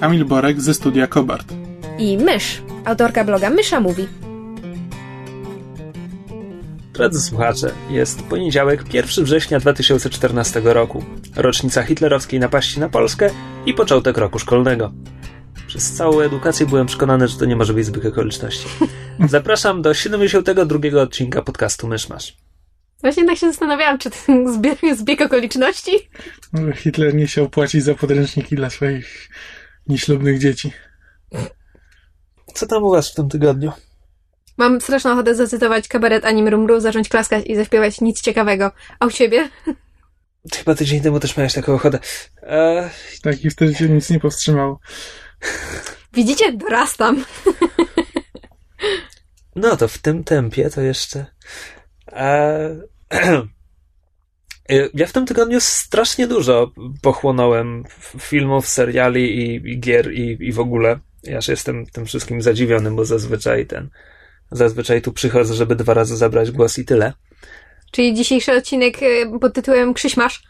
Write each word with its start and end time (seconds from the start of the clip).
Kamil 0.00 0.24
Borek 0.24 0.60
ze 0.60 0.74
studia 0.74 1.06
Kobart. 1.06 1.52
i 1.98 2.18
Mysz, 2.18 2.62
autorka 2.84 3.24
bloga 3.24 3.50
Mysza 3.50 3.80
Mówi. 3.80 4.08
Drodzy 6.92 7.20
słuchacze, 7.20 7.72
jest 7.90 8.22
poniedziałek, 8.22 8.94
1 8.94 9.24
września 9.24 9.60
2014 9.60 10.60
roku, 10.64 11.04
rocznica 11.36 11.82
hitlerowskiej 11.82 12.40
napaści 12.40 12.80
na 12.80 12.88
Polskę 12.88 13.30
i 13.66 13.74
początek 13.74 14.18
roku 14.18 14.38
szkolnego. 14.38 14.92
Przez 15.66 15.92
całą 15.92 16.20
edukację 16.20 16.66
byłem 16.66 16.86
przekonany, 16.86 17.28
że 17.28 17.38
to 17.38 17.44
nie 17.44 17.56
może 17.56 17.74
być 17.74 17.86
zbieg 17.86 18.06
okoliczności. 18.06 18.68
Zapraszam 19.28 19.82
do 19.82 19.94
72 19.94 21.00
odcinka 21.02 21.42
podcastu 21.42 21.88
Myszmasz. 21.88 22.36
Właśnie 23.00 23.26
tak 23.26 23.38
się 23.38 23.46
zastanawiałam, 23.46 23.98
czy 23.98 24.10
ten 24.10 24.54
zbieg, 24.54 24.78
zbieg 24.96 25.20
okoliczności? 25.20 25.90
Może 26.52 26.72
Hitler 26.72 27.14
nie 27.14 27.26
chciał 27.26 27.48
płacić 27.48 27.84
za 27.84 27.94
podręczniki 27.94 28.56
dla 28.56 28.70
swoich 28.70 29.28
nieślubnych 29.88 30.38
dzieci. 30.38 30.72
Co 32.54 32.66
tam 32.66 32.82
u 32.84 32.90
was 32.90 33.10
w 33.10 33.14
tym 33.14 33.28
tygodniu? 33.28 33.72
Mam 34.56 34.80
straszną 34.80 35.12
ochotę 35.12 35.34
zacytować 35.34 35.88
kabaret 35.88 36.24
Anim 36.24 36.48
Rumru, 36.48 36.80
zacząć 36.80 37.08
klaskać 37.08 37.46
i 37.46 37.56
zaśpiewać 37.56 38.00
nic 38.00 38.20
ciekawego. 38.20 38.70
A 39.00 39.06
u 39.06 39.10
ciebie? 39.10 39.48
Chyba 40.54 40.74
tydzień 40.74 41.00
temu 41.00 41.20
też 41.20 41.36
miałeś 41.36 41.52
taką 41.54 41.74
ochotę. 41.74 41.98
Eee, 42.42 42.90
Tak 43.22 43.44
i 43.44 43.50
wtedy 43.50 43.74
się 43.74 43.88
nic 43.88 44.10
nie 44.10 44.20
powstrzymało. 44.20 44.80
Widzicie? 46.12 46.52
Dorastam. 46.52 47.24
No 49.56 49.76
to 49.76 49.88
w 49.88 49.98
tym 49.98 50.24
tempie 50.24 50.70
to 50.70 50.80
jeszcze. 50.80 51.26
Eee, 52.12 52.80
ja 54.94 55.06
w 55.06 55.12
tym 55.12 55.26
tygodniu 55.26 55.60
strasznie 55.60 56.26
dużo 56.26 56.72
pochłonąłem 57.02 57.84
filmów, 58.20 58.68
seriali 58.68 59.38
i, 59.38 59.70
i 59.70 59.80
gier 59.80 60.12
i, 60.12 60.36
i 60.40 60.52
w 60.52 60.60
ogóle. 60.60 60.98
Ja 61.22 61.40
się 61.40 61.52
jestem 61.52 61.86
tym 61.86 62.06
wszystkim 62.06 62.42
zadziwiony, 62.42 62.90
bo 62.90 63.04
zazwyczaj 63.04 63.66
ten. 63.66 63.88
Zazwyczaj 64.50 65.02
tu 65.02 65.12
przychodzę, 65.12 65.54
żeby 65.54 65.76
dwa 65.76 65.94
razy 65.94 66.16
zabrać 66.16 66.50
głos 66.50 66.78
i 66.78 66.84
tyle. 66.84 67.12
Czyli 67.90 68.14
dzisiejszy 68.14 68.52
odcinek 68.52 69.02
e, 69.02 69.38
pod 69.38 69.54
tytułem 69.54 69.94
Krzyś 69.94 70.16
masz. 70.16 70.42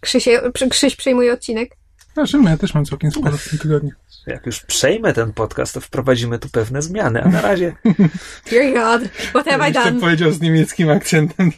Krzysie, 0.00 0.40
Krzyś 0.70 0.96
przejmuje 0.96 1.32
odcinek. 1.32 1.76
Znaczy, 2.16 2.38
ja 2.44 2.56
też 2.56 2.74
mam 2.74 2.84
całkiem 2.84 3.10
sporo 3.10 3.36
w 3.36 3.48
tym 3.50 3.58
tygodniu. 3.58 3.90
Jak 4.26 4.46
już 4.46 4.60
przejmę 4.60 5.12
ten 5.12 5.32
podcast, 5.32 5.74
to 5.74 5.80
wprowadzimy 5.80 6.38
tu 6.38 6.48
pewne 6.48 6.82
zmiany, 6.82 7.22
a 7.22 7.28
na 7.28 7.40
razie 7.40 7.72
Dear 8.50 8.74
God, 8.74 9.10
what 9.10 9.46
have 9.46 9.64
I 9.70 9.72
Jeszcze 9.74 9.84
done? 9.90 10.00
powiedział 10.00 10.32
z 10.32 10.40
niemieckim 10.40 10.90
akcentem. 10.90 11.50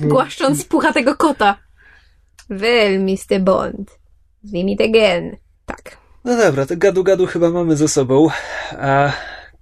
Głaszcząc 0.00 0.64
puchatego 0.64 1.16
kota. 1.16 1.56
Well, 2.50 3.00
Mr. 3.00 3.40
Bond. 3.40 3.98
Zwijmy 4.42 4.70
it 4.70 4.80
again. 4.80 5.36
Tak. 5.66 5.96
No 6.24 6.36
dobra, 6.36 6.66
to 6.66 6.76
gadu 6.76 7.04
gadu 7.04 7.26
chyba 7.26 7.50
mamy 7.50 7.76
ze 7.76 7.88
sobą. 7.88 8.28
A 8.80 9.12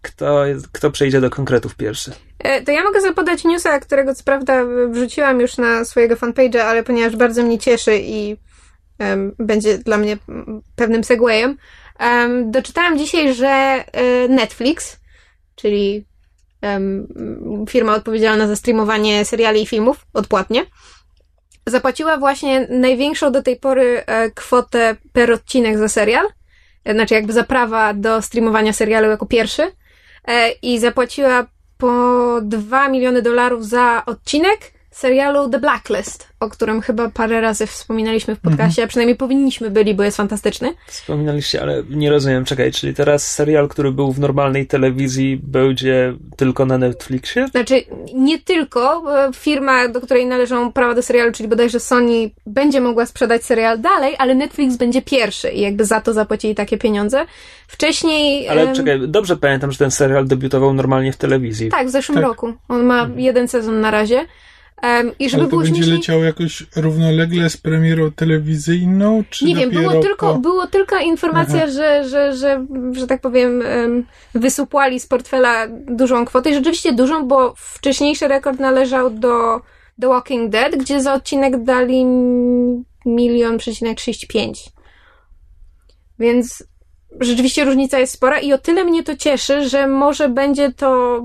kto, 0.02 0.44
kto 0.72 0.90
przejdzie 0.90 1.20
do 1.20 1.30
konkretów 1.30 1.74
pierwszy? 1.76 2.12
E, 2.38 2.62
To 2.62 2.72
ja 2.72 2.84
mogę 2.84 3.00
zapodać 3.00 3.44
newsa, 3.44 3.80
którego 3.80 4.14
co 4.14 4.24
prawda 4.24 4.64
wrzuciłam 4.90 5.40
już 5.40 5.56
na 5.56 5.84
swojego 5.84 6.16
fanpage'a, 6.16 6.58
ale 6.58 6.82
ponieważ 6.82 7.16
bardzo 7.16 7.42
mnie 7.42 7.58
cieszy 7.58 7.98
i 8.02 8.36
będzie 9.38 9.78
dla 9.78 9.98
mnie 9.98 10.16
pewnym 10.76 11.04
segwayem, 11.04 11.56
em, 11.98 12.50
doczytałam 12.50 12.98
dzisiaj, 12.98 13.34
że 13.34 13.48
e, 13.48 13.84
Netflix, 14.28 15.00
czyli 15.54 16.04
firma 17.68 17.94
odpowiedzialna 17.94 18.46
za 18.46 18.56
streamowanie 18.56 19.24
seriali 19.24 19.62
i 19.62 19.66
filmów 19.66 20.06
odpłatnie, 20.14 20.64
zapłaciła 21.66 22.16
właśnie 22.16 22.66
największą 22.70 23.32
do 23.32 23.42
tej 23.42 23.56
pory 23.56 24.02
e, 24.06 24.30
kwotę 24.30 24.96
per 25.12 25.32
odcinek 25.32 25.78
za 25.78 25.88
serial, 25.88 26.26
e, 26.84 26.94
znaczy 26.94 27.14
jakby 27.14 27.32
za 27.32 27.44
prawa 27.44 27.94
do 27.94 28.22
streamowania 28.22 28.72
serialu 28.72 29.10
jako 29.10 29.26
pierwszy 29.26 29.72
i 30.62 30.78
zapłaciła 30.78 31.46
po 31.78 32.40
2 32.42 32.88
miliony 32.88 33.22
dolarów 33.22 33.66
za 33.66 34.02
odcinek 34.06 34.77
serialu 34.98 35.48
The 35.48 35.58
Blacklist, 35.58 36.28
o 36.40 36.48
którym 36.50 36.80
chyba 36.80 37.10
parę 37.10 37.40
razy 37.40 37.66
wspominaliśmy 37.66 38.34
w 38.34 38.40
podcaście, 38.40 38.82
a 38.82 38.86
przynajmniej 38.86 39.16
powinniśmy 39.16 39.70
byli, 39.70 39.94
bo 39.94 40.02
jest 40.02 40.16
fantastyczny. 40.16 40.74
Wspominaliście, 40.86 41.62
ale 41.62 41.82
nie 41.90 42.10
rozumiem, 42.10 42.44
czekaj, 42.44 42.72
czyli 42.72 42.94
teraz 42.94 43.32
serial, 43.32 43.68
który 43.68 43.92
był 43.92 44.12
w 44.12 44.20
normalnej 44.20 44.66
telewizji, 44.66 45.40
będzie 45.42 46.14
tylko 46.36 46.66
na 46.66 46.78
Netflixie? 46.78 47.48
Znaczy, 47.48 47.82
nie 48.14 48.38
tylko 48.38 49.04
firma, 49.34 49.88
do 49.88 50.00
której 50.00 50.26
należą 50.26 50.72
prawa 50.72 50.94
do 50.94 51.02
serialu, 51.02 51.32
czyli 51.32 51.48
bodajże 51.48 51.80
Sony, 51.80 52.30
będzie 52.46 52.80
mogła 52.80 53.06
sprzedać 53.06 53.44
serial 53.44 53.80
dalej, 53.80 54.14
ale 54.18 54.34
Netflix 54.34 54.76
będzie 54.76 55.02
pierwszy 55.02 55.50
i 55.50 55.60
jakby 55.60 55.84
za 55.84 56.00
to 56.00 56.12
zapłacili 56.12 56.54
takie 56.54 56.78
pieniądze. 56.78 57.26
Wcześniej... 57.68 58.48
Ale 58.48 58.62
em, 58.62 58.74
czekaj, 58.74 59.00
dobrze 59.08 59.36
pamiętam, 59.36 59.72
że 59.72 59.78
ten 59.78 59.90
serial 59.90 60.26
debiutował 60.26 60.74
normalnie 60.74 61.12
w 61.12 61.16
telewizji. 61.16 61.70
Tak, 61.70 61.86
w 61.86 61.90
zeszłym 61.90 62.16
Tak. 62.16 62.24
roku. 62.24 62.52
On 62.68 62.84
ma 62.84 63.08
jeden 63.16 63.48
sezon 63.48 63.80
na 63.80 63.90
razie. 63.90 64.26
Em, 64.82 65.12
I 65.18 65.30
żeby 65.30 65.42
Ale 65.42 65.46
to 65.46 65.50
było 65.50 65.62
będzie 65.62 65.76
śmieszniej... 65.76 65.96
leciało 65.96 66.24
jakoś 66.24 66.66
równolegle 66.76 67.50
z 67.50 67.56
premierą 67.56 68.12
telewizyjną, 68.12 69.24
czy 69.30 69.44
Nie 69.44 69.56
wiem, 69.56 69.70
było 69.70 70.02
tylko, 70.02 70.34
po... 70.34 70.38
było 70.38 70.66
tylko 70.66 70.98
informacja, 70.98 71.56
Aha. 71.62 71.66
że, 71.72 72.08
że, 72.08 72.36
że, 72.36 72.66
że 72.92 73.06
tak 73.06 73.20
powiem, 73.20 73.62
em, 73.62 74.06
wysupłali 74.34 75.00
z 75.00 75.06
portfela 75.06 75.66
dużą 75.70 76.24
kwotę. 76.24 76.50
I 76.50 76.54
rzeczywiście 76.54 76.92
dużą, 76.92 77.28
bo 77.28 77.54
wcześniejszy 77.56 78.28
rekord 78.28 78.60
należał 78.60 79.10
do 79.10 79.60
The 80.00 80.08
Walking 80.08 80.50
Dead, 80.50 80.76
gdzie 80.76 81.00
za 81.00 81.14
odcinek 81.14 81.64
dali 81.64 82.04
milion 83.06 83.58
przecinek 83.58 83.98
35. 83.98 84.72
Więc 86.18 86.64
rzeczywiście 87.20 87.64
różnica 87.64 87.98
jest 87.98 88.12
spora 88.12 88.40
i 88.40 88.52
o 88.52 88.58
tyle 88.58 88.84
mnie 88.84 89.02
to 89.02 89.16
cieszy, 89.16 89.68
że 89.68 89.86
może 89.86 90.28
będzie 90.28 90.72
to, 90.72 91.20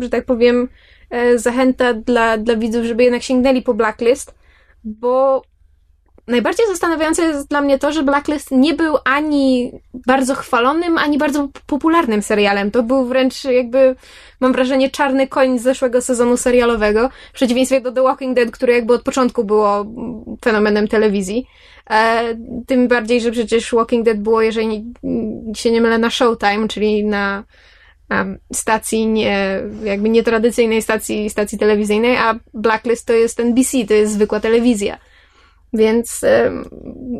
że 0.00 0.08
tak 0.08 0.24
powiem, 0.24 0.68
zachęta 1.36 1.94
dla, 1.94 2.38
dla 2.38 2.56
widzów, 2.56 2.84
żeby 2.84 3.04
jednak 3.04 3.22
sięgnęli 3.22 3.62
po 3.62 3.74
Blacklist, 3.74 4.34
bo 4.84 5.42
najbardziej 6.28 6.66
zastanawiające 6.66 7.22
jest 7.22 7.48
dla 7.48 7.60
mnie 7.60 7.78
to, 7.78 7.92
że 7.92 8.02
Blacklist 8.02 8.50
nie 8.50 8.74
był 8.74 8.96
ani 9.04 9.72
bardzo 10.06 10.34
chwalonym, 10.34 10.98
ani 10.98 11.18
bardzo 11.18 11.48
popularnym 11.66 12.22
serialem. 12.22 12.70
To 12.70 12.82
był 12.82 13.04
wręcz 13.04 13.44
jakby, 13.44 13.96
mam 14.40 14.52
wrażenie, 14.52 14.90
czarny 14.90 15.28
koń 15.28 15.58
zeszłego 15.58 16.02
sezonu 16.02 16.36
serialowego, 16.36 17.10
w 17.30 17.34
przeciwieństwie 17.34 17.80
do 17.80 17.92
The 17.92 18.02
Walking 18.02 18.36
Dead, 18.36 18.50
które 18.50 18.72
jakby 18.72 18.94
od 18.94 19.02
początku 19.02 19.44
było 19.44 19.86
fenomenem 20.44 20.88
telewizji. 20.88 21.46
E, 21.90 22.22
tym 22.66 22.88
bardziej, 22.88 23.20
że 23.20 23.30
przecież 23.30 23.72
Walking 23.72 24.04
Dead 24.04 24.18
było, 24.18 24.42
jeżeli 24.42 24.92
się 25.54 25.70
nie 25.70 25.80
mylę, 25.80 25.98
na 25.98 26.10
Showtime, 26.10 26.68
czyli 26.68 27.04
na 27.04 27.44
stacji 28.52 29.06
nie, 29.06 29.60
jakby 29.84 30.08
nietradycyjnej 30.08 30.82
stacji, 30.82 31.30
stacji 31.30 31.58
telewizyjnej, 31.58 32.16
a 32.16 32.38
Blacklist 32.54 33.06
to 33.06 33.12
jest 33.12 33.40
NBC, 33.40 33.84
to 33.88 33.94
jest 33.94 34.12
zwykła 34.12 34.40
telewizja. 34.40 34.98
Więc 35.72 36.20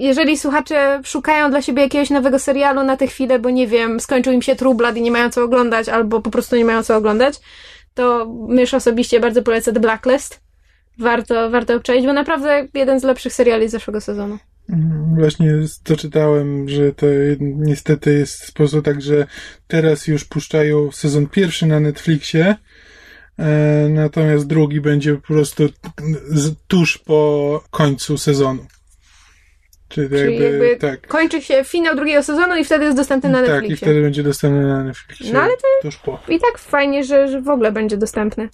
jeżeli 0.00 0.38
słuchacze 0.38 1.00
szukają 1.04 1.50
dla 1.50 1.62
siebie 1.62 1.82
jakiegoś 1.82 2.10
nowego 2.10 2.38
serialu 2.38 2.82
na 2.82 2.96
tę 2.96 3.06
chwilę, 3.06 3.38
bo 3.38 3.50
nie 3.50 3.66
wiem, 3.66 4.00
skończył 4.00 4.32
im 4.32 4.42
się 4.42 4.56
True 4.56 4.74
Blood 4.74 4.96
i 4.96 5.02
nie 5.02 5.10
mają 5.10 5.30
co 5.30 5.44
oglądać, 5.44 5.88
albo 5.88 6.22
po 6.22 6.30
prostu 6.30 6.56
nie 6.56 6.64
mają 6.64 6.82
co 6.82 6.96
oglądać, 6.96 7.34
to 7.94 8.26
mysz 8.48 8.74
osobiście 8.74 9.20
bardzo 9.20 9.42
polecę 9.42 9.72
The 9.72 9.80
Blacklist. 9.80 10.40
Warto, 10.98 11.50
warto 11.50 11.74
obczaić, 11.74 12.06
bo 12.06 12.12
naprawdę 12.12 12.66
jeden 12.74 13.00
z 13.00 13.04
lepszych 13.04 13.32
seriali 13.32 13.68
z 13.68 13.70
zeszłego 13.70 14.00
sezonu. 14.00 14.38
Właśnie 15.14 15.54
doczytałem, 15.84 16.68
że 16.68 16.92
to 16.92 17.06
niestety 17.40 18.12
jest 18.12 18.44
sposób 18.44 18.84
tak, 18.84 19.02
że 19.02 19.26
teraz 19.66 20.06
już 20.06 20.24
puszczają 20.24 20.92
sezon 20.92 21.26
pierwszy 21.26 21.66
na 21.66 21.80
Netflixie, 21.80 22.56
e, 23.38 23.88
natomiast 23.90 24.46
drugi 24.46 24.80
będzie 24.80 25.14
po 25.14 25.20
prostu 25.20 25.68
tuż 26.68 26.98
po 26.98 27.64
końcu 27.70 28.18
sezonu. 28.18 28.66
Czyli, 29.88 30.08
Czyli 30.08 30.38
jakby, 30.38 30.44
jakby 30.44 30.76
tak. 30.76 31.06
kończy 31.06 31.42
się 31.42 31.64
finał 31.64 31.96
drugiego 31.96 32.22
sezonu 32.22 32.56
i 32.56 32.64
wtedy 32.64 32.84
jest 32.84 32.96
dostępny 32.96 33.30
na 33.30 33.38
Tak, 33.38 33.48
i 33.48 33.52
Netflixie. 33.52 33.76
wtedy 33.86 34.02
będzie 34.02 34.22
dostępny 34.22 34.66
na 34.66 34.84
Netflixie. 34.84 35.32
No 35.32 35.40
ale 35.40 35.52
tuż 35.82 35.96
po. 35.96 36.20
I 36.28 36.40
tak 36.40 36.58
fajnie, 36.58 37.04
że, 37.04 37.28
że 37.28 37.40
w 37.40 37.48
ogóle 37.48 37.72
będzie 37.72 37.96
dostępny. 37.96 38.48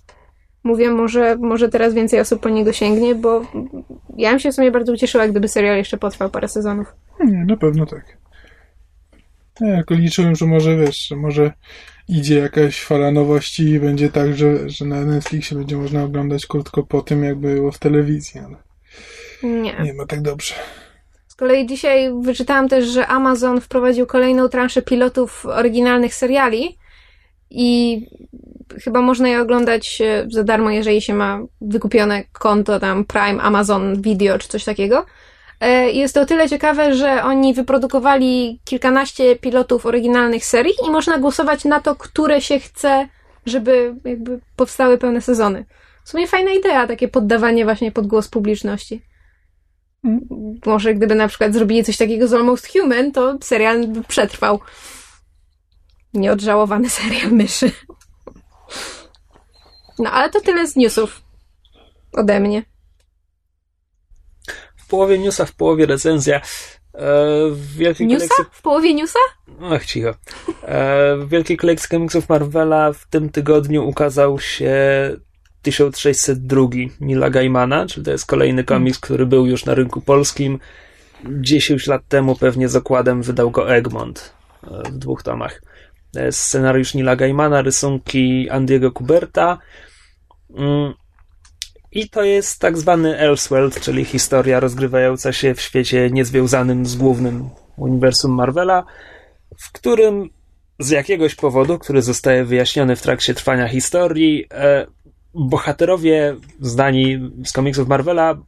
Mówię, 0.65 0.91
może, 0.91 1.37
może 1.37 1.69
teraz 1.69 1.95
więcej 1.95 2.21
osób 2.21 2.41
po 2.41 2.49
niego 2.49 2.73
sięgnie, 2.73 3.15
bo 3.15 3.47
ja 4.17 4.31
bym 4.31 4.39
się 4.39 4.53
w 4.53 4.55
sumie 4.55 4.71
bardzo 4.71 4.93
ucieszyła, 4.93 5.29
gdyby 5.29 5.49
serial 5.49 5.77
jeszcze 5.77 5.97
potrwał 5.97 6.31
parę 6.31 6.49
sezonów. 6.49 6.87
Nie, 7.25 7.45
na 7.45 7.57
pewno 7.57 7.87
tak. 7.87 8.19
Ja 9.61 9.77
tylko 9.77 9.95
liczyłem, 9.95 10.37
że 10.37 10.47
może 10.47 10.77
wiesz, 10.77 11.09
że 11.09 11.17
może 11.17 11.53
idzie 12.09 12.39
jakaś 12.39 12.85
fala 12.85 13.11
nowości 13.11 13.63
i 13.69 13.81
będzie 13.81 14.11
tak, 14.11 14.37
że, 14.37 14.71
że 14.71 14.85
na 14.85 15.05
Netflixie 15.05 15.57
będzie 15.59 15.77
można 15.77 16.03
oglądać 16.03 16.47
krótko 16.47 16.83
po 16.83 17.03
tym, 17.03 17.25
jak 17.25 17.37
było 17.37 17.73
w 17.73 17.79
telewizji, 17.79 18.41
ale 18.41 18.57
Nie. 19.43 19.77
nie 19.85 19.95
ma 19.95 20.07
tak 20.07 20.23
dobrze. 20.23 20.55
Z 21.29 21.35
kolei 21.35 21.67
dzisiaj 21.67 22.11
wyczytałam 22.23 22.69
też, 22.69 22.87
że 22.87 23.07
Amazon 23.07 23.61
wprowadził 23.61 24.07
kolejną 24.07 24.49
transzę 24.49 24.83
pilotów 24.83 25.47
oryginalnych 25.47 26.15
seriali 26.15 26.79
i 27.55 28.01
chyba 28.85 29.01
można 29.01 29.29
je 29.29 29.41
oglądać 29.41 30.01
e, 30.01 30.27
za 30.31 30.45
darmo, 30.45 30.71
jeżeli 30.71 31.03
się 31.03 31.15
ma 31.15 31.39
wykupione 31.61 32.25
konto 32.33 32.81
tam 32.81 33.05
Prime, 33.05 33.43
Amazon 33.43 34.03
Video 34.03 34.39
czy 34.39 34.49
coś 34.49 34.65
takiego. 34.65 35.07
E, 35.61 35.91
Jest 35.91 36.15
to 36.15 36.21
o 36.21 36.27
tyle 36.27 36.49
ciekawe, 36.49 36.95
że 36.95 37.23
oni 37.23 37.55
wyprodukowali 37.55 38.61
kilkanaście 38.65 39.37
pilotów 39.37 39.87
oryginalnych 39.87 40.45
serii 40.45 40.75
i 40.87 40.91
można 40.91 41.19
głosować 41.19 41.65
na 41.65 41.81
to, 41.81 41.97
które 41.97 42.41
się 42.41 42.59
chce, 42.59 43.09
żeby 43.47 43.95
jakby 44.05 44.41
powstały 44.57 44.99
pełne 44.99 45.21
sezony. 45.21 45.65
W 46.05 46.09
sumie 46.09 46.27
fajna 46.27 46.53
idea, 46.53 46.87
takie 46.87 47.09
poddawanie 47.09 47.65
właśnie 47.65 47.93
pod 47.93 48.07
głos 48.07 48.29
publiczności. 48.29 49.03
Może 50.67 50.95
gdyby 50.95 51.15
na 51.15 51.29
przykład 51.29 51.55
zrobili 51.55 51.85
coś 51.85 51.97
takiego 51.97 52.29
z 52.29 52.35
Almost 52.35 52.73
Human, 52.73 53.13
to 53.13 53.39
serial 53.41 53.87
by 53.87 54.03
przetrwał. 54.03 54.61
Nieodżałowany 56.15 56.91
serial 57.01 57.33
myszy. 57.33 57.71
No 59.99 60.11
ale 60.11 60.31
to 60.31 60.41
tyle 60.41 60.67
z 60.67 60.77
newsów. 60.77 61.23
Ode 62.13 62.41
mnie. 62.41 62.63
W 64.77 64.87
połowie 64.89 65.19
newsa, 65.19 65.45
w 65.45 65.55
połowie 65.55 65.87
recenzja. 65.87 66.37
E, 66.37 66.41
w 67.51 67.77
wielkiej 67.77 68.07
Newsa? 68.07 68.29
kolekcji... 68.29 68.59
W 68.59 68.63
połowie 68.63 68.95
newsa? 68.95 69.19
Ach, 69.63 69.87
cicho. 69.87 70.09
E, 70.09 71.17
w 71.17 71.29
wielkiej 71.29 71.57
kolekcji 71.57 71.89
komiksów 71.89 72.29
Marvela 72.29 72.93
w 72.93 73.07
tym 73.07 73.31
tygodniu 73.31 73.89
ukazał 73.89 74.41
się 74.41 74.75
1602 75.63 76.67
Nila 77.01 77.31
Gaimana, 77.31 77.87
czyli 77.87 78.05
to 78.05 78.11
jest 78.11 78.27
kolejny 78.27 78.65
komiks, 78.65 78.99
który 78.99 79.27
był 79.27 79.47
już 79.47 79.65
na 79.65 79.75
rynku 79.75 80.01
polskim. 80.01 80.59
10 81.27 81.87
lat 81.87 82.03
temu 82.09 82.37
pewnie 82.37 82.69
z 82.69 82.77
okładem 82.77 83.23
wydał 83.23 83.51
go 83.51 83.75
Egmont 83.75 84.33
e, 84.65 84.91
w 84.91 84.99
dwóch 84.99 85.23
tomach. 85.23 85.63
Jest 86.15 86.41
scenariusz 86.41 86.95
Nila 86.95 87.17
Gaimana, 87.17 87.63
rysunki 87.63 88.51
Andiego 88.51 88.93
Kuberta. 88.93 89.59
Mm. 90.57 90.95
I 91.93 92.09
to 92.09 92.23
jest 92.23 92.61
tak 92.61 92.79
zwany 92.79 93.19
Elseworld, 93.19 93.81
czyli 93.81 94.05
historia 94.05 94.61
rozgrywająca 94.61 95.33
się 95.33 95.55
w 95.55 95.61
świecie 95.61 96.11
niezwiązanym 96.11 96.87
z 96.87 96.97
głównym 96.97 97.51
uniwersum 97.77 98.33
Marvela, 98.33 98.85
w 99.59 99.73
którym 99.73 100.31
z 100.79 100.91
jakiegoś 100.91 101.35
powodu, 101.35 101.79
który 101.79 102.03
zostaje 102.03 102.45
wyjaśniony 102.45 102.97
w 102.97 103.03
trakcie 103.03 103.35
trwania 103.35 103.69
historii, 103.69 104.47
e, 104.53 104.87
bohaterowie 105.35 106.37
znani 106.61 107.31
z 107.45 107.53
komiksów 107.53 107.89
Marvela 107.89 108.39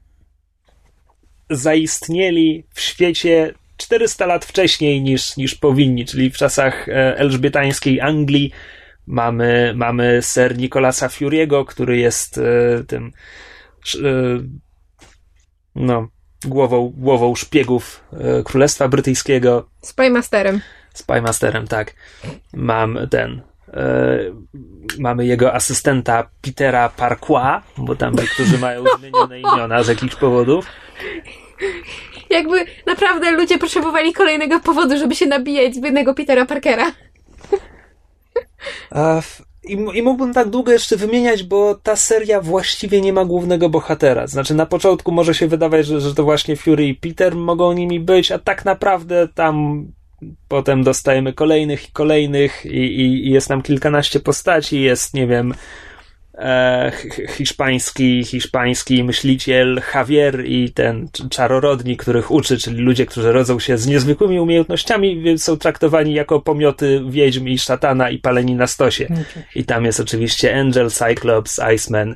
zaistnieli 1.51 2.65
w 2.75 2.81
świecie 2.81 3.55
400 3.77 4.27
lat 4.27 4.45
wcześniej 4.45 5.03
niż, 5.03 5.37
niż 5.37 5.55
powinni, 5.55 6.05
czyli 6.05 6.31
w 6.31 6.37
czasach 6.37 6.89
e, 6.89 7.19
elżbietańskiej 7.19 8.01
Anglii. 8.01 8.53
Mamy, 9.07 9.73
mamy 9.77 10.23
ser 10.23 10.59
Nicolasa 10.59 11.09
Fury'ego, 11.09 11.65
który 11.65 11.97
jest 11.97 12.39
e, 12.39 12.85
tym 12.85 13.13
e, 13.95 14.09
no, 15.75 16.09
głową, 16.45 16.93
głową 16.97 17.35
szpiegów 17.35 18.05
Królestwa 18.45 18.89
Brytyjskiego. 18.89 19.69
Spymasterem. 19.83 20.61
Spymasterem, 20.95 21.67
tak. 21.67 21.95
Mam 22.55 22.99
ten. 23.11 23.43
Mamy 24.99 25.27
jego 25.27 25.55
asystenta 25.55 26.31
Petera 26.43 26.89
Parquois, 26.89 27.63
bo 27.79 27.97
tam 27.97 28.15
niektórzy 28.15 28.59
mają 28.59 28.85
zmienione 28.99 29.41
imiona 29.41 29.83
z 29.83 29.89
jakichś 29.89 30.15
powodów. 30.15 30.67
Jakby 32.31 32.65
naprawdę 32.87 33.31
ludzie 33.31 33.59
potrzebowali 33.59 34.13
kolejnego 34.13 34.61
powodu, 34.61 34.99
żeby 34.99 35.15
się 35.15 35.27
nabijać 35.27 35.75
z 35.75 35.81
biednego 35.81 36.15
Petera 36.15 36.47
Parkera. 36.47 36.93
I, 39.65 39.73
I 39.95 40.03
mógłbym 40.03 40.35
tak 40.35 40.49
długo 40.49 40.73
jeszcze 40.73 40.97
wymieniać, 40.97 41.43
bo 41.43 41.75
ta 41.75 41.97
seria 41.97 42.41
właściwie 42.41 43.01
nie 43.01 43.13
ma 43.13 43.25
głównego 43.25 43.69
bohatera. 43.69 44.27
Znaczy, 44.27 44.55
na 44.55 44.67
początku 44.67 45.13
może 45.13 45.35
się 45.35 45.49
wydawać, 45.49 45.87
że, 45.87 46.01
że 46.01 46.15
to 46.15 46.25
właśnie 46.25 46.57
Fury 46.57 46.87
i 46.87 46.95
Peter 46.95 47.35
mogą 47.35 47.73
nimi 47.73 48.01
być, 48.01 48.33
a 48.33 48.39
tak 48.39 48.65
naprawdę 48.65 49.29
tam 49.35 49.87
potem 50.49 50.83
dostajemy 50.83 51.33
kolejnych 51.33 51.89
i 51.89 51.93
kolejnych, 51.93 52.67
i, 52.67 52.69
i, 52.69 53.27
i 53.27 53.31
jest 53.31 53.51
nam 53.51 53.63
kilkanaście 53.63 54.21
postaci. 54.21 54.81
Jest, 54.81 55.15
nie 55.15 55.27
wiem, 55.27 55.55
hiszpański, 57.37 58.25
hiszpański 58.25 59.05
myśliciel 59.05 59.83
Javier 59.95 60.47
i 60.47 60.73
ten 60.73 61.07
cz- 61.07 61.29
czarorodni, 61.29 61.97
których 61.97 62.31
uczy, 62.31 62.59
czyli 62.59 62.77
ludzie, 62.77 63.07
którzy 63.07 63.33
rodzą 63.33 63.59
się 63.59 63.79
z 63.79 63.87
niezwykłymi 63.87 64.41
umiejętnościami, 64.41 65.21
więc 65.21 65.43
są 65.43 65.57
traktowani 65.57 66.15
jako 66.15 66.41
pomioty 66.41 67.03
wiedźm 67.09 67.49
i 67.49 67.59
szatana 67.59 68.11
i 68.11 68.19
paleni 68.19 68.55
na 68.55 68.67
stosie. 68.67 69.07
I 69.55 69.65
tam 69.65 69.85
jest 69.85 70.01
oczywiście 70.01 70.61
Angel, 70.61 70.91
Cyclops, 70.91 71.61
Iceman 71.75 72.15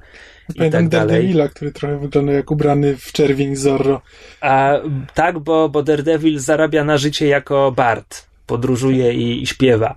i 0.55 0.55
Pamiętam 0.55 0.83
tak 0.83 0.89
dalej. 0.89 1.09
Daredevila, 1.09 1.49
który 1.49 1.73
trochę 1.73 1.99
wygląda 1.99 2.33
jak 2.33 2.51
ubrany 2.51 2.97
w 2.97 3.13
czerwień 3.13 3.57
Zorro. 3.57 4.03
A, 4.41 4.75
tak, 5.15 5.39
bo, 5.39 5.69
bo 5.69 5.83
Daredevil 5.83 6.39
zarabia 6.39 6.85
na 6.85 6.99
życie 6.99 7.27
jako 7.27 7.73
bard. 7.73 8.27
Podróżuje 8.47 9.15
i, 9.15 9.43
i 9.43 9.47
śpiewa. 9.47 9.95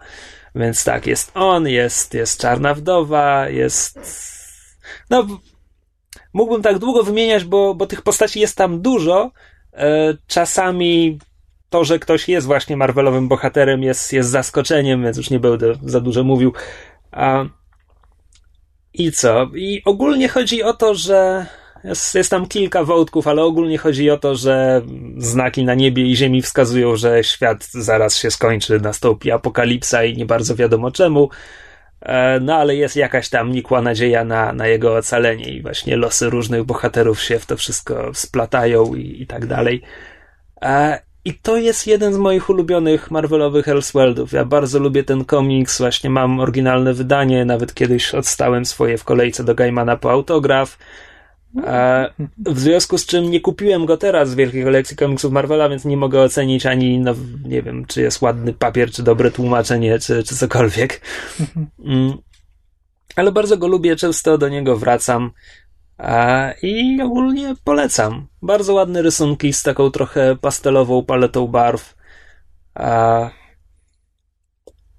Więc 0.55 0.83
tak, 0.83 1.07
jest 1.07 1.31
on, 1.33 1.67
jest, 1.67 2.13
jest 2.13 2.41
Czarna 2.41 2.73
Wdowa, 2.73 3.49
jest... 3.49 3.99
No, 5.09 5.27
mógłbym 6.33 6.61
tak 6.61 6.79
długo 6.79 7.03
wymieniać, 7.03 7.43
bo, 7.43 7.75
bo 7.75 7.87
tych 7.87 8.01
postaci 8.01 8.39
jest 8.39 8.57
tam 8.57 8.81
dużo. 8.81 9.31
E, 9.73 10.17
czasami 10.27 11.19
to, 11.69 11.83
że 11.83 11.99
ktoś 11.99 12.29
jest 12.29 12.47
właśnie 12.47 12.77
Marvelowym 12.77 13.27
bohaterem 13.27 13.83
jest, 13.83 14.13
jest 14.13 14.29
zaskoczeniem, 14.29 15.03
więc 15.03 15.17
już 15.17 15.29
nie 15.29 15.39
będę 15.39 15.73
za 15.83 15.99
dużo 15.99 16.23
mówił. 16.23 16.53
I 18.93 19.11
co? 19.11 19.49
I 19.55 19.81
ogólnie 19.85 20.29
chodzi 20.29 20.63
o 20.63 20.73
to, 20.73 20.95
że 20.95 21.45
jest, 21.83 22.15
jest 22.15 22.29
tam 22.31 22.47
kilka 22.47 22.83
wątków, 22.83 23.27
ale 23.27 23.43
ogólnie 23.43 23.77
chodzi 23.77 24.09
o 24.09 24.17
to, 24.17 24.35
że 24.35 24.81
znaki 25.17 25.63
na 25.63 25.73
niebie 25.73 26.03
i 26.03 26.15
ziemi 26.15 26.41
wskazują, 26.41 26.95
że 26.95 27.23
świat 27.23 27.65
zaraz 27.65 28.17
się 28.17 28.31
skończy, 28.31 28.79
nastąpi 28.79 29.31
apokalipsa 29.31 30.03
i 30.03 30.17
nie 30.17 30.25
bardzo 30.25 30.55
wiadomo 30.55 30.91
czemu. 30.91 31.29
E, 32.01 32.39
No 32.39 32.55
ale 32.55 32.75
jest 32.75 32.95
jakaś 32.95 33.29
tam 33.29 33.51
nikła 33.51 33.81
nadzieja 33.81 34.23
na, 34.23 34.53
na 34.53 34.67
jego 34.67 34.95
ocalenie 34.95 35.45
i 35.45 35.61
właśnie 35.61 35.97
losy 35.97 36.29
różnych 36.29 36.63
bohaterów 36.63 37.21
się 37.21 37.39
w 37.39 37.45
to 37.45 37.57
wszystko 37.57 38.11
splatają 38.13 38.95
i, 38.95 39.21
i 39.21 39.27
tak 39.27 39.45
dalej. 39.45 39.81
E, 40.61 41.01
I 41.25 41.33
to 41.33 41.57
jest 41.57 41.87
jeden 41.87 42.13
z 42.13 42.17
moich 42.17 42.49
ulubionych 42.49 43.11
Marvelowych 43.11 43.67
Elseworldów. 43.67 44.31
Ja 44.31 44.45
bardzo 44.45 44.79
lubię 44.79 45.03
ten 45.03 45.25
komiks, 45.25 45.77
właśnie 45.79 46.09
mam 46.09 46.39
oryginalne 46.39 46.93
wydanie, 46.93 47.45
nawet 47.45 47.73
kiedyś 47.73 48.13
odstałem 48.15 48.65
swoje 48.65 48.97
w 48.97 49.03
kolejce 49.03 49.43
do 49.43 49.55
Gaimana 49.55 49.97
po 49.97 50.11
autograf. 50.11 50.77
W 52.45 52.59
związku 52.59 52.97
z 52.97 53.05
czym 53.05 53.31
nie 53.31 53.41
kupiłem 53.41 53.85
go 53.85 53.97
teraz 53.97 54.29
z 54.29 54.35
wielkiej 54.35 54.63
kolekcji 54.63 54.97
komiksów 54.97 55.31
Marvela, 55.31 55.69
więc 55.69 55.85
nie 55.85 55.97
mogę 55.97 56.21
ocenić 56.21 56.65
ani, 56.65 56.99
no, 56.99 57.15
nie 57.45 57.61
wiem, 57.61 57.85
czy 57.85 58.01
jest 58.01 58.21
ładny 58.21 58.53
papier, 58.53 58.91
czy 58.91 59.03
dobre 59.03 59.31
tłumaczenie, 59.31 59.99
czy, 59.99 60.23
czy 60.23 60.35
cokolwiek. 60.35 61.01
Mm. 61.85 62.17
Ale 63.15 63.31
bardzo 63.31 63.57
go 63.57 63.67
lubię, 63.67 63.95
często 63.95 64.37
do 64.37 64.49
niego 64.49 64.77
wracam. 64.77 65.31
I 66.61 67.01
ogólnie 67.01 67.55
polecam. 67.63 68.27
Bardzo 68.41 68.73
ładne 68.73 69.01
rysunki 69.01 69.53
z 69.53 69.63
taką 69.63 69.91
trochę 69.91 70.35
pastelową 70.35 71.05
paletą 71.05 71.47
barw. 71.47 71.95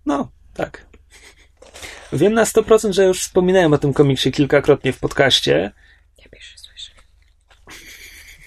No, 0.06 0.32
tak. 0.54 0.86
Wiem 2.12 2.32
na 2.32 2.44
100%, 2.44 2.92
że 2.92 3.04
już 3.04 3.20
wspominałem 3.20 3.72
o 3.72 3.78
tym 3.78 3.92
komiksie 3.92 4.32
kilkakrotnie 4.32 4.92
w 4.92 5.00
podcaście. 5.00 5.72
Ja 6.18 6.24
pierwszy 6.30 6.58
słyszę. 6.58 6.92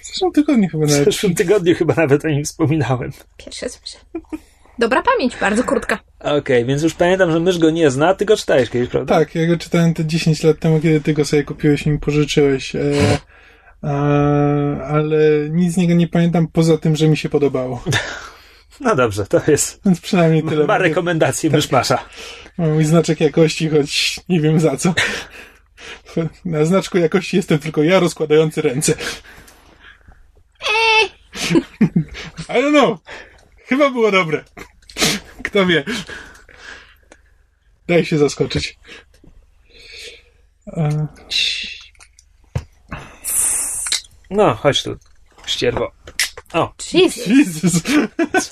W 0.02 0.07
zeszłym 0.18 0.32
tygodniu 0.32 0.70
chyba 0.70 0.86
W 0.86 0.90
nawet. 0.90 1.06
zeszłym 1.06 1.36
tygodniu 1.36 1.76
chyba 1.76 1.94
nawet 1.94 2.26
o 2.26 2.28
nim 2.28 2.44
wspominałem. 2.46 3.12
Pierwszy 3.38 3.70
słyszę. 3.70 3.98
Dobra 4.80 5.02
pamięć, 5.02 5.38
bardzo 5.42 5.64
krótka. 5.64 6.00
Okej, 6.20 6.66
więc 6.66 6.84
już 6.84 6.94
pamiętam, 6.94 7.32
że 7.32 7.40
mysz 7.40 7.58
go 7.58 7.70
nie 7.70 7.92
zna, 7.92 8.14
ty 8.14 8.26
go 8.26 8.38
czytałeś 8.38 8.70
kiedyś, 8.70 8.90
prawda? 8.90 9.20
Tak, 9.20 9.36
ja 9.36 9.48
go 9.48 9.58
czytałem 9.58 9.94
te 9.94 10.06
10 10.06 10.44
lat 10.44 10.60
temu, 10.60 10.80
kiedy 10.80 11.02
ty 11.02 11.14
go 11.14 11.26
sobie 11.26 11.44
kupiłeś 11.44 11.86
i 11.86 11.90
mi 11.90 12.00
pożyczyłeś. 12.00 12.76
E, 12.76 12.82
e, 13.84 13.88
ale 14.88 15.18
nic 15.50 15.74
z 15.74 15.78
niego 15.78 15.94
nie 15.94 16.08
pamiętam, 16.08 16.48
poza 16.48 16.78
tym, 16.78 16.96
że 16.96 17.08
mi 17.08 17.18
się 17.18 17.30
podobało. 17.30 17.84
No 18.80 18.96
dobrze, 18.96 19.26
to 19.26 19.42
jest. 19.48 19.82
Więc 19.86 20.02
przynajmniej 20.02 20.44
tyle. 20.44 20.66
Ma 20.66 20.78
rekomendacje 20.78 21.50
myszmasza. 21.50 22.00
Mam 22.58 22.74
mój 22.74 22.86
znaczek 22.86 23.22
jakości, 23.22 23.70
choć 23.70 24.20
nie 24.30 24.42
wiem 24.42 24.60
za 24.60 24.78
co. 24.78 24.94
Na 26.46 26.66
znaczku 26.66 26.98
jakości 26.98 27.38
jestem 27.38 27.60
tylko 27.60 27.84
ja 27.84 28.00
rozkładający 28.00 28.62
ręce. 28.62 28.94
I 32.50 32.54
don't 32.62 32.72
know. 32.72 32.98
Chyba 33.68 33.90
było 33.90 34.12
dobre. 34.12 34.44
Kto 35.44 35.66
wie? 35.66 35.84
Daj 37.88 38.06
się 38.06 38.18
zaskoczyć. 38.18 38.80
E, 40.68 41.08
No, 44.30 44.56
chodź 44.56 44.84
tu, 44.84 44.98
ścierwo. 45.46 45.92
O, 46.54 46.74
Jesus. 46.94 47.28
Jezus. 47.28 47.82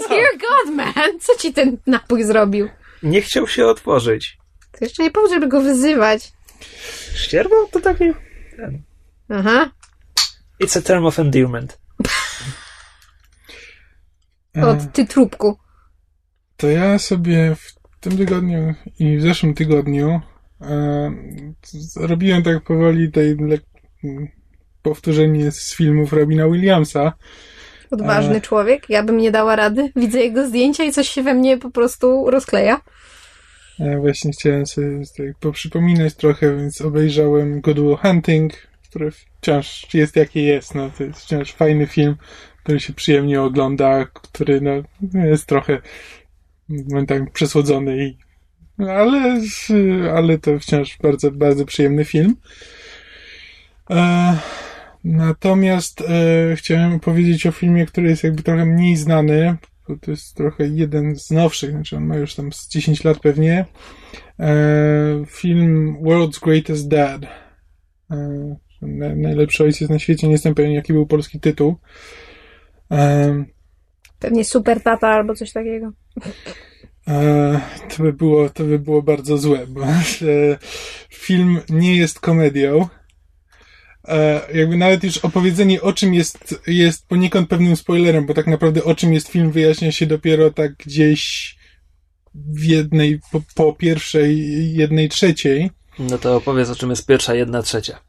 Dear 0.10 0.30
God, 0.42 0.76
man! 0.76 1.20
Co 1.22 1.36
ci 1.38 1.54
ten 1.54 1.78
napój 1.88 2.24
zrobił? 2.24 2.70
nie 3.04 3.22
chciał 3.22 3.48
się 3.48 3.66
otworzyć. 3.66 4.38
To 4.72 4.78
jeszcze 4.86 5.04
nie 5.04 5.12
powód, 5.12 5.32
żeby 5.32 5.48
go 5.48 5.62
wyzywać. 5.62 6.32
Ścierwo 7.16 7.68
to 7.72 7.80
takie... 7.82 8.14
Aha. 9.30 9.72
It's 10.64 10.78
a 10.78 10.82
term 10.82 11.06
of 11.06 11.20
endearment. 11.20 11.78
E, 14.58 14.68
Od 14.68 14.94
ty 14.94 15.06
trupku. 15.06 15.58
To 16.58 16.68
ja 16.68 17.00
sobie 17.00 17.56
w 17.56 17.76
tym 18.00 18.18
tygodniu 18.18 18.74
i 19.00 19.18
w 19.18 19.22
zeszłym 19.22 19.54
tygodniu 19.54 20.22
e, 20.62 21.12
robiłem 21.96 22.44
tak 22.44 22.64
powoli 22.64 23.12
tej 23.12 23.38
powtórzenie 24.82 25.52
z 25.52 25.76
filmów 25.76 26.14
Robina 26.14 26.50
Williamsa. 26.50 27.14
Odważny 27.92 28.36
E. 28.36 28.42
człowiek. 28.42 28.90
Ja 28.90 29.04
bym 29.04 29.18
nie 29.18 29.32
dała 29.32 29.56
rady. 29.56 29.92
Widzę 29.96 30.20
jego 30.20 30.48
zdjęcia 30.48 30.84
i 30.84 30.92
coś 30.92 31.10
się 31.10 31.24
we 31.24 31.34
mnie 31.34 31.58
po 31.58 31.72
prostu 31.72 32.32
rozkleja. 32.32 32.82
E, 33.80 33.98
właśnie 34.00 34.32
chciałem 34.32 34.66
sobie 34.66 35.02
tak 35.18 35.38
poprzypominać 35.40 36.14
trochę, 36.14 36.56
więc 36.58 36.82
obejrzałem 36.82 37.62
Good 37.62 37.80
Will 37.80 37.96
Hunting, 37.96 38.54
który 38.90 39.12
wciąż 39.12 39.94
jest 39.94 40.16
jaki 40.16 40.44
jest. 40.44 40.76
No, 40.76 40.90
to 40.98 41.04
jest 41.04 41.20
wciąż 41.20 41.54
fajny 41.54 41.88
film, 41.88 42.16
który 42.66 42.80
się 42.80 42.94
przyjemnie 42.94 43.42
ogląda, 43.42 44.06
który 44.06 44.62
no, 44.62 44.72
jest 45.28 45.46
trochę 45.46 45.82
momentami 46.70 47.32
przesłodzony 47.32 48.06
i 48.06 48.18
no, 48.78 48.92
ale, 48.92 49.42
ale 50.16 50.38
to 50.38 50.60
wciąż 50.60 50.98
bardzo, 50.98 51.32
bardzo 51.32 51.66
przyjemny 51.66 52.06
film. 52.06 52.36
E, 53.90 54.38
natomiast 55.04 56.02
e, 56.02 56.56
chciałem 56.56 57.00
powiedzieć 57.00 57.48
o 57.48 57.52
filmie, 57.52 57.86
który 57.86 58.10
jest 58.10 58.24
jakby 58.24 58.44
trochę 58.44 58.66
mniej 58.66 58.96
znany, 58.96 59.56
bo 59.88 59.98
to 59.98 60.12
jest 60.12 60.36
trochę 60.36 60.68
jeden 60.68 61.16
z 61.16 61.32
nowszych, 61.32 61.72
znaczy 61.72 61.98
on 61.98 62.06
ma 62.06 62.16
już 62.16 62.36
tam 62.36 62.54
z 62.54 62.70
10 62.70 63.04
lat 63.04 63.20
pewnie. 63.20 63.66
E, 64.40 64.56
film 65.28 65.98
World's 66.04 66.44
Greatest 66.44 66.88
Dad. 66.88 67.22
E, 68.12 68.56
na- 68.82 69.16
najlepszy 69.16 69.64
ojciec 69.64 69.90
na 69.90 70.00
świecie, 70.00 70.28
nie 70.28 70.34
jestem 70.34 70.56
pewien 70.56 70.72
jaki 70.72 70.94
był 70.94 71.06
polski 71.06 71.40
tytuł. 71.40 71.76
Pewnie 74.20 74.46
super 74.46 74.82
tata 74.82 75.08
albo 75.08 75.36
coś 75.36 75.52
takiego. 75.52 75.92
E, 77.08 77.62
to 77.90 78.04
by 78.04 78.14
było, 78.14 78.50
to 78.50 78.64
by 78.64 78.80
było 78.80 79.02
bardzo 79.02 79.38
złe, 79.38 79.68
bo 79.68 79.82
e, 79.86 79.94
film 81.10 81.60
nie 81.70 81.98
jest 81.98 82.20
komedią. 82.20 82.88
E, 84.08 84.42
jakby 84.54 84.78
nawet 84.78 85.04
już 85.04 85.18
opowiedzenie 85.18 85.82
o 85.82 85.94
czym 85.94 86.14
jest, 86.14 86.62
jest 86.68 87.08
poniekąd 87.08 87.50
pewnym 87.50 87.76
spoilerem, 87.76 88.26
bo 88.26 88.34
tak 88.34 88.48
naprawdę 88.48 88.84
o 88.84 88.96
czym 88.96 89.14
jest 89.14 89.28
film 89.28 89.52
wyjaśnia 89.52 89.92
się 89.92 90.06
dopiero 90.06 90.52
tak 90.52 90.76
gdzieś 90.76 91.56
w 92.36 92.64
jednej, 92.64 93.20
po, 93.32 93.42
po 93.56 93.74
pierwszej, 93.74 94.74
jednej 94.76 95.10
trzeciej. 95.10 95.72
No 96.00 96.18
to 96.18 96.36
opowiedz, 96.36 96.70
o 96.70 96.76
czym 96.76 96.90
jest 96.90 97.06
pierwsza 97.06 97.36
jedna 97.36 97.62
trzecia. 97.62 98.00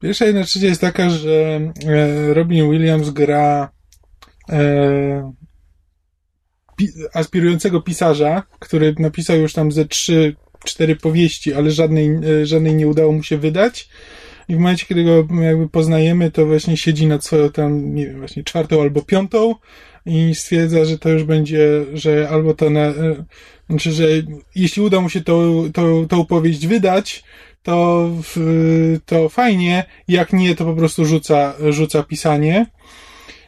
Pierwsza 0.00 0.24
jedna 0.24 0.44
trzecia 0.44 0.66
jest 0.66 0.80
taka, 0.80 1.10
że 1.10 1.60
Robin 2.34 2.70
Williams 2.70 3.10
gra 3.10 3.77
e, 4.48 5.32
pi, 6.76 6.88
aspirującego 7.14 7.82
pisarza, 7.82 8.42
który 8.58 8.94
napisał 8.98 9.36
już 9.36 9.52
tam 9.52 9.72
ze 9.72 9.84
trzy, 9.84 10.36
cztery 10.64 10.96
powieści, 10.96 11.54
ale 11.54 11.70
żadnej, 11.70 12.10
e, 12.10 12.46
żadnej 12.46 12.74
nie 12.74 12.88
udało 12.88 13.12
mu 13.12 13.22
się 13.22 13.38
wydać. 13.38 13.88
I 14.48 14.54
w 14.54 14.58
momencie, 14.58 14.86
kiedy 14.86 15.04
go 15.04 15.26
jakby 15.42 15.68
poznajemy, 15.68 16.30
to 16.30 16.46
właśnie 16.46 16.76
siedzi 16.76 17.06
nad 17.06 17.24
swoją 17.24 17.50
tam, 17.50 17.94
nie 17.94 18.06
wiem, 18.06 18.18
właśnie 18.18 18.44
czwartą 18.44 18.82
albo 18.82 19.02
piątą 19.02 19.54
i 20.06 20.34
stwierdza, 20.34 20.84
że 20.84 20.98
to 20.98 21.08
już 21.08 21.24
będzie, 21.24 21.84
że 21.94 22.28
albo 22.28 22.54
to 22.54 22.70
na, 22.70 22.80
e, 22.80 23.24
znaczy, 23.68 23.92
że 23.92 24.04
jeśli 24.54 24.82
uda 24.82 25.00
mu 25.00 25.08
się 25.08 25.20
tą, 25.20 25.68
tą, 25.72 26.08
tą 26.08 26.26
powieść 26.26 26.66
wydać, 26.66 27.24
to, 27.62 28.10
to 29.06 29.28
fajnie, 29.28 29.84
jak 30.08 30.32
nie, 30.32 30.54
to 30.54 30.64
po 30.64 30.74
prostu 30.74 31.04
rzuca, 31.04 31.54
rzuca 31.70 32.02
pisanie. 32.02 32.66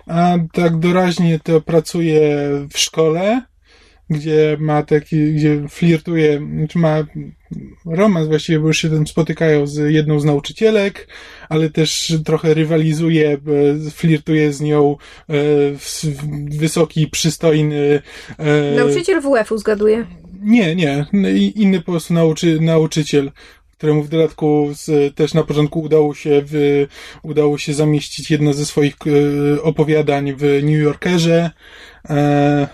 A 0.07 0.39
tak 0.53 0.79
doraźnie 0.79 1.39
to 1.43 1.61
pracuje 1.61 2.21
w 2.73 2.79
szkole, 2.79 3.43
gdzie 4.11 4.57
ma 4.61 4.83
taki, 4.83 5.33
gdzie 5.33 5.69
flirtuje, 5.69 6.41
czy 6.69 6.79
ma 6.79 7.05
romans 7.87 8.29
właściwie, 8.29 8.61
bo 8.61 8.67
już 8.67 8.79
się 8.79 8.91
tam 8.91 9.07
spotykają 9.07 9.67
z 9.67 9.93
jedną 9.93 10.21
z 10.21 10.25
nauczycielek, 10.25 11.09
ale 11.49 11.71
też 11.71 12.15
trochę 12.25 12.55
rywalizuje, 12.55 13.33
e, 13.87 13.91
flirtuje 13.91 14.53
z 14.53 14.61
nią 14.61 14.97
e, 15.29 15.35
wysoki, 16.59 17.07
przystojny 17.07 18.03
e, 18.39 18.77
Nauczyciel 18.77 19.21
WF-u 19.21 19.59
zgaduje. 19.59 20.07
nie, 20.43 20.75
nie. 20.75 21.07
Inny 21.55 21.81
po 21.81 21.93
prostu 21.93 22.15
nauczy, 22.15 22.61
nauczyciel, 22.61 23.31
któremu 23.81 24.03
w 24.03 24.09
dodatku 24.09 24.69
z, 24.73 25.15
też 25.15 25.35
na 25.35 25.45
początku 25.45 25.81
udało 25.81 26.15
się, 26.15 26.43
w, 26.47 26.87
udało 27.23 27.59
się 27.59 27.75
zamieścić 27.75 28.31
jedno 28.31 28.53
ze 28.53 28.67
swoich 28.67 28.95
e, 29.07 29.63
opowiadań 29.63 30.33
w 30.33 30.43
New 30.43 30.83
Yorkerze. 30.83 31.51
E, 32.11 32.69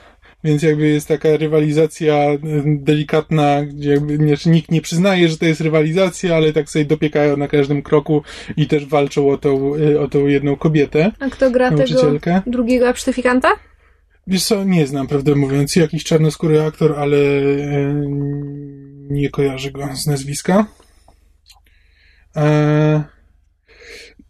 więc 0.45 0.63
jakby 0.63 0.89
jest 0.89 1.09
taka 1.09 1.37
rywalizacja 1.37 2.15
e, 2.15 2.39
delikatna, 2.67 3.65
gdzie 3.65 3.91
jakby 3.91 4.19
nie, 4.19 4.37
nikt 4.47 4.71
nie 4.71 4.81
przyznaje, 4.81 5.29
że 5.29 5.39
to 5.39 5.47
jest 5.47 5.61
rywalizacja, 5.61 6.37
ale 6.37 6.53
tak 6.53 6.71
sobie 6.71 6.85
dopiekają 6.85 7.37
na 7.37 7.49
każdym 7.49 7.83
kroku 7.83 8.23
i 8.57 8.67
też 8.67 8.87
walczą 8.87 9.31
o 9.31 9.39
tą, 9.39 9.75
e, 9.75 10.01
o 10.01 10.09
tą 10.09 10.27
jedną 10.27 10.57
kobietę, 10.57 11.13
A 11.21 11.31
kto 11.31 11.51
gra 11.51 11.71
tego 11.71 12.01
drugiego 12.47 12.89
absztyfikanta? 12.89 13.49
Wiesz 14.27 14.45
co, 14.45 14.65
nie 14.65 14.87
znam, 14.87 15.07
prawdę 15.07 15.35
mówiąc, 15.35 15.77
jakiś 15.77 16.05
czarnoskóry 16.05 16.63
aktor, 16.63 16.95
ale 16.99 17.17
e, 17.17 17.95
nie 19.11 19.31
kojarzę 19.31 19.71
go 19.71 19.89
z 19.95 20.07
nazwiska. 20.07 20.67
E, 22.37 23.05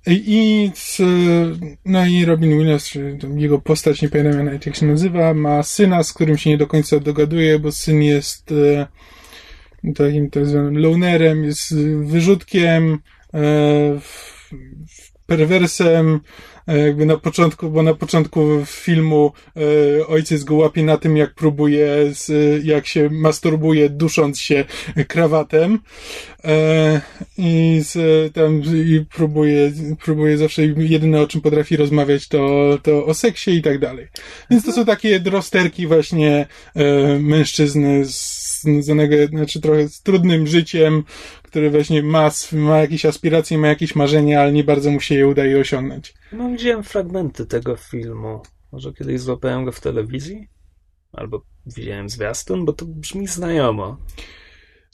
I 0.07 0.71
no 1.85 2.07
i 2.07 2.25
Robin 2.25 2.59
Williams, 2.59 2.89
czy 2.89 3.19
jego 3.37 3.59
postać, 3.59 4.03
nie 4.03 4.09
pamiętam 4.09 4.47
jak 4.67 4.77
się 4.77 4.87
nazywa, 4.87 5.35
ma 5.35 5.63
syna, 5.63 6.03
z 6.03 6.13
którym 6.13 6.39
się 6.39 6.51
nie 6.51 6.59
do 6.59 6.67
końca 6.67 7.01
dogaduje, 7.01 7.59
bo 7.59 7.73
syn 7.73 8.03
jest 8.03 8.53
e, 8.53 8.87
takim 9.95 10.31
tak 10.31 10.47
zwanym 10.47 10.79
lonerem, 10.79 11.45
jest 11.45 11.75
wyrzutkiem, 12.05 12.99
e, 13.35 13.41
perwersem, 15.27 16.21
jakby 16.67 17.07
na 17.07 17.17
początku, 17.17 17.71
bo 17.71 17.83
na 17.83 17.95
początku 17.95 18.65
filmu 18.67 19.33
e, 19.57 20.07
ojciec 20.07 20.45
go 20.45 20.55
łapie 20.55 20.83
na 20.83 20.97
tym, 20.97 21.17
jak 21.17 21.35
próbuje, 21.35 21.89
z, 22.13 22.65
jak 22.65 22.87
się 22.87 23.11
masturbuje, 23.11 23.91
dusząc 23.91 24.41
się 24.41 24.65
krawatem 25.09 25.79
e, 26.45 27.01
i 27.39 27.81
z, 27.83 28.35
tam 28.35 28.63
i 28.65 29.05
próbuje, 29.15 29.73
próbuje 30.05 30.39
zawsze 30.39 30.63
jedyne 30.67 31.21
o 31.21 31.27
czym 31.27 31.41
potrafi 31.41 31.77
rozmawiać 31.77 32.29
to, 32.29 32.79
to 32.83 33.07
o 33.07 33.15
seksie 33.15 33.51
i 33.51 33.63
tak 33.63 33.79
dalej. 33.79 34.09
Więc 34.51 34.65
to 34.65 34.73
są 34.73 34.85
takie 34.85 35.21
drosterki 35.21 35.87
właśnie 35.87 36.47
e, 36.75 37.19
mężczyzny 37.19 38.05
z 38.05 38.46
związanego, 38.73 39.17
znaczy 39.27 39.61
trochę 39.61 39.89
z 39.89 40.03
trudnym 40.03 40.47
życiem, 40.47 41.05
który 41.43 41.71
właśnie 41.71 42.03
ma, 42.03 42.31
ma 42.53 42.79
jakieś 42.79 43.07
aspiracje, 43.07 43.59
ma 43.59 43.69
jakieś 43.69 43.95
marzenia, 43.95 44.41
ale 44.41 44.53
nie 44.53 44.65
bardzo 44.65 44.91
mu 44.91 45.01
się 45.01 45.15
je 45.15 45.29
udaje 45.29 45.59
osiągnąć. 45.61 46.15
No, 46.33 46.51
widziałem 46.51 46.83
fragmenty 46.83 47.47
tego 47.47 47.77
filmu. 47.77 48.43
Może 48.73 48.93
kiedyś 48.93 49.21
złapałem 49.21 49.65
go 49.65 49.73
w 49.73 49.81
telewizji? 49.81 50.49
Albo 51.13 51.43
widziałem 51.67 52.09
zwiastun, 52.09 52.65
bo 52.65 52.73
to 52.73 52.87
brzmi 52.87 53.27
znajomo. 53.27 53.99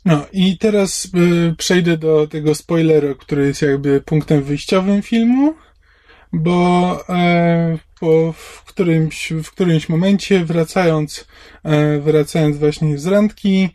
No 0.05 0.26
i 0.33 0.59
teraz 0.59 1.05
y, 1.05 1.55
przejdę 1.59 1.97
do 1.99 2.26
tego 2.26 2.55
spoileru, 2.55 3.14
który 3.17 3.47
jest 3.47 3.62
jakby 3.62 4.00
punktem 4.00 4.43
wyjściowym 4.43 5.02
filmu, 5.02 5.55
bo 6.33 6.99
e, 7.09 7.79
po, 8.02 8.32
w, 8.32 8.64
którymś, 8.64 9.32
w 9.44 9.50
którymś 9.50 9.88
momencie 9.88 10.44
wracając, 10.44 11.26
e, 11.64 11.99
wracając 11.99 12.59
właśnie 12.59 12.99
z 12.99 13.06
randki, 13.06 13.68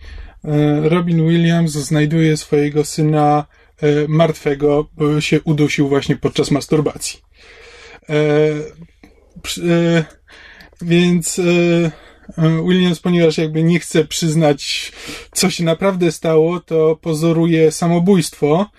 e, 0.45 0.89
Robin 0.89 1.27
Williams 1.29 1.71
znajduje 1.71 2.37
swojego 2.37 2.85
syna 2.85 3.45
e, 3.81 3.87
martwego, 4.07 4.89
bo 4.97 5.21
się 5.21 5.41
udusił 5.41 5.89
właśnie 5.89 6.15
podczas 6.15 6.51
masturbacji. 6.51 7.19
Więc 10.81 11.41
Williams, 12.67 12.99
ponieważ 12.99 13.37
jakby 13.37 13.63
nie 13.63 13.79
chce 13.79 14.05
przyznać, 14.05 14.91
co 15.31 15.49
się 15.49 15.63
naprawdę 15.63 16.11
stało, 16.11 16.59
to 16.59 16.95
pozoruje 17.01 17.71
samobójstwo 17.71 18.69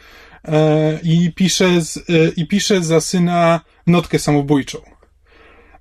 i, 1.02 1.32
pisze 1.32 1.80
z, 1.80 2.04
i 2.36 2.46
pisze 2.46 2.82
za 2.82 3.00
syna 3.00 3.60
notkę 3.86 4.18
samobójczą. 4.18 4.87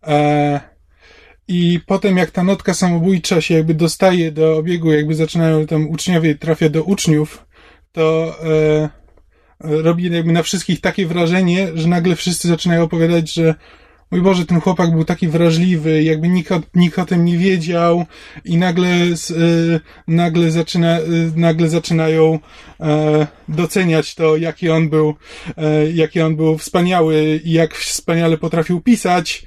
E, 0.04 0.60
i 1.48 1.80
potem 1.86 2.18
jak 2.18 2.32
ta 2.32 2.44
notka 2.44 2.74
samobójcza 2.74 3.42
się 3.42 3.54
jakby 3.54 3.74
dostaje 3.74 4.32
do 4.32 4.58
obiegu, 4.58 4.92
jakby 4.92 5.16
zaczynają 5.16 5.68
tam 5.68 5.90
uczniowie, 5.90 6.36
trafia 6.36 6.70
do 6.70 6.84
uczniów, 6.84 7.46
to 7.92 8.36
e, 8.44 8.90
robi 9.60 10.12
jakby 10.12 10.32
na 10.32 10.44
wszystkich 10.44 10.82
takie 10.82 11.06
wrażenie, 11.06 11.68
że 11.76 11.88
nagle 11.88 12.16
wszyscy 12.16 12.48
zaczynają 12.48 12.84
opowiadać, 12.84 13.34
że 13.34 13.56
mój 14.12 14.22
Boże, 14.22 14.46
ten 14.46 14.62
chłopak 14.62 14.92
był 14.92 15.06
taki 15.06 15.28
wrażliwy, 15.28 16.04
jakby 16.04 16.28
nikt 16.28 16.54
nikt 16.76 17.00
o 17.00 17.06
tym 17.06 17.26
nie 17.26 17.38
wiedział 17.38 18.06
i 18.46 18.58
nagle, 18.58 18.88
y, 18.88 19.80
nagle, 20.08 20.52
zaczyna, 20.52 20.98
nagle 21.36 21.70
zaczynają 21.70 22.40
e, 22.80 23.28
doceniać 23.50 24.16
to, 24.16 24.38
jaki 24.38 24.70
on 24.70 24.90
był, 24.90 25.16
e, 25.58 25.92
jaki 25.92 26.22
on 26.22 26.36
był 26.36 26.58
wspaniały 26.58 27.42
i 27.44 27.52
jak 27.52 27.76
wspaniale 27.76 28.38
potrafił 28.38 28.82
pisać. 28.82 29.46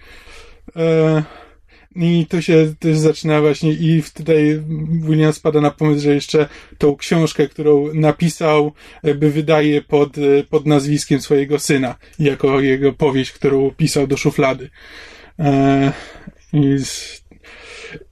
E, 0.77 1.23
i 1.97 2.27
to 2.27 2.43
się 2.43 2.75
też 2.79 2.99
zaczyna 2.99 3.41
właśnie 3.41 3.73
i 3.73 4.03
tutaj 4.15 4.63
William 4.89 5.33
spada 5.33 5.61
na 5.61 5.71
pomysł, 5.71 6.03
że 6.03 6.15
jeszcze 6.15 6.49
tą 6.79 6.97
książkę, 6.97 7.49
którą 7.49 7.95
napisał, 7.95 8.73
by 9.03 9.31
wydaje 9.31 9.83
pod, 9.83 10.17
pod 10.51 10.67
nazwiskiem 10.67 11.21
swojego 11.21 11.59
syna, 11.59 11.95
jako 12.19 12.61
jego 12.61 12.93
powieść, 12.93 13.33
którą 13.33 13.71
pisał 13.71 14.07
do 14.07 14.17
szuflady. 14.17 14.71
E, 15.39 15.93
I, 16.53 16.77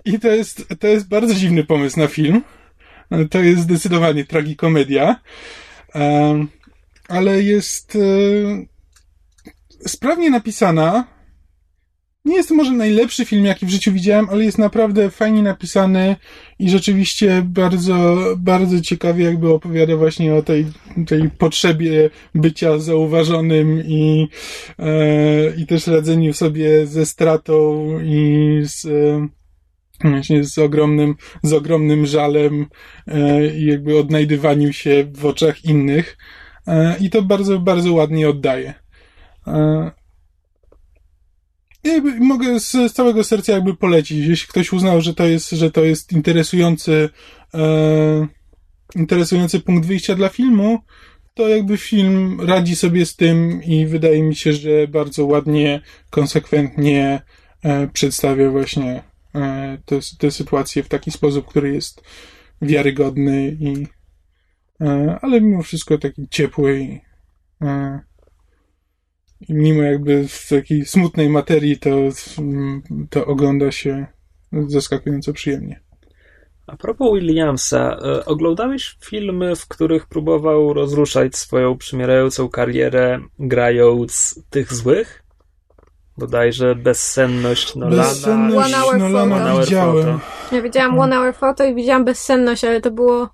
i 0.04 0.18
to, 0.18 0.28
jest, 0.28 0.66
to 0.80 0.86
jest 0.86 1.08
bardzo 1.08 1.34
dziwny 1.34 1.64
pomysł 1.64 2.00
na 2.00 2.06
film. 2.06 2.42
To 3.30 3.40
jest 3.40 3.62
zdecydowanie 3.62 4.24
tragikomedia, 4.24 5.20
e, 5.94 6.46
ale 7.08 7.42
jest 7.42 7.96
e, 7.96 7.98
sprawnie 9.88 10.30
napisana, 10.30 11.17
nie 12.28 12.36
jest 12.36 12.48
to 12.48 12.54
może 12.54 12.72
najlepszy 12.72 13.24
film, 13.24 13.44
jaki 13.44 13.66
w 13.66 13.70
życiu 13.70 13.92
widziałem, 13.92 14.28
ale 14.30 14.44
jest 14.44 14.58
naprawdę 14.58 15.10
fajnie 15.10 15.42
napisany 15.42 16.16
i 16.58 16.70
rzeczywiście 16.70 17.42
bardzo, 17.44 18.16
bardzo 18.36 18.80
ciekawie 18.80 19.24
jakby 19.24 19.52
opowiada 19.52 19.96
właśnie 19.96 20.34
o 20.34 20.42
tej, 20.42 20.66
tej 21.06 21.30
potrzebie 21.30 22.10
bycia 22.34 22.78
zauważonym 22.78 23.82
i, 23.86 24.28
e, 24.78 25.56
i 25.56 25.66
też 25.66 25.86
radzeniu 25.86 26.32
sobie 26.32 26.86
ze 26.86 27.06
stratą 27.06 27.88
i 28.04 28.60
z, 28.64 28.84
e, 28.84 29.28
właśnie 30.04 30.44
z 30.44 30.58
ogromnym, 30.58 31.14
z 31.42 31.52
ogromnym 31.52 32.06
żalem 32.06 32.66
e, 33.06 33.46
i 33.46 33.66
jakby 33.66 33.98
odnajdywaniu 33.98 34.72
się 34.72 35.06
w 35.14 35.26
oczach 35.26 35.64
innych. 35.64 36.16
E, 36.66 36.96
I 37.00 37.10
to 37.10 37.22
bardzo, 37.22 37.58
bardzo 37.58 37.92
ładnie 37.92 38.28
oddaje. 38.28 38.74
E, 39.46 39.90
jakby 41.92 42.20
mogę 42.20 42.60
z 42.60 42.92
całego 42.92 43.24
serca 43.24 43.52
jakby 43.52 43.74
polecić. 43.74 44.26
Jeśli 44.26 44.48
ktoś 44.48 44.72
uznał, 44.72 45.00
że 45.00 45.14
to 45.14 45.26
jest, 45.26 45.50
że 45.50 45.70
to 45.70 45.84
jest 45.84 46.12
interesujący, 46.12 47.08
e, 47.54 48.26
interesujący 48.96 49.60
punkt 49.60 49.86
wyjścia 49.86 50.14
dla 50.14 50.28
filmu, 50.28 50.78
to 51.34 51.48
jakby 51.48 51.76
film 51.76 52.40
radzi 52.40 52.76
sobie 52.76 53.06
z 53.06 53.16
tym 53.16 53.62
i 53.62 53.86
wydaje 53.86 54.22
mi 54.22 54.36
się, 54.36 54.52
że 54.52 54.88
bardzo 54.88 55.26
ładnie, 55.26 55.80
konsekwentnie 56.10 57.22
e, 57.62 57.88
przedstawia 57.88 58.50
właśnie 58.50 59.02
e, 59.34 59.78
te 60.18 60.30
sytuacje 60.30 60.82
w 60.82 60.88
taki 60.88 61.10
sposób, 61.10 61.46
który 61.46 61.74
jest 61.74 62.02
wiarygodny 62.62 63.56
i 63.60 63.86
e, 64.80 65.18
ale 65.22 65.40
mimo 65.40 65.62
wszystko 65.62 65.98
taki 65.98 66.28
ciepły 66.30 66.80
i 66.80 67.00
e, 67.62 68.00
mimo 69.48 69.82
jakby 69.82 70.28
w 70.28 70.48
takiej 70.48 70.86
smutnej 70.86 71.28
materii 71.28 71.78
to, 71.78 71.90
to 73.10 73.26
ogląda 73.26 73.72
się 73.72 74.06
zaskakująco 74.52 75.32
przyjemnie. 75.32 75.80
A 76.66 76.76
propos 76.76 77.14
Williamsa, 77.14 77.96
e, 78.02 78.24
oglądałeś 78.24 78.96
filmy, 79.04 79.56
w 79.56 79.68
których 79.68 80.06
próbował 80.06 80.72
rozruszać 80.72 81.36
swoją 81.36 81.78
przymierającą 81.78 82.48
karierę, 82.48 83.20
grając 83.38 84.42
tych 84.50 84.74
złych? 84.74 85.22
Bodajże 86.18 86.74
Bezsenność 86.74 87.74
Nolana. 87.74 88.02
Bezsenność 88.02 88.74
One 88.74 88.84
Hour 88.84 88.98
Nolana 88.98 89.38
Photo. 89.38 89.60
Widziałem. 89.60 90.04
Hour 90.04 90.20
Ja 90.52 90.62
widziałam 90.62 91.00
One 91.00 91.16
Hour 91.16 91.34
Photo 91.34 91.64
i 91.64 91.74
widziałam 91.74 92.04
Bezsenność, 92.04 92.64
ale 92.64 92.80
to 92.80 92.90
było 92.90 93.28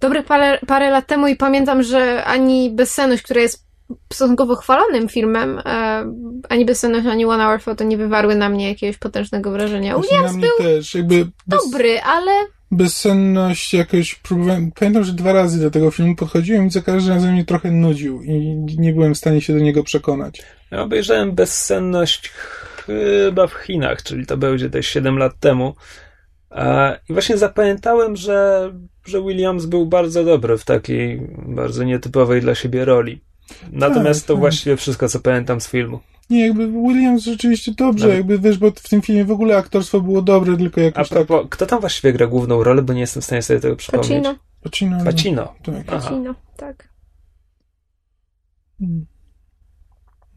dobre 0.00 0.22
parę, 0.22 0.58
parę 0.66 0.90
lat 0.90 1.06
temu 1.06 1.28
i 1.28 1.36
pamiętam, 1.36 1.82
że 1.82 2.24
ani 2.24 2.70
Bezsenność, 2.70 3.22
która 3.22 3.40
jest 3.40 3.65
stosunkowo 4.12 4.56
chwalonym 4.56 5.08
filmem, 5.08 5.58
e, 5.58 6.12
ani 6.48 6.64
Bezsenność, 6.64 7.06
ani 7.06 7.24
One 7.24 7.44
Hour 7.44 7.60
Photo 7.60 7.84
nie 7.84 7.96
wywarły 7.96 8.34
na 8.34 8.48
mnie 8.48 8.68
jakiegoś 8.68 8.98
potężnego 8.98 9.50
wrażenia. 9.50 9.94
Znaczy, 9.94 10.14
na 10.14 10.28
Williams 10.28 10.40
był 10.40 10.66
też. 10.66 10.94
Jakby 10.94 11.26
bez, 11.46 11.70
dobry, 11.70 12.00
ale 12.00 12.32
bezsenność 12.70 13.74
jakoś 13.74 14.14
próbowałem. 14.14 14.72
Pamiętam, 14.72 15.04
że 15.04 15.12
dwa 15.12 15.32
razy 15.32 15.60
do 15.60 15.70
tego 15.70 15.90
filmu 15.90 16.16
podchodziłem 16.16 16.66
i 16.66 16.70
za 16.70 16.80
każdym 16.80 17.14
razem 17.14 17.32
mnie 17.32 17.44
trochę 17.44 17.70
nudził 17.70 18.22
i 18.22 18.56
nie 18.78 18.92
byłem 18.92 19.14
w 19.14 19.18
stanie 19.18 19.40
się 19.40 19.52
do 19.52 19.58
niego 19.58 19.82
przekonać. 19.82 20.42
Ja 20.70 20.82
obejrzałem 20.82 21.32
Bezsenność 21.32 22.30
chyba 22.86 23.46
w 23.46 23.54
Chinach, 23.54 24.02
czyli 24.02 24.26
to 24.26 24.36
będzie 24.36 24.70
też 24.70 24.86
7 24.86 25.18
lat 25.18 25.38
temu. 25.40 25.74
I 27.08 27.12
właśnie 27.12 27.36
zapamiętałem, 27.36 28.16
że, 28.16 28.72
że 29.04 29.22
Williams 29.22 29.66
był 29.66 29.86
bardzo 29.86 30.24
dobry 30.24 30.58
w 30.58 30.64
takiej 30.64 31.20
bardzo 31.38 31.84
nietypowej 31.84 32.40
dla 32.40 32.54
siebie 32.54 32.84
roli. 32.84 33.20
Natomiast 33.72 34.20
Tak, 34.20 34.26
to 34.28 34.34
tak. 34.34 34.40
właściwie 34.40 34.76
wszystko, 34.76 35.08
co 35.08 35.20
pamiętam 35.20 35.60
z 35.60 35.68
filmu. 35.68 36.00
Nie, 36.30 36.46
jakby 36.46 36.66
Williams 36.68 37.22
rzeczywiście 37.22 37.72
dobrze, 37.72 38.04
Nawet- 38.06 38.16
jakby 38.18 38.38
wiesz, 38.38 38.58
bo 38.58 38.70
w 38.70 38.88
tym 38.88 39.02
filmie 39.02 39.24
w 39.24 39.30
ogóle 39.30 39.56
aktorstwo 39.56 40.00
było 40.00 40.22
dobre, 40.22 40.56
tylko 40.56 40.80
A 40.80 40.84
jakoś 40.84 41.08
tak... 41.08 41.26
propos, 41.26 41.46
kto 41.50 41.66
tam 41.66 41.80
właściwie 41.80 42.12
gra 42.12 42.26
główną 42.26 42.64
rolę, 42.64 42.82
bo 42.82 42.92
nie 42.92 43.00
jestem 43.00 43.22
w 43.22 43.24
stanie 43.24 43.42
sobie 43.42 43.60
tego 43.60 43.76
przypomnieć. 43.76 44.08
Pacino. 44.08 44.34
Pacino. 44.62 44.96
no, 44.98 45.04
Pacino. 45.04 45.44
Tak. 45.68 45.84
Pacino, 45.86 46.34
tak. 46.56 46.88
Mm. 48.80 49.06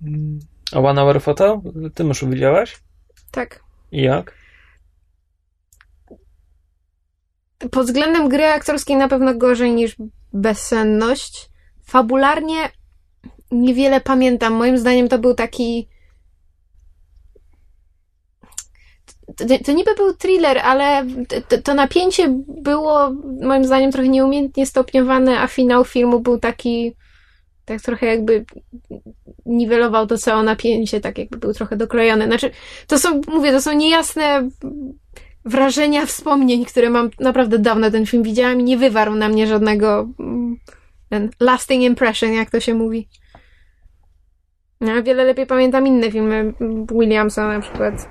Mm. 0.04 0.40
A 0.72 0.80
One 0.80 1.02
Hour 1.02 1.22
Photo? 1.22 1.62
Ty 1.94 2.04
już 2.04 2.26
widziałaś? 2.26 2.78
Tak. 3.32 3.64
I 3.92 4.02
jak? 4.02 4.34
Pod 7.72 7.86
względem 7.86 8.30
gry 8.30 8.46
aktorskiej 8.46 8.96
na 8.96 9.08
pewno 9.08 9.36
gorzej 9.36 9.74
niż 9.74 9.96
Bezsenność. 10.34 11.50
Fabularnie 11.84 12.72
niewiele 13.52 14.02
pamiętam. 14.02 14.54
Moim 14.54 14.78
zdaniem 14.78 15.10
to 15.10 15.20
był 15.20 15.34
taki... 15.34 15.90
To, 19.36 19.46
to 19.66 19.72
niby 19.72 19.96
był 19.96 20.14
thriller, 20.14 20.58
ale 20.58 21.06
to, 21.48 21.62
to 21.62 21.74
napięcie 21.74 22.28
było 22.48 23.10
moim 23.42 23.66
zdaniem 23.66 23.92
trochę 23.92 24.10
nieumiejętnie 24.10 24.66
stopniowane, 24.66 25.40
a 25.40 25.48
finał 25.48 25.86
filmu 25.86 26.20
był 26.20 26.40
taki 26.40 26.96
tak 27.70 27.82
trochę 27.82 28.06
jakby 28.06 28.46
niwelował 29.46 30.08
to 30.08 30.18
całe 30.18 30.44
napięcie, 30.44 31.02
tak 31.02 31.18
jakby 31.18 31.38
był 31.38 31.54
trochę 31.54 31.78
doklejony. 31.78 32.26
Znaczy, 32.26 32.52
to 32.88 33.00
są, 33.00 33.22
mówię, 33.28 33.52
to 33.52 33.62
są 33.62 33.74
niejasne 33.74 34.50
wrażenia, 35.46 36.06
wspomnień, 36.06 36.66
które 36.66 36.90
mam 36.90 37.10
naprawdę 37.20 37.60
dawno 37.60 37.92
ten 37.92 38.06
film 38.06 38.24
widziałam 38.24 38.60
i 38.60 38.64
nie 38.64 38.78
wywarł 38.78 39.16
na 39.16 39.30
mnie 39.30 39.48
żadnego 39.48 40.10
mm, 40.20 40.58
ten 41.10 41.30
lasting 41.40 41.84
impression, 41.84 42.34
jak 42.34 42.50
to 42.50 42.60
się 42.60 42.74
mówi. 42.74 43.08
No, 44.82 44.92
a 44.92 45.02
wiele 45.02 45.24
lepiej 45.24 45.46
pamiętam 45.46 45.88
inne 45.88 46.12
filmy 46.12 46.54
Williamsa, 46.92 47.48
na 47.48 47.62
przykład 47.62 48.10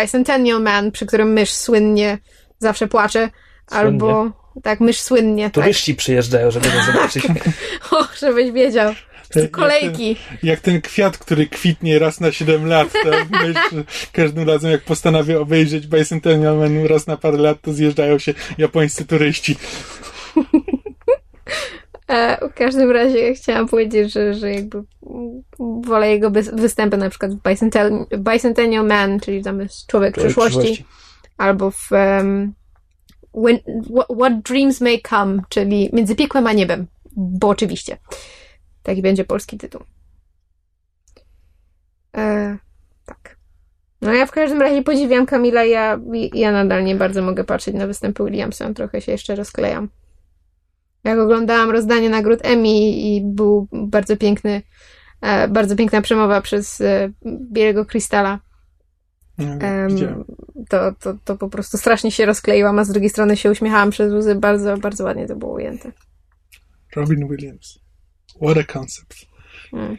Bicentennial 0.00 0.62
Man, 0.62 0.92
przy 0.92 1.06
którym 1.06 1.32
mysz 1.32 1.52
słynnie 1.52 2.18
zawsze 2.58 2.88
płacze, 2.88 3.30
albo 3.66 4.30
tak, 4.62 4.80
mysz 4.80 5.00
słynnie, 5.00 5.44
tak. 5.44 5.54
Turyści 5.54 5.94
przyjeżdżają, 5.94 6.50
żeby 6.50 6.68
to 6.68 6.92
zobaczyć. 6.92 7.26
O, 7.90 8.04
żebyś 8.20 8.52
wiedział. 8.52 8.94
Jak 9.34 9.50
Kolejki. 9.50 10.16
Jak 10.42 10.60
ten 10.60 10.80
kwiat, 10.80 11.18
który 11.18 11.46
kwitnie 11.46 11.98
raz 11.98 12.20
na 12.20 12.32
7 12.32 12.66
lat, 12.66 12.92
to 12.92 13.10
myśl, 13.30 13.84
każdym 14.12 14.48
razem 14.48 14.70
jak 14.70 14.82
postanawia 14.82 15.38
obejrzeć 15.38 15.86
Bicentennial 15.86 16.56
Man 16.56 16.86
raz 16.86 17.06
na 17.06 17.16
parę 17.16 17.38
lat, 17.38 17.60
to 17.60 17.72
zjeżdżają 17.72 18.18
się 18.18 18.34
japońscy 18.58 19.04
turyści. 19.04 19.56
E, 22.08 22.48
w 22.48 22.54
każdym 22.54 22.90
razie 22.90 23.34
chciałam 23.34 23.68
powiedzieć, 23.68 24.12
że, 24.12 24.34
że 24.34 24.50
jakby 24.52 24.82
wolę 25.84 26.10
jego 26.10 26.30
występy 26.52 26.96
na 26.96 27.10
przykład 27.10 27.34
w 27.34 27.48
Bicentennial, 27.48 28.06
Bicentennial 28.18 28.86
Man, 28.86 29.20
czyli 29.20 29.42
tam 29.42 29.60
jest 29.60 29.86
Człowiek 29.86 30.14
Człowiek 30.14 30.34
przyszłości, 30.34 30.84
albo 31.38 31.70
w 31.70 31.92
um, 31.92 32.54
when, 33.34 33.58
what, 33.96 34.06
what 34.18 34.42
Dreams 34.42 34.80
May 34.80 35.02
Come, 35.08 35.42
czyli 35.48 35.90
Między 35.92 36.16
piekłem 36.16 36.46
a 36.46 36.52
niebem, 36.52 36.86
bo 37.16 37.48
oczywiście. 37.48 37.96
Taki 38.82 39.02
będzie 39.02 39.24
polski 39.24 39.58
tytuł. 39.58 39.80
E, 42.16 42.56
tak. 43.06 43.36
No 44.00 44.12
ja 44.12 44.26
w 44.26 44.30
każdym 44.30 44.60
razie 44.60 44.82
podziwiam 44.82 45.26
Kamila, 45.26 45.64
ja, 45.64 46.00
ja 46.34 46.52
nadal 46.52 46.84
nie 46.84 46.94
bardzo 46.94 47.22
mogę 47.22 47.44
patrzeć 47.44 47.74
na 47.74 47.86
występy 47.86 48.24
Williamsa, 48.24 48.74
trochę 48.74 49.00
się 49.00 49.12
jeszcze 49.12 49.34
rozklejam. 49.34 49.88
Jak 51.04 51.18
oglądałam 51.18 51.70
rozdanie 51.70 52.10
nagród 52.10 52.40
Emmy 52.42 52.68
i 52.78 53.20
był 53.24 53.68
bardzo 53.72 54.16
piękny, 54.16 54.62
e, 55.20 55.48
bardzo 55.48 55.76
piękna 55.76 56.02
przemowa 56.02 56.40
przez 56.40 56.80
e, 56.80 57.10
Białego 57.52 57.84
Krystala. 57.84 58.40
Um, 59.38 60.24
to, 60.68 60.92
to, 61.00 61.14
to 61.24 61.36
po 61.36 61.48
prostu 61.48 61.78
strasznie 61.78 62.10
się 62.10 62.26
rozkleiłam, 62.26 62.78
a 62.78 62.84
z 62.84 62.88
drugiej 62.88 63.10
strony 63.10 63.36
się 63.36 63.50
uśmiechałam 63.50 63.90
przez 63.90 64.12
łzy. 64.12 64.34
Bardzo, 64.34 64.76
bardzo 64.76 65.04
ładnie 65.04 65.26
to 65.26 65.36
było 65.36 65.52
ujęte. 65.52 65.92
Robin 66.96 67.28
Williams. 67.28 67.78
What 68.42 68.58
a 68.58 68.72
concept. 68.72 69.16
Hmm. 69.70 69.98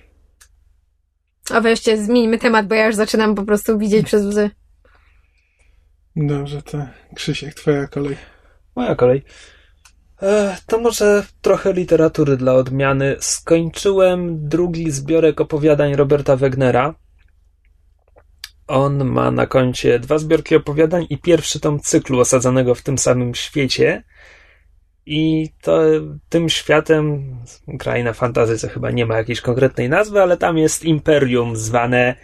A 1.49 1.61
weźcie, 1.61 2.03
zmieńmy 2.03 2.37
temat, 2.37 2.67
bo 2.67 2.75
ja 2.75 2.85
już 2.85 2.95
zaczynam 2.95 3.35
po 3.35 3.43
prostu 3.43 3.77
widzieć 3.77 4.05
przez 4.05 4.25
łzy. 4.25 4.49
Dobrze, 6.15 6.61
to 6.61 6.87
Krzysiek, 7.15 7.53
twoja 7.53 7.87
kolej. 7.87 8.17
Moja 8.75 8.95
kolej. 8.95 9.23
To 10.67 10.79
może 10.79 11.25
trochę 11.41 11.73
literatury 11.73 12.37
dla 12.37 12.53
odmiany. 12.53 13.15
Skończyłem 13.19 14.47
drugi 14.49 14.91
zbiorek 14.91 15.41
opowiadań 15.41 15.95
Roberta 15.95 16.35
Wegnera. 16.35 16.95
On 18.67 19.05
ma 19.05 19.31
na 19.31 19.45
koncie 19.45 19.99
dwa 19.99 20.17
zbiorki 20.17 20.55
opowiadań 20.55 21.05
i 21.09 21.17
pierwszy 21.17 21.59
tom 21.59 21.79
cyklu 21.79 22.19
osadzonego 22.19 22.75
w 22.75 22.81
tym 22.81 22.97
samym 22.97 23.35
świecie. 23.35 24.03
I 25.05 25.49
to 25.61 25.81
tym 26.29 26.49
światem, 26.49 27.35
kraina 27.79 28.13
fantazy, 28.13 28.57
co 28.57 28.67
chyba 28.69 28.91
nie 28.91 29.05
ma 29.05 29.17
jakiejś 29.17 29.41
konkretnej 29.41 29.89
nazwy, 29.89 30.21
ale 30.21 30.37
tam 30.37 30.57
jest 30.57 30.85
imperium 30.85 31.55
zwane 31.55 32.15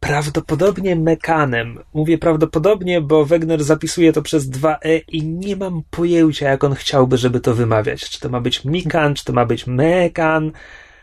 prawdopodobnie 0.00 0.96
Mekanem. 0.96 1.78
Mówię 1.94 2.18
prawdopodobnie, 2.18 3.00
bo 3.00 3.24
Wegner 3.24 3.64
zapisuje 3.64 4.12
to 4.12 4.22
przez 4.22 4.48
dwa 4.48 4.78
e 4.84 4.98
i 4.98 5.26
nie 5.26 5.56
mam 5.56 5.82
pojęcia, 5.90 6.48
jak 6.48 6.64
on 6.64 6.74
chciałby, 6.74 7.16
żeby 7.16 7.40
to 7.40 7.54
wymawiać. 7.54 8.10
Czy 8.10 8.20
to 8.20 8.28
ma 8.28 8.40
być 8.40 8.64
Mikan, 8.64 9.14
czy 9.14 9.24
to 9.24 9.32
ma 9.32 9.46
być 9.46 9.66
Mekan. 9.66 10.52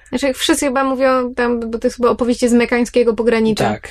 Znaczy, 0.10 0.34
wszyscy 0.34 0.66
chyba 0.66 0.84
mówią 0.84 1.34
tam, 1.34 1.72
bo 1.72 1.80
to 1.80 1.88
jest 1.88 1.98
chyba 1.98 2.10
opowieści 2.10 2.50
z 2.50 2.54
mekańskiego 2.54 3.14
pogranicza. 3.14 3.70
Tak. 3.70 3.90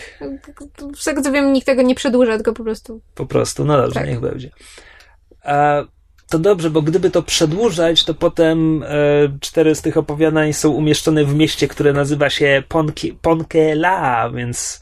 Z 0.97 1.05
tego 1.05 1.23
co 1.23 1.33
wiem, 1.33 1.53
nikt 1.53 1.67
tego 1.67 1.83
nie 1.83 1.95
przedłuża, 1.95 2.35
tylko 2.35 2.53
po 2.53 2.65
prostu. 2.65 3.01
Po 3.15 3.27
prostu, 3.27 3.65
no 3.65 3.77
dobrze, 3.77 4.01
tak. 4.01 4.09
niech 4.09 4.21
będzie. 4.21 4.51
A 5.45 5.83
to 6.29 6.39
dobrze, 6.39 6.71
bo 6.71 6.83
gdyby 6.83 7.11
to 7.11 7.23
przedłużać, 7.23 8.05
to 8.05 8.15
potem 8.15 8.83
e, 8.83 8.87
cztery 9.41 9.75
z 9.75 9.83
tych 9.83 9.97
opowiadań 9.97 10.53
są 10.53 10.71
umieszczone 10.71 11.25
w 11.25 11.35
mieście, 11.35 11.69
które 11.69 11.93
nazywa 11.93 12.31
się 12.31 12.63
Ponke, 12.69 13.09
Ponkela, 13.23 14.31
więc 14.31 14.81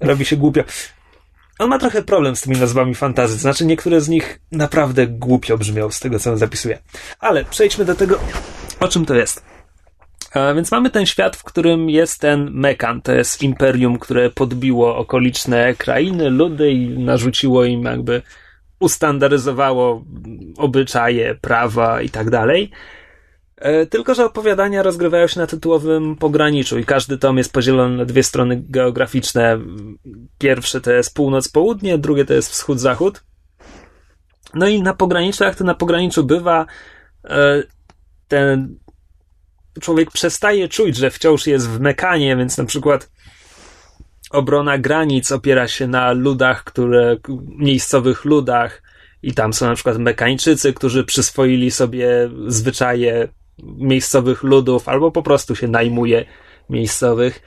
robi 0.00 0.24
się 0.24 0.36
głupio. 0.36 0.62
On 1.58 1.70
ma 1.70 1.78
trochę 1.78 2.02
problem 2.02 2.36
z 2.36 2.40
tymi 2.40 2.56
nazwami 2.56 2.94
fantazy, 2.94 3.38
znaczy 3.38 3.66
niektóre 3.66 4.00
z 4.00 4.08
nich 4.08 4.40
naprawdę 4.52 5.06
głupio 5.06 5.58
brzmią 5.58 5.90
z 5.90 6.00
tego, 6.00 6.18
co 6.18 6.30
on 6.30 6.38
zapisuje. 6.38 6.78
Ale 7.20 7.44
przejdźmy 7.44 7.84
do 7.84 7.94
tego, 7.94 8.18
o 8.80 8.88
czym 8.88 9.06
to 9.06 9.14
jest. 9.14 9.42
A 10.34 10.54
więc 10.54 10.70
mamy 10.70 10.90
ten 10.90 11.06
świat, 11.06 11.36
w 11.36 11.44
którym 11.44 11.90
jest 11.90 12.20
ten 12.20 12.50
Mekan, 12.50 13.02
to 13.02 13.12
jest 13.12 13.42
imperium, 13.42 13.98
które 13.98 14.30
podbiło 14.30 14.96
okoliczne 14.96 15.74
krainy, 15.74 16.30
ludy 16.30 16.70
i 16.70 16.98
narzuciło 16.98 17.64
im 17.64 17.84
jakby 17.84 18.22
ustandaryzowało 18.80 20.04
obyczaje, 20.56 21.34
prawa 21.34 22.02
i 22.02 22.10
tak 22.10 22.30
dalej. 22.30 22.70
E, 23.56 23.86
tylko, 23.86 24.14
że 24.14 24.24
opowiadania 24.24 24.82
rozgrywają 24.82 25.26
się 25.26 25.40
na 25.40 25.46
tytułowym 25.46 26.16
pograniczu 26.16 26.78
i 26.78 26.84
każdy 26.84 27.18
tom 27.18 27.38
jest 27.38 27.52
podzielony 27.52 27.96
na 27.96 28.04
dwie 28.04 28.22
strony 28.22 28.62
geograficzne. 28.68 29.58
Pierwszy 30.38 30.80
to 30.80 30.92
jest 30.92 31.14
północ-południe, 31.14 31.98
drugie 31.98 32.24
to 32.24 32.34
jest 32.34 32.50
wschód-zachód. 32.50 33.24
No 34.54 34.68
i 34.68 34.82
na 34.82 34.94
pograniczu, 34.94 35.44
jak 35.44 35.54
to 35.54 35.64
na 35.64 35.74
pograniczu 35.74 36.24
bywa, 36.24 36.66
e, 37.24 37.62
ten 38.28 38.78
człowiek 39.80 40.10
przestaje 40.10 40.68
czuć, 40.68 40.96
że 40.96 41.10
wciąż 41.10 41.46
jest 41.46 41.68
w 41.68 41.80
mekanie, 41.80 42.36
więc 42.36 42.58
na 42.58 42.64
przykład 42.64 43.10
obrona 44.30 44.78
granic 44.78 45.32
opiera 45.32 45.68
się 45.68 45.86
na 45.86 46.12
ludach, 46.12 46.64
które, 46.64 47.16
miejscowych 47.48 48.24
ludach 48.24 48.82
i 49.22 49.32
tam 49.32 49.52
są 49.52 49.66
na 49.66 49.74
przykład 49.74 49.98
Mekańczycy, 49.98 50.72
którzy 50.72 51.04
przyswoili 51.04 51.70
sobie 51.70 52.30
zwyczaje 52.46 53.28
miejscowych 53.62 54.42
ludów, 54.42 54.88
albo 54.88 55.10
po 55.10 55.22
prostu 55.22 55.56
się 55.56 55.68
najmuje 55.68 56.24
miejscowych. 56.70 57.42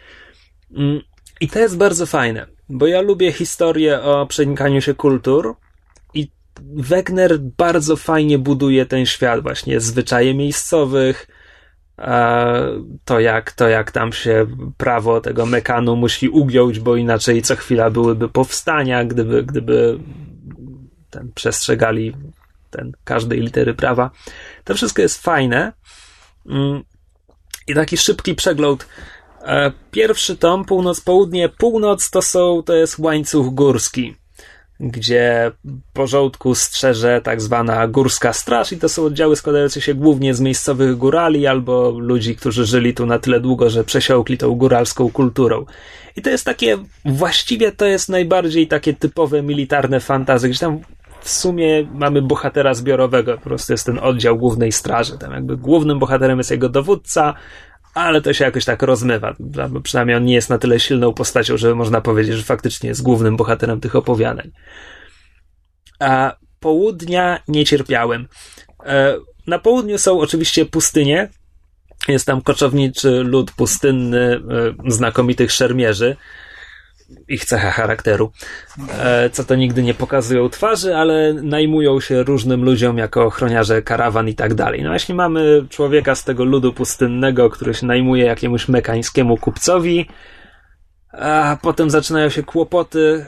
Mm, 0.77 1.01
I 1.41 1.47
to 1.47 1.59
jest 1.59 1.77
bardzo 1.77 2.05
fajne, 2.05 2.47
bo 2.69 2.87
ja 2.87 3.01
lubię 3.01 3.31
historię 3.31 4.01
o 4.01 4.25
przenikaniu 4.25 4.81
się 4.81 4.93
kultur 4.93 5.55
i 6.13 6.31
Wegner 6.75 7.39
bardzo 7.39 7.95
fajnie 7.95 8.39
buduje 8.39 8.85
ten 8.85 9.05
świat, 9.05 9.41
właśnie 9.41 9.79
zwyczaje 9.79 10.33
miejscowych, 10.33 11.27
to 13.05 13.19
jak, 13.19 13.51
to 13.51 13.69
jak 13.69 13.91
tam 13.91 14.13
się 14.13 14.47
prawo 14.77 15.21
tego 15.21 15.45
mekanu 15.45 15.95
musi 15.95 16.29
ugiąć, 16.29 16.79
bo 16.79 16.95
inaczej 16.95 17.41
co 17.41 17.55
chwila 17.55 17.89
byłyby 17.89 18.29
powstania, 18.29 19.05
gdyby, 19.05 19.43
gdyby 19.43 19.99
ten 21.09 21.31
przestrzegali 21.35 22.13
ten 22.69 22.91
każdej 23.03 23.39
litery 23.39 23.73
prawa. 23.73 24.11
To 24.63 24.75
wszystko 24.75 25.01
jest 25.01 25.23
fajne. 25.23 25.73
Mm, 26.45 26.83
I 27.67 27.75
taki 27.75 27.97
szybki 27.97 28.35
przegląd. 28.35 28.87
E, 29.43 29.71
pierwszy 29.91 30.37
tom, 30.37 30.65
północ-południe. 30.65 31.49
Północ 31.49 32.09
to 32.09 32.21
są, 32.21 32.63
to 32.65 32.73
jest 32.73 32.99
łańcuch 32.99 33.53
górski 33.53 34.20
gdzie 34.81 35.51
porządku 35.93 36.55
strzeże 36.55 37.21
tak 37.23 37.41
zwana 37.41 37.87
górska 37.87 38.33
straż 38.33 38.71
i 38.71 38.77
to 38.77 38.89
są 38.89 39.05
oddziały 39.05 39.35
składające 39.35 39.81
się 39.81 39.93
głównie 39.93 40.33
z 40.33 40.41
miejscowych 40.41 40.97
górali 40.97 41.47
albo 41.47 41.89
ludzi, 41.89 42.35
którzy 42.35 42.65
żyli 42.65 42.93
tu 42.93 43.05
na 43.05 43.19
tyle 43.19 43.39
długo, 43.39 43.69
że 43.69 43.83
przesiąkli 43.83 44.37
tą 44.37 44.55
góralską 44.55 45.11
kulturą. 45.11 45.65
I 46.15 46.21
to 46.21 46.29
jest 46.29 46.45
takie, 46.45 46.77
właściwie 47.05 47.71
to 47.71 47.85
jest 47.85 48.09
najbardziej 48.09 48.67
takie 48.67 48.93
typowe 48.93 49.43
militarne 49.43 49.99
fantazy, 49.99 50.49
gdzie 50.49 50.59
tam 50.59 50.79
w 51.21 51.29
sumie 51.29 51.87
mamy 51.93 52.21
bohatera 52.21 52.73
zbiorowego, 52.73 53.33
po 53.33 53.43
prostu 53.43 53.73
jest 53.73 53.85
ten 53.85 53.99
oddział 53.99 54.37
głównej 54.37 54.71
straży. 54.71 55.17
Tam 55.17 55.31
jakby 55.31 55.57
głównym 55.57 55.99
bohaterem 55.99 56.37
jest 56.37 56.51
jego 56.51 56.69
dowódca, 56.69 57.33
ale 57.93 58.21
to 58.21 58.33
się 58.33 58.45
jakoś 58.45 58.65
tak 58.65 58.81
rozmywa. 58.81 59.35
Przynajmniej 59.83 60.17
on 60.17 60.25
nie 60.25 60.33
jest 60.33 60.49
na 60.49 60.57
tyle 60.57 60.79
silną 60.79 61.13
postacią, 61.13 61.57
że 61.57 61.75
można 61.75 62.01
powiedzieć, 62.01 62.35
że 62.35 62.43
faktycznie 62.43 62.89
jest 62.89 63.01
głównym 63.01 63.37
bohaterem 63.37 63.79
tych 63.81 63.95
opowiadań. 63.95 64.51
A 65.99 66.35
południa 66.59 67.39
nie 67.47 67.65
cierpiałem. 67.65 68.27
E, 68.85 69.17
na 69.47 69.59
południu 69.59 69.97
są 69.97 70.19
oczywiście 70.19 70.65
pustynie. 70.65 71.29
Jest 72.07 72.25
tam 72.25 72.41
koczowniczy 72.41 73.23
lud 73.23 73.51
pustynny, 73.51 74.41
e, 74.87 74.91
znakomitych 74.91 75.51
szermierzy 75.51 76.15
ich 77.27 77.45
cecha 77.45 77.71
charakteru. 77.71 78.31
E, 78.99 79.29
co 79.29 79.43
to 79.43 79.55
nigdy 79.55 79.83
nie 79.83 79.93
pokazują 79.93 80.49
twarzy, 80.49 80.95
ale 80.95 81.33
najmują 81.33 81.99
się 81.99 82.23
różnym 82.23 82.63
ludziom 82.63 82.97
jako 82.97 83.23
ochroniarze 83.23 83.81
karawan 83.81 84.27
i 84.27 84.35
tak 84.35 84.53
dalej. 84.53 84.83
No 84.83 84.89
właśnie 84.89 85.15
mamy 85.15 85.65
człowieka 85.69 86.15
z 86.15 86.23
tego 86.23 86.45
ludu 86.45 86.73
pustynnego, 86.73 87.49
który 87.49 87.73
się 87.73 87.85
najmuje 87.85 88.25
jakiemuś 88.25 88.67
mekańskiemu 88.67 89.37
kupcowi, 89.37 90.05
a 91.11 91.57
potem 91.61 91.89
zaczynają 91.89 92.29
się 92.29 92.43
kłopoty 92.43 93.25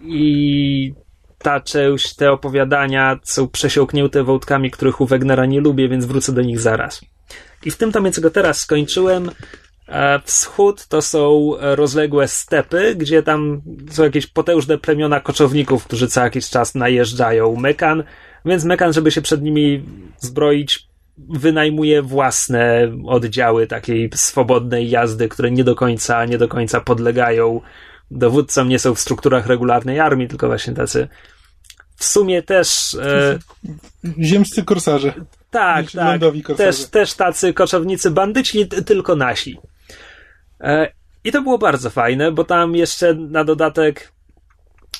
i 0.00 0.94
ta 1.38 1.60
część, 1.60 2.14
te 2.14 2.32
opowiadania 2.32 3.18
są 3.22 3.48
przesiąknięte 3.48 4.24
wątkami, 4.24 4.70
których 4.70 5.00
u 5.00 5.06
Wegnera 5.06 5.46
nie 5.46 5.60
lubię, 5.60 5.88
więc 5.88 6.04
wrócę 6.04 6.32
do 6.32 6.42
nich 6.42 6.60
zaraz. 6.60 7.00
I 7.64 7.70
w 7.70 7.76
tym 7.76 7.92
tomie, 7.92 8.12
co 8.12 8.20
go 8.20 8.30
teraz 8.30 8.58
skończyłem, 8.58 9.30
Wschód 10.24 10.86
to 10.86 11.02
są 11.02 11.52
rozległe 11.60 12.28
stepy, 12.28 12.94
gdzie 12.94 13.22
tam 13.22 13.62
są 13.90 14.02
jakieś 14.02 14.26
potężne 14.26 14.78
plemiona 14.78 15.20
koczowników, 15.20 15.84
którzy 15.84 16.08
co 16.08 16.20
jakiś 16.20 16.50
czas 16.50 16.74
najeżdżają 16.74 17.56
Mekan, 17.56 18.04
więc 18.44 18.64
Mekan, 18.64 18.92
żeby 18.92 19.10
się 19.10 19.22
przed 19.22 19.42
nimi 19.42 19.84
zbroić, 20.18 20.88
wynajmuje 21.18 22.02
własne 22.02 22.92
oddziały 23.06 23.66
takiej 23.66 24.10
swobodnej 24.14 24.90
jazdy, 24.90 25.28
które 25.28 25.50
nie 25.50 25.64
do 25.64 25.74
końca, 25.74 26.24
nie 26.24 26.38
do 26.38 26.48
końca 26.48 26.80
podlegają 26.80 27.60
dowódcom, 28.10 28.68
nie 28.68 28.78
są 28.78 28.94
w 28.94 29.00
strukturach 29.00 29.46
regularnej 29.46 30.00
armii, 30.00 30.28
tylko 30.28 30.46
właśnie 30.46 30.74
tacy 30.74 31.08
w 31.96 32.04
sumie 32.04 32.42
też... 32.42 32.94
E, 32.94 33.38
Ziemscy 34.20 34.64
korsarze. 34.64 35.14
Tak, 35.50 35.90
tak. 35.90 36.20
Też, 36.56 36.86
też 36.86 37.14
tacy 37.14 37.52
koczownicy 37.52 38.10
bandyci, 38.10 38.68
tylko 38.68 39.16
nasi. 39.16 39.58
E, 40.66 40.92
I 41.24 41.32
to 41.32 41.42
było 41.42 41.58
bardzo 41.58 41.90
fajne, 41.90 42.32
bo 42.32 42.44
tam 42.44 42.76
jeszcze 42.76 43.14
na 43.14 43.44
dodatek 43.44 44.12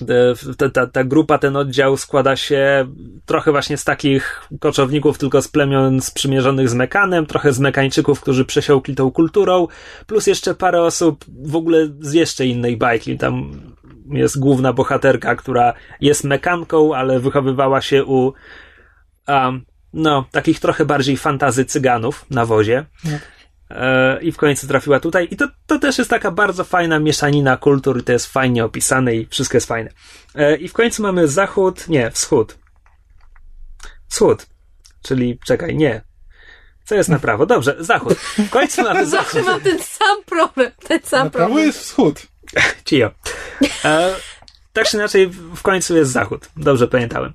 e, 0.00 0.55
ta, 0.57 0.68
ta, 0.70 0.87
ta, 0.87 1.05
grupa, 1.05 1.38
ten 1.38 1.57
oddział 1.57 1.96
składa 1.96 2.37
się 2.37 2.87
trochę 3.26 3.52
właśnie 3.52 3.76
z 3.76 3.85
takich 3.85 4.48
koczowników, 4.61 5.18
tylko 5.18 5.42
z 5.42 5.48
plemion 5.48 6.00
sprzymierzonych 6.00 6.68
z 6.68 6.74
Mekanem, 6.74 7.26
trochę 7.26 7.52
z 7.52 7.59
Mekańczyków, 7.59 8.20
którzy 8.20 8.44
przesiąkli 8.44 8.94
tą 8.94 9.11
kulturą, 9.11 9.68
plus 10.07 10.26
jeszcze 10.26 10.55
parę 10.55 10.83
osób 10.83 11.24
w 11.42 11.57
ogóle 11.57 11.88
z 12.00 12.12
jeszcze 12.12 12.46
innej 12.46 12.76
bajki. 12.76 13.18
Tam 13.18 13.61
jest 14.11 14.38
główna 14.38 14.72
bohaterka, 14.72 15.37
która 15.37 15.72
jest 16.00 16.24
Mekanką, 16.24 16.94
ale 16.94 17.20
wychowywała 17.20 17.81
się 17.81 18.05
u 18.05 18.33
um, 19.29 19.64
no, 19.92 20.24
takich 20.31 20.61
trochę 20.61 20.85
bardziej 20.85 21.16
fantazy 21.16 21.64
cyganów 21.64 22.26
na 22.31 22.46
wozie. 22.46 22.85
E, 23.70 24.22
i 24.22 24.33
w 24.33 24.37
końcu 24.37 24.66
trafiła 24.66 25.00
tutaj. 25.00 25.29
I 25.31 25.37
to, 25.37 25.48
to 25.66 25.79
też 25.79 25.98
jest 25.98 26.11
taka 26.11 26.31
bardzo 26.31 26.64
fajna 26.64 26.98
mieszanina 26.98 27.57
kultur 27.57 27.98
i 27.98 28.02
to 28.02 28.12
jest 28.12 28.26
fajnie 28.26 28.64
opisane 28.64 29.14
i 29.14 29.26
wszystko 29.26 29.57
jest 29.57 29.66
fajne. 29.68 29.90
E, 30.35 30.57
I 30.57 30.68
w 30.68 30.72
końcu 30.72 31.02
mamy 31.02 31.29
zachód, 31.29 31.88
nie, 31.88 32.11
wschód. 32.11 32.59
Wschód. 34.09 34.46
Czyli, 35.02 35.38
czekaj, 35.46 35.76
nie. 35.76 36.00
Co 36.85 36.94
jest 36.94 37.09
na 37.09 37.18
prawo? 37.18 37.46
Dobrze, 37.46 37.76
zachód. 37.79 38.14
W 38.18 38.50
końcu 38.50 38.83
mamy 38.83 39.07
zachód. 39.11 39.33
Zawsze 39.33 39.50
mam 39.50 39.61
ten 39.61 39.79
sam 39.79 40.24
problem, 40.26 40.70
ten 40.88 41.00
sam 41.02 41.24
Na 41.24 41.31
prawo 41.31 41.46
problem. 41.46 41.66
jest 41.66 41.81
wschód. 41.81 42.26
Cio. 42.85 43.11
E, 43.85 44.14
tak 44.72 44.87
czy 44.87 44.96
inaczej, 44.96 45.26
w 45.55 45.62
końcu 45.62 45.96
jest 45.96 46.11
zachód. 46.12 46.48
Dobrze 46.57 46.88
pamiętałem. 46.88 47.33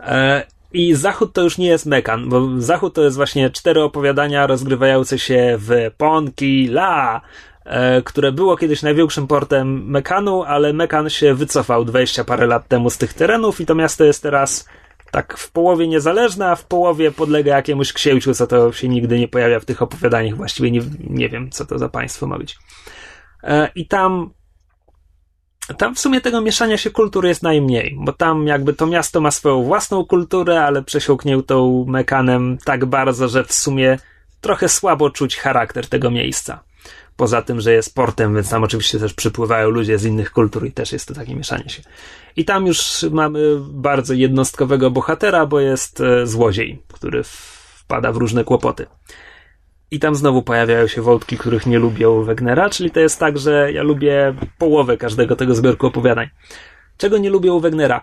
E, 0.00 0.46
I 0.74 0.94
zachód 0.94 1.32
to 1.32 1.42
już 1.42 1.58
nie 1.58 1.66
jest 1.66 1.86
Mekan, 1.86 2.28
bo 2.28 2.48
zachód 2.58 2.94
to 2.94 3.02
jest 3.02 3.16
właśnie 3.16 3.50
cztery 3.50 3.82
opowiadania 3.82 4.46
rozgrywające 4.46 5.18
się 5.18 5.56
w 5.58 5.90
Ponki 5.96 6.68
La, 6.68 7.20
e, 7.64 8.02
które 8.02 8.32
było 8.32 8.56
kiedyś 8.56 8.82
największym 8.82 9.26
portem 9.26 9.90
Mekanu, 9.90 10.42
ale 10.42 10.72
Mekan 10.72 11.10
się 11.10 11.34
wycofał 11.34 11.84
20 11.84 12.24
parę 12.24 12.46
lat 12.46 12.68
temu 12.68 12.90
z 12.90 12.98
tych 12.98 13.14
terenów 13.14 13.60
i 13.60 13.66
to 13.66 13.74
miasto 13.74 14.04
jest 14.04 14.22
teraz 14.22 14.68
tak 15.10 15.38
w 15.38 15.52
połowie 15.52 15.88
niezależne, 15.88 16.50
a 16.50 16.56
w 16.56 16.64
połowie 16.64 17.10
podlega 17.10 17.56
jakiemuś 17.56 17.92
księciu, 17.92 18.34
co 18.34 18.46
to 18.46 18.72
się 18.72 18.88
nigdy 18.88 19.18
nie 19.18 19.28
pojawia 19.28 19.60
w 19.60 19.64
tych 19.64 19.82
opowiadaniach. 19.82 20.36
Właściwie 20.36 20.70
nie, 20.70 20.80
nie 21.00 21.28
wiem, 21.28 21.50
co 21.50 21.66
to 21.66 21.78
za 21.78 21.88
państwo 21.88 22.26
ma 22.26 22.38
być. 22.38 22.58
E, 23.42 23.68
I 23.74 23.86
tam 23.86 24.30
tam 25.78 25.94
w 25.94 25.98
sumie 25.98 26.20
tego 26.20 26.40
mieszania 26.40 26.76
się 26.76 26.90
kultur 26.90 27.26
jest 27.26 27.42
najmniej, 27.42 27.96
bo 27.98 28.12
tam 28.12 28.46
jakby 28.46 28.74
to 28.74 28.86
miasto 28.86 29.20
ma 29.20 29.30
swoją 29.30 29.62
własną 29.62 30.04
kulturę, 30.04 30.64
ale 30.64 30.82
przesiąkniętą 30.82 31.84
mekanem 31.88 32.58
tak 32.64 32.84
bardzo, 32.84 33.28
że 33.28 33.44
w 33.44 33.52
sumie 33.52 33.98
trochę 34.40 34.68
słabo 34.68 35.10
czuć 35.10 35.36
charakter 35.36 35.88
tego 35.88 36.10
miejsca. 36.10 36.60
Poza 37.16 37.42
tym, 37.42 37.60
że 37.60 37.72
jest 37.72 37.94
portem, 37.94 38.34
więc 38.34 38.50
tam 38.50 38.64
oczywiście 38.64 38.98
też 38.98 39.14
przypływają 39.14 39.70
ludzie 39.70 39.98
z 39.98 40.04
innych 40.04 40.32
kultur 40.32 40.66
i 40.66 40.72
też 40.72 40.92
jest 40.92 41.08
to 41.08 41.14
takie 41.14 41.34
mieszanie 41.34 41.68
się. 41.68 41.82
I 42.36 42.44
tam 42.44 42.66
już 42.66 43.04
mamy 43.10 43.40
bardzo 43.60 44.14
jednostkowego 44.14 44.90
bohatera, 44.90 45.46
bo 45.46 45.60
jest 45.60 46.00
e, 46.00 46.26
złodziej, 46.26 46.82
który 46.92 47.22
wpada 47.84 48.12
w 48.12 48.16
różne 48.16 48.44
kłopoty. 48.44 48.86
I 49.94 49.98
tam 50.00 50.14
znowu 50.14 50.42
pojawiają 50.42 50.86
się 50.86 51.02
wątki, 51.02 51.38
których 51.38 51.66
nie 51.66 51.78
lubię 51.78 52.10
u 52.10 52.22
Wegnera, 52.22 52.70
czyli 52.70 52.90
to 52.90 53.00
jest 53.00 53.18
tak, 53.18 53.38
że 53.38 53.72
ja 53.72 53.82
lubię 53.82 54.34
połowę 54.58 54.96
każdego 54.96 55.36
tego 55.36 55.54
zbiorku 55.54 55.86
opowiadań. 55.86 56.28
Czego 56.96 57.18
nie 57.18 57.30
lubię 57.30 57.52
u 57.52 57.60
Wegnera? 57.60 58.02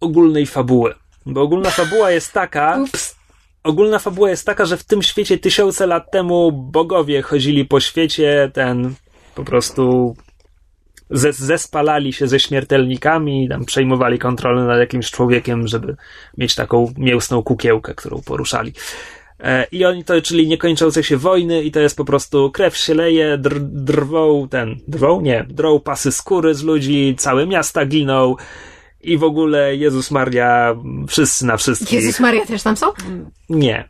Ogólnej 0.00 0.46
fabuły. 0.46 0.94
Bo 1.26 1.42
ogólna 1.42 1.70
fabuła 1.70 2.10
jest 2.10 2.32
taka, 2.32 2.78
Ups. 2.82 3.16
ogólna 3.62 3.98
fabuła 3.98 4.30
jest 4.30 4.46
taka, 4.46 4.64
że 4.64 4.76
w 4.76 4.84
tym 4.84 5.02
świecie 5.02 5.38
tysiące 5.38 5.86
lat 5.86 6.10
temu 6.10 6.52
bogowie 6.52 7.22
chodzili 7.22 7.64
po 7.64 7.80
świecie, 7.80 8.50
ten 8.54 8.94
po 9.34 9.44
prostu 9.44 10.16
ze, 11.10 11.32
zespalali 11.32 12.12
się 12.12 12.28
ze 12.28 12.40
śmiertelnikami, 12.40 13.48
tam 13.48 13.64
przejmowali 13.64 14.18
kontrolę 14.18 14.64
nad 14.64 14.78
jakimś 14.78 15.10
człowiekiem, 15.10 15.68
żeby 15.68 15.96
mieć 16.38 16.54
taką 16.54 16.92
mięsną 16.96 17.42
kukiełkę, 17.42 17.94
którą 17.94 18.22
poruszali. 18.22 18.72
E, 19.42 19.66
I 19.72 19.84
oni 19.84 20.04
to, 20.04 20.22
czyli 20.22 20.48
niekończące 20.48 21.04
się 21.04 21.16
wojny, 21.16 21.62
i 21.62 21.70
to 21.70 21.80
jest 21.80 21.96
po 21.96 22.04
prostu 22.04 22.50
krew 22.50 22.76
się 22.76 22.94
leje, 22.94 23.38
dr, 23.38 23.60
drwą 23.60 24.48
ten, 24.50 24.76
drwą? 24.88 25.20
Nie, 25.20 25.46
drą 25.48 25.80
pasy 25.80 26.12
skóry 26.12 26.54
z 26.54 26.62
ludzi, 26.62 27.14
całe 27.18 27.46
miasta 27.46 27.86
giną 27.86 28.36
i 29.00 29.18
w 29.18 29.24
ogóle 29.24 29.76
Jezus 29.76 30.10
Maria, 30.10 30.76
wszyscy 31.08 31.46
na 31.46 31.56
wszystkich. 31.56 31.92
Jezus 31.92 32.20
Maria 32.20 32.46
też 32.46 32.62
tam 32.62 32.76
są? 32.76 32.86
Nie, 33.48 33.88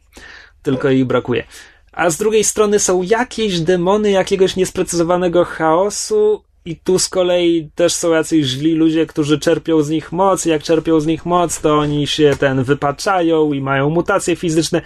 tylko 0.63 0.91
ich 0.91 1.05
brakuje. 1.05 1.45
A 1.93 2.11
z 2.11 2.17
drugiej 2.17 2.45
strony 2.45 2.79
są 2.79 3.03
jakieś 3.03 3.61
demony 3.61 4.11
jakiegoś 4.11 4.57
niesprecyzowanego 4.57 5.45
chaosu 5.45 6.43
i 6.65 6.77
tu 6.77 6.99
z 6.99 7.09
kolei 7.09 7.71
też 7.75 7.93
są 7.93 8.11
jacyś 8.11 8.47
źli 8.47 8.75
ludzie, 8.75 9.07
którzy 9.07 9.39
czerpią 9.39 9.83
z 9.83 9.91
nich 9.91 10.13
moc. 10.13 10.45
Jak 10.45 10.63
czerpią 10.63 11.01
z 11.01 11.07
nich 11.07 11.27
moc, 11.27 11.61
to 11.61 11.79
oni 11.79 12.07
się 12.07 12.37
ten 12.39 12.65
wypaczają 12.65 13.53
i 13.53 13.61
mają 13.61 13.91
mutacje 13.91 14.37
fizyczne. 14.37 14.83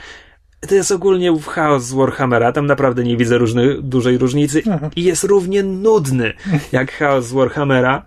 To 0.60 0.74
jest 0.74 0.92
ogólnie 0.92 1.38
chaos 1.40 1.84
z 1.84 1.92
Warhammera. 1.92 2.52
Tam 2.52 2.66
naprawdę 2.66 3.04
nie 3.04 3.16
widzę 3.16 3.38
różny, 3.38 3.82
dużej 3.82 4.18
różnicy. 4.18 4.62
Aha. 4.72 4.90
I 4.96 5.04
jest 5.04 5.24
równie 5.24 5.62
nudny 5.62 6.32
jak 6.72 6.92
chaos 6.92 7.26
z 7.26 7.32
Warhammera. 7.32 8.06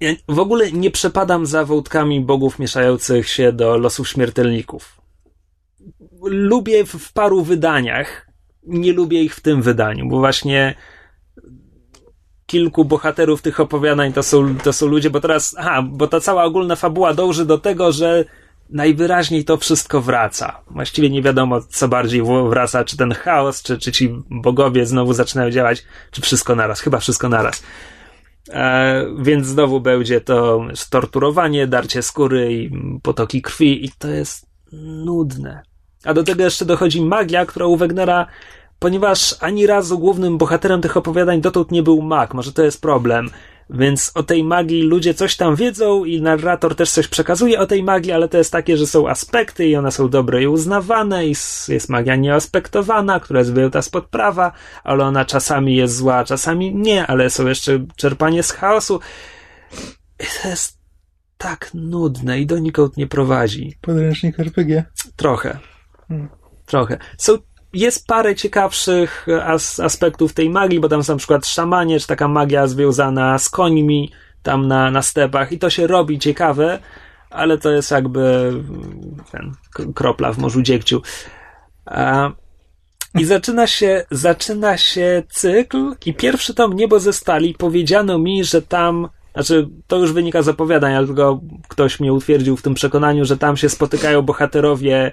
Ja 0.00 0.14
w 0.28 0.38
ogóle 0.38 0.72
nie 0.72 0.90
przepadam 0.90 1.46
za 1.46 1.64
wątkami 1.64 2.20
bogów 2.20 2.58
mieszających 2.58 3.28
się 3.28 3.52
do 3.52 3.78
losów 3.78 4.08
śmiertelników. 4.08 5.00
Lubię 6.22 6.84
w, 6.84 6.88
w 6.88 7.12
paru 7.12 7.42
wydaniach, 7.42 8.28
nie 8.66 8.92
lubię 8.92 9.22
ich 9.22 9.34
w 9.34 9.40
tym 9.40 9.62
wydaniu, 9.62 10.08
bo 10.08 10.18
właśnie 10.18 10.74
kilku 12.46 12.84
bohaterów 12.84 13.42
tych 13.42 13.60
opowiadań 13.60 14.12
to 14.12 14.22
są, 14.22 14.58
to 14.58 14.72
są 14.72 14.86
ludzie, 14.86 15.10
bo 15.10 15.20
teraz, 15.20 15.54
aha, 15.58 15.82
bo 15.82 16.06
ta 16.06 16.20
cała 16.20 16.44
ogólna 16.44 16.76
fabuła 16.76 17.14
dąży 17.14 17.44
do 17.44 17.58
tego, 17.58 17.92
że 17.92 18.24
najwyraźniej 18.70 19.44
to 19.44 19.56
wszystko 19.56 20.00
wraca. 20.00 20.60
Właściwie 20.70 21.10
nie 21.10 21.22
wiadomo, 21.22 21.60
co 21.60 21.88
bardziej 21.88 22.22
wraca, 22.48 22.84
czy 22.84 22.96
ten 22.96 23.12
chaos, 23.12 23.62
czy, 23.62 23.78
czy 23.78 23.92
ci 23.92 24.14
bogowie 24.30 24.86
znowu 24.86 25.12
zaczynają 25.12 25.50
działać, 25.50 25.84
czy 26.10 26.22
wszystko 26.22 26.54
naraz. 26.54 26.80
Chyba 26.80 26.98
wszystko 26.98 27.28
naraz. 27.28 27.62
E, 28.50 29.04
więc 29.18 29.46
znowu 29.46 29.80
będzie 29.80 30.20
to 30.20 30.60
torturowanie, 30.90 31.66
darcie 31.66 32.02
skóry 32.02 32.52
i 32.52 32.70
potoki 33.02 33.42
krwi 33.42 33.84
i 33.84 33.90
to 33.98 34.08
jest 34.08 34.46
nudne. 34.72 35.62
A 36.04 36.14
do 36.14 36.22
tego 36.24 36.44
jeszcze 36.44 36.64
dochodzi 36.64 37.04
magia, 37.04 37.46
która 37.46 37.66
u 37.66 37.76
Wegnera, 37.76 38.26
ponieważ 38.78 39.34
ani 39.40 39.66
razu 39.66 39.98
głównym 39.98 40.38
bohaterem 40.38 40.80
tych 40.80 40.96
opowiadań 40.96 41.40
dotąd 41.40 41.70
nie 41.70 41.82
był 41.82 42.02
mag, 42.02 42.34
może 42.34 42.52
to 42.52 42.62
jest 42.62 42.82
problem, 42.82 43.30
więc 43.70 44.12
o 44.14 44.22
tej 44.22 44.44
magii 44.44 44.82
ludzie 44.82 45.14
coś 45.14 45.36
tam 45.36 45.56
wiedzą 45.56 46.04
i 46.04 46.22
narrator 46.22 46.74
też 46.74 46.90
coś 46.90 47.08
przekazuje 47.08 47.60
o 47.60 47.66
tej 47.66 47.82
magii, 47.82 48.12
ale 48.12 48.28
to 48.28 48.38
jest 48.38 48.52
takie, 48.52 48.76
że 48.76 48.86
są 48.86 49.08
aspekty 49.08 49.66
i 49.66 49.76
one 49.76 49.92
są 49.92 50.08
dobre 50.08 50.42
i 50.42 50.46
uznawane 50.46 51.26
i 51.26 51.34
jest 51.68 51.88
magia 51.88 52.16
nieaspektowana, 52.16 53.20
która 53.20 53.40
jest 53.40 53.52
wyjęta 53.52 53.82
spod 53.82 54.06
prawa, 54.06 54.52
ale 54.84 55.04
ona 55.04 55.24
czasami 55.24 55.76
jest 55.76 55.96
zła, 55.96 56.24
czasami 56.24 56.74
nie, 56.74 57.06
ale 57.06 57.30
są 57.30 57.46
jeszcze 57.46 57.86
czerpanie 57.96 58.42
z 58.42 58.50
chaosu. 58.50 59.00
I 60.20 60.24
to 60.42 60.48
jest 60.48 60.78
tak 61.38 61.70
nudne 61.74 62.40
i 62.40 62.46
donikąd 62.46 62.96
nie 62.96 63.06
prowadzi. 63.06 63.78
Podręcznik 63.80 64.40
RPG. 64.40 64.84
Trochę. 65.16 65.58
Hmm. 66.08 66.28
Trochę. 66.66 66.98
Są, 67.18 67.38
jest 67.72 68.06
parę 68.06 68.34
ciekawszych 68.34 69.26
as, 69.44 69.80
aspektów 69.80 70.32
tej 70.32 70.50
magii, 70.50 70.80
bo 70.80 70.88
tam 70.88 71.04
są 71.04 71.12
na 71.12 71.18
przykład 71.18 71.46
szamanie, 71.46 72.00
czy 72.00 72.06
taka 72.06 72.28
magia 72.28 72.66
związana 72.66 73.38
z 73.38 73.48
końmi 73.48 74.12
tam 74.42 74.68
na, 74.68 74.90
na 74.90 75.02
stepach 75.02 75.52
i 75.52 75.58
to 75.58 75.70
się 75.70 75.86
robi 75.86 76.18
ciekawe, 76.18 76.78
ale 77.30 77.58
to 77.58 77.70
jest 77.70 77.90
jakby 77.90 78.20
mm, 78.20 79.16
ten, 79.32 79.52
kropla 79.94 80.32
w 80.32 80.38
morzu 80.38 80.62
dziegciu. 80.62 81.02
A, 81.86 82.30
I 83.18 83.24
zaczyna 83.24 83.66
się, 83.66 84.04
zaczyna 84.10 84.76
się 84.76 85.22
cykl 85.28 85.94
i 86.06 86.14
pierwszy 86.14 86.54
tom 86.54 86.72
Niebo 86.72 87.00
ze 87.00 87.12
stali 87.12 87.54
powiedziano 87.54 88.18
mi, 88.18 88.44
że 88.44 88.62
tam 88.62 89.08
znaczy, 89.34 89.68
to 89.86 89.96
już 89.96 90.12
wynika 90.12 90.42
z 90.42 90.48
opowiadań, 90.48 90.94
ale 90.94 91.06
tylko 91.06 91.40
ktoś 91.68 92.00
mnie 92.00 92.12
utwierdził 92.12 92.56
w 92.56 92.62
tym 92.62 92.74
przekonaniu, 92.74 93.24
że 93.24 93.38
tam 93.38 93.56
się 93.56 93.68
spotykają 93.68 94.22
bohaterowie 94.22 94.96
e, 95.06 95.12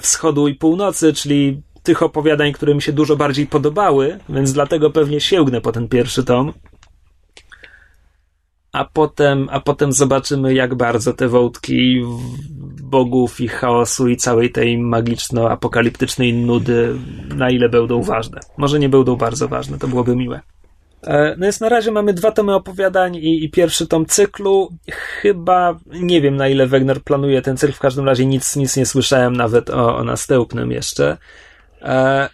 wschodu 0.00 0.48
i 0.48 0.54
północy, 0.54 1.12
czyli 1.12 1.62
tych 1.82 2.02
opowiadań, 2.02 2.52
które 2.52 2.74
mi 2.74 2.82
się 2.82 2.92
dużo 2.92 3.16
bardziej 3.16 3.46
podobały, 3.46 4.18
więc 4.28 4.52
dlatego 4.52 4.90
pewnie 4.90 5.20
sięgnę 5.20 5.60
po 5.60 5.72
ten 5.72 5.88
pierwszy 5.88 6.24
tom. 6.24 6.52
A 8.72 8.84
potem, 8.84 9.48
a 9.50 9.60
potem 9.60 9.92
zobaczymy, 9.92 10.54
jak 10.54 10.74
bardzo 10.74 11.12
te 11.12 11.28
wątki 11.28 12.02
bogów 12.82 13.40
i 13.40 13.48
chaosu 13.48 14.08
i 14.08 14.16
całej 14.16 14.52
tej 14.52 14.78
magiczno-apokaliptycznej 14.78 16.34
nudy, 16.34 16.98
na 17.34 17.50
ile 17.50 17.68
będą 17.68 18.02
ważne. 18.02 18.40
Może 18.56 18.78
nie 18.78 18.88
będą 18.88 19.16
bardzo 19.16 19.48
ważne, 19.48 19.78
to 19.78 19.88
byłoby 19.88 20.16
miłe. 20.16 20.40
E, 21.06 21.34
No 21.38 21.46
jest 21.46 21.60
na 21.60 21.68
razie 21.68 21.90
mamy 21.90 22.12
dwa 22.12 22.32
tomy 22.32 22.54
opowiadań 22.54 23.16
i, 23.16 23.44
i 23.44 23.50
pierwszy 23.50 23.86
tom 23.86 24.06
cyklu. 24.06 24.70
Chyba 24.92 25.78
nie 25.86 26.20
wiem 26.20 26.36
na 26.36 26.48
ile 26.48 26.66
Wegner 26.66 27.02
planuje 27.02 27.42
ten 27.42 27.56
cykl, 27.56 27.72
w 27.72 27.78
każdym 27.78 28.06
razie 28.06 28.26
nic, 28.26 28.56
nic 28.56 28.76
nie 28.76 28.86
słyszałem 28.86 29.36
nawet 29.36 29.70
o, 29.70 29.96
o 29.96 30.04
następnym 30.04 30.70
jeszcze. 30.72 31.16
E, 31.82 32.28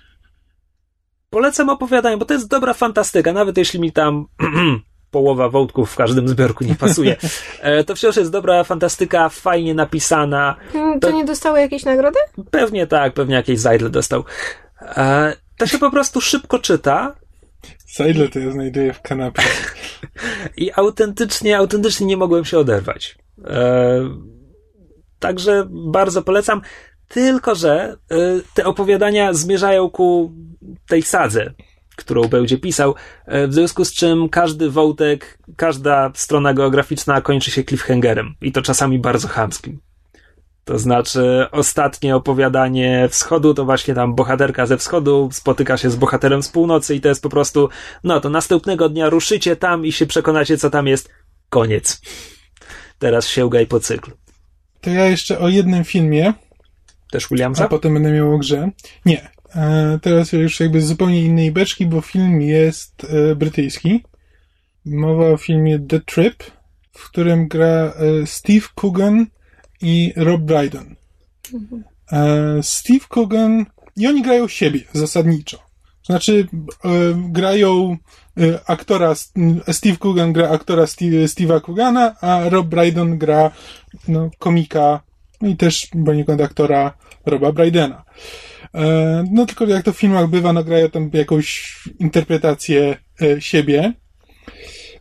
polecam 1.30 1.68
opowiadanie, 1.68 2.16
bo 2.16 2.24
to 2.24 2.34
jest 2.34 2.48
dobra 2.48 2.74
fantastyka, 2.74 3.32
nawet 3.32 3.56
jeśli 3.58 3.80
mi 3.80 3.92
tam 3.92 4.26
połowa 5.10 5.48
wątków 5.48 5.90
w 5.92 5.96
każdym 5.96 6.28
zbiorku 6.28 6.64
nie 6.64 6.74
pasuje. 6.74 7.16
E, 7.60 7.84
to 7.84 7.94
wciąż 7.96 8.16
jest 8.16 8.32
dobra 8.32 8.64
fantastyka, 8.64 9.28
fajnie 9.28 9.74
napisana. 9.74 10.56
Hmm, 10.72 11.00
To- 11.00 11.08
To 11.08 11.14
nie 11.16 11.24
dostały 11.24 11.60
jakiejś 11.60 11.84
nagrody? 11.84 12.18
Pewnie 12.50 12.86
tak, 12.86 13.14
pewnie 13.14 13.34
jakieś 13.34 13.58
Zajdle 13.60 13.90
dostał. 13.90 14.24
E, 14.80 15.32
to 15.58 15.66
się 15.66 15.78
po 15.78 15.90
prostu 15.90 16.20
szybko 16.20 16.58
czyta. 16.58 17.14
Seidle 17.86 18.28
to 18.28 18.38
ja 18.38 18.50
znajduję 18.50 18.92
w 18.92 19.02
kanapie. 19.02 19.42
I 20.56 20.70
autentycznie, 20.72 21.58
autentycznie 21.58 22.06
nie 22.06 22.16
mogłem 22.16 22.44
się 22.44 22.58
oderwać. 22.58 23.18
E, 23.44 24.00
także 25.18 25.66
bardzo 25.70 26.22
polecam. 26.22 26.62
Tylko, 27.08 27.54
że 27.54 27.96
y, 28.12 28.42
te 28.54 28.64
opowiadania 28.64 29.32
zmierzają 29.32 29.90
ku 29.90 30.32
tej 30.88 31.02
sadze, 31.02 31.54
którą 31.96 32.22
będzie 32.22 32.58
pisał, 32.58 32.94
y, 33.28 33.48
w 33.48 33.54
związku 33.54 33.84
z 33.84 33.92
czym 33.92 34.28
każdy 34.28 34.70
wątek, 34.70 35.38
każda 35.56 36.10
strona 36.14 36.54
geograficzna 36.54 37.20
kończy 37.20 37.50
się 37.50 37.64
cliffhangerem 37.64 38.34
i 38.40 38.52
to 38.52 38.62
czasami 38.62 38.98
bardzo 38.98 39.28
chamskim. 39.28 39.80
To 40.64 40.78
znaczy, 40.78 41.46
ostatnie 41.52 42.16
opowiadanie 42.16 43.08
wschodu 43.10 43.54
to 43.54 43.64
właśnie 43.64 43.94
tam 43.94 44.14
bohaterka 44.14 44.66
ze 44.66 44.76
wschodu 44.76 45.28
spotyka 45.32 45.76
się 45.76 45.90
z 45.90 45.96
bohaterem 45.96 46.42
z 46.42 46.48
północy 46.48 46.94
i 46.94 47.00
to 47.00 47.08
jest 47.08 47.22
po 47.22 47.28
prostu, 47.28 47.68
no 48.04 48.20
to 48.20 48.30
następnego 48.30 48.88
dnia 48.88 49.08
ruszycie 49.08 49.56
tam 49.56 49.86
i 49.86 49.92
się 49.92 50.06
przekonacie, 50.06 50.58
co 50.58 50.70
tam 50.70 50.86
jest. 50.86 51.08
Koniec. 51.48 52.00
Teraz 52.98 53.28
sięgaj 53.28 53.66
po 53.66 53.80
cykl. 53.80 54.10
To 54.80 54.90
ja 54.90 55.06
jeszcze 55.06 55.38
o 55.38 55.48
jednym 55.48 55.84
filmie, 55.84 56.34
Też 57.10 57.28
Williamsa? 57.28 57.64
a 57.64 57.68
potem 57.68 57.94
będę 57.94 58.12
miał 58.12 58.34
o 58.34 58.38
grze. 58.38 58.70
Nie. 59.04 59.30
E, 59.54 59.98
teraz 60.02 60.32
już 60.32 60.60
jakby 60.60 60.80
z 60.80 60.86
zupełnie 60.86 61.22
innej 61.22 61.52
beczki, 61.52 61.86
bo 61.86 62.00
film 62.00 62.40
jest 62.40 63.06
e, 63.10 63.36
brytyjski. 63.36 64.04
Mowa 64.84 65.28
o 65.28 65.36
filmie 65.36 65.78
The 65.78 66.00
Trip, 66.00 66.42
w 66.92 67.10
którym 67.10 67.48
gra 67.48 67.66
e, 67.66 67.92
Steve 68.26 68.66
Coogan 68.74 69.26
i 69.82 70.12
Rob 70.16 70.42
Brydon. 70.42 70.96
E, 72.12 72.62
Steve 72.62 73.06
Coogan 73.08 73.66
i 73.96 74.06
oni 74.06 74.22
grają 74.22 74.48
siebie 74.48 74.80
zasadniczo. 74.92 75.58
Znaczy, 76.06 76.46
e, 76.84 76.88
grają 77.28 77.96
e, 78.40 78.60
aktora, 78.66 79.14
Steve 79.72 79.96
Coogan 79.96 80.32
gra 80.32 80.48
aktora 80.50 80.86
Steve, 80.86 81.28
Steve'a 81.28 81.60
Coogana, 81.60 82.14
a 82.20 82.48
Rob 82.48 82.66
Brydon 82.66 83.18
gra 83.18 83.50
no, 84.08 84.30
komika 84.38 85.00
no 85.40 85.48
i 85.48 85.56
też 85.56 85.88
poniekąd 86.06 86.40
aktora 86.40 86.92
Roba 87.26 87.52
Brydena. 87.52 88.04
No 89.30 89.46
tylko 89.46 89.66
jak 89.66 89.84
to 89.84 89.92
w 89.92 89.98
filmach 89.98 90.28
bywa, 90.28 90.52
no 90.52 90.64
grają 90.64 90.90
tam 90.90 91.10
jakąś 91.12 91.78
interpretację 91.98 92.96
siebie. 93.38 93.92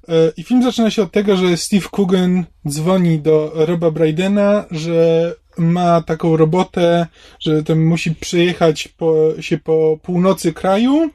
E, 0.10 0.32
I 0.38 0.44
film 0.44 0.64
zaczyna 0.64 0.92
się 0.92 1.04
od 1.04 1.12
tego, 1.12 1.38
że 1.38 1.58
Steve 1.58 1.88
Coogan 1.92 2.46
dzwoni 2.68 3.20
do 3.20 3.52
Roba 3.56 3.92
Brydena, 3.92 4.66
że 4.72 5.36
ma 5.58 6.02
taką 6.02 6.38
robotę, 6.38 7.08
że 7.40 7.64
tam 7.64 7.86
musi 7.86 8.16
przyjechać 8.16 8.88
po, 8.88 9.16
się 9.40 9.58
po 9.58 10.00
północy 10.02 10.54
kraju 10.54 11.10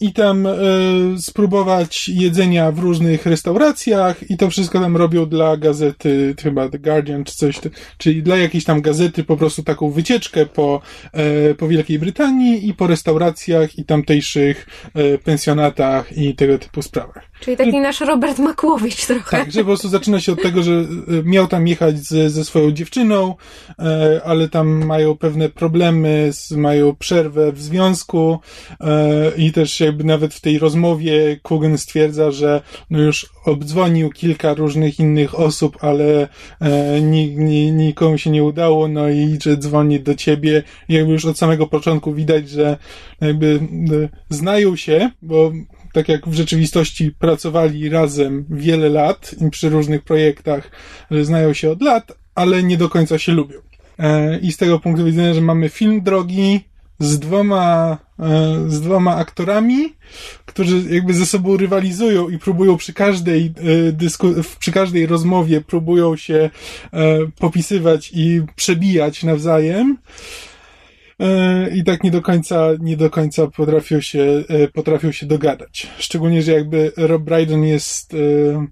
i 0.00 0.12
tam 0.12 0.46
e, 0.46 0.52
spróbować 1.18 2.08
jedzenia 2.08 2.72
w 2.72 2.78
różnych 2.78 3.26
restauracjach 3.26 4.30
i 4.30 4.36
to 4.36 4.50
wszystko 4.50 4.80
tam 4.80 4.96
robią 4.96 5.26
dla 5.26 5.56
gazety, 5.56 6.34
chyba 6.42 6.68
The 6.68 6.78
Guardian 6.78 7.24
czy 7.24 7.34
coś, 7.34 7.60
czyli 7.98 8.22
dla 8.22 8.36
jakiejś 8.36 8.64
tam 8.64 8.82
gazety 8.82 9.24
po 9.24 9.36
prostu 9.36 9.62
taką 9.62 9.90
wycieczkę 9.90 10.46
po, 10.46 10.80
e, 11.12 11.54
po 11.54 11.68
Wielkiej 11.68 11.98
Brytanii 11.98 12.68
i 12.68 12.74
po 12.74 12.86
restauracjach 12.86 13.78
i 13.78 13.84
tamtejszych 13.84 14.66
pensjonatach 15.24 16.18
i 16.18 16.34
tego 16.34 16.58
typu 16.58 16.82
sprawach. 16.82 17.33
Czyli 17.40 17.56
taki 17.56 17.80
nasz 17.80 18.00
Robert 18.00 18.38
Makłowicz 18.38 19.06
trochę. 19.06 19.36
Tak, 19.36 19.52
że 19.52 19.60
po 19.60 19.66
prostu 19.66 19.88
zaczyna 19.88 20.20
się 20.20 20.32
od 20.32 20.42
tego, 20.42 20.62
że 20.62 20.72
e, 20.72 20.84
miał 21.24 21.46
tam 21.46 21.68
jechać 21.68 21.98
ze, 21.98 22.30
ze 22.30 22.44
swoją 22.44 22.70
dziewczyną, 22.70 23.34
e, 23.78 24.20
ale 24.24 24.48
tam 24.48 24.86
mają 24.86 25.16
pewne 25.16 25.48
problemy, 25.48 26.28
z, 26.32 26.50
mają 26.50 26.96
przerwę 26.96 27.52
w 27.52 27.62
związku 27.62 28.38
e, 28.80 29.32
i 29.36 29.52
też 29.52 29.80
jakby 29.80 30.04
nawet 30.04 30.34
w 30.34 30.40
tej 30.40 30.58
rozmowie 30.58 31.40
Kugan 31.42 31.78
stwierdza, 31.78 32.30
że 32.30 32.62
no 32.90 33.00
już 33.00 33.26
obdzwonił 33.44 34.10
kilka 34.10 34.54
różnych 34.54 34.98
innych 34.98 35.40
osób, 35.40 35.76
ale 35.80 36.28
e, 36.60 37.00
ni, 37.00 37.36
ni, 37.36 37.72
nikomu 37.72 38.18
się 38.18 38.30
nie 38.30 38.44
udało, 38.44 38.88
no 38.88 39.08
i 39.08 39.38
że 39.42 39.56
dzwoni 39.56 40.00
do 40.00 40.14
ciebie 40.14 40.62
i 40.88 40.94
jakby 40.94 41.12
już 41.12 41.24
od 41.24 41.38
samego 41.38 41.66
początku 41.66 42.14
widać, 42.14 42.48
że 42.48 42.76
jakby 43.20 43.60
e, 44.02 44.34
znają 44.34 44.76
się, 44.76 45.10
bo 45.22 45.52
tak 45.94 46.08
jak 46.08 46.28
w 46.28 46.34
rzeczywistości 46.34 47.10
pracowali 47.12 47.88
razem 47.88 48.44
wiele 48.50 48.88
lat 48.88 49.34
przy 49.50 49.68
różnych 49.68 50.02
projektach, 50.02 50.70
że 51.10 51.24
znają 51.24 51.52
się 51.52 51.70
od 51.70 51.82
lat, 51.82 52.12
ale 52.34 52.62
nie 52.62 52.76
do 52.76 52.88
końca 52.88 53.18
się 53.18 53.32
lubią. 53.32 53.58
E, 53.98 54.38
I 54.38 54.52
z 54.52 54.56
tego 54.56 54.80
punktu 54.80 55.04
widzenia, 55.04 55.34
że 55.34 55.40
mamy 55.40 55.68
film 55.68 56.02
drogi 56.02 56.60
z 56.98 57.18
dwoma, 57.18 57.98
e, 58.18 58.64
z 58.68 58.80
dwoma 58.80 59.16
aktorami, 59.16 59.94
którzy 60.46 60.94
jakby 60.94 61.14
ze 61.14 61.26
sobą 61.26 61.56
rywalizują 61.56 62.28
i 62.28 62.38
próbują 62.38 62.76
przy 62.76 62.92
każdej 62.92 63.52
e, 63.88 63.92
dysku, 63.92 64.28
przy 64.58 64.72
każdej 64.72 65.06
rozmowie 65.06 65.60
próbują 65.60 66.16
się 66.16 66.50
popisywać 67.38 68.10
i 68.14 68.42
przebijać 68.56 69.22
nawzajem. 69.22 69.98
E, 71.20 71.70
i 71.76 71.84
tak 71.84 72.04
nie 72.04 72.10
do 72.10 72.22
końca, 72.22 72.70
nie 72.80 72.96
do 72.96 73.10
końca 73.10 73.46
potrafią 73.46 74.00
się, 74.00 74.44
e, 74.48 74.68
potrafią 74.68 75.12
się 75.12 75.26
dogadać. 75.26 75.86
Szczególnie, 75.98 76.42
że 76.42 76.52
jakby 76.52 76.92
Rob 76.96 77.22
Brydon 77.22 77.64
jest, 77.64 78.14
e, 78.14 78.66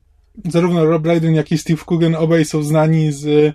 zarówno 0.51 0.85
Rob 0.85 1.03
Brydon, 1.03 1.35
jak 1.35 1.53
i 1.53 1.59
Steve 1.59 1.83
Coogan 1.87 2.15
obaj 2.15 2.45
są 2.45 2.63
znani 2.63 3.13
z, 3.13 3.55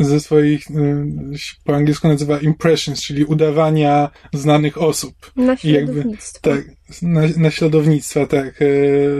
ze 0.00 0.20
swoich, 0.20 0.66
po 1.64 1.74
angielsku 1.74 2.08
nazywa 2.08 2.38
impressions, 2.38 3.02
czyli 3.02 3.24
udawania 3.24 4.10
znanych 4.32 4.82
osób. 4.82 5.32
Na 5.36 5.56
I 5.64 5.72
jakby-. 5.72 6.04
Tak, 6.40 6.64
na, 7.02 7.20
naśladownictwa, 7.36 8.26
tak, 8.26 8.60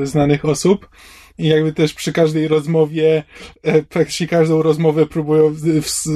znanych 0.03 0.44
osób. 0.44 0.88
I 1.38 1.49
jakby 1.49 1.73
też 1.73 1.95
przy 1.95 2.12
każdej 2.12 2.49
rozmowie, 2.49 3.23
e, 3.62 3.83
praktycznie 3.83 4.27
każdą 4.27 4.62
rozmowę 4.62 5.07
próbują, 5.07 5.55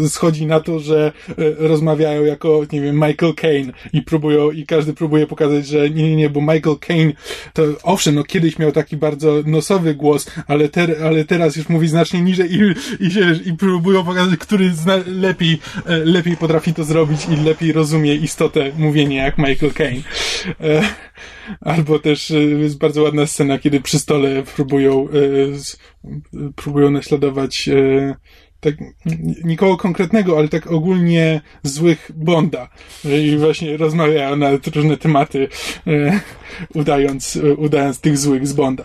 schodzi 0.09 0.47
na 0.47 0.61
to, 0.61 0.79
że 0.79 1.13
e, 1.29 1.33
rozmawiają 1.59 2.25
jako, 2.25 2.61
nie 2.73 2.81
wiem, 2.81 2.95
Michael 2.97 3.35
Caine 3.35 3.73
i 3.93 4.03
próbują, 4.03 4.51
i 4.51 4.67
każdy 4.67 4.95
próbuje 4.95 5.27
pokazać, 5.27 5.67
że 5.67 5.91
nie, 5.91 6.03
nie, 6.03 6.17
nie, 6.17 6.31
bo 6.31 6.41
Michael 6.41 6.77
Caine 6.81 7.13
to 7.53 7.63
owszem, 7.83 8.15
no 8.15 8.25
kiedyś 8.25 8.59
miał 8.59 8.73
taki 8.73 8.97
bardzo 8.97 9.43
nosowy 9.47 9.95
głos, 9.95 10.31
ale, 10.47 10.69
ter, 10.69 10.97
ale 11.05 11.25
teraz 11.25 11.57
już 11.57 11.69
mówi 11.69 11.89
znacznie 11.89 12.23
niżej 12.23 12.55
i, 12.55 12.61
i, 13.07 13.11
się, 13.11 13.33
i 13.45 13.53
próbują 13.53 14.05
pokazać, 14.05 14.39
który 14.39 14.71
zna, 14.75 14.97
lepiej, 15.07 15.59
e, 15.87 15.97
lepiej 15.97 16.37
potrafi 16.37 16.75
to 16.75 16.85
zrobić 16.85 17.21
i 17.33 17.45
lepiej 17.45 17.73
rozumie 17.73 18.15
istotę 18.15 18.73
mówienia 18.79 19.25
jak 19.25 19.39
Michael 19.39 19.73
Caine. 19.73 20.03
Albo 21.61 21.99
też 21.99 22.33
jest 22.61 22.79
bardzo 22.79 23.03
ładna 23.03 23.27
scena, 23.27 23.59
kiedy 23.59 23.81
przy 23.81 23.99
stole 23.99 24.43
próbują, 24.43 25.06
e, 25.13 25.59
z- 25.59 25.79
próbują 26.57 26.91
naśladować 26.91 27.69
e, 27.69 28.15
tak, 28.61 28.75
nikogo 29.45 29.77
konkretnego, 29.77 30.39
ale 30.39 30.49
tak 30.49 30.67
ogólnie 30.67 31.41
złych 31.63 32.11
Bonda. 32.15 32.69
E, 33.05 33.21
I 33.23 33.37
właśnie 33.37 33.77
rozmawiają 33.77 34.37
na 34.37 34.51
różne 34.75 34.97
tematy, 34.97 35.49
udając, 36.75 37.39
udając 37.57 38.01
tych 38.01 38.19
złych 38.19 38.49
z 38.49 38.53
Bonda. 38.53 38.85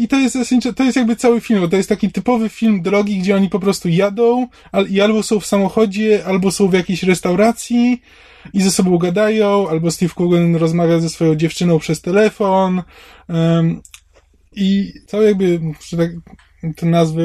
I 0.00 0.08
to 0.08 0.16
jest 0.18 0.38
to 0.76 0.84
jest 0.84 0.96
jakby 0.96 1.16
cały 1.16 1.40
film, 1.40 1.68
to 1.70 1.76
jest 1.76 1.88
taki 1.88 2.12
typowy 2.12 2.48
film 2.48 2.82
drogi, 2.82 3.18
gdzie 3.18 3.36
oni 3.36 3.48
po 3.48 3.60
prostu 3.60 3.88
jadą 3.88 4.46
i 4.88 5.00
albo 5.00 5.22
są 5.22 5.40
w 5.40 5.46
samochodzie, 5.46 6.24
albo 6.26 6.50
są 6.50 6.68
w 6.68 6.72
jakiejś 6.72 7.02
restauracji 7.02 8.02
i 8.54 8.62
ze 8.62 8.70
sobą 8.70 8.98
gadają, 8.98 9.68
albo 9.68 9.90
Steve 9.90 10.14
Coogan 10.14 10.56
rozmawia 10.56 11.00
ze 11.00 11.08
swoją 11.08 11.34
dziewczyną 11.34 11.78
przez 11.78 12.00
telefon 12.00 12.82
i 14.54 14.92
cały 15.06 15.24
jakby, 15.24 15.60
że 15.88 15.96
tak 15.96 16.10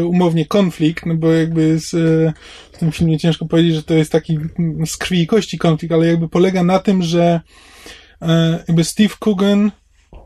umownie 0.06 0.46
konflikt, 0.46 1.06
no 1.06 1.16
bo 1.16 1.32
jakby 1.32 1.80
z, 1.80 1.94
e, 1.94 2.34
w 2.72 2.78
tym 2.78 2.92
filmie 2.92 3.20
ciężko 3.20 3.46
powiedzieć, 3.46 3.76
że 3.76 3.84
to 3.84 3.94
jest 3.94 4.12
taki 4.12 4.38
mm, 4.60 4.88
z 4.88 4.98
krwi 4.98 5.22
i 5.22 5.28
kości 5.28 5.58
konflikt, 5.58 5.94
ale 5.94 6.08
jakby 6.08 6.30
polega 6.30 6.64
na 6.64 6.80
tym, 6.80 7.04
że 7.04 7.42
e, 8.22 8.64
jakby 8.68 8.84
Steve 8.84 9.16
Coogan 9.20 9.72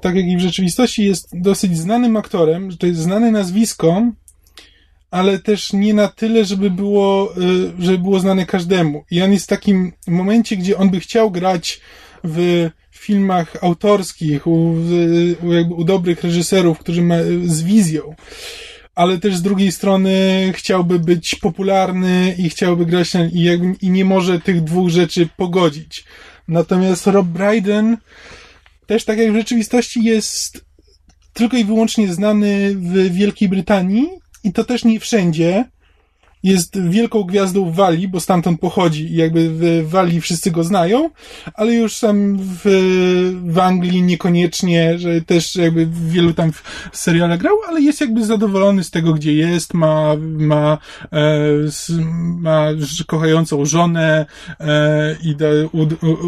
tak 0.01 0.15
jak 0.15 0.25
i 0.25 0.37
w 0.37 0.41
rzeczywistości 0.41 1.05
jest 1.05 1.29
dosyć 1.33 1.77
znanym 1.77 2.17
aktorem, 2.17 2.71
że 2.71 2.77
to 2.77 2.87
jest 2.87 2.99
znane 2.99 3.31
nazwisko, 3.31 4.11
ale 5.11 5.39
też 5.39 5.73
nie 5.73 5.93
na 5.93 6.07
tyle, 6.07 6.45
żeby 6.45 6.69
było, 6.69 7.37
y, 7.37 7.71
żeby 7.79 7.97
było 7.97 8.19
znane 8.19 8.45
każdemu. 8.45 9.03
I 9.11 9.21
on 9.21 9.33
jest 9.33 9.45
w 9.45 9.49
takim 9.49 9.91
momencie, 10.07 10.57
gdzie 10.57 10.77
on 10.77 10.89
by 10.89 10.99
chciał 10.99 11.31
grać 11.31 11.81
w 12.23 12.69
filmach 13.01 13.57
autorskich, 13.61 14.47
u, 14.47 14.51
u, 14.51 15.75
u 15.75 15.83
dobrych 15.83 16.23
reżyserów, 16.23 16.79
którzy 16.79 17.01
ma, 17.01 17.15
z 17.45 17.63
wizją. 17.63 18.15
Ale 18.95 19.17
też 19.17 19.35
z 19.35 19.41
drugiej 19.41 19.71
strony 19.71 20.13
chciałby 20.55 20.99
być 20.99 21.35
popularny 21.35 22.35
i 22.37 22.49
chciałby 22.49 22.85
grać 22.85 23.13
na, 23.13 23.25
i, 23.25 23.41
jakby, 23.43 23.75
i 23.81 23.89
nie 23.89 24.05
może 24.05 24.39
tych 24.39 24.63
dwóch 24.63 24.89
rzeczy 24.89 25.29
pogodzić. 25.37 26.03
Natomiast 26.47 27.07
Rob 27.07 27.27
Brydon 27.27 27.97
też 28.85 29.05
tak 29.05 29.17
jak 29.17 29.31
w 29.31 29.35
rzeczywistości 29.35 30.03
jest 30.03 30.65
tylko 31.33 31.57
i 31.57 31.65
wyłącznie 31.65 32.13
znany 32.13 32.75
w 32.75 33.13
Wielkiej 33.13 33.49
Brytanii 33.49 34.09
i 34.43 34.53
to 34.53 34.63
też 34.63 34.83
nie 34.83 34.99
wszędzie. 34.99 35.65
Jest 36.43 36.81
wielką 36.89 37.23
gwiazdą 37.23 37.71
w 37.71 37.75
Walii, 37.75 38.07
bo 38.07 38.19
stamtąd 38.19 38.59
pochodzi 38.59 39.11
i 39.11 39.15
jakby 39.15 39.49
w 39.49 39.89
Walii 39.89 40.21
wszyscy 40.21 40.51
go 40.51 40.63
znają, 40.63 41.09
ale 41.53 41.73
już 41.73 41.95
sam 41.95 42.37
w, 42.39 42.61
w 43.45 43.59
Anglii 43.59 44.01
niekoniecznie, 44.01 44.99
że 44.99 45.21
też 45.21 45.55
jakby 45.55 45.87
wielu 46.07 46.33
tam 46.33 46.51
w 46.51 46.97
seriale 46.97 47.37
grał, 47.37 47.55
ale 47.67 47.81
jest 47.81 48.01
jakby 48.01 48.25
zadowolony 48.25 48.83
z 48.83 48.91
tego, 48.91 49.13
gdzie 49.13 49.33
jest, 49.33 49.73
ma, 49.73 50.15
ma, 50.21 50.77
e, 51.13 51.17
ma 52.39 52.67
kochającą 53.07 53.65
żonę 53.65 54.25
e, 54.59 55.15
i 55.23 55.35
da, 55.35 55.47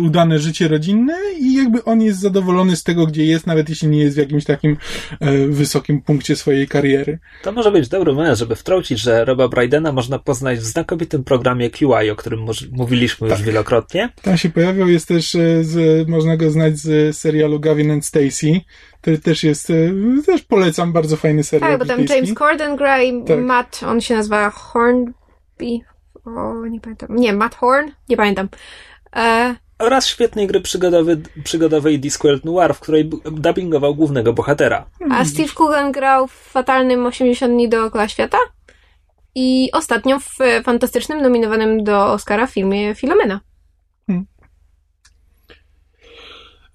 udane 0.05 0.39
życie 0.39 0.67
rodzinne 0.67 1.17
i 1.39 1.55
jakby 1.55 1.83
on 1.83 2.01
jest 2.01 2.19
zadowolony 2.19 2.75
z 2.75 2.83
tego, 2.83 3.07
gdzie 3.07 3.25
jest, 3.25 3.47
nawet 3.47 3.69
jeśli 3.69 3.87
nie 3.87 3.99
jest 3.99 4.15
w 4.15 4.19
jakimś 4.19 4.43
takim 4.43 4.77
e, 5.19 5.47
wysokim 5.47 6.01
punkcie 6.01 6.35
swojej 6.35 6.67
kariery. 6.67 7.19
To 7.43 7.51
może 7.51 7.71
być 7.71 7.89
dobry 7.89 8.13
moment, 8.13 8.37
żeby 8.37 8.55
wtrącić, 8.55 8.99
że 8.99 9.25
Roba 9.25 9.47
Brydena 9.47 9.91
można 10.03 10.19
poznać 10.19 10.59
w 10.59 10.63
znakomitym 10.63 11.23
programie 11.23 11.69
QI, 11.69 12.09
o 12.11 12.15
którym 12.15 12.45
mówiliśmy 12.71 13.29
tak. 13.29 13.37
już 13.37 13.47
wielokrotnie. 13.47 14.09
Tam 14.21 14.37
się 14.37 14.49
pojawiał, 14.49 14.87
jest 14.87 15.07
też, 15.07 15.35
e, 15.35 15.63
z, 15.63 16.07
można 16.09 16.37
go 16.37 16.51
znać 16.51 16.77
z 16.77 17.17
serialu 17.17 17.59
Gavin 17.59 17.91
and 17.91 18.05
Stacey. 18.05 18.61
To 19.01 19.11
też 19.23 19.43
jest, 19.43 19.69
e, 19.69 19.73
też 20.25 20.41
polecam, 20.41 20.93
bardzo 20.93 21.17
fajny 21.17 21.43
serial. 21.43 21.71
Tak, 21.71 21.79
bo 21.79 21.85
tam 21.85 22.05
James 22.05 22.33
Corden 22.33 22.75
gra 22.75 23.01
i 23.01 23.23
tak. 23.23 23.39
Matt, 23.39 23.81
on 23.87 24.01
się 24.01 24.15
nazywa 24.15 24.49
Hornby. 24.49 25.13
O, 26.25 26.65
nie 26.65 26.81
pamiętam. 26.81 27.15
Nie, 27.15 27.33
Matt 27.33 27.55
Horn? 27.55 27.91
Nie 28.09 28.17
pamiętam. 28.17 28.49
E... 29.15 29.55
Oraz 29.79 30.07
świetnej 30.07 30.47
gry 30.47 30.61
przygodowy, 30.61 31.21
przygodowej 31.43 31.99
Discworld 31.99 32.45
Noir, 32.45 32.73
w 32.73 32.79
której 32.79 33.09
dubbingował 33.31 33.95
głównego 33.95 34.33
bohatera. 34.33 34.85
A 35.11 35.25
Steve 35.25 35.53
Coogan 35.55 35.91
grał 35.91 36.27
w 36.27 36.33
fatalnym 36.33 37.05
80 37.05 37.53
dni 37.53 37.69
dookoła 37.69 38.07
świata? 38.07 38.37
I 39.35 39.69
ostatnio 39.73 40.19
w 40.19 40.37
fantastycznym, 40.63 41.21
nominowanym 41.21 41.83
do 41.83 42.11
Oscara 42.11 42.47
filmie 42.47 42.95
Filomena. 42.95 43.39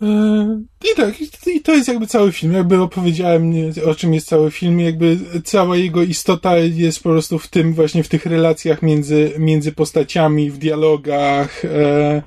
Hmm. 0.00 0.66
I 0.84 0.96
tak, 0.96 1.14
i 1.46 1.60
to 1.60 1.72
jest 1.72 1.88
jakby 1.88 2.06
cały 2.06 2.32
film. 2.32 2.52
Jakby 2.52 2.80
opowiedziałem, 2.80 3.52
o 3.86 3.94
czym 3.94 4.14
jest 4.14 4.28
cały 4.28 4.50
film. 4.50 4.80
Jakby 4.80 5.16
cała 5.44 5.76
jego 5.76 6.02
istota 6.02 6.56
jest 6.56 7.02
po 7.02 7.08
prostu 7.08 7.38
w 7.38 7.48
tym, 7.48 7.74
właśnie 7.74 8.02
w 8.02 8.08
tych 8.08 8.26
relacjach 8.26 8.82
między, 8.82 9.32
między 9.38 9.72
postaciami, 9.72 10.50
w 10.50 10.58
dialogach 10.58 11.64
e, 11.64 12.22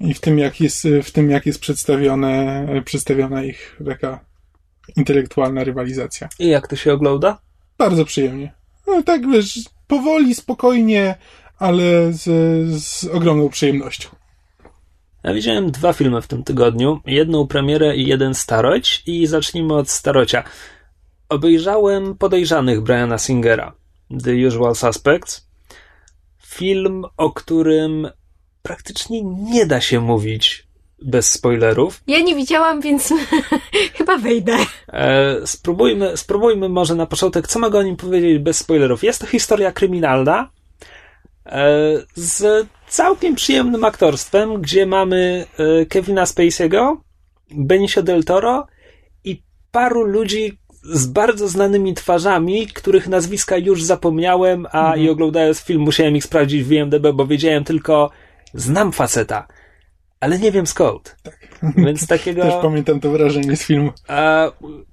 i 0.00 0.14
w 0.14 0.20
tym, 0.20 0.38
jak 0.38 0.60
jest, 0.60 0.88
w 1.02 1.10
tym, 1.10 1.30
jak 1.30 1.46
jest 1.46 1.60
przedstawione, 1.60 2.66
przedstawiona 2.84 3.44
ich 3.44 3.76
taka 3.86 4.20
intelektualna 4.96 5.64
rywalizacja. 5.64 6.28
I 6.38 6.48
jak 6.48 6.68
to 6.68 6.76
się 6.76 6.92
ogląda? 6.92 7.38
Bardzo 7.78 8.04
przyjemnie. 8.04 8.57
No 8.88 9.02
tak, 9.02 9.30
wiesz, 9.30 9.60
powoli, 9.86 10.34
spokojnie, 10.34 11.14
ale 11.58 12.12
z, 12.12 12.24
z 12.82 13.04
ogromną 13.04 13.48
przyjemnością. 13.48 14.08
Ja 15.22 15.34
widziałem 15.34 15.70
dwa 15.70 15.92
filmy 15.92 16.22
w 16.22 16.26
tym 16.26 16.44
tygodniu. 16.44 17.00
Jedną 17.06 17.46
premierę 17.46 17.96
i 17.96 18.06
jeden 18.06 18.34
staroć. 18.34 19.02
I 19.06 19.26
zacznijmy 19.26 19.74
od 19.74 19.90
starocia. 19.90 20.44
Obejrzałem 21.28 22.16
Podejrzanych 22.16 22.80
Briana 22.80 23.18
Singera. 23.18 23.72
The 24.24 24.46
Usual 24.46 24.74
Suspects. 24.74 25.48
Film, 26.46 27.04
o 27.16 27.30
którym 27.30 28.10
praktycznie 28.62 29.22
nie 29.22 29.66
da 29.66 29.80
się 29.80 30.00
mówić 30.00 30.67
bez 31.02 31.30
spoilerów. 31.30 32.02
Ja 32.06 32.20
nie 32.20 32.34
widziałam, 32.34 32.80
więc 32.80 33.14
chyba 33.98 34.18
wejdę. 34.18 34.56
E, 34.88 35.36
spróbujmy, 35.46 36.16
spróbujmy 36.16 36.68
może 36.68 36.94
na 36.94 37.06
początek, 37.06 37.48
co 37.48 37.58
mogę 37.58 37.78
o 37.78 37.82
nim 37.82 37.96
powiedzieć 37.96 38.38
bez 38.38 38.58
spoilerów. 38.58 39.04
Jest 39.04 39.20
to 39.20 39.26
historia 39.26 39.72
kryminalna 39.72 40.50
e, 41.46 41.68
z 42.14 42.66
całkiem 42.88 43.34
przyjemnym 43.34 43.84
aktorstwem, 43.84 44.62
gdzie 44.62 44.86
mamy 44.86 45.46
e, 45.58 45.86
Kevina 45.86 46.24
Spacey'ego, 46.24 46.96
Benicio 47.50 48.02
del 48.02 48.24
Toro 48.24 48.66
i 49.24 49.42
paru 49.72 50.02
ludzi 50.04 50.58
z 50.82 51.06
bardzo 51.06 51.48
znanymi 51.48 51.94
twarzami, 51.94 52.66
których 52.66 53.08
nazwiska 53.08 53.56
już 53.56 53.82
zapomniałem, 53.82 54.66
a 54.72 54.86
mhm. 54.86 55.00
i 55.00 55.10
oglądając 55.10 55.60
film 55.60 55.82
musiałem 55.82 56.16
ich 56.16 56.24
sprawdzić 56.24 56.64
w 56.64 56.72
IMDb, 56.72 57.12
bo 57.14 57.26
wiedziałem 57.26 57.64
tylko 57.64 58.10
znam 58.54 58.92
faceta 58.92 59.46
ale 60.20 60.38
nie 60.38 60.52
wiem 60.52 60.66
skąd. 60.66 61.16
Tak. 61.22 61.38
Więc 61.76 62.06
takiego. 62.06 62.42
Też 62.50 62.54
pamiętam 62.62 63.00
to 63.00 63.10
wrażenie 63.10 63.56
z 63.56 63.62
filmu. 63.62 63.92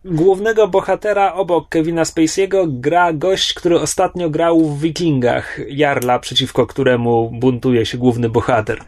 Głównego 0.05 0.67
bohatera 0.67 1.33
obok 1.33 1.69
Kevina 1.69 2.03
Spacey'ego 2.03 2.79
gra 2.79 3.13
gość, 3.13 3.53
który 3.53 3.79
ostatnio 3.79 4.29
grał 4.29 4.65
w 4.65 4.81
Wikingach. 4.81 5.59
Jarla, 5.69 6.19
przeciwko 6.19 6.67
któremu 6.67 7.31
buntuje 7.39 7.85
się 7.85 7.97
główny 7.97 8.29
bohater. 8.29 8.79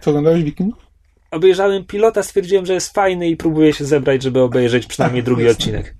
Co 0.00 0.10
oglądałeś 0.10 0.42
Wikingów? 0.42 0.86
Obejrzałem 1.30 1.84
pilota, 1.84 2.22
stwierdziłem, 2.22 2.66
że 2.66 2.74
jest 2.74 2.94
fajny 2.94 3.28
i 3.28 3.36
próbuję 3.36 3.72
się 3.72 3.84
zebrać, 3.84 4.22
żeby 4.22 4.40
obejrzeć 4.40 4.86
przynajmniej 4.86 5.20
Ach, 5.20 5.24
drugi 5.24 5.42
jasne. 5.44 5.58
odcinek. 5.58 5.94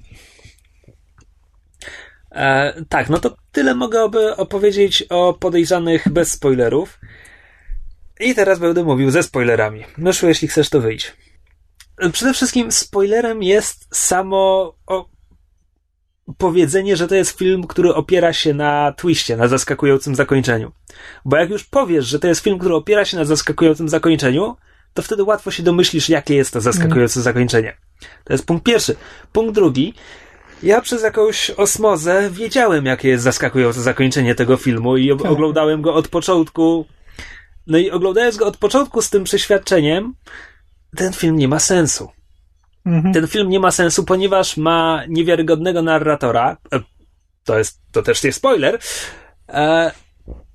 E, 2.35 2.75
tak, 2.89 3.09
no 3.09 3.19
to 3.19 3.37
tyle 3.53 3.75
mogę 3.75 4.03
opowiedzieć 4.37 5.05
o 5.11 5.35
podejrzanych 5.41 6.09
bez 6.09 6.33
spoilerów. 6.33 6.99
I 8.23 8.35
teraz 8.35 8.59
będę 8.59 8.85
mówił 8.85 9.11
ze 9.11 9.23
spoilerami. 9.23 9.85
Myszu, 9.99 10.29
jeśli 10.29 10.49
chcesz, 10.49 10.71
to 10.71 10.81
wyjść. 10.81 11.13
Przede 12.13 12.35
wszystkim 12.35 12.73
spoilerem 12.73 13.43
jest 13.43 13.97
samo 13.97 14.75
powiedzenie, 16.39 16.97
że 16.97 17.09
to 17.09 17.15
jest 17.15 17.39
film, 17.39 17.67
który 17.67 17.95
opiera 17.95 18.33
się 18.33 18.55
na 18.55 18.93
twiście, 18.97 19.37
na 19.37 19.49
zaskakującym 19.49 20.15
zakończeniu. 20.15 20.73
Bo 21.25 21.37
jak 21.37 21.51
już 21.51 21.65
powiesz, 21.65 22.07
że 22.07 22.19
to 22.19 22.29
jest 22.29 22.41
film, 22.41 22.59
który 22.59 22.75
opiera 22.75 23.05
się 23.05 23.17
na 23.17 23.25
zaskakującym 23.25 23.89
zakończeniu, 23.89 24.57
to 24.95 25.03
wtedy 25.03 25.23
łatwo 25.23 25.51
się 25.51 25.63
domyślisz, 25.63 26.09
jakie 26.09 26.35
jest 26.35 26.53
to 26.53 26.61
zaskakujące 26.61 27.21
mm. 27.21 27.25
zakończenie. 27.25 27.77
To 28.25 28.33
jest 28.33 28.47
punkt 28.47 28.65
pierwszy. 28.65 28.97
Punkt 29.33 29.55
drugi. 29.55 29.95
Ja 30.63 30.81
przez 30.81 31.03
jakąś 31.03 31.51
osmozę 31.51 32.31
wiedziałem, 32.31 32.87
jakie 32.87 33.09
jest 33.09 33.25
zaskakujące 33.25 33.83
zakończenie 33.83 34.35
tego 34.35 34.57
filmu 34.57 34.97
i 34.97 35.17
tak. 35.19 35.27
oglądałem 35.27 35.83
go 35.83 35.95
od 35.95 36.09
początku 36.09 36.87
no 37.67 37.79
i 37.79 37.91
oglądając 37.91 38.37
go 38.37 38.47
od 38.47 38.57
początku 38.57 39.03
z 39.03 39.11
tym 39.11 39.25
przeświadczeniem, 39.25 40.15
ten 40.97 41.13
film 41.13 41.37
nie 41.37 41.49
ma 41.49 41.59
sensu. 41.59 42.11
Mhm. 42.87 43.15
Ten 43.15 43.27
film 43.27 43.49
nie 43.49 43.61
ma 43.61 43.71
sensu, 43.71 44.05
ponieważ 44.05 44.57
ma 44.57 45.03
niewiarygodnego 45.09 45.83
narratora. 45.83 46.57
E, 46.73 46.81
to 47.45 47.59
jest, 47.59 47.81
to 47.93 48.03
też 48.03 48.25
jest 48.25 48.39
spoiler. 48.39 48.79
E, 49.49 49.93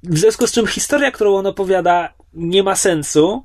w 0.04 0.18
związku 0.18 0.48
z 0.48 0.52
czym 0.52 0.68
historia, 0.68 1.12
którą 1.12 1.36
on 1.36 1.46
opowiada, 1.48 2.14
nie 2.34 2.64
ma 2.64 2.76
sensu, 2.76 3.44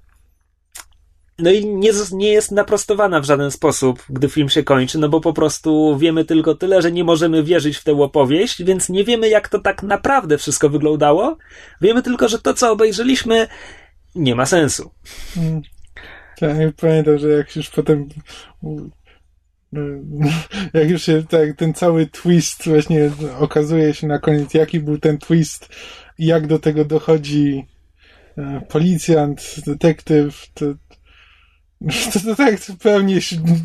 no 1.43 1.51
i 1.51 1.67
nie, 1.67 1.91
nie 2.13 2.33
jest 2.33 2.53
naprostowana 2.53 3.21
w 3.21 3.25
żaden 3.25 3.51
sposób, 3.51 4.05
gdy 4.11 4.29
film 4.29 4.49
się 4.49 4.63
kończy, 4.63 4.99
no 4.99 5.09
bo 5.09 5.21
po 5.21 5.33
prostu 5.33 5.99
wiemy 5.99 6.25
tylko 6.25 6.55
tyle, 6.55 6.83
że 6.83 6.93
nie 6.93 7.05
możemy 7.05 7.43
wierzyć 7.43 7.77
w 7.77 7.85
tę 7.85 7.93
opowieść, 7.93 8.65
więc 8.65 8.89
nie 8.89 9.05
wiemy, 9.05 9.29
jak 9.29 9.49
to 9.49 9.59
tak 9.59 9.83
naprawdę 9.83 10.39
wszystko 10.39 10.69
wyglądało. 10.69 11.37
Wiemy 11.81 12.03
tylko, 12.03 12.29
że 12.29 12.39
to, 12.39 12.55
co 12.55 12.73
obejrzeliśmy, 12.73 13.49
nie 14.15 14.35
ma 14.35 14.47
sensu. 14.47 14.91
Hmm. 15.35 15.63
Ja 16.41 16.49
pamiętam, 16.81 17.19
że 17.19 17.29
jak 17.29 17.57
już 17.57 17.71
potem 17.71 18.09
jak 20.75 20.91
już 20.91 21.03
się 21.03 21.23
tak, 21.23 21.57
ten 21.57 21.75
cały 21.75 22.07
twist 22.07 22.69
właśnie 22.69 23.11
okazuje 23.39 23.95
się 23.95 24.07
na 24.07 24.19
koniec, 24.19 24.55
jaki 24.55 24.81
był 24.81 24.99
ten 24.99 25.19
twist 25.19 25.69
i 26.19 26.27
jak 26.27 26.47
do 26.47 26.59
tego 26.59 26.85
dochodzi 26.85 27.67
e, 28.39 28.61
policjant, 28.69 29.55
detektyw, 29.67 30.47
to, 30.55 30.67
to, 32.13 32.21
to 32.21 32.37
tak 32.37 32.61
zupełnie, 32.61 33.15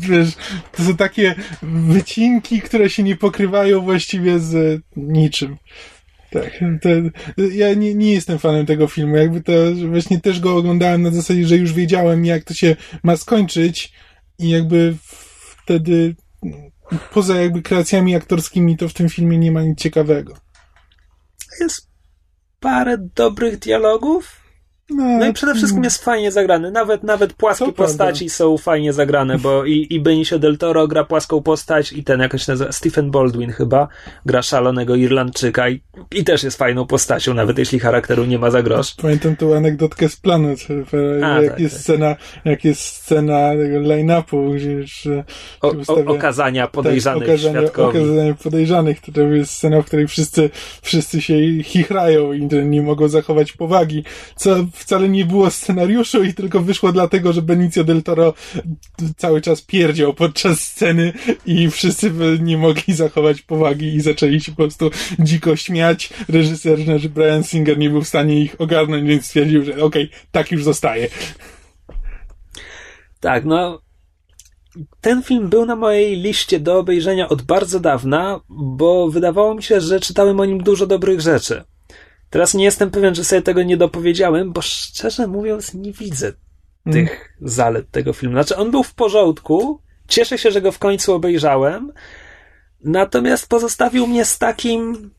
wiesz, 0.00 0.32
to 0.72 0.82
są 0.82 0.96
takie 0.96 1.34
wycinki, 1.62 2.60
które 2.60 2.90
się 2.90 3.02
nie 3.02 3.16
pokrywają 3.16 3.80
właściwie 3.80 4.38
z 4.38 4.82
niczym. 4.96 5.56
Tak, 6.30 6.50
to, 6.82 6.88
ja 7.52 7.74
nie, 7.74 7.94
nie 7.94 8.12
jestem 8.12 8.38
fanem 8.38 8.66
tego 8.66 8.86
filmu. 8.86 9.16
Jakby 9.16 9.42
to 9.42 9.52
właśnie 9.88 10.20
też 10.20 10.40
go 10.40 10.56
oglądałem 10.56 11.02
na 11.02 11.10
zasadzie, 11.10 11.46
że 11.46 11.56
już 11.56 11.72
wiedziałem, 11.72 12.24
jak 12.24 12.44
to 12.44 12.54
się 12.54 12.76
ma 13.02 13.16
skończyć, 13.16 13.92
i 14.38 14.48
jakby 14.48 14.96
wtedy 15.62 16.14
poza 17.12 17.40
jakby 17.40 17.62
kreacjami 17.62 18.16
aktorskimi, 18.16 18.76
to 18.76 18.88
w 18.88 18.94
tym 18.94 19.08
filmie 19.08 19.38
nie 19.38 19.52
ma 19.52 19.62
nic 19.62 19.78
ciekawego. 19.78 20.34
Jest 21.60 21.88
parę 22.60 22.98
dobrych 23.14 23.58
dialogów, 23.58 24.40
No 24.90 25.26
i 25.26 25.32
przede 25.32 25.54
wszystkim 25.54 25.84
jest 25.84 26.04
fajnie 26.04 26.32
zagrany. 26.32 26.70
Nawet 26.70 27.02
nawet 27.02 27.32
płaskie 27.32 27.64
To 27.66 27.72
postaci 27.72 28.18
prawda. 28.24 28.34
są 28.34 28.58
fajnie 28.58 28.92
zagrane, 28.92 29.38
bo 29.38 29.64
i, 29.64 29.86
i 29.90 30.00
Benicio 30.00 30.38
del 30.38 30.58
Toro 30.58 30.88
gra 30.88 31.04
płaską 31.04 31.42
postać 31.42 31.92
i 31.92 32.04
ten 32.04 32.20
jakoś 32.20 32.46
nazywa 32.46 32.72
Stephen 32.72 33.10
Baldwin 33.10 33.50
chyba 33.52 33.88
gra 34.26 34.42
szalonego 34.42 34.94
Irlandczyka 34.94 35.68
i, 35.68 35.80
i 36.14 36.24
też 36.24 36.42
jest 36.42 36.58
fajną 36.58 36.86
postacią, 36.86 37.34
nawet 37.34 37.58
jeśli 37.58 37.78
charakteru 37.78 38.24
nie 38.24 38.38
ma 38.38 38.50
za 38.50 38.62
grosz. 38.62 38.94
Pamiętam 39.02 39.36
tą 39.36 39.56
anegdotkę 39.56 40.08
z 40.08 40.16
Planet, 40.16 40.58
A, 41.22 41.26
jak 41.42 41.50
tak, 41.52 41.60
jest 41.60 41.74
tak. 41.74 41.82
scena, 41.82 42.16
jak 42.44 42.64
jest 42.64 42.80
scena 42.80 43.50
tego 43.50 43.80
line-upu, 43.80 44.54
gdzie 44.54 44.82
że 44.82 45.24
O, 45.60 45.70
się 45.70 45.78
o, 45.78 45.80
ustawia- 45.80 46.08
okazania 46.16 46.66
podejrzanych 46.66 47.22
tak, 47.28 47.34
okazanie, 47.34 47.58
świadkowi. 47.60 47.98
okazanie 47.98 48.34
podejrzanych, 48.34 49.00
to 49.00 49.20
jest 49.20 49.52
scena, 49.52 49.82
w 49.82 49.84
której 49.84 50.06
wszyscy, 50.08 50.50
wszyscy 50.82 51.22
się 51.22 51.34
chichrają 51.62 52.32
i 52.32 52.46
nie 52.46 52.82
mogą 52.82 53.08
zachować 53.08 53.52
powagi, 53.52 54.04
co 54.36 54.56
wcale 54.78 55.08
nie 55.08 55.24
było 55.24 55.50
scenariuszu 55.50 56.24
i 56.24 56.34
tylko 56.34 56.60
wyszło 56.60 56.92
dlatego, 56.92 57.32
że 57.32 57.42
Benicio 57.42 57.84
del 57.84 58.02
Toro 58.02 58.34
cały 59.16 59.40
czas 59.40 59.62
pierdział 59.62 60.14
podczas 60.14 60.60
sceny 60.60 61.12
i 61.46 61.70
wszyscy 61.70 62.12
nie 62.40 62.58
mogli 62.58 62.94
zachować 62.94 63.42
powagi 63.42 63.94
i 63.94 64.00
zaczęli 64.00 64.40
się 64.40 64.52
po 64.52 64.56
prostu 64.56 64.90
dziko 65.18 65.56
śmiać. 65.56 66.10
Reżyser, 66.28 66.78
Brian 67.14 67.44
Singer 67.44 67.78
nie 67.78 67.90
był 67.90 68.02
w 68.02 68.08
stanie 68.08 68.40
ich 68.40 68.60
ogarnąć, 68.60 69.08
więc 69.08 69.24
stwierdził, 69.24 69.64
że 69.64 69.84
okej, 69.84 70.10
tak 70.32 70.52
już 70.52 70.64
zostaje. 70.64 71.08
Tak, 73.20 73.44
no. 73.44 73.80
Ten 75.00 75.22
film 75.22 75.48
był 75.48 75.66
na 75.66 75.76
mojej 75.76 76.16
liście 76.16 76.60
do 76.60 76.78
obejrzenia 76.78 77.28
od 77.28 77.42
bardzo 77.42 77.80
dawna, 77.80 78.40
bo 78.48 79.08
wydawało 79.08 79.54
mi 79.54 79.62
się, 79.62 79.80
że 79.80 80.00
czytałem 80.00 80.40
o 80.40 80.44
nim 80.44 80.62
dużo 80.62 80.86
dobrych 80.86 81.20
rzeczy. 81.20 81.64
Teraz 82.30 82.54
nie 82.54 82.64
jestem 82.64 82.90
pewien, 82.90 83.14
że 83.14 83.24
sobie 83.24 83.42
tego 83.42 83.62
nie 83.62 83.76
dopowiedziałem, 83.76 84.52
bo 84.52 84.62
szczerze 84.62 85.26
mówiąc 85.26 85.74
nie 85.74 85.92
widzę 85.92 86.32
tych 86.92 87.34
zalet 87.40 87.90
tego 87.90 88.12
filmu. 88.12 88.34
Znaczy, 88.34 88.56
on 88.56 88.70
był 88.70 88.82
w 88.82 88.94
porządku. 88.94 89.80
Cieszę 90.08 90.38
się, 90.38 90.50
że 90.50 90.60
go 90.60 90.72
w 90.72 90.78
końcu 90.78 91.14
obejrzałem. 91.14 91.92
Natomiast 92.84 93.48
pozostawił 93.48 94.06
mnie 94.06 94.24
z 94.24 94.38
takim. 94.38 95.10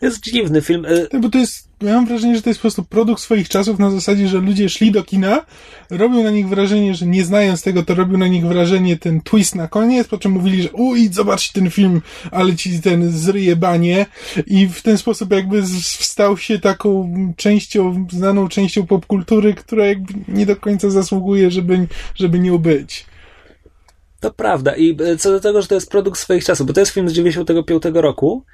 To 0.00 0.06
jest 0.06 0.20
dziwny 0.20 0.62
film. 0.62 0.86
Tak, 1.10 1.20
bo 1.20 1.28
to 1.28 1.38
jest, 1.38 1.67
ja 1.82 1.94
mam 1.94 2.06
wrażenie, 2.06 2.36
że 2.36 2.42
to 2.42 2.50
jest 2.50 2.60
po 2.60 2.62
prostu 2.62 2.84
produkt 2.84 3.22
swoich 3.22 3.48
czasów 3.48 3.78
na 3.78 3.90
zasadzie, 3.90 4.28
że 4.28 4.38
ludzie 4.38 4.68
szli 4.68 4.92
do 4.92 5.02
kina, 5.02 5.44
robią 5.90 6.22
na 6.22 6.30
nich 6.30 6.48
wrażenie, 6.48 6.94
że 6.94 7.06
nie 7.06 7.24
znając 7.24 7.62
tego, 7.62 7.82
to 7.82 7.94
robił 7.94 8.18
na 8.18 8.26
nich 8.26 8.46
wrażenie 8.46 8.96
ten 8.96 9.20
twist 9.20 9.54
na 9.54 9.68
koniec, 9.68 10.08
po 10.08 10.18
czym 10.18 10.32
mówili, 10.32 10.62
że 10.62 10.72
uj, 10.72 11.08
zobacz 11.12 11.52
ten 11.52 11.70
film, 11.70 12.00
ale 12.30 12.56
ci 12.56 12.80
ten 12.80 13.10
zryje 13.10 13.56
banie 13.56 14.06
i 14.46 14.66
w 14.66 14.82
ten 14.82 14.98
sposób 14.98 15.32
jakby 15.32 15.62
z- 15.62 15.86
stał 15.86 16.36
się 16.38 16.58
taką 16.58 17.12
częścią, 17.36 18.06
znaną 18.12 18.48
częścią 18.48 18.86
popkultury, 18.86 19.54
która 19.54 19.86
jakby 19.86 20.14
nie 20.28 20.46
do 20.46 20.56
końca 20.56 20.90
zasługuje, 20.90 21.50
żeby, 21.50 21.86
żeby 22.14 22.38
nią 22.38 22.58
być. 22.58 23.06
To 24.20 24.32
prawda. 24.32 24.76
I 24.76 24.96
e, 25.02 25.16
co 25.16 25.30
do 25.30 25.40
tego, 25.40 25.62
że 25.62 25.68
to 25.68 25.74
jest 25.74 25.90
produkt 25.90 26.20
swoich 26.20 26.44
czasów, 26.44 26.66
bo 26.66 26.72
to 26.72 26.80
jest 26.80 26.92
film 26.92 27.08
z 27.08 27.12
95 27.12 27.82
roku 27.94 28.44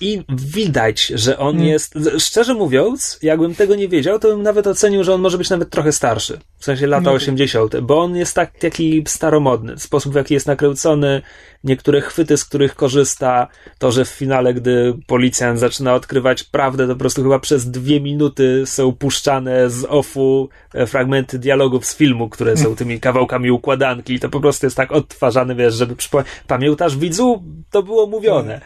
i 0.00 0.22
widać, 0.28 1.06
że 1.06 1.38
on 1.38 1.54
Mm. 1.56 1.68
jest, 1.68 1.98
szczerze 2.18 2.54
mówiąc, 2.54 3.18
jakbym 3.22 3.54
tego 3.54 3.74
nie 3.74 3.88
wiedział, 3.88 4.18
to 4.18 4.28
bym 4.28 4.42
nawet 4.42 4.66
ocenił, 4.66 5.04
że 5.04 5.14
on 5.14 5.20
może 5.20 5.38
być 5.38 5.50
nawet 5.50 5.70
trochę 5.70 5.92
starszy. 5.92 6.38
W 6.58 6.64
sensie 6.64 6.86
lata 6.86 7.02
No. 7.04 7.12
80., 7.12 7.80
bo 7.80 8.02
on 8.02 8.16
jest 8.16 8.34
tak, 8.34 8.58
taki 8.58 9.04
staromodny. 9.06 9.78
Sposób, 9.78 10.12
w 10.12 10.16
jaki 10.16 10.34
jest 10.34 10.46
nakręcony, 10.46 11.22
niektóre 11.64 12.00
chwyty, 12.00 12.36
z 12.36 12.44
których 12.44 12.74
korzysta, 12.74 13.48
to, 13.78 13.92
że 13.92 14.04
w 14.04 14.08
finale, 14.08 14.54
gdy 14.54 14.94
policjant 15.06 15.60
zaczyna 15.60 15.94
odkrywać 15.94 16.44
prawdę, 16.44 16.86
to 16.86 16.92
po 16.94 16.98
prostu 16.98 17.22
chyba 17.22 17.38
przez 17.38 17.70
dwie 17.70 18.00
minuty 18.00 18.62
są 18.66 18.92
puszczane 18.92 19.70
z 19.70 19.84
offu 19.84 20.48
e, 20.74 20.86
fragmenty 20.86 21.38
dialogów 21.38 21.86
z 21.86 21.96
filmu, 21.96 22.28
które 22.28 22.56
są 22.56 22.76
tymi 22.76 23.00
kawałkami 23.00 23.50
układanki 23.50 24.14
i 24.14 24.20
to 24.20 24.28
po 24.28 24.40
prostu 24.40 24.66
jest 24.66 24.76
tak 24.76 24.92
odtwarzane, 24.92 25.54
wiesz, 25.54 25.74
żeby 25.74 25.96
przypomnieć, 25.96 26.32
pamiętasz 26.46 26.96
widzu? 26.96 27.42
To 27.70 27.82
było 27.82 28.06
mówione. 28.06 28.60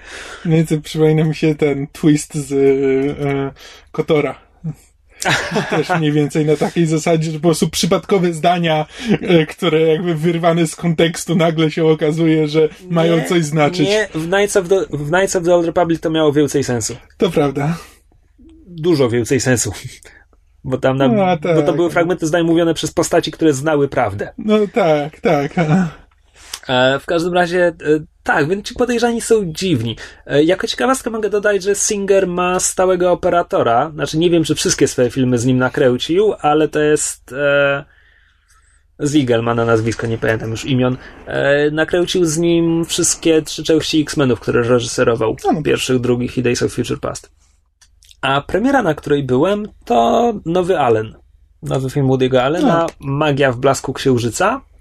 No 0.44 0.56
i 0.56 0.66
to 0.66 0.74
przypomina 1.02 1.28
mi 1.28 1.34
się 1.34 1.54
ten 1.54 1.86
twist 1.86 2.34
z 2.34 2.52
e, 2.52 3.52
Kotora. 3.92 4.38
Też 5.70 5.88
mniej 5.98 6.12
więcej 6.12 6.46
na 6.46 6.56
takiej 6.56 6.86
zasadzie, 6.86 7.30
że 7.30 7.38
po 7.38 7.48
prostu 7.48 7.68
przypadkowe 7.68 8.32
zdania, 8.32 8.86
e, 9.10 9.46
które 9.46 9.80
jakby 9.80 10.14
wyrwane 10.14 10.66
z 10.66 10.76
kontekstu 10.76 11.34
nagle 11.34 11.70
się 11.70 11.86
okazuje, 11.86 12.48
że 12.48 12.68
mają 12.90 13.16
Nie, 13.16 13.24
coś 13.24 13.44
znaczyć. 13.44 13.88
Nie, 13.88 14.08
w 14.14 14.28
Knights, 14.28 14.56
of 14.56 14.68
the, 14.68 14.80
w 14.90 15.08
Knights 15.08 15.36
of 15.36 15.44
the 15.44 15.54
Old 15.54 15.66
Republic 15.66 16.00
to 16.00 16.10
miało 16.10 16.32
więcej 16.32 16.64
sensu. 16.64 16.96
To 17.16 17.30
prawda. 17.30 17.76
Dużo 18.66 19.10
więcej 19.10 19.40
sensu. 19.40 19.72
Bo 20.64 20.78
tam 20.78 20.96
na, 20.96 21.08
No, 21.08 21.36
tak. 21.36 21.56
bo 21.56 21.62
to 21.62 21.72
były 21.72 21.90
fragmenty 21.90 22.26
zdań 22.26 22.42
mówione 22.42 22.74
przez 22.74 22.92
postaci, 22.92 23.32
które 23.32 23.52
znały 23.52 23.88
prawdę. 23.88 24.32
No 24.38 24.58
tak, 24.72 25.20
tak. 25.20 25.58
E, 25.58 25.88
w 27.00 27.06
każdym 27.06 27.34
razie, 27.34 27.66
e, 27.66 27.72
tak, 28.22 28.48
więc 28.48 28.66
ci 28.66 28.74
podejrzani 28.74 29.20
są 29.20 29.52
dziwni. 29.52 29.96
E, 30.26 30.44
jako 30.44 30.66
ciekawostkę 30.66 31.10
mogę 31.10 31.30
dodać, 31.30 31.62
że 31.62 31.74
Singer 31.74 32.26
ma 32.26 32.60
stałego 32.60 33.12
operatora. 33.12 33.90
Znaczy, 33.94 34.18
nie 34.18 34.30
wiem, 34.30 34.44
czy 34.44 34.54
wszystkie 34.54 34.88
swoje 34.88 35.10
filmy 35.10 35.38
z 35.38 35.44
nim 35.44 35.58
nakręcił, 35.58 36.34
ale 36.40 36.68
to 36.68 36.80
jest. 36.80 37.32
E, 37.32 37.84
Ziegel 39.06 39.42
ma 39.42 39.54
na 39.54 39.64
nazwisko, 39.64 40.06
nie 40.06 40.18
pamiętam 40.18 40.50
już 40.50 40.64
imion. 40.64 40.96
E, 41.26 41.70
nakręcił 41.70 42.24
z 42.24 42.38
nim 42.38 42.84
wszystkie 42.84 43.42
trzy 43.42 43.64
części 43.64 44.00
X-Menów, 44.00 44.40
które 44.40 44.62
reżyserował. 44.62 45.36
A 45.48 45.52
no. 45.52 45.62
Pierwszych, 45.62 45.98
drugich 45.98 46.38
i 46.38 46.42
Days 46.42 46.62
of 46.62 46.72
Future 46.72 47.00
Past. 47.00 47.30
A 48.20 48.40
premiera, 48.40 48.82
na 48.82 48.94
której 48.94 49.22
byłem, 49.22 49.68
to 49.84 50.32
Nowy 50.46 50.78
Allen. 50.78 51.14
Nowy 51.62 51.90
film 51.90 52.06
Woody'ego 52.06 52.38
Allena, 52.38 52.86
Magia 53.00 53.52
w 53.52 53.56
blasku 53.56 53.92
księżyca 53.92 54.60
e, 54.66 54.71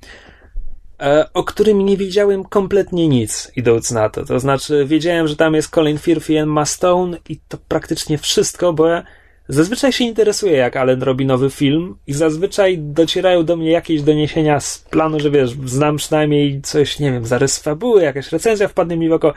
o 1.34 1.44
którym 1.44 1.86
nie 1.86 1.98
wiedziałem 1.98 2.44
kompletnie 2.44 3.08
nic, 3.08 3.52
idąc 3.56 3.92
na 3.92 4.10
to. 4.10 4.26
To 4.26 4.40
znaczy, 4.40 4.86
wiedziałem, 4.86 5.28
że 5.28 5.36
tam 5.36 5.54
jest 5.54 5.70
Colin 5.70 5.98
Firth 5.98 6.30
i 6.30 6.36
Emma 6.36 6.66
Stone 6.66 7.18
i 7.30 7.40
to 7.48 7.58
praktycznie 7.68 8.18
wszystko, 8.18 8.74
bo 8.74 8.88
ja 8.88 9.04
zazwyczaj 9.48 9.92
się 9.92 10.04
interesuję, 10.04 10.54
jak 10.54 10.78
Allen 10.78 11.04
robi 11.04 11.26
nowy 11.26 11.50
film 11.50 11.96
i 12.08 12.14
zazwyczaj 12.14 12.78
docierają 12.78 13.46
do 13.46 13.56
mnie 13.56 13.72
jakieś 13.72 14.02
doniesienia 14.02 14.60
z 14.60 14.80
planu, 14.80 15.20
że 15.20 15.32
wiesz, 15.32 15.52
znam 15.66 15.98
przynajmniej 15.98 16.62
coś, 16.62 17.00
nie 17.00 17.12
wiem, 17.12 17.26
zarys 17.26 17.60
fabuły, 17.60 18.04
jakaś 18.04 18.32
recenzja 18.32 18.68
wpadnie 18.68 18.98
mi 18.98 19.10
w 19.10 19.14
oko. 19.14 19.34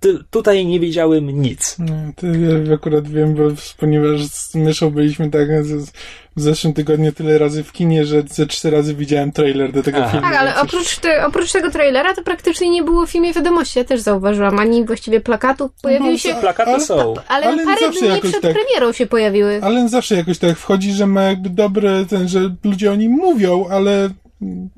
Ty- 0.00 0.18
tutaj 0.30 0.66
nie 0.66 0.80
wiedziałem 0.80 1.42
nic. 1.42 1.76
No, 1.78 1.94
to 2.16 2.26
ja 2.26 2.74
akurat 2.74 3.08
wiem, 3.08 3.34
bo 3.34 3.42
ponieważ 3.78 4.24
z 4.26 4.54
myszą 4.54 4.90
byliśmy 4.90 5.30
tak 5.30 5.64
z, 5.64 5.90
w 6.36 6.40
zeszłym 6.40 6.72
tygodniu 6.74 7.12
tyle 7.12 7.38
razy 7.38 7.64
w 7.64 7.72
kinie, 7.72 8.04
że 8.04 8.22
ze 8.30 8.46
trzy 8.46 8.70
razy 8.70 8.94
widziałem 8.94 9.32
trailer 9.32 9.72
do 9.72 9.82
tego 9.82 9.98
Aha. 9.98 10.08
filmu. 10.10 10.26
Tak, 10.26 10.36
ale 10.36 10.50
już- 10.50 10.60
oprócz, 10.60 10.96
te, 10.98 11.26
oprócz 11.26 11.52
tego 11.52 11.70
trailera 11.70 12.14
to 12.14 12.22
praktycznie 12.22 12.70
nie 12.70 12.82
było 12.82 13.06
w 13.06 13.10
filmie 13.10 13.32
wiadomości. 13.32 13.78
Ja 13.78 13.84
też 13.84 14.00
zauważyłam. 14.00 14.58
Ani 14.58 14.84
właściwie 14.84 15.20
plakatów 15.20 15.70
pojawiły 15.82 16.12
No, 16.12 16.18
się, 16.18 16.34
Plakaty 16.34 16.70
ale- 16.70 16.80
są. 16.80 17.14
ale, 17.28 17.46
ale 17.46 17.64
parę 17.64 17.80
zawsze 17.80 18.00
dni 18.00 18.08
jakoś 18.08 18.30
przed 18.30 18.42
tak- 18.42 18.52
premierą 18.54 18.92
się 18.92 19.06
pojawiły. 19.06 19.60
Ale 19.62 19.88
zawsze 19.88 20.14
jakoś 20.16 20.38
tak 20.38 20.58
wchodzi, 20.58 20.92
że 20.92 21.06
ma 21.06 21.22
jakby 21.22 21.50
dobre, 21.50 22.04
ten, 22.08 22.28
że 22.28 22.54
ludzie 22.64 22.92
o 22.92 22.96
nim 22.96 23.12
mówią, 23.12 23.66
ale 23.70 24.10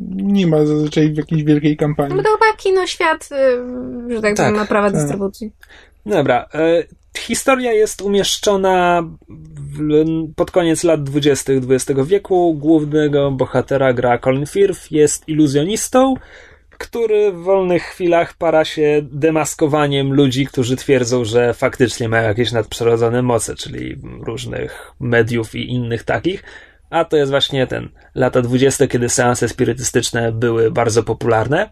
nie 0.09 0.47
ma 0.47 0.67
zazwyczaj 0.67 1.15
jakiejś 1.15 1.45
wielkiej 1.45 1.77
kampanii. 1.77 2.17
No 2.17 2.23
to 2.23 2.29
chyba 2.29 2.57
kino 2.57 2.87
świat, 2.87 3.29
y, 3.33 4.15
że 4.15 4.23
tak, 4.23 4.37
Tak, 4.37 4.47
powiem, 4.47 4.55
ma 4.55 4.67
prawa 4.67 4.91
tak. 4.91 5.01
dystrybucji. 5.01 5.53
Dobra. 6.07 6.49
E, 6.55 6.85
historia 7.19 7.73
jest 7.73 8.03
umieszczona 8.03 9.05
w, 9.79 10.05
pod 10.37 10.51
koniec 10.51 10.85
lat 10.85 11.03
20. 11.03 11.53
XX 11.53 12.01
wieku. 12.05 12.55
Głównego 12.55 13.31
bohatera 13.31 13.93
gra 13.93 14.19
Colin 14.19 14.47
Firth, 14.47 14.93
jest 14.93 15.29
iluzjonistą, 15.29 16.15
który 16.71 17.33
w 17.33 17.37
wolnych 17.37 17.83
chwilach 17.83 18.35
para 18.35 18.65
się 18.65 19.01
demaskowaniem 19.03 20.15
ludzi, 20.15 20.47
którzy 20.47 20.77
twierdzą, 20.77 21.25
że 21.25 21.55
faktycznie 21.55 22.09
mają 22.09 22.29
jakieś 22.29 22.53
nadprzyrodzone 22.53 23.23
moce, 23.23 23.55
czyli 23.55 23.97
różnych 24.21 24.93
mediów 25.01 25.55
i 25.55 25.71
innych 25.71 26.03
takich. 26.05 26.43
A 26.91 27.05
to 27.05 27.17
jest 27.17 27.31
właśnie 27.31 27.67
ten 27.67 27.89
lata 28.15 28.43
20., 28.43 28.87
kiedy 28.87 29.09
seanse 29.09 29.49
spirytystyczne 29.49 30.33
były 30.33 30.71
bardzo 30.71 31.03
popularne. 31.03 31.71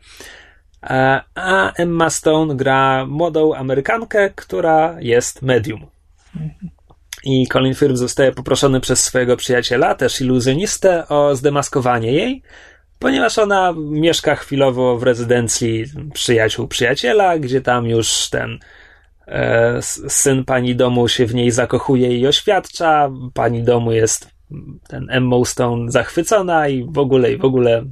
A 0.82 1.22
a 1.34 1.72
Emma 1.72 2.10
Stone 2.10 2.56
gra 2.56 3.06
młodą 3.06 3.54
Amerykankę, 3.54 4.30
która 4.30 4.96
jest 5.00 5.42
medium. 5.42 5.86
I 7.24 7.46
Colin 7.46 7.74
Firth 7.74 7.96
zostaje 7.96 8.32
poproszony 8.32 8.80
przez 8.80 9.02
swojego 9.02 9.36
przyjaciela, 9.36 9.94
też 9.94 10.20
iluzjonistę, 10.20 11.08
o 11.08 11.36
zdemaskowanie 11.36 12.12
jej, 12.12 12.42
ponieważ 12.98 13.38
ona 13.38 13.74
mieszka 13.90 14.36
chwilowo 14.36 14.98
w 14.98 15.02
rezydencji 15.02 15.84
przyjaciół 16.14 16.68
przyjaciela, 16.68 17.38
gdzie 17.38 17.60
tam 17.60 17.86
już 17.86 18.28
ten 18.30 18.58
e, 19.28 19.78
syn 20.08 20.44
pani 20.44 20.76
domu 20.76 21.08
się 21.08 21.26
w 21.26 21.34
niej 21.34 21.50
zakochuje 21.50 22.18
i 22.18 22.26
oświadcza. 22.26 23.10
Pani 23.34 23.62
domu 23.62 23.92
jest 23.92 24.35
ten 24.88 25.06
Emma 25.10 25.44
Stone 25.44 25.90
zachwycona 25.90 26.68
i 26.68 26.84
w 26.84 26.98
ogóle, 26.98 27.32
i 27.32 27.36
w 27.36 27.44
ogóle, 27.44 27.84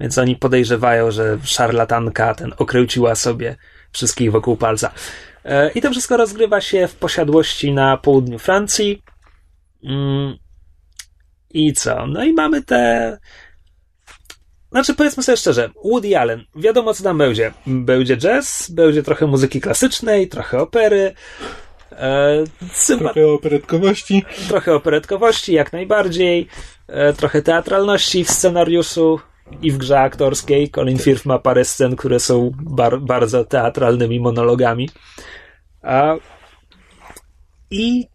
więc 0.00 0.18
oni 0.18 0.36
podejrzewają, 0.36 1.10
że 1.10 1.38
szarlatanka 1.44 2.34
ten 2.34 2.54
okręciła 2.58 3.14
sobie 3.14 3.56
wszystkich 3.92 4.32
wokół 4.32 4.56
palca. 4.56 4.90
E, 5.44 5.70
I 5.70 5.82
to 5.82 5.90
wszystko 5.90 6.16
rozgrywa 6.16 6.60
się 6.60 6.88
w 6.88 6.94
posiadłości 6.94 7.72
na 7.72 7.96
południu 7.96 8.38
Francji. 8.38 9.02
Mm, 9.84 10.36
I 11.50 11.72
co? 11.72 12.06
No 12.06 12.24
i 12.24 12.32
mamy 12.32 12.62
te. 12.62 13.18
Znaczy, 14.70 14.94
powiedzmy 14.94 15.22
sobie 15.22 15.36
szczerze, 15.36 15.70
Woody 15.84 16.18
Allen, 16.18 16.44
wiadomo 16.56 16.94
co 16.94 17.04
tam 17.04 17.18
będzie. 17.18 17.52
Będzie 17.66 18.16
jazz, 18.16 18.70
będzie 18.70 19.02
trochę 19.02 19.26
muzyki 19.26 19.60
klasycznej, 19.60 20.28
trochę 20.28 20.58
opery. 20.58 21.14
E, 21.98 22.44
sympa- 22.72 22.98
Trochę 23.12 23.26
operetkowości. 23.26 24.24
trochę 24.48 24.74
operetkowości, 24.74 25.52
jak 25.52 25.72
najbardziej, 25.72 26.48
e, 26.88 27.12
trochę 27.12 27.42
teatralności 27.42 28.24
w 28.24 28.30
scenariuszu 28.30 29.20
i 29.62 29.72
w 29.72 29.76
grze 29.78 30.00
aktorskiej. 30.00 30.70
Colin 30.70 30.98
Firth 30.98 31.26
ma 31.26 31.38
parę 31.38 31.64
scen, 31.64 31.96
które 31.96 32.20
są 32.20 32.50
bar- 32.62 33.00
bardzo 33.00 33.44
teatralnymi 33.44 34.20
monologami. 34.20 34.88
A, 35.82 36.14
I 37.70 38.06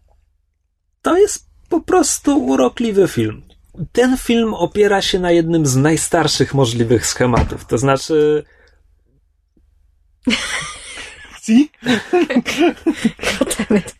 to 1.02 1.16
jest 1.18 1.46
po 1.68 1.80
prostu 1.80 2.46
urokliwy 2.46 3.08
film. 3.08 3.42
Ten 3.92 4.16
film 4.18 4.54
opiera 4.54 5.02
się 5.02 5.18
na 5.18 5.30
jednym 5.30 5.66
z 5.66 5.76
najstarszych 5.76 6.54
możliwych 6.54 7.06
schematów. 7.06 7.64
To 7.66 7.78
znaczy, 7.78 8.44
Goddammit. 13.38 13.94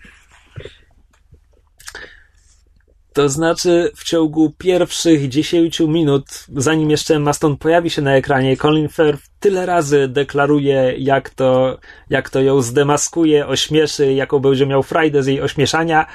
To 3.14 3.28
znaczy, 3.28 3.90
w 3.96 4.04
ciągu 4.04 4.52
pierwszych 4.58 5.28
10 5.28 5.80
minut, 5.80 6.24
zanim 6.56 6.90
jeszcze 6.90 7.14
Emma 7.14 7.32
Stone 7.32 7.56
pojawi 7.56 7.90
się 7.90 8.02
na 8.02 8.16
ekranie, 8.16 8.56
Colin 8.56 8.88
Firth 8.88 9.22
tyle 9.40 9.66
razy 9.66 10.08
deklaruje, 10.08 10.94
jak 10.98 11.30
to, 11.30 11.78
jak 12.10 12.30
to 12.30 12.40
ją 12.40 12.62
zdemaskuje, 12.62 13.46
ośmieszy, 13.46 14.12
jaką 14.12 14.38
będzie 14.38 14.66
miał 14.66 14.82
frajdę 14.82 15.22
z 15.22 15.26
jej 15.26 15.40
ośmieszania, 15.40 16.06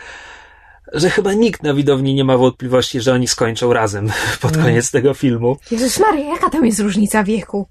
że 0.94 1.10
chyba 1.10 1.34
nikt 1.34 1.64
na 1.64 1.74
widowni 1.74 2.14
nie 2.14 2.24
ma 2.24 2.38
wątpliwości, 2.38 3.02
że 3.02 3.14
oni 3.14 3.28
skończą 3.28 3.74
razem 3.74 4.12
pod 4.42 4.58
koniec 4.58 4.92
tego 4.92 5.14
filmu. 5.14 5.58
Jezus 5.72 6.00
Maria, 6.00 6.26
jaka 6.26 6.50
tam 6.50 6.66
jest 6.66 6.80
różnica 6.80 7.24
wieku? 7.24 7.68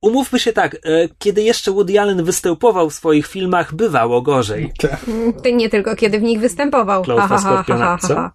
Umówmy 0.00 0.38
się 0.38 0.52
tak, 0.52 0.74
e, 0.74 0.78
kiedy 1.18 1.42
jeszcze 1.42 1.72
Woody 1.72 2.00
Allen 2.00 2.24
występował 2.24 2.90
w 2.90 2.94
swoich 2.94 3.26
filmach, 3.26 3.74
bywało 3.74 4.22
gorzej. 4.22 4.72
Tak. 4.80 5.00
Ty 5.42 5.52
nie 5.52 5.68
tylko 5.68 5.96
kiedy 5.96 6.18
w 6.18 6.22
nich 6.22 6.40
występował. 6.40 7.02
Klątwa 7.02 7.38
Skorpiona, 7.38 7.98
co? 7.98 8.30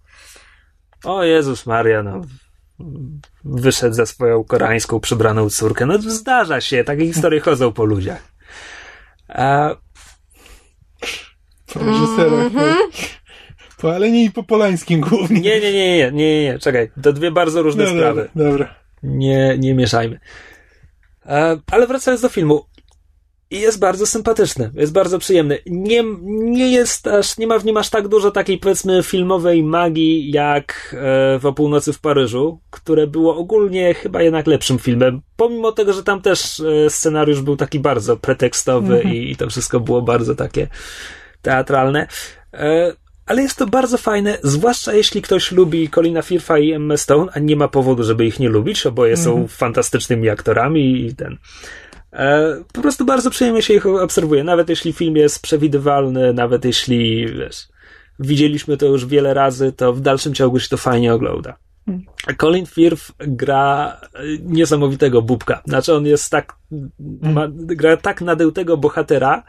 O 1.04 1.24
Jezus 1.24 1.66
Maria, 1.66 2.02
no. 2.02 2.20
Wyszedł 3.44 3.94
za 3.94 4.06
swoją 4.06 4.44
koreańską 4.44 5.00
przybraną 5.00 5.50
córkę. 5.50 5.86
No 5.86 5.98
zdarza 5.98 6.60
się, 6.60 6.84
takie 6.84 7.06
historie 7.06 7.40
chodzą 7.40 7.72
po 7.72 7.84
ludziach. 7.84 8.22
A, 9.28 9.70
Po 11.74 11.80
reżyserach. 11.80 12.52
Po, 12.52 13.82
po, 13.82 13.94
ale 13.94 14.10
nie 14.10 14.24
i 14.24 14.30
po 14.30 14.42
polańskim 14.42 15.00
głównie. 15.00 15.40
nie, 15.40 15.60
nie, 15.60 15.72
nie, 15.72 15.96
nie, 15.96 16.12
nie, 16.12 16.44
nie, 16.44 16.58
czekaj. 16.58 16.90
To 17.02 17.12
dwie 17.12 17.30
bardzo 17.30 17.62
różne 17.62 17.84
no, 17.84 17.90
sprawy. 17.90 18.30
Dobra, 18.34 18.50
dobra. 18.50 18.74
Nie, 19.02 19.56
nie 19.58 19.74
mieszajmy. 19.74 20.20
E, 21.28 21.58
ale 21.70 21.86
wracając 21.86 22.20
do 22.20 22.28
filmu. 22.28 22.64
Jest 23.50 23.78
bardzo 23.78 24.06
sympatyczny, 24.06 24.70
jest 24.74 24.92
bardzo 24.92 25.18
przyjemny. 25.18 25.58
Nie, 25.66 26.04
nie 26.24 26.72
jest 26.72 27.06
aż, 27.06 27.38
nie 27.38 27.46
ma 27.46 27.58
w 27.58 27.64
nim 27.64 27.76
aż 27.76 27.90
tak 27.90 28.08
dużo 28.08 28.30
takiej 28.30 28.58
powiedzmy 28.58 29.02
filmowej 29.02 29.62
magii 29.62 30.30
jak 30.30 30.96
e, 30.98 31.38
w 31.38 31.46
O 31.46 31.52
północy 31.52 31.92
w 31.92 32.00
Paryżu, 32.00 32.60
które 32.70 33.06
było 33.06 33.36
ogólnie 33.36 33.94
chyba 33.94 34.22
jednak 34.22 34.46
lepszym 34.46 34.78
filmem. 34.78 35.20
Pomimo 35.36 35.72
tego, 35.72 35.92
że 35.92 36.02
tam 36.02 36.22
też 36.22 36.60
e, 36.60 36.90
scenariusz 36.90 37.40
był 37.42 37.56
taki 37.56 37.80
bardzo 37.80 38.16
pretekstowy 38.16 39.02
i, 39.02 39.30
i 39.30 39.36
to 39.36 39.48
wszystko 39.50 39.80
było 39.80 40.02
bardzo 40.02 40.34
takie 40.34 40.68
teatralne. 41.42 42.06
E, 42.54 42.92
ale 43.26 43.42
jest 43.42 43.58
to 43.58 43.66
bardzo 43.66 43.98
fajne, 43.98 44.38
zwłaszcza 44.42 44.92
jeśli 44.92 45.22
ktoś 45.22 45.52
lubi 45.52 45.88
Colina 45.88 46.22
Firtha 46.22 46.58
i 46.58 46.72
Emma 46.72 46.96
Stone, 46.96 47.32
a 47.34 47.38
nie 47.38 47.56
ma 47.56 47.68
powodu, 47.68 48.04
żeby 48.04 48.26
ich 48.26 48.40
nie 48.40 48.48
lubić, 48.48 48.86
oboje 48.86 49.16
są 49.16 49.46
fantastycznymi 49.46 50.28
aktorami 50.28 51.06
i 51.06 51.14
ten. 51.14 51.38
E, 52.12 52.56
po 52.72 52.82
prostu 52.82 53.04
bardzo 53.04 53.30
przyjemnie 53.30 53.62
się 53.62 53.74
ich 53.74 53.86
obserwuje, 53.86 54.44
nawet 54.44 54.68
jeśli 54.68 54.92
film 54.92 55.16
jest 55.16 55.42
przewidywalny, 55.42 56.32
nawet 56.32 56.64
jeśli 56.64 57.26
wiesz, 57.26 57.68
widzieliśmy 58.18 58.76
to 58.76 58.86
już 58.86 59.06
wiele 59.06 59.34
razy, 59.34 59.72
to 59.72 59.92
w 59.92 60.00
dalszym 60.00 60.34
ciągu 60.34 60.58
się 60.58 60.68
to 60.68 60.76
fajnie 60.76 61.14
ogląda. 61.14 61.56
Colin 62.36 62.66
Firth 62.66 63.12
gra 63.18 64.00
e, 64.14 64.18
niesamowitego 64.42 65.22
bubka. 65.22 65.62
Znaczy 65.66 65.94
on 65.94 66.06
jest 66.06 66.30
tak, 66.30 66.56
ma, 67.22 67.46
gra 67.50 67.96
tak 67.96 68.20
nadełtego 68.20 68.76
bohatera, 68.76 69.42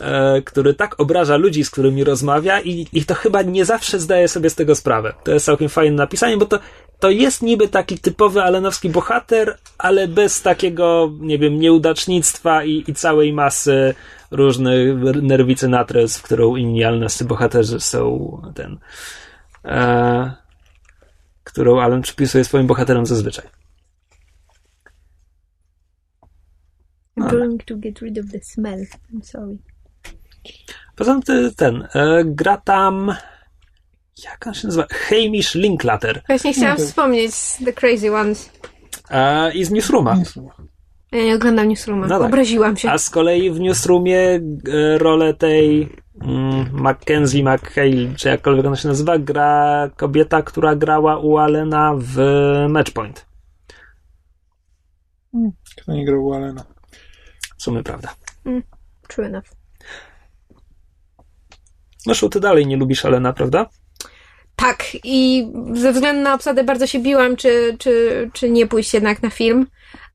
e, 0.00 0.42
który 0.42 0.74
tak 0.74 1.00
obraża 1.00 1.36
ludzi, 1.36 1.64
z 1.64 1.70
którymi 1.70 2.04
rozmawia 2.04 2.60
i, 2.60 2.86
i 2.92 3.04
to 3.04 3.14
chyba 3.14 3.42
nie 3.42 3.64
zawsze 3.64 4.00
zdaje 4.00 4.28
sobie 4.28 4.50
z 4.50 4.54
tego 4.54 4.74
sprawę. 4.74 5.14
To 5.24 5.32
jest 5.32 5.46
całkiem 5.46 5.68
fajne 5.68 5.96
napisanie, 5.96 6.36
bo 6.36 6.46
to, 6.46 6.58
to 6.98 7.10
jest 7.10 7.42
niby 7.42 7.68
taki 7.68 7.98
typowy 7.98 8.42
alenowski 8.42 8.90
bohater, 8.90 9.58
ale 9.78 10.08
bez 10.08 10.42
takiego, 10.42 11.12
nie 11.20 11.38
wiem, 11.38 11.60
nieudacznictwa 11.60 12.64
i, 12.64 12.84
i 12.86 12.94
całej 12.94 13.32
masy 13.32 13.94
różnych 14.30 14.96
nerwicy 15.22 15.68
natrys, 15.68 16.18
w 16.18 16.22
którą 16.22 16.56
inni 16.56 16.84
alenowscy 16.84 17.24
bohaterzy 17.24 17.80
są 17.80 18.42
ten, 18.54 18.78
e, 19.64 20.32
którą 21.44 21.80
Alan 21.80 22.02
przypisuje 22.02 22.44
swoim 22.44 22.66
bohaterom 22.66 23.06
zazwyczaj. 23.06 23.46
I'm 27.18 27.30
going 27.30 27.64
to 27.64 27.76
get 27.76 28.00
rid 28.00 28.18
of 28.18 28.30
the 28.30 28.40
smell. 28.42 28.86
I'm 29.12 29.22
sorry. 29.22 29.58
Poza 30.96 31.20
tym 31.26 31.54
ten, 31.56 31.88
e, 31.94 32.22
gra 32.24 32.56
tam 32.56 33.14
jak 34.24 34.46
on 34.46 34.54
się 34.54 34.66
nazywa? 34.66 34.86
Hamish 34.90 35.54
Linklater 35.54 36.22
Właśnie 36.26 36.52
chciałam 36.52 36.76
to- 36.76 36.82
wspomnieć 36.82 37.32
The 37.64 37.72
Crazy 37.72 38.12
Ones. 38.14 38.50
e, 39.10 39.52
i 39.54 39.64
z 39.64 39.70
Newsrooma. 39.70 40.16
Ja 41.12 41.24
nie 41.24 41.34
oglądam 41.34 41.68
Newsrooma. 41.68 42.06
No 42.06 42.18
tak. 42.18 42.28
Obraziłam 42.28 42.76
się. 42.76 42.90
A 42.90 42.98
z 42.98 43.10
kolei 43.10 43.50
w 43.50 43.60
Newsroomie 43.60 44.18
e, 44.18 44.40
rolę 44.98 45.34
tej 45.34 45.88
mm, 46.22 46.68
Mackenzie 46.72 47.42
McHale, 47.44 48.14
czy 48.16 48.28
jakkolwiek 48.28 48.66
ona 48.66 48.76
się 48.76 48.88
nazywa, 48.88 49.18
gra 49.18 49.90
kobieta, 49.96 50.42
która 50.42 50.76
grała 50.76 51.18
u 51.18 51.38
Alena 51.38 51.94
w 51.96 52.16
Matchpoint. 52.68 53.26
Kto 55.76 55.92
nie 55.92 56.04
grał 56.04 56.24
u 56.26 56.34
Alena? 56.34 56.64
W 57.58 57.62
sumie 57.62 57.82
prawda. 57.82 58.14
True 59.08 59.26
enough. 59.26 59.57
Zresztą 62.08 62.30
ty 62.30 62.40
dalej 62.40 62.66
nie 62.66 62.76
lubisz 62.76 63.04
Alena, 63.04 63.32
prawda? 63.32 63.66
Tak, 64.56 64.84
i 65.04 65.48
ze 65.72 65.92
względu 65.92 66.22
na 66.22 66.34
obsadę 66.34 66.64
bardzo 66.64 66.86
się 66.86 66.98
biłam, 66.98 67.36
czy, 67.36 67.76
czy, 67.78 68.30
czy 68.32 68.50
nie 68.50 68.66
pójść 68.66 68.94
jednak 68.94 69.22
na 69.22 69.30
film, 69.30 69.66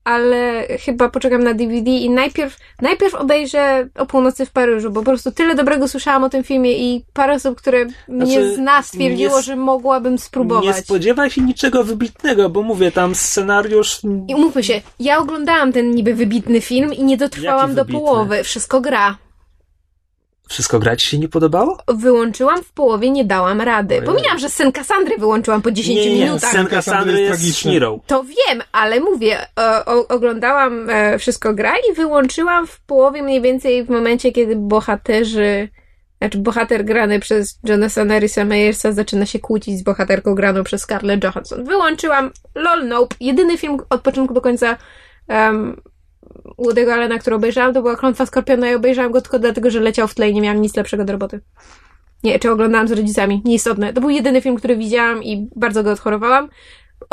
ale 0.03 0.67
chyba 0.79 1.09
poczekam 1.09 1.43
na 1.43 1.53
DVD 1.53 1.91
i 1.91 2.09
najpierw, 2.09 2.57
najpierw 2.81 3.15
obejrzę 3.15 3.87
O 3.95 4.05
północy 4.05 4.45
w 4.45 4.51
Paryżu, 4.51 4.91
bo 4.91 4.99
po 4.99 5.05
prostu 5.05 5.31
tyle 5.31 5.55
dobrego 5.55 5.87
słyszałam 5.87 6.23
o 6.23 6.29
tym 6.29 6.43
filmie 6.43 6.73
i 6.73 7.05
parę 7.13 7.33
osób, 7.33 7.57
które 7.57 7.85
mnie 8.07 8.25
Znaczy, 8.25 8.55
zna, 8.55 8.83
stwierdziło, 8.83 9.37
nie 9.37 9.43
że 9.43 9.55
mogłabym 9.55 10.11
Nie 10.13 10.19
spróbować. 10.19 10.75
spodziewaj 10.77 11.29
się 11.29 11.41
niczego 11.41 11.83
wybitnego, 11.83 12.49
bo 12.49 12.61
mówię, 12.61 12.91
tam 12.91 13.15
scenariusz 13.15 13.99
I 14.27 14.35
umówmy 14.35 14.63
się, 14.63 14.81
ja 14.99 15.17
oglądałam 15.17 15.73
ten 15.73 15.91
niby 15.91 16.13
wybitny 16.13 16.61
film 16.61 16.93
i 16.93 17.03
nie 17.03 17.17
dotrwałam 17.17 17.75
do 17.75 17.85
połowy. 17.85 18.43
Wszystko 18.43 18.81
gra. 18.81 19.17
Wszystko 20.49 20.79
grać 20.79 21.03
się 21.03 21.17
nie 21.17 21.29
podobało? 21.29 21.77
Wyłączyłam 21.87 22.63
w 22.63 22.71
połowie, 22.71 23.11
nie 23.11 23.25
dałam 23.25 23.61
rady. 23.61 23.95
Ojej. 23.95 24.05
Pomijam, 24.05 24.39
że 24.39 24.49
scen 24.49 24.71
Kassandry 24.71 25.17
wyłączyłam 25.17 25.61
po 25.61 25.71
10 25.71 25.97
nie, 25.99 26.15
nie, 26.15 26.25
minutach. 26.25 26.49
Scen 26.49 26.67
Kassandry 26.67 27.21
jest 27.21 27.33
tragiczna. 27.33 27.71
Szmirą. 27.71 27.99
To 28.07 28.23
wiem, 28.23 28.61
ale 28.71 28.99
mówię, 28.99 29.37
o, 29.55 29.85
o, 29.85 30.07
oglądałam 30.07 30.89
e, 30.89 31.19
wszystko 31.19 31.53
gra 31.53 31.73
i 31.89 31.93
wyłączyłam 31.93 32.67
w 32.67 32.81
połowie 32.81 33.23
mniej 33.23 33.41
więcej 33.41 33.83
w 33.83 33.89
momencie, 33.89 34.31
kiedy 34.31 34.55
bohaterzy, 34.55 35.69
znaczy 36.17 36.37
bohater 36.37 36.85
grany 36.85 37.19
przez 37.19 37.59
Jonathana 37.63 38.19
Rhys 38.19 38.37
Meyersa 38.37 38.91
zaczyna 38.91 39.25
się 39.25 39.39
kłócić 39.39 39.79
z 39.79 39.83
bohaterką 39.83 40.35
graną 40.35 40.63
przez 40.63 40.81
Scarlett 40.81 41.23
Johansson. 41.23 41.63
Wyłączyłam 41.63 42.31
LOL 42.55 42.87
Nope. 42.87 43.15
Jedyny 43.19 43.57
film 43.57 43.77
od 43.89 44.01
początku 44.01 44.33
do 44.33 44.41
końca 44.41 44.77
um, 45.29 45.81
Woody'ego 46.57 46.91
Allena, 46.91 47.19
który 47.19 47.35
obejrzałam, 47.35 47.73
to 47.73 47.81
była 47.81 47.95
Klątwa 47.95 48.25
Skorpiona 48.25 48.71
i 48.71 48.75
obejrzałam 48.75 49.11
go 49.11 49.21
tylko 49.21 49.39
dlatego, 49.39 49.69
że 49.69 49.79
leciał 49.79 50.07
w 50.07 50.15
tle 50.15 50.29
i 50.29 50.33
nie 50.33 50.41
miałam 50.41 50.61
nic 50.61 50.75
lepszego 50.75 51.05
do 51.05 51.13
roboty. 51.13 51.39
Nie, 52.23 52.39
czy 52.39 52.51
oglądałam 52.51 52.87
z 52.87 52.91
rodzicami, 52.91 53.41
nieistotne. 53.45 53.93
To 53.93 54.01
był 54.01 54.09
jedyny 54.09 54.41
film, 54.41 54.55
który 54.55 54.77
widziałam 54.77 55.23
i 55.23 55.49
bardzo 55.55 55.83
go 55.83 55.91
odchorowałam. 55.91 56.49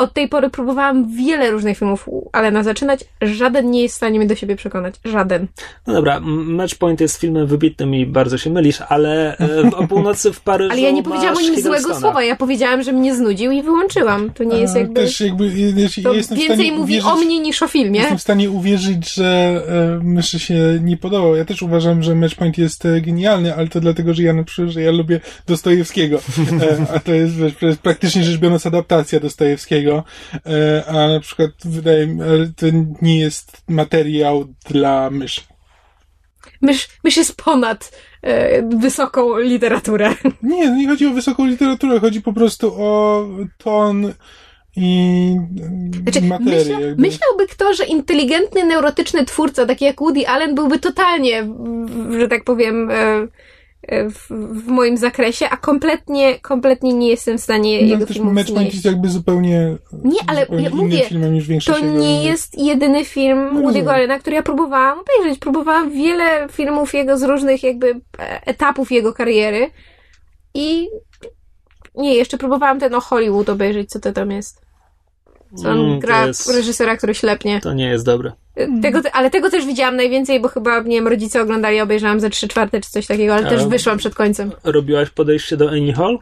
Od 0.01 0.13
tej 0.13 0.29
pory 0.29 0.49
próbowałam 0.49 1.15
wiele 1.15 1.51
różnych 1.51 1.77
filmów, 1.77 2.09
ale 2.31 2.51
na 2.51 2.63
zaczynać 2.63 2.99
żaden 3.21 3.71
nie 3.71 3.81
jest 3.81 3.93
w 3.93 3.97
stanie 3.97 4.19
mnie 4.19 4.27
do 4.27 4.35
siebie 4.35 4.55
przekonać. 4.55 4.95
Żaden. 5.05 5.47
No 5.87 5.93
dobra, 5.93 6.19
Matchpoint 6.19 7.01
jest 7.01 7.19
filmem 7.19 7.47
wybitnym 7.47 7.95
i 7.95 8.05
bardzo 8.05 8.37
się 8.37 8.49
mylisz, 8.49 8.81
ale 8.89 9.37
e, 9.37 9.71
o 9.75 9.87
północy 9.87 10.33
w 10.33 10.41
Paryżu 10.41 10.71
Ale 10.71 10.81
ja 10.81 10.91
nie 10.91 11.03
powiedziałam 11.03 11.37
o 11.37 11.41
nim 11.41 11.61
złego 11.61 11.95
słowa, 11.95 12.23
ja 12.23 12.35
powiedziałam, 12.35 12.83
że 12.83 12.91
mnie 12.91 13.15
znudził 13.15 13.51
i 13.51 13.61
wyłączyłam. 13.61 14.29
To 14.29 14.43
nie 14.43 14.57
jest 14.57 14.75
jakby... 14.75 15.01
Też 15.01 15.21
jakby 15.21 15.47
ja, 15.47 16.03
to 16.03 16.13
jestem 16.13 16.37
więcej 16.37 16.71
mówi 16.71 16.81
uwierzyć, 16.81 17.11
o 17.11 17.15
mnie 17.15 17.39
niż 17.39 17.63
o 17.63 17.67
filmie. 17.67 17.99
Jestem 17.99 18.17
w 18.17 18.21
stanie 18.21 18.49
uwierzyć, 18.49 19.13
że 19.13 19.61
e, 19.67 20.03
myszy 20.03 20.39
się 20.39 20.79
nie 20.83 20.97
podobał. 20.97 21.35
Ja 21.35 21.45
też 21.45 21.61
uważam, 21.61 22.03
że 22.03 22.15
Matchpoint 22.15 22.57
jest 22.57 22.85
e, 22.85 23.01
genialny, 23.01 23.55
ale 23.55 23.67
to 23.67 23.79
dlatego, 23.79 24.13
że 24.13 24.23
ja 24.23 24.33
na 24.33 24.43
przykład, 24.43 24.73
że 24.73 24.81
ja 24.81 24.91
lubię 24.91 25.19
Dostojewskiego. 25.47 26.19
E, 26.61 26.95
a 26.95 26.99
to 26.99 27.13
jest, 27.13 27.35
wiesz, 27.35 27.53
praktycznie 27.81 28.23
rzecz 28.23 28.37
biorąc 28.37 28.65
adaptacja 28.65 29.19
Dostojewskiego. 29.19 29.90
E, 30.45 30.83
a 30.87 31.07
na 31.07 31.19
przykład 31.19 31.51
wydaje 31.65 32.07
mi 32.07 32.19
się, 32.19 32.53
to 32.55 32.65
nie 33.01 33.19
jest 33.19 33.61
materiał 33.67 34.45
dla 34.69 35.09
myszy. 35.09 35.41
Mysz, 36.61 36.87
mysz 37.03 37.17
jest 37.17 37.35
ponad 37.43 37.91
e, 38.21 38.61
wysoką 38.77 39.37
literaturę. 39.39 40.15
Nie, 40.43 40.71
nie 40.71 40.87
chodzi 40.87 41.07
o 41.07 41.11
wysoką 41.11 41.45
literaturę, 41.45 41.99
chodzi 41.99 42.21
po 42.21 42.33
prostu 42.33 42.73
o 42.77 43.25
ton 43.57 44.13
i 44.75 45.35
znaczy, 46.03 46.21
materię. 46.21 46.77
Myśla, 46.77 46.77
myślałby 46.97 47.47
kto, 47.47 47.73
że 47.73 47.85
inteligentny, 47.85 48.65
neurotyczny 48.65 49.25
twórca, 49.25 49.65
taki 49.65 49.85
jak 49.85 49.99
Woody 49.99 50.27
Allen, 50.27 50.55
byłby 50.55 50.79
totalnie, 50.79 51.47
że 52.19 52.27
tak 52.27 52.43
powiem, 52.43 52.91
e, 52.91 53.27
w, 53.89 54.27
w, 54.63 54.67
moim 54.67 54.97
zakresie, 54.97 55.49
a 55.49 55.57
kompletnie, 55.57 56.39
kompletnie 56.39 56.93
nie 56.93 57.09
jestem 57.09 57.37
w 57.37 57.41
stanie 57.41 57.81
no, 57.81 57.87
jego 57.87 58.05
też 58.05 58.15
filmów 58.15 58.33
Matchpoint 58.33 58.73
jest 58.73 58.85
jakby 58.85 59.09
zupełnie 59.09 59.77
Nie, 60.03 60.19
ale 60.27 60.41
zupełnie 60.41 60.63
ja 60.63 60.75
mówię, 60.75 61.05
filmem 61.05 61.33
niż 61.33 61.65
to 61.65 61.79
nie 61.79 62.23
jest 62.23 62.57
jedyny 62.57 63.05
film 63.05 63.49
no, 63.53 63.61
Woody'ego 63.61 63.89
Allena, 63.89 64.19
który 64.19 64.35
ja 64.35 64.43
próbowałam 64.43 64.99
obejrzeć. 64.99 65.39
Próbowałam 65.39 65.91
wiele 65.91 66.47
filmów 66.51 66.93
jego 66.93 67.17
z 67.17 67.23
różnych 67.23 67.63
jakby 67.63 68.01
e, 68.19 68.47
etapów 68.47 68.91
jego 68.91 69.13
kariery 69.13 69.69
i 70.53 70.87
nie, 71.95 72.15
jeszcze 72.15 72.37
próbowałam 72.37 72.79
ten 72.79 72.95
o 72.95 73.01
Hollywood 73.01 73.49
obejrzeć, 73.49 73.89
co 73.89 73.99
to 73.99 74.13
tam 74.13 74.31
jest. 74.31 74.61
Co 75.55 75.69
on 75.69 75.79
mm, 75.79 75.99
gra 75.99 76.27
jest... 76.27 76.53
reżysera, 76.53 76.97
który 76.97 77.15
ślepnie. 77.15 77.59
To 77.61 77.73
nie 77.73 77.87
jest 77.87 78.05
dobre. 78.05 78.31
Tego, 78.81 79.01
ale 79.13 79.29
tego 79.29 79.49
też 79.49 79.65
widziałam 79.65 79.95
najwięcej, 79.95 80.41
bo 80.41 80.47
chyba, 80.47 80.79
nie 80.79 80.95
wiem, 80.95 81.07
rodzice 81.07 81.41
oglądali, 81.41 81.81
obejrzałam 81.81 82.19
ze 82.19 82.29
trzy 82.29 82.47
czwarte 82.47 82.81
czy 82.81 82.91
coś 82.91 83.07
takiego, 83.07 83.35
ale 83.35 83.47
a 83.47 83.49
też 83.49 83.65
wyszłam 83.65 83.97
przed 83.97 84.15
końcem. 84.15 84.51
Robiłaś 84.63 85.09
podejście 85.09 85.57
do 85.57 85.69
Annie 85.69 85.93
Hall? 85.93 86.19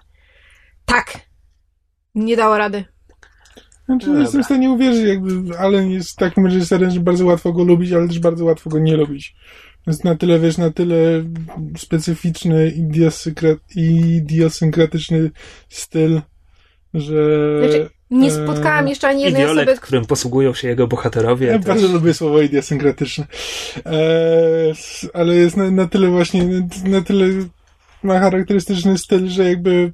Tak. 0.85 1.19
Nie 2.15 2.37
dało 2.37 2.57
rady. 2.57 2.85
Znaczy, 3.85 4.09
no 4.09 4.19
jestem 4.19 4.43
w 4.43 4.45
stanie 4.45 4.69
uwierzyć, 4.69 5.05
jakby 5.07 5.57
Allen 5.57 5.91
jest 5.91 6.15
takim 6.17 6.45
reżyserem, 6.45 6.91
że 6.91 6.99
bardzo 6.99 7.25
łatwo 7.25 7.53
go 7.53 7.63
lubić, 7.63 7.91
ale 7.91 8.07
też 8.07 8.19
bardzo 8.19 8.45
łatwo 8.45 8.69
go 8.69 8.79
nie 8.79 8.97
lubić. 8.97 9.35
Jest 9.87 10.03
na 10.03 10.15
tyle, 10.15 10.39
wiesz, 10.39 10.57
na 10.57 10.71
tyle 10.71 11.23
specyficzny, 11.77 12.73
idiosynkratyczny 13.75 15.31
styl, 15.69 16.21
że... 16.93 17.59
Znaczy, 17.59 17.89
nie 18.11 18.31
spotkałam 18.31 18.87
jeszcze 18.87 19.07
ani 19.07 19.23
jednej 19.23 19.43
Idiolet, 19.43 19.69
osoby... 19.69 19.81
którym 19.81 20.05
posługują 20.05 20.53
się 20.53 20.67
jego 20.67 20.87
bohaterowie. 20.87 21.47
Ja 21.47 21.57
też. 21.57 21.67
bardzo 21.67 21.87
lubię 21.87 22.13
słowo 22.13 22.41
idiosynkratyczne. 22.41 23.25
Eee, 23.85 24.73
ale 25.13 25.35
jest 25.35 25.57
na, 25.57 25.71
na, 25.71 25.87
tyle 25.87 26.07
właśnie, 26.07 26.43
na 26.85 27.01
tyle 27.01 27.25
ma 28.03 28.19
charakterystyczny 28.19 28.97
styl, 28.97 29.27
że 29.27 29.43
jakby 29.49 29.93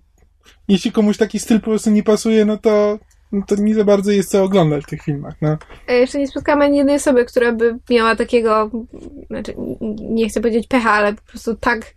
jeśli 0.67 0.91
komuś 0.91 1.17
taki 1.17 1.39
styl 1.39 1.59
po 1.59 1.65
prostu 1.65 1.89
nie 1.89 2.03
pasuje, 2.03 2.45
no 2.45 2.57
to 2.57 2.99
no 3.31 3.41
to 3.47 3.55
nie 3.55 3.75
za 3.75 3.83
bardzo 3.83 4.11
jest 4.11 4.31
co 4.31 4.43
oglądać 4.43 4.83
w 4.83 4.87
tych 4.87 5.01
filmach. 5.01 5.35
No. 5.41 5.57
Ja 5.87 5.93
jeszcze 5.93 6.19
nie 6.19 6.27
spotkałam 6.27 6.61
ani 6.61 6.77
jednej 6.77 6.95
osoby, 6.95 7.25
która 7.25 7.51
by 7.51 7.77
miała 7.89 8.15
takiego, 8.15 8.71
znaczy 9.27 9.53
nie 9.99 10.29
chcę 10.29 10.41
powiedzieć 10.41 10.67
pecha, 10.67 10.91
ale 10.91 11.13
po 11.13 11.21
prostu 11.21 11.55
tak 11.55 11.93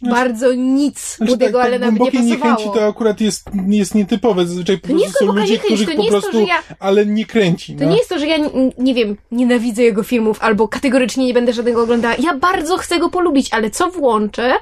znaczy, 0.00 0.14
bardzo 0.14 0.54
nic 0.54 1.16
znaczy, 1.16 1.32
Woody'ego 1.32 1.52
tak, 1.52 1.64
Allena 1.64 1.86
tak, 1.86 1.94
by 1.94 2.04
nie 2.04 2.10
pasowało. 2.10 2.26
niechęci 2.26 2.64
to 2.64 2.86
akurat 2.86 3.20
jest, 3.20 3.50
jest 3.68 3.94
nietypowe. 3.94 4.46
Zazwyczaj 4.46 4.78
po 4.78 4.88
prostu 4.88 5.10
są 5.18 5.32
ludzie, 5.32 5.58
których 5.58 5.96
po 5.96 6.04
prostu, 6.04 6.32
to, 6.32 6.40
ja, 6.40 6.62
ale 6.78 7.06
nie 7.06 7.26
kręci. 7.26 7.76
To 7.76 7.84
no. 7.84 7.90
nie 7.90 7.96
jest 7.96 8.08
to, 8.08 8.18
że 8.18 8.26
ja, 8.26 8.36
nie 8.78 8.94
wiem, 8.94 9.16
nienawidzę 9.30 9.82
jego 9.82 10.02
filmów 10.02 10.38
albo 10.40 10.68
kategorycznie 10.68 11.26
nie 11.26 11.34
będę 11.34 11.52
żadnego 11.52 11.82
oglądała. 11.82 12.14
Ja 12.18 12.36
bardzo 12.36 12.76
chcę 12.76 12.98
go 12.98 13.10
polubić, 13.10 13.48
ale 13.54 13.70
co 13.70 13.90
włączę, 13.90 14.52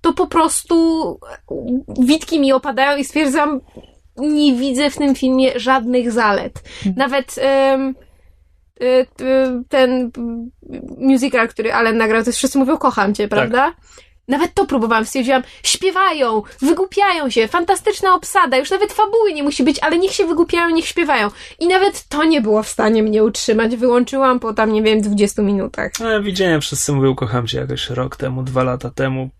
to 0.00 0.12
po 0.12 0.26
prostu 0.26 1.18
witki 2.00 2.40
mi 2.40 2.52
opadają 2.52 2.98
i 2.98 3.04
stwierdzam, 3.04 3.60
nie 4.16 4.54
widzę 4.54 4.90
w 4.90 4.96
tym 4.96 5.14
filmie 5.14 5.60
żadnych 5.60 6.12
zalet. 6.12 6.62
Hmm. 6.82 6.98
Nawet 6.98 7.36
um, 7.72 7.94
ten 9.68 10.10
musical, 10.98 11.48
który 11.48 11.72
Allen 11.72 11.96
nagrał, 11.96 12.22
to 12.22 12.28
jest 12.28 12.38
Wszyscy 12.38 12.58
mówią 12.58 12.76
kocham 12.76 13.14
cię, 13.14 13.28
tak. 13.28 13.38
prawda? 13.38 13.58
Tak. 13.58 13.76
Nawet 14.28 14.54
to 14.54 14.66
próbowałam, 14.66 15.04
stwierdziłam, 15.04 15.42
śpiewają, 15.62 16.42
wygłupiają 16.60 17.30
się, 17.30 17.48
fantastyczna 17.48 18.14
obsada, 18.14 18.56
już 18.56 18.70
nawet 18.70 18.92
fabuły 18.92 19.32
nie 19.32 19.42
musi 19.42 19.64
być, 19.64 19.78
ale 19.78 19.98
niech 19.98 20.12
się 20.12 20.26
wygłupiają, 20.26 20.70
niech 20.70 20.86
śpiewają. 20.86 21.28
I 21.58 21.68
nawet 21.68 22.08
to 22.08 22.24
nie 22.24 22.40
było 22.40 22.62
w 22.62 22.68
stanie 22.68 23.02
mnie 23.02 23.24
utrzymać, 23.24 23.76
wyłączyłam 23.76 24.40
po 24.40 24.54
tam, 24.54 24.72
nie 24.72 24.82
wiem, 24.82 25.00
20 25.00 25.42
minutach. 25.42 25.92
No, 26.00 26.22
widziałem, 26.22 26.60
wszyscy 26.60 26.92
mówią, 26.92 27.14
kocham 27.14 27.46
cię 27.46 27.58
jakoś 27.58 27.90
rok 27.90 28.16
temu, 28.16 28.42
dwa 28.42 28.62
lata 28.62 28.90
temu. 28.90 29.30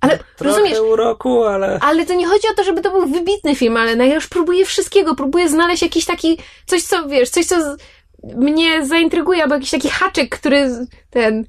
Ale 0.00 0.18
Trochę 0.18 0.44
rozumiesz, 0.44 0.78
uroku, 0.78 1.44
ale... 1.44 1.78
ale 1.80 2.06
to 2.06 2.14
nie 2.14 2.26
chodzi 2.26 2.48
o 2.52 2.54
to, 2.54 2.64
żeby 2.64 2.82
to 2.82 2.90
był 2.90 3.06
wybitny 3.06 3.54
film, 3.54 3.76
ale 3.76 3.96
no 3.96 4.04
ja 4.04 4.14
już 4.14 4.26
próbuję 4.26 4.64
wszystkiego, 4.64 5.14
próbuję 5.14 5.48
znaleźć 5.48 5.82
jakiś 5.82 6.04
taki, 6.04 6.38
coś 6.66 6.82
co, 6.82 7.08
wiesz, 7.08 7.30
coś 7.30 7.46
co 7.46 7.56
mnie 8.36 8.86
zaintryguje, 8.86 9.42
albo 9.42 9.54
jakiś 9.54 9.70
taki 9.70 9.88
haczyk, 9.88 10.38
który 10.38 10.70
ten 11.10 11.46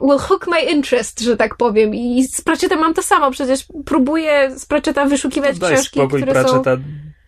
will 0.00 0.18
hook 0.18 0.46
my 0.46 0.60
interest, 0.60 1.20
że 1.20 1.36
tak 1.36 1.56
powiem. 1.56 1.94
I 1.94 2.24
z 2.28 2.40
Pratchettem 2.40 2.78
mam 2.78 2.94
to 2.94 3.02
samo, 3.02 3.30
przecież 3.30 3.66
próbuję 3.84 4.58
z 4.58 4.66
Pratchetta 4.66 5.04
wyszukiwać 5.04 5.58
Daj 5.58 5.74
książki, 5.74 6.00
spokój, 6.00 6.20
które 6.20 6.32
Pratchetta 6.32 6.76
są... 6.76 6.82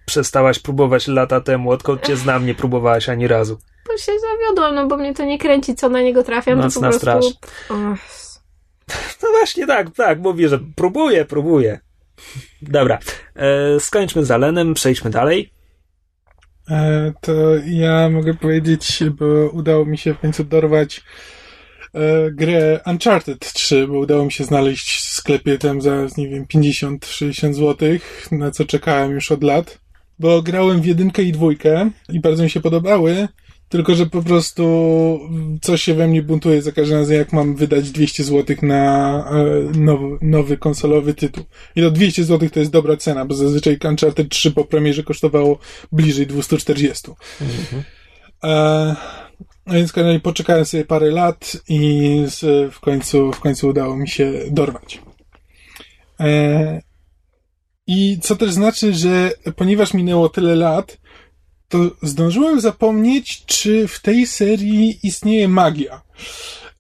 przestałaś 0.07 0.59
próbować 0.59 1.09
lata 1.09 1.41
temu, 1.41 1.71
odkąd 1.71 2.07
cię 2.07 2.17
znam, 2.17 2.47
nie 2.47 2.55
próbowałaś 2.55 3.09
ani 3.09 3.29
razu. 3.29 3.59
Bo 3.87 3.97
się 3.97 4.13
zawiodłam, 4.21 4.75
no 4.75 4.87
bo 4.87 4.97
mnie 4.97 5.15
to 5.15 5.25
nie 5.25 5.39
kręci, 5.39 5.75
co 5.75 5.89
na 5.89 6.01
niego 6.01 6.23
trafiam, 6.23 6.59
Noc 6.59 6.75
to 6.75 6.81
po 6.81 6.87
prostu... 6.87 6.99
Straż. 6.99 7.25
No 9.23 9.29
właśnie 9.31 9.67
tak, 9.67 9.91
tak, 9.91 10.19
mówię, 10.19 10.49
że 10.49 10.59
próbuję, 10.77 11.25
próbuję. 11.25 11.81
Dobra, 12.63 12.99
e, 13.37 13.81
skończmy 13.81 14.25
z 14.25 14.31
Alenem, 14.31 14.75
przejdźmy 14.75 15.11
dalej. 15.11 15.53
E, 16.71 17.13
to 17.21 17.33
ja 17.67 18.11
mogę 18.11 18.35
powiedzieć, 18.35 19.03
bo 19.11 19.27
udało 19.53 19.85
mi 19.85 19.99
się 19.99 20.15
w 20.15 20.19
końcu 20.19 20.45
dorwać 20.45 21.05
grę 22.33 22.81
Uncharted 22.87 23.53
3, 23.53 23.87
bo 23.87 23.99
udało 23.99 24.25
mi 24.25 24.33
się 24.33 24.45
znaleźć 24.45 24.97
w 24.97 25.01
sklepie 25.01 25.59
tam 25.59 25.83
za, 25.83 26.07
nie 26.17 26.29
wiem, 26.29 26.47
50-60 26.55 27.55
zł, 27.55 27.89
na 28.33 28.51
co 28.51 28.65
czekałem 28.65 29.13
już 29.13 29.33
od 29.33 29.43
lat. 29.43 29.81
Bo 30.19 30.43
grałem 30.43 30.83
w 30.83 30.87
jedynkę 30.87 31.23
i 31.23 31.33
dwójkę 31.33 31.91
i 32.09 32.21
bardzo 32.21 32.43
mi 32.43 32.51
się 32.51 32.61
podobały, 32.61 33.29
tylko 33.69 33.95
że 33.95 34.07
po 34.07 34.23
prostu 34.23 34.65
coś 35.63 35.83
się 35.83 35.95
we 35.95 36.09
mnie 36.09 36.23
buntuje 36.23 36.63
za 36.63 36.73
każdym 36.73 36.99
razem, 36.99 37.17
jak 37.17 37.33
mam 37.33 37.57
wydać 37.57 37.91
200 37.91 38.25
zł 38.25 38.57
na 38.63 39.25
e, 39.31 39.79
nowy, 39.79 40.19
nowy 40.23 40.57
konsolowy 40.57 41.15
tytuł. 41.15 41.45
I 41.77 41.83
to 41.83 41.91
200 41.91 42.25
zł 42.25 42.49
to 42.51 42.61
jest 42.61 42.73
dobra 42.73 42.97
cena, 42.97 43.25
bo 43.25 43.35
zazwyczaj 43.35 43.79
Uncharted 43.85 44.29
3 44.29 44.51
po 44.51 44.65
premierze 44.65 45.03
kosztowało 45.03 45.59
bliżej 45.93 46.27
240. 46.27 47.11
Mhm. 47.41 47.83
E, 48.45 49.28
więc 49.67 49.93
kolejnie 49.93 50.21
poczekałem 50.21 50.65
sobie 50.65 50.85
parę 50.85 51.11
lat 51.11 51.57
i 51.69 52.23
z, 52.27 52.73
w, 52.75 52.81
końcu, 52.81 53.33
w 53.33 53.41
końcu 53.41 53.69
udało 53.69 53.97
mi 53.97 54.09
się 54.09 54.33
dorwać. 54.51 55.01
E, 56.21 56.83
I 57.87 58.19
co 58.23 58.37
też 58.37 58.51
znaczy, 58.51 58.95
że 58.95 59.31
ponieważ 59.57 59.95
minęło 59.95 60.29
tyle 60.29 60.57
lat, 60.57 60.99
to 61.69 61.79
zdążyłem 62.03 62.61
zapomnieć, 62.61 63.45
czy 63.47 63.89
w 63.89 64.01
tej 64.01 64.27
serii 64.27 64.99
istnieje 65.03 65.49
magia. 65.49 66.03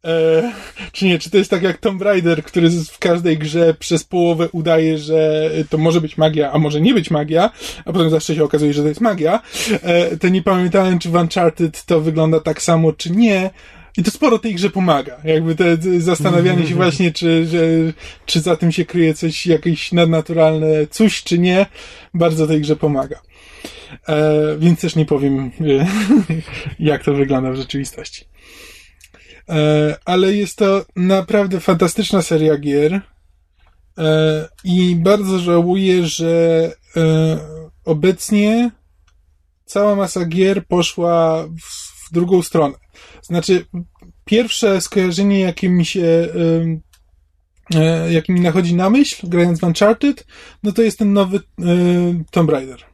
E, 0.08 0.52
czy 0.92 1.06
nie, 1.06 1.18
czy 1.18 1.30
to 1.30 1.38
jest 1.38 1.50
tak 1.50 1.62
jak 1.62 1.78
Tomb 1.78 2.02
Raider, 2.02 2.44
który 2.44 2.70
w 2.70 2.98
każdej 2.98 3.38
grze 3.38 3.74
przez 3.78 4.04
połowę 4.04 4.48
udaje, 4.52 4.98
że 4.98 5.50
to 5.70 5.78
może 5.78 6.00
być 6.00 6.18
magia, 6.18 6.52
a 6.52 6.58
może 6.58 6.80
nie 6.80 6.94
być 6.94 7.10
magia, 7.10 7.50
a 7.84 7.92
potem 7.92 8.10
zawsze 8.10 8.34
się 8.34 8.44
okazuje, 8.44 8.72
że 8.72 8.82
to 8.82 8.88
jest 8.88 9.00
magia. 9.00 9.40
E, 9.82 10.16
to 10.16 10.28
nie 10.28 10.42
pamiętałem, 10.42 10.98
czy 10.98 11.08
w 11.08 11.14
Uncharted 11.14 11.84
to 11.84 12.00
wygląda 12.00 12.40
tak 12.40 12.62
samo, 12.62 12.92
czy 12.92 13.10
nie. 13.10 13.50
I 13.96 14.02
to 14.02 14.10
sporo 14.10 14.38
tej 14.38 14.54
grze 14.54 14.70
pomaga. 14.70 15.16
Jakby 15.24 15.54
te 15.54 15.76
zastanawianie 15.98 16.66
się 16.66 16.74
właśnie, 16.74 17.12
czy, 17.12 17.46
że, 17.46 17.58
czy 18.26 18.40
za 18.40 18.56
tym 18.56 18.72
się 18.72 18.84
kryje 18.84 19.14
coś, 19.14 19.46
jakieś 19.46 19.92
nadnaturalne 19.92 20.86
coś, 20.90 21.22
czy 21.22 21.38
nie, 21.38 21.66
bardzo 22.14 22.46
tej 22.46 22.60
grze 22.60 22.76
pomaga. 22.76 23.20
E, 24.08 24.56
więc 24.58 24.80
też 24.80 24.96
nie 24.96 25.04
powiem, 25.04 25.50
e, 25.60 25.86
jak 26.90 27.04
to 27.04 27.14
wygląda 27.14 27.50
w 27.50 27.56
rzeczywistości. 27.56 28.24
E, 29.48 29.96
ale 30.04 30.34
jest 30.34 30.58
to 30.58 30.84
naprawdę 30.96 31.60
fantastyczna 31.60 32.22
seria 32.22 32.56
gier. 32.56 33.00
E, 33.98 34.48
I 34.64 34.96
bardzo 34.96 35.38
żałuję, 35.38 36.06
że 36.06 36.72
e, 36.96 37.38
obecnie 37.84 38.70
cała 39.64 39.96
masa 39.96 40.24
gier 40.24 40.66
poszła 40.66 41.46
w, 41.46 42.12
drugą 42.12 42.42
stronę. 42.42 42.74
Znaczy, 43.22 43.66
pierwsze 44.24 44.80
skojarzenie, 44.80 45.40
jakie 45.40 45.68
mi 45.68 45.84
się, 45.84 46.28
jakie 48.10 48.32
mi 48.32 48.40
nachodzi 48.40 48.74
na 48.74 48.90
myśl, 48.90 49.28
grając 49.28 49.60
w 49.60 49.62
Uncharted, 49.62 50.26
no 50.62 50.72
to 50.72 50.82
jest 50.82 50.98
ten 50.98 51.12
nowy 51.12 51.40
Tomb 52.30 52.50
Raider. 52.50 52.84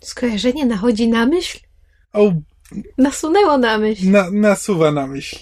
Skojarzenie 0.00 0.66
nachodzi 0.66 1.08
na 1.08 1.26
myśl? 1.26 1.58
O, 2.12 2.32
Nasunęło 2.98 3.58
na 3.58 3.78
myśl. 3.78 4.10
Na, 4.10 4.30
nasuwa 4.30 4.90
na 4.90 5.06
myśl. 5.06 5.36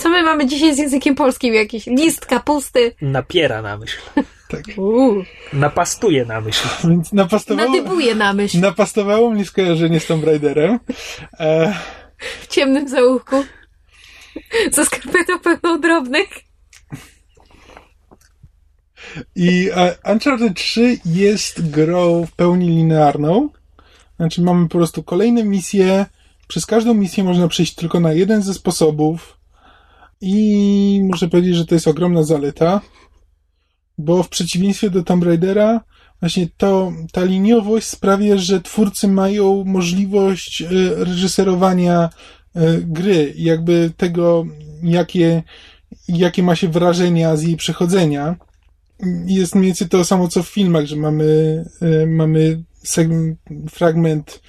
Co 0.00 0.08
my 0.08 0.22
mamy 0.22 0.46
dzisiaj 0.46 0.74
z 0.74 0.78
językiem 0.78 1.14
polskim? 1.14 1.54
Jakiś 1.54 1.86
list 1.86 2.26
kapusty. 2.26 2.94
Napiera 3.02 3.62
na 3.62 3.78
myśl. 3.78 3.98
Tak. 4.48 4.62
Napastuje 5.52 6.24
na 6.24 6.40
myśl. 6.40 6.68
Więc 6.84 7.12
napastowało, 7.12 7.68
Nadybuje 7.68 8.14
na 8.14 8.32
myśl. 8.32 8.60
Napastowało 8.60 9.30
mnie 9.30 9.44
skojarzenie 9.44 10.00
z 10.00 10.06
Tomb 10.06 10.24
Raiderem. 10.24 10.78
E... 11.40 11.74
W 12.42 12.46
ciemnym 12.46 12.88
zaułku. 12.88 13.44
Ze 14.72 14.84
skarpetą 14.84 15.38
pełną 15.38 15.80
drobnych. 15.80 16.28
I 19.36 19.70
e, 19.74 19.96
Uncharted 20.12 20.54
3 20.56 20.98
jest 21.04 21.70
grą 21.70 22.26
w 22.26 22.32
pełni 22.32 22.68
linearną. 22.68 23.48
Znaczy 24.16 24.42
mamy 24.42 24.68
po 24.68 24.78
prostu 24.78 25.02
kolejne 25.02 25.44
misje. 25.44 26.06
Przez 26.48 26.66
każdą 26.66 26.94
misję 26.94 27.24
można 27.24 27.48
przejść 27.48 27.74
tylko 27.74 28.00
na 28.00 28.12
jeden 28.12 28.42
ze 28.42 28.54
sposobów. 28.54 29.38
I 30.20 31.00
muszę 31.04 31.28
powiedzieć, 31.28 31.56
że 31.56 31.66
to 31.66 31.74
jest 31.74 31.88
ogromna 31.88 32.22
zaleta, 32.22 32.80
bo 33.98 34.22
w 34.22 34.28
przeciwieństwie 34.28 34.90
do 34.90 35.02
Tomb 35.02 35.24
Raidera, 35.24 35.80
właśnie 36.20 36.48
to, 36.56 36.92
ta 37.12 37.24
liniowość 37.24 37.86
sprawia, 37.86 38.36
że 38.36 38.60
twórcy 38.60 39.08
mają 39.08 39.64
możliwość 39.64 40.62
e, 40.62 40.66
reżyserowania 41.04 42.08
e, 42.54 42.78
gry, 42.80 43.34
jakby 43.36 43.92
tego, 43.96 44.46
jakie, 44.82 45.42
jakie 46.08 46.42
ma 46.42 46.56
się 46.56 46.68
wrażenia 46.68 47.36
z 47.36 47.42
jej 47.42 47.56
przechodzenia. 47.56 48.36
Jest 49.26 49.54
mniej 49.54 49.66
więcej 49.66 49.88
to 49.88 50.04
samo 50.04 50.28
co 50.28 50.42
w 50.42 50.48
filmach, 50.48 50.86
że 50.86 50.96
mamy, 50.96 51.64
e, 51.80 52.06
mamy 52.06 52.62
segment, 52.84 53.38
fragment 53.70 54.40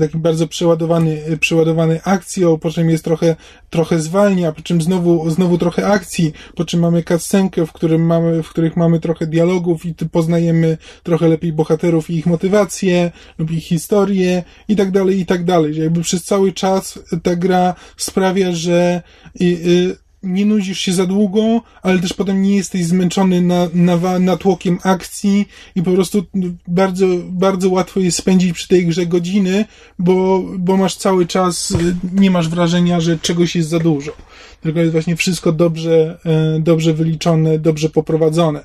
taki 0.00 0.18
bardzo 0.18 0.48
przeładowany, 0.48 1.38
przeładowany 1.40 2.02
akcją, 2.02 2.58
po 2.58 2.70
czym 2.70 2.90
jest 2.90 3.04
trochę, 3.04 3.36
trochę 3.70 3.98
zwalnia, 3.98 4.52
po 4.52 4.62
czym 4.62 4.82
znowu, 4.82 5.30
znowu 5.30 5.58
trochę 5.58 5.86
akcji, 5.86 6.32
po 6.54 6.64
czym 6.64 6.80
mamy 6.80 7.02
cutscenkę, 7.02 7.66
w 7.66 7.72
którym 7.72 8.06
mamy, 8.06 8.42
w 8.42 8.48
których 8.48 8.76
mamy 8.76 9.00
trochę 9.00 9.26
dialogów 9.26 9.86
i 9.86 9.94
poznajemy 9.94 10.78
trochę 11.02 11.28
lepiej 11.28 11.52
bohaterów 11.52 12.10
i 12.10 12.16
ich 12.16 12.26
motywacje 12.26 13.12
lub 13.38 13.50
ich 13.50 13.64
historię 13.64 14.42
i 14.68 14.76
tak 14.76 14.90
dalej, 14.90 15.20
i 15.20 15.26
tak 15.26 15.44
dalej. 15.44 15.76
Jakby 15.76 16.00
przez 16.00 16.24
cały 16.24 16.52
czas 16.52 16.98
ta 17.22 17.36
gra 17.36 17.74
sprawia, 17.96 18.52
że 18.52 19.02
y, 19.40 19.44
y, 19.44 20.03
nie 20.24 20.46
nudzisz 20.46 20.78
się 20.78 20.92
za 20.92 21.06
długo, 21.06 21.60
ale 21.82 21.98
też 21.98 22.12
potem 22.12 22.42
nie 22.42 22.56
jesteś 22.56 22.84
zmęczony 22.84 23.42
na, 23.42 23.68
na, 23.74 24.18
natłokiem 24.18 24.78
akcji 24.82 25.48
i 25.74 25.82
po 25.82 25.92
prostu 25.92 26.24
bardzo, 26.68 27.06
bardzo 27.28 27.70
łatwo 27.70 28.00
jest 28.00 28.18
spędzić 28.18 28.52
przy 28.52 28.68
tej 28.68 28.86
grze 28.86 29.06
godziny, 29.06 29.64
bo, 29.98 30.44
bo 30.58 30.76
masz 30.76 30.96
cały 30.96 31.26
czas, 31.26 31.76
nie 32.12 32.30
masz 32.30 32.48
wrażenia, 32.48 33.00
że 33.00 33.18
czegoś 33.18 33.56
jest 33.56 33.68
za 33.68 33.78
dużo. 33.78 34.12
Tylko 34.60 34.80
jest 34.80 34.92
właśnie 34.92 35.16
wszystko 35.16 35.52
dobrze, 35.52 36.18
e, 36.24 36.60
dobrze 36.60 36.94
wyliczone, 36.94 37.58
dobrze 37.58 37.88
poprowadzone. 37.88 38.64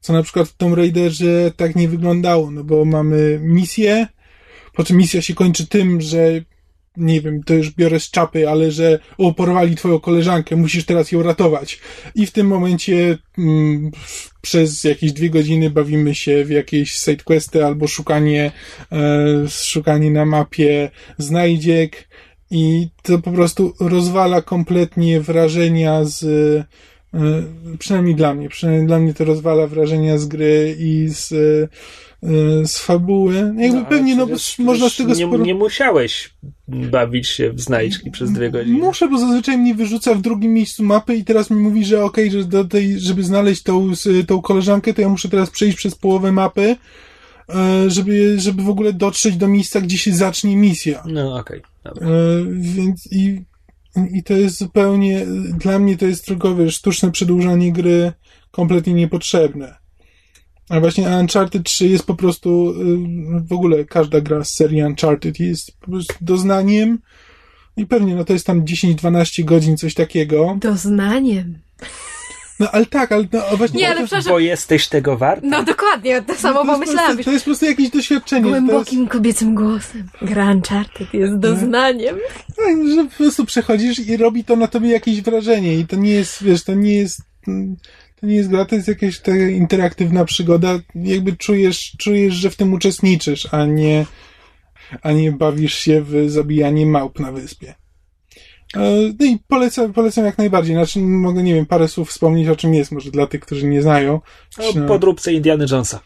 Co 0.00 0.12
na 0.12 0.22
przykład 0.22 0.48
w 0.48 0.56
Tomb 0.56 0.76
Raiderze 0.76 1.52
tak 1.56 1.76
nie 1.76 1.88
wyglądało, 1.88 2.50
no 2.50 2.64
bo 2.64 2.84
mamy 2.84 3.40
misję, 3.42 4.06
po 4.74 4.84
czym 4.84 4.96
misja 4.96 5.22
się 5.22 5.34
kończy 5.34 5.66
tym, 5.66 6.00
że 6.00 6.40
nie 6.98 7.20
wiem, 7.20 7.42
to 7.42 7.54
już 7.54 7.70
biorę 7.70 8.00
z 8.00 8.10
czapy, 8.10 8.48
ale 8.48 8.70
że 8.70 8.98
o, 9.18 9.34
porwali 9.34 9.76
twoją 9.76 10.00
koleżankę, 10.00 10.56
musisz 10.56 10.84
teraz 10.84 11.12
ją 11.12 11.22
ratować. 11.22 11.80
I 12.14 12.26
w 12.26 12.30
tym 12.30 12.46
momencie 12.46 13.18
mm, 13.38 13.90
przez 14.40 14.84
jakieś 14.84 15.12
dwie 15.12 15.30
godziny 15.30 15.70
bawimy 15.70 16.14
się 16.14 16.44
w 16.44 16.50
jakieś 16.50 16.92
sidequesty 16.92 17.64
albo 17.64 17.86
szukanie, 17.86 18.52
e, 18.92 19.48
szukanie 19.48 20.10
na 20.10 20.24
mapie 20.24 20.90
znajdziek 21.18 22.08
i 22.50 22.88
to 23.02 23.18
po 23.18 23.32
prostu 23.32 23.74
rozwala 23.80 24.42
kompletnie 24.42 25.20
wrażenia 25.20 26.04
z 26.04 26.24
e, 27.14 27.42
przynajmniej 27.78 28.14
dla 28.14 28.34
mnie, 28.34 28.48
przynajmniej 28.48 28.86
dla 28.86 28.98
mnie 28.98 29.14
to 29.14 29.24
rozwala 29.24 29.66
wrażenia 29.66 30.18
z 30.18 30.26
gry 30.26 30.76
i 30.78 31.08
z 31.08 31.34
z 32.64 32.78
fabuły. 32.78 33.34
Jakby 33.56 33.78
no, 33.78 33.84
pewnie, 33.84 34.16
no, 34.16 34.26
można 34.58 34.88
z 34.88 34.96
tego 34.96 35.14
nie, 35.14 35.26
sporo... 35.26 35.44
nie 35.44 35.54
musiałeś 35.54 36.34
bawić 36.68 37.28
się 37.28 37.52
w 37.52 37.60
znajdźki 37.60 38.10
przez 38.10 38.32
dwie 38.32 38.50
godziny. 38.50 38.78
Muszę, 38.78 39.08
bo 39.08 39.18
zazwyczaj 39.18 39.58
mnie 39.58 39.74
wyrzuca 39.74 40.14
w 40.14 40.20
drugim 40.20 40.54
miejscu 40.54 40.84
mapy 40.84 41.16
i 41.16 41.24
teraz 41.24 41.50
mi 41.50 41.56
mówi, 41.56 41.84
że 41.84 42.04
okej, 42.04 42.28
okay, 42.28 42.40
że 42.40 42.48
do 42.48 42.64
tej, 42.64 43.00
żeby 43.00 43.22
znaleźć 43.22 43.62
tą, 43.62 43.90
tą 44.26 44.42
koleżankę, 44.42 44.94
to 44.94 45.02
ja 45.02 45.08
muszę 45.08 45.28
teraz 45.28 45.50
przejść 45.50 45.76
przez 45.76 45.94
połowę 45.94 46.32
mapy, 46.32 46.76
e, 47.48 47.90
żeby, 47.90 48.40
żeby 48.40 48.62
w 48.62 48.68
ogóle 48.68 48.92
dotrzeć 48.92 49.36
do 49.36 49.48
miejsca, 49.48 49.80
gdzie 49.80 49.98
się 49.98 50.14
zacznie 50.14 50.56
misja. 50.56 51.02
No, 51.06 51.36
okej. 51.36 51.62
Okay. 51.84 52.08
E, 52.08 52.12
więc 52.50 53.12
i, 53.12 53.42
i 54.12 54.22
to 54.22 54.34
jest 54.34 54.58
zupełnie, 54.58 55.26
dla 55.58 55.78
mnie 55.78 55.96
to 55.96 56.06
jest 56.06 56.26
tylko, 56.26 56.54
wiesz, 56.54 56.74
sztuczne 56.74 57.10
przedłużanie 57.10 57.72
gry 57.72 58.12
kompletnie 58.50 58.94
niepotrzebne. 58.94 59.87
A 60.68 60.80
właśnie 60.80 61.08
Uncharted 61.08 61.62
3 61.62 61.88
jest 61.88 62.06
po 62.06 62.14
prostu, 62.14 62.70
y, 62.70 63.44
w 63.48 63.52
ogóle 63.52 63.84
każda 63.84 64.20
gra 64.20 64.44
z 64.44 64.54
serii 64.54 64.82
Uncharted 64.82 65.40
jest 65.40 65.80
po 65.80 65.86
prostu 65.86 66.14
doznaniem 66.20 66.98
i 67.76 67.86
pewnie, 67.86 68.14
no 68.14 68.24
to 68.24 68.32
jest 68.32 68.46
tam 68.46 68.64
10-12 68.64 69.44
godzin, 69.44 69.76
coś 69.76 69.94
takiego. 69.94 70.58
Doznaniem. 70.60 71.58
No 72.60 72.70
ale 72.70 72.86
tak, 72.86 73.12
ale 73.12 73.24
no, 73.32 73.56
właśnie... 73.56 73.80
Nie, 73.80 73.88
ale 73.88 74.00
przepraszam. 74.00 74.32
Bo 74.32 74.38
jesteś 74.38 74.88
tego 74.88 75.16
wart? 75.16 75.40
No 75.44 75.62
dokładnie, 75.62 76.22
to 76.22 76.34
samo 76.34 76.64
no, 76.64 76.66
to 76.66 76.72
pomyślałam. 76.72 77.18
To 77.18 77.30
jest 77.30 77.44
po 77.44 77.48
prostu 77.48 77.66
jakieś 77.66 77.90
doświadczenie. 77.90 78.50
Głębokim 78.50 79.00
jest... 79.00 79.12
kobiecym 79.12 79.54
głosem. 79.54 80.08
Gra 80.22 80.50
Uncharted 80.50 81.14
jest 81.14 81.36
doznaniem. 81.36 82.16
Tak, 82.56 82.88
że 82.94 83.04
po 83.04 83.16
prostu 83.16 83.44
przechodzisz 83.44 83.98
i 83.98 84.16
robi 84.16 84.44
to 84.44 84.56
na 84.56 84.66
tobie 84.66 84.88
jakieś 84.88 85.22
wrażenie 85.22 85.74
i 85.74 85.86
to 85.86 85.96
nie 85.96 86.10
jest, 86.10 86.42
wiesz, 86.42 86.64
to 86.64 86.74
nie 86.74 86.94
jest 86.94 87.20
to 88.20 88.26
nie 88.26 88.36
jest 88.36 88.48
gra, 88.48 88.64
to 88.64 88.74
jest 88.74 88.88
jakaś 88.88 89.20
ta 89.20 89.36
interaktywna 89.36 90.24
przygoda. 90.24 90.78
Jakby 90.94 91.36
czujesz, 91.36 91.92
czujesz, 91.98 92.34
że 92.34 92.50
w 92.50 92.56
tym 92.56 92.72
uczestniczysz, 92.72 93.48
a 93.54 93.64
nie, 93.66 94.06
a 95.02 95.12
nie 95.12 95.32
bawisz 95.32 95.74
się 95.74 96.02
w 96.02 96.30
zabijanie 96.30 96.86
małp 96.86 97.20
na 97.20 97.32
wyspie. 97.32 97.74
E, 98.76 98.80
no 99.20 99.26
i 99.26 99.38
polecam, 99.48 99.92
polecam 99.92 100.24
jak 100.24 100.38
najbardziej. 100.38 100.74
Znaczy, 100.74 101.00
mogę, 101.00 101.42
nie 101.42 101.54
wiem, 101.54 101.66
parę 101.66 101.88
słów 101.88 102.10
wspomnieć 102.10 102.48
o 102.48 102.56
czym 102.56 102.74
jest, 102.74 102.92
może 102.92 103.10
dla 103.10 103.26
tych, 103.26 103.40
którzy 103.40 103.66
nie 103.66 103.82
znają. 103.82 104.20
O 104.58 104.86
podróbce 104.88 105.32
Indiana 105.32 105.64
Jonesa. 105.70 106.00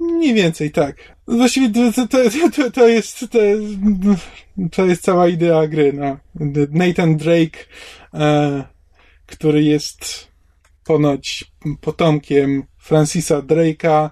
Mniej 0.00 0.34
więcej, 0.34 0.70
tak. 0.70 0.96
Właściwie 1.28 1.70
to, 1.70 1.92
to, 1.92 2.06
to, 2.06 2.70
to, 2.70 2.88
jest, 2.88 3.20
to, 3.20 3.38
to 4.72 4.86
jest 4.86 5.02
cała 5.02 5.28
idea 5.28 5.66
gry. 5.66 5.92
No. 5.92 6.18
Nathan 6.70 7.16
Drake, 7.16 7.58
e, 8.14 8.64
który 9.26 9.62
jest 9.62 10.27
ponoć 10.88 11.44
potomkiem 11.80 12.62
Francisa 12.78 13.42
Drake'a, 13.42 14.10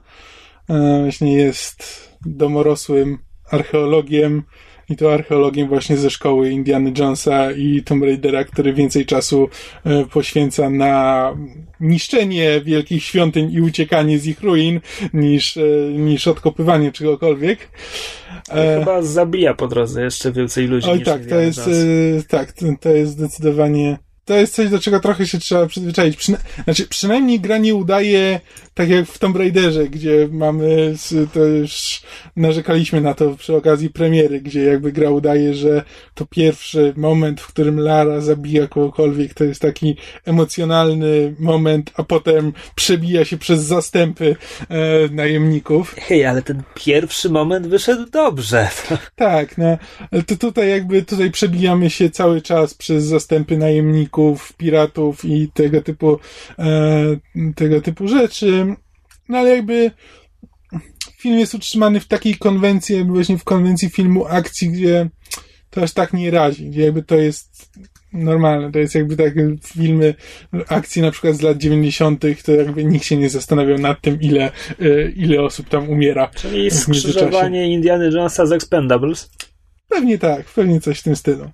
e, 0.69 1.01
właśnie 1.03 1.35
jest 1.35 2.09
domorosłym 2.27 3.19
archeologiem 3.51 4.43
i 4.91 4.97
to 4.97 5.15
archeologiem 5.15 5.69
właśnie 5.69 5.97
ze 5.97 6.11
szkoły 6.11 6.51
Indiana 6.51 6.91
Jonesa 6.99 7.53
i 7.53 7.83
Tomb 7.83 8.03
Raidera, 8.03 8.45
który 8.45 8.73
więcej 8.73 9.07
czasu 9.07 9.49
e, 9.85 10.05
poświęca 10.05 10.71
na 10.71 11.33
niszczenie 11.81 12.61
wielkich 12.65 13.05
świątyń 13.05 13.53
i 13.53 13.61
uciekanie 13.61 14.19
z 14.19 14.27
ich 14.27 14.43
ruin 14.43 14.81
niż, 15.15 15.57
e, 15.57 15.63
niż 15.93 16.29
odkopywanie 16.29 16.93
czegokolwiek. 16.93 17.59
Chyba 18.79 19.03
zabija 19.03 19.55
po 19.55 19.69
drodze 19.69 20.03
jeszcze 20.03 20.33
więcej 20.33 20.67
ludzi. 20.67 20.91
Oj 20.91 21.03
tak, 21.03 21.27
to 21.27 21.41
jest, 21.41 21.61
tak, 22.29 22.53
to 22.81 22.91
jest 22.91 23.13
zdecydowanie 23.13 23.99
to 24.27 24.35
jest 24.35 24.55
coś, 24.55 24.71
do 24.71 24.79
czego 24.79 25.01
trochę 25.01 25.27
się 25.27 25.39
trzeba 25.39 25.67
przyzwyczaić. 25.67 26.17
Przyna 26.17 26.39
znaczy, 26.65 26.87
przynajmniej 26.87 27.41
gra 27.41 27.59
nie 27.59 27.75
udaje 27.75 28.41
tak 28.77 28.91
jak 28.91 29.07
w 29.07 29.19
Tomb 29.19 29.37
Raiderze, 29.37 29.89
gdzie 29.89 30.29
mamy, 30.33 30.95
to 31.35 31.45
już 31.45 32.03
narzekaliśmy 32.37 33.01
na 33.01 33.15
to 33.15 33.35
przy 33.35 33.57
okazji 33.57 33.91
premiery, 33.91 34.41
gdzie 34.41 34.65
jakby 34.65 34.93
gra 34.93 35.11
udaje, 35.11 35.55
że 35.55 35.83
to 36.15 36.27
pierwszy 36.27 36.95
moment, 36.97 37.41
w 37.41 37.47
którym 37.47 37.81
Lara 37.81 38.21
zabija 38.21 38.67
kogokolwiek, 38.67 39.35
to 39.35 39.45
jest 39.45 39.63
taki 39.63 39.97
emocjonalny 40.25 41.35
moment, 41.39 41.93
a 41.97 42.03
potem 42.03 42.53
przebija 42.75 43.25
się 43.25 43.39
przez 43.39 43.61
zastępy 43.61 44.37
e, 44.69 44.77
najemników. 45.09 45.95
Hej, 45.99 46.27
ale 46.27 46.43
ten 46.43 46.63
pierwszy 46.75 47.31
moment 47.31 47.67
wyszedł 47.67 48.11
dobrze. 48.11 48.69
Tak, 49.17 49.59
no, 49.59 49.79
to 50.27 50.37
tutaj 50.37 50.71
jakby, 50.71 51.03
tutaj 51.03 51.31
przebijamy 51.31 51.91
się 51.91 52.11
cały 52.11 52.43
czas 52.43 52.75
przez 52.75 53.05
zastępy 53.05 53.57
najemników, 53.57 54.16
piratów 54.57 55.25
i 55.25 55.51
tego 55.55 55.83
typu, 55.83 56.19
e, 56.59 57.17
tego 57.55 57.81
typu 57.81 58.09
rzeczy. 58.09 58.77
No 59.29 59.39
ale 59.39 59.57
jakby 59.57 59.91
film 61.19 61.39
jest 61.39 61.55
utrzymany 61.55 62.01
w 62.01 62.09
takiej 62.09 62.37
konwencji, 62.37 62.97
jakby 62.97 63.13
właśnie 63.13 63.39
w 63.39 63.45
konwencji 63.45 63.91
filmu 63.91 64.27
akcji, 64.27 64.69
gdzie 64.69 65.09
to 65.71 65.83
aż 65.83 65.93
tak 65.93 66.13
nie 66.13 66.31
razi, 66.31 66.71
gdzie 66.71 66.83
jakby 66.83 67.03
to 67.03 67.17
jest 67.17 67.71
normalne, 68.13 68.73
to 68.73 68.79
jest 68.79 68.95
jakby 68.95 69.17
tak 69.17 69.35
filmy 69.63 70.15
akcji 70.69 71.03
na 71.03 71.11
przykład 71.11 71.37
z 71.37 71.43
lat 71.43 71.59
90., 71.59 72.25
to 72.45 72.53
jakby 72.53 72.85
nikt 72.85 73.05
się 73.05 73.17
nie 73.17 73.31
zastanawiał 73.31 73.79
nad 73.79 74.01
tym, 74.01 74.21
ile, 74.21 74.45
e, 74.81 75.11
ile 75.11 75.43
osób 75.43 75.69
tam 75.69 75.89
umiera. 75.89 76.31
Czyli 76.35 76.71
skrzyżowanie 76.71 77.73
Indiana 77.73 78.05
Jonesa 78.05 78.47
z 78.47 78.53
Expendables? 78.53 79.31
Pewnie 79.89 80.19
tak, 80.19 80.47
pewnie 80.47 80.81
coś 80.81 81.01
w 81.01 81.03
tym 81.03 81.17
stylu. 81.17 81.51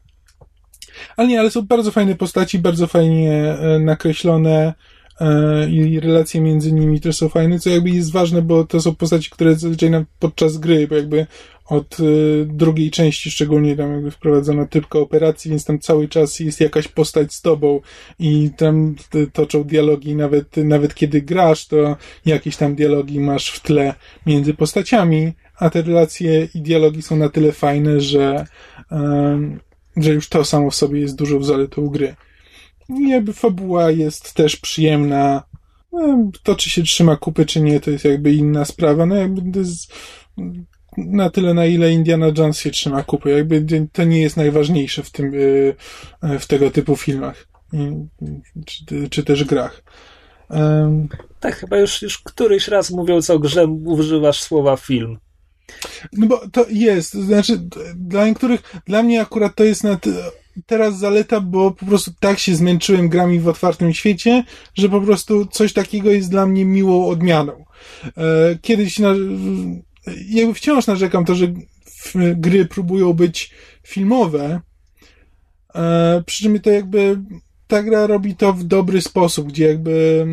Ale 1.16 1.28
nie, 1.28 1.40
ale 1.40 1.50
są 1.50 1.62
bardzo 1.62 1.90
fajne 1.90 2.14
postaci, 2.14 2.58
bardzo 2.58 2.86
fajnie 2.86 3.32
e, 3.32 3.78
nakreślone 3.78 4.74
e, 5.20 5.70
i 5.70 6.00
relacje 6.00 6.40
między 6.40 6.72
nimi 6.72 7.00
też 7.00 7.16
są 7.16 7.28
fajne, 7.28 7.58
co 7.58 7.70
jakby 7.70 7.90
jest 7.90 8.12
ważne, 8.12 8.42
bo 8.42 8.64
to 8.64 8.80
są 8.80 8.94
postaci, 8.94 9.30
które 9.30 9.54
zazwyczaj 9.54 9.90
nam 9.90 10.06
podczas 10.18 10.58
gry, 10.58 10.88
bo 10.88 10.94
jakby 10.94 11.26
od 11.72 12.00
y, 12.00 12.46
drugiej 12.50 12.90
części 12.90 13.30
szczególnie 13.30 13.76
tam 13.76 13.92
jakby 13.92 14.10
wprowadzono 14.10 14.66
typ 14.66 14.86
kooperacji, 14.86 15.50
więc 15.50 15.64
tam 15.64 15.78
cały 15.78 16.08
czas 16.08 16.40
jest 16.40 16.60
jakaś 16.60 16.88
postać 16.88 17.34
z 17.34 17.42
tobą 17.42 17.80
i 18.18 18.50
tam 18.56 18.94
toczą 19.32 19.64
dialogi, 19.64 20.14
nawet, 20.16 20.56
nawet 20.56 20.94
kiedy 20.94 21.22
grasz, 21.22 21.66
to 21.66 21.96
jakieś 22.26 22.56
tam 22.56 22.74
dialogi 22.74 23.20
masz 23.20 23.50
w 23.50 23.60
tle 23.60 23.94
między 24.26 24.54
postaciami, 24.54 25.32
a 25.58 25.70
te 25.70 25.82
relacje 25.82 26.48
i 26.54 26.60
dialogi 26.60 27.02
są 27.02 27.16
na 27.16 27.28
tyle 27.28 27.52
fajne, 27.52 28.00
że, 28.00 28.46
że 29.96 30.12
już 30.12 30.28
to 30.28 30.44
samo 30.44 30.70
w 30.70 30.74
sobie 30.74 31.00
jest 31.00 31.16
dużą 31.16 31.42
zaletą 31.42 31.88
gry. 31.88 32.14
I 32.88 33.08
jakby 33.08 33.32
fabuła 33.32 33.90
jest 33.90 34.34
też 34.34 34.56
przyjemna. 34.56 35.42
No, 35.92 36.30
to, 36.42 36.54
czy 36.54 36.70
się 36.70 36.82
trzyma 36.82 37.16
kupy, 37.16 37.46
czy 37.46 37.60
nie, 37.60 37.80
to 37.80 37.90
jest 37.90 38.04
jakby 38.04 38.32
inna 38.32 38.64
sprawa. 38.64 39.06
No 39.06 39.14
jakby 39.14 39.42
na 40.96 41.30
tyle, 41.30 41.54
na 41.54 41.66
ile 41.66 41.92
Indiana 41.92 42.26
Jones 42.38 42.58
się 42.58 42.70
trzyma 42.70 43.02
kupy. 43.02 43.30
Jakby 43.30 43.88
to 43.92 44.04
nie 44.04 44.20
jest 44.20 44.36
najważniejsze 44.36 45.02
w 45.02 45.10
tym, 45.10 45.34
y, 45.34 45.74
w 46.40 46.46
tego 46.46 46.70
typu 46.70 46.96
filmach. 46.96 47.48
Czy, 48.66 49.08
czy 49.08 49.22
też 49.22 49.44
grach. 49.44 49.82
Um, 50.50 51.08
tak, 51.40 51.56
chyba 51.56 51.78
już, 51.78 52.02
już 52.02 52.18
któryś 52.18 52.68
raz 52.68 52.90
mówiąc 52.90 53.30
o 53.30 53.38
grze 53.38 53.66
używasz 53.66 54.42
słowa 54.42 54.76
film. 54.76 55.18
No 56.12 56.26
bo 56.26 56.48
to 56.48 56.66
jest, 56.68 57.14
znaczy 57.14 57.60
dla 57.96 58.26
niektórych, 58.26 58.62
dla 58.86 59.02
mnie 59.02 59.20
akurat 59.20 59.54
to 59.54 59.64
jest 59.64 59.84
na 59.84 59.98
teraz 60.66 60.98
zaleta, 60.98 61.40
bo 61.40 61.70
po 61.70 61.86
prostu 61.86 62.10
tak 62.20 62.38
się 62.38 62.54
zmęczyłem 62.56 63.08
grami 63.08 63.40
w 63.40 63.48
otwartym 63.48 63.92
świecie, 63.92 64.44
że 64.74 64.88
po 64.88 65.00
prostu 65.00 65.46
coś 65.46 65.72
takiego 65.72 66.10
jest 66.10 66.30
dla 66.30 66.46
mnie 66.46 66.64
miłą 66.64 67.06
odmianą. 67.06 67.64
E, 68.16 68.58
kiedyś 68.62 68.98
na, 68.98 69.14
jakby 70.28 70.54
wciąż 70.54 70.86
narzekam 70.86 71.24
to, 71.24 71.34
że 71.34 71.46
gry 72.36 72.64
próbują 72.64 73.12
być 73.12 73.50
filmowe, 73.82 74.60
e, 75.74 76.22
przy 76.26 76.42
czym 76.42 76.60
to 76.60 76.70
jakby 76.70 77.18
ta 77.66 77.82
gra 77.82 78.06
robi 78.06 78.36
to 78.36 78.52
w 78.52 78.64
dobry 78.64 79.02
sposób, 79.02 79.48
gdzie 79.48 79.64
jakby 79.64 80.26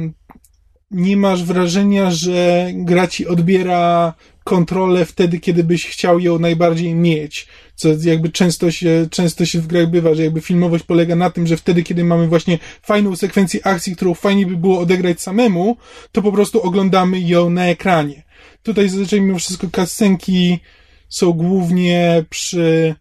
nie 0.92 1.18
masz 1.18 1.44
wrażenia, 1.44 2.12
że 2.12 2.70
gra 2.74 3.08
ci 3.08 3.28
odbiera 3.28 4.14
kontrolę 4.50 5.06
wtedy, 5.06 5.40
kiedy 5.40 5.64
byś 5.64 5.86
chciał 5.86 6.20
ją 6.20 6.40
najbardziej 6.40 6.96
mieć. 6.96 7.48
Co 7.76 7.90
jakby 8.04 8.30
często 8.30 8.72
się, 8.72 9.08
często 9.12 9.46
się 9.46 9.62
w 9.62 9.68
grach 9.68 9.90
bywa, 9.90 10.16
że 10.16 10.24
jakby 10.24 10.42
filmowość 10.42 10.84
polega 10.84 11.16
na 11.16 11.30
tym, 11.30 11.48
że 11.48 11.58
wtedy, 11.58 11.84
kiedy 11.84 12.04
mamy 12.04 12.28
właśnie 12.28 12.60
fajną 12.82 13.16
sekwencję 13.16 13.60
akcji, 13.68 13.96
którą 13.96 14.14
fajnie 14.14 14.46
by 14.46 14.58
było 14.58 14.80
odegrać 14.80 15.22
samemu, 15.22 15.78
to 16.12 16.22
po 16.22 16.32
prostu 16.32 16.62
oglądamy 16.62 17.20
ją 17.20 17.50
na 17.50 17.66
ekranie. 17.66 18.24
Tutaj 18.64 18.90
zazwyczaj 18.90 19.22
mimo 19.22 19.40
wszystko 19.40 19.68
kasenki 19.72 20.60
są 21.10 21.34
głównie 21.34 22.26
przy 22.30 22.96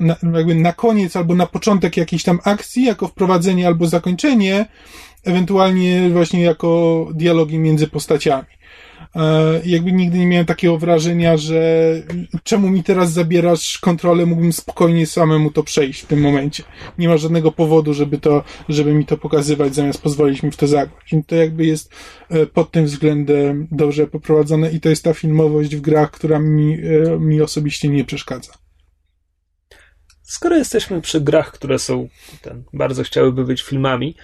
na, 0.00 0.16
jakby 0.36 0.54
na 0.54 0.72
koniec 0.72 1.16
albo 1.16 1.34
na 1.34 1.46
początek 1.46 1.96
jakiejś 1.96 2.22
tam 2.22 2.38
akcji, 2.44 2.84
jako 2.84 3.08
wprowadzenie 3.08 3.66
albo 3.66 3.86
zakończenie, 3.86 4.66
ewentualnie 5.24 6.10
właśnie 6.10 6.42
jako 6.42 7.08
dialogi 7.14 7.58
między 7.58 7.86
postaciami. 7.86 8.54
E, 9.16 9.60
jakby 9.64 9.92
nigdy 9.92 10.18
nie 10.18 10.26
miałem 10.26 10.46
takiego 10.46 10.78
wrażenia, 10.78 11.36
że 11.36 11.92
czemu 12.42 12.70
mi 12.70 12.82
teraz 12.82 13.12
zabierasz 13.12 13.78
kontrolę, 13.78 14.26
mógłbym 14.26 14.52
spokojnie 14.52 15.06
samemu 15.06 15.50
to 15.50 15.62
przejść 15.62 16.00
w 16.00 16.06
tym 16.06 16.20
momencie. 16.20 16.62
Nie 16.98 17.08
ma 17.08 17.16
żadnego 17.16 17.52
powodu, 17.52 17.94
żeby 17.94 18.18
to, 18.18 18.44
żeby 18.68 18.94
mi 18.94 19.06
to 19.06 19.16
pokazywać, 19.16 19.74
zamiast 19.74 20.02
pozwolić 20.02 20.42
mi 20.42 20.50
w 20.50 20.56
to 20.56 20.66
zagrać. 20.66 21.14
To 21.26 21.36
jakby 21.36 21.66
jest 21.66 21.94
e, 22.28 22.46
pod 22.46 22.70
tym 22.70 22.84
względem 22.84 23.68
dobrze 23.70 24.06
poprowadzone 24.06 24.70
i 24.70 24.80
to 24.80 24.88
jest 24.88 25.04
ta 25.04 25.14
filmowość 25.14 25.76
w 25.76 25.80
grach, 25.80 26.10
która 26.10 26.38
mi, 26.38 26.74
e, 26.74 27.18
mi 27.18 27.42
osobiście 27.42 27.88
nie 27.88 28.04
przeszkadza. 28.04 28.52
Skoro 30.22 30.56
jesteśmy 30.56 31.00
przy 31.00 31.20
grach, 31.20 31.52
które 31.52 31.78
są 31.78 32.08
ten, 32.42 32.64
bardzo 32.72 33.02
chciałyby 33.02 33.44
być 33.44 33.62
filmami, 33.62 34.16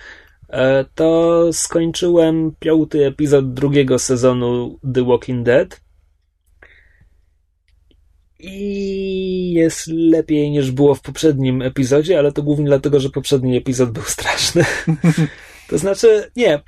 to 0.94 1.52
skończyłem 1.52 2.54
piąty 2.58 3.06
epizod 3.06 3.54
drugiego 3.54 3.98
sezonu 3.98 4.78
The 4.94 5.04
Walking 5.04 5.46
Dead. 5.46 5.80
I 8.38 9.52
jest 9.52 9.86
lepiej 9.86 10.50
niż 10.50 10.70
było 10.70 10.94
w 10.94 11.00
poprzednim 11.00 11.62
epizodzie, 11.62 12.18
ale 12.18 12.32
to 12.32 12.42
głównie 12.42 12.66
dlatego, 12.66 13.00
że 13.00 13.10
poprzedni 13.10 13.56
epizod 13.56 13.90
był 13.90 14.02
straszny. 14.02 14.64
to 15.68 15.78
znaczy, 15.78 16.30
nie. 16.36 16.62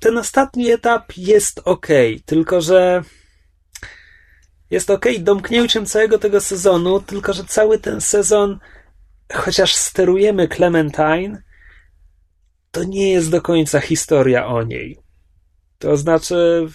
Ten 0.00 0.18
ostatni 0.18 0.70
etap 0.70 1.12
jest 1.16 1.60
ok, 1.64 1.86
tylko 2.26 2.60
że 2.60 3.02
jest 4.70 4.90
ok 4.90 5.06
domknięciem 5.18 5.86
całego 5.86 6.18
tego 6.18 6.40
sezonu, 6.40 7.00
tylko 7.00 7.32
że 7.32 7.44
cały 7.44 7.78
ten 7.78 8.00
sezon, 8.00 8.58
chociaż 9.32 9.74
sterujemy 9.74 10.48
Clementine, 10.48 11.42
to 12.70 12.84
nie 12.84 13.10
jest 13.10 13.30
do 13.30 13.42
końca 13.42 13.80
historia 13.80 14.46
o 14.46 14.62
niej. 14.62 14.98
To 15.78 15.96
znaczy, 15.96 16.68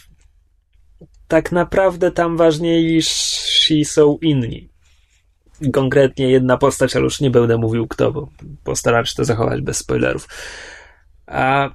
tak 1.28 1.52
naprawdę 1.52 2.12
tam 2.12 2.38
ważniejsi 2.38 3.86
są 3.86 4.18
inni. 4.22 4.70
Konkretnie 5.74 6.30
jedna 6.30 6.58
postać, 6.58 6.96
ale 6.96 7.04
już 7.04 7.22
nie 7.22 7.30
będę 7.30 7.58
mówił 7.58 7.88
kto, 7.88 8.12
bo 8.12 8.30
postaram 8.64 9.06
się 9.06 9.16
to 9.16 9.26
zachować 9.26 9.62
bez 9.62 9.78
spoilerów. 9.78 10.28
A 11.28 11.70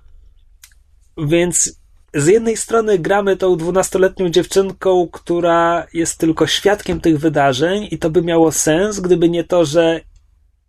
więc 1.19 1.81
z 2.15 2.27
jednej 2.27 2.57
strony 2.57 2.99
gramy 2.99 3.37
tą 3.37 3.57
dwunastoletnią 3.57 4.29
dziewczynką, 4.29 5.09
która 5.13 5.87
jest 5.93 6.19
tylko 6.19 6.47
świadkiem 6.47 7.01
tych 7.01 7.19
wydarzeń, 7.19 7.89
i 7.91 7.99
to 7.99 8.11
by 8.11 8.23
miało 8.23 8.53
sens, 8.53 9.01
gdyby 9.01 9.29
nie 9.29 9.45
to, 9.45 9.65
że 9.65 10.01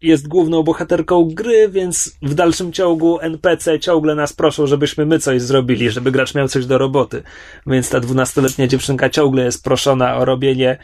jest 0.01 0.27
główną 0.27 0.63
bohaterką 0.63 1.29
gry, 1.33 1.69
więc 1.69 2.17
w 2.21 2.33
dalszym 2.33 2.73
ciągu 2.73 3.19
NPC 3.19 3.79
ciągle 3.79 4.15
nas 4.15 4.33
proszą, 4.33 4.67
żebyśmy 4.67 5.05
my 5.05 5.19
coś 5.19 5.41
zrobili, 5.41 5.91
żeby 5.91 6.11
gracz 6.11 6.35
miał 6.35 6.47
coś 6.47 6.65
do 6.65 6.77
roboty. 6.77 7.23
Więc 7.67 7.89
ta 7.89 7.99
dwunastoletnia 7.99 8.67
dziewczynka 8.67 9.09
ciągle 9.09 9.43
jest 9.43 9.63
proszona 9.63 10.17
o 10.17 10.25
robienie. 10.25 10.77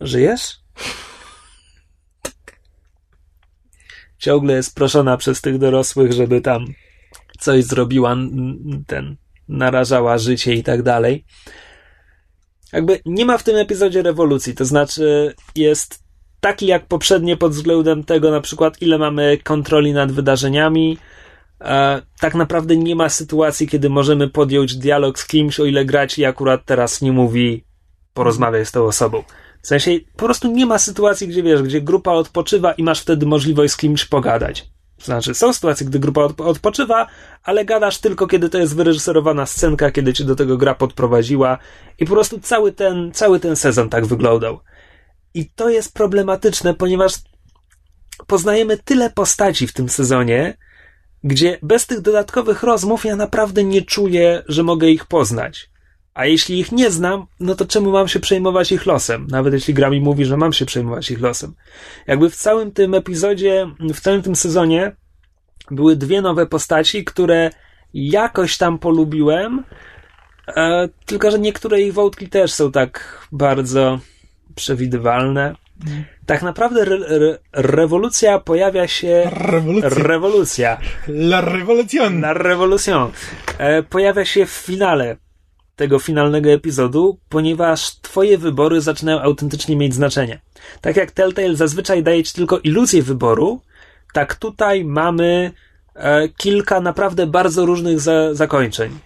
Żyjesz? 0.00 0.62
Ciągle 4.18 4.54
jest 4.54 4.74
proszona 4.74 5.16
przez 5.16 5.40
tych 5.40 5.58
dorosłych, 5.58 6.12
żeby 6.12 6.40
tam 6.40 6.64
coś 7.38 7.64
zrobiła, 7.64 8.16
ten, 8.86 9.16
narażała 9.48 10.18
życie 10.18 10.54
i 10.54 10.62
tak 10.62 10.82
dalej. 10.82 11.24
Jakby 12.72 13.00
nie 13.06 13.26
ma 13.26 13.38
w 13.38 13.42
tym 13.42 13.56
epizodzie 13.56 14.02
rewolucji, 14.02 14.54
to 14.54 14.64
znaczy 14.64 15.34
jest 15.56 16.01
taki 16.42 16.66
jak 16.66 16.86
poprzednie 16.86 17.36
pod 17.36 17.52
względem 17.52 18.04
tego 18.04 18.30
na 18.30 18.40
przykład 18.40 18.82
ile 18.82 18.98
mamy 18.98 19.38
kontroli 19.44 19.92
nad 19.92 20.12
wydarzeniami. 20.12 20.98
E, 21.60 22.02
tak 22.20 22.34
naprawdę 22.34 22.76
nie 22.76 22.96
ma 22.96 23.08
sytuacji, 23.08 23.68
kiedy 23.68 23.90
możemy 23.90 24.28
podjąć 24.28 24.76
dialog 24.76 25.18
z 25.18 25.26
kimś, 25.26 25.60
o 25.60 25.64
ile 25.64 25.84
grać 25.84 26.18
i 26.18 26.24
akurat 26.24 26.64
teraz 26.64 27.02
nie 27.02 27.12
mówi 27.12 27.64
porozmawiaj 28.14 28.66
z 28.66 28.72
tą 28.72 28.84
osobą. 28.84 29.22
W 29.62 29.66
sensie 29.66 29.90
po 30.16 30.24
prostu 30.24 30.52
nie 30.52 30.66
ma 30.66 30.78
sytuacji, 30.78 31.28
gdzie 31.28 31.42
wiesz, 31.42 31.62
gdzie 31.62 31.80
grupa 31.80 32.12
odpoczywa 32.12 32.72
i 32.72 32.82
masz 32.82 33.00
wtedy 33.00 33.26
możliwość 33.26 33.72
z 33.72 33.76
kimś 33.76 34.04
pogadać. 34.04 34.66
Znaczy, 35.02 35.34
są 35.34 35.52
sytuacje, 35.52 35.86
gdy 35.86 35.98
grupa 35.98 36.22
odpoczywa, 36.38 37.06
ale 37.44 37.64
gadasz 37.64 37.98
tylko, 37.98 38.26
kiedy 38.26 38.48
to 38.48 38.58
jest 38.58 38.76
wyreżyserowana 38.76 39.46
scenka, 39.46 39.90
kiedy 39.90 40.12
cię 40.12 40.24
do 40.24 40.36
tego 40.36 40.56
gra 40.56 40.74
podprowadziła 40.74 41.58
i 41.98 42.04
po 42.04 42.12
prostu 42.12 42.40
cały 42.40 42.72
ten, 42.72 43.12
cały 43.12 43.40
ten 43.40 43.56
sezon 43.56 43.88
tak 43.88 44.06
wyglądał. 44.06 44.60
I 45.34 45.50
to 45.50 45.68
jest 45.68 45.94
problematyczne, 45.94 46.74
ponieważ 46.74 47.12
poznajemy 48.26 48.78
tyle 48.78 49.10
postaci 49.10 49.66
w 49.66 49.72
tym 49.72 49.88
sezonie, 49.88 50.56
gdzie 51.24 51.58
bez 51.62 51.86
tych 51.86 52.00
dodatkowych 52.00 52.62
rozmów 52.62 53.04
ja 53.04 53.16
naprawdę 53.16 53.64
nie 53.64 53.82
czuję, 53.82 54.42
że 54.48 54.62
mogę 54.62 54.88
ich 54.88 55.06
poznać. 55.06 55.70
A 56.14 56.26
jeśli 56.26 56.58
ich 56.58 56.72
nie 56.72 56.90
znam, 56.90 57.26
no 57.40 57.54
to 57.54 57.66
czemu 57.66 57.90
mam 57.90 58.08
się 58.08 58.20
przejmować 58.20 58.72
ich 58.72 58.86
losem? 58.86 59.26
Nawet 59.30 59.54
jeśli 59.54 59.74
gra 59.74 59.90
mi 59.90 60.00
mówi, 60.00 60.24
że 60.24 60.36
mam 60.36 60.52
się 60.52 60.66
przejmować 60.66 61.10
ich 61.10 61.20
losem. 61.20 61.54
Jakby 62.06 62.30
w 62.30 62.36
całym 62.36 62.72
tym 62.72 62.94
epizodzie, 62.94 63.66
w 63.94 64.00
całym 64.00 64.22
tym 64.22 64.36
sezonie 64.36 64.96
były 65.70 65.96
dwie 65.96 66.22
nowe 66.22 66.46
postaci, 66.46 67.04
które 67.04 67.50
jakoś 67.94 68.58
tam 68.58 68.78
polubiłem, 68.78 69.64
E, 70.48 70.88
tylko, 71.06 71.30
że 71.30 71.38
niektóre 71.38 71.80
ich 71.80 71.94
wątki 71.94 72.28
też 72.28 72.52
są 72.52 72.72
tak 72.72 73.26
bardzo 73.32 73.98
przewidywalne. 74.54 75.54
Tak 76.26 76.42
naprawdę 76.42 76.82
re, 76.82 76.96
re, 76.96 77.38
rewolucja 77.52 78.38
pojawia 78.38 78.88
się. 78.88 79.30
Rewolucja. 79.32 79.88
Rewolucja. 79.88 80.78
La 81.08 81.40
revolution. 81.40 82.20
La 82.20 82.32
revolution. 82.32 83.10
E, 83.58 83.82
pojawia 83.82 84.24
się 84.24 84.46
w 84.46 84.50
finale 84.50 85.16
tego 85.76 85.98
finalnego 85.98 86.50
epizodu, 86.50 87.18
ponieważ 87.28 88.00
twoje 88.00 88.38
wybory 88.38 88.80
zaczynają 88.80 89.20
autentycznie 89.20 89.76
mieć 89.76 89.94
znaczenie. 89.94 90.40
Tak 90.80 90.96
jak 90.96 91.10
Telltale 91.10 91.56
zazwyczaj 91.56 92.02
daje 92.02 92.24
ci 92.24 92.32
tylko 92.32 92.58
iluzję 92.58 93.02
wyboru, 93.02 93.60
tak 94.12 94.34
tutaj 94.34 94.84
mamy 94.84 95.52
e, 95.94 96.28
kilka 96.28 96.80
naprawdę 96.80 97.26
bardzo 97.26 97.66
różnych 97.66 98.00
za, 98.00 98.34
zakończeń, 98.34 98.98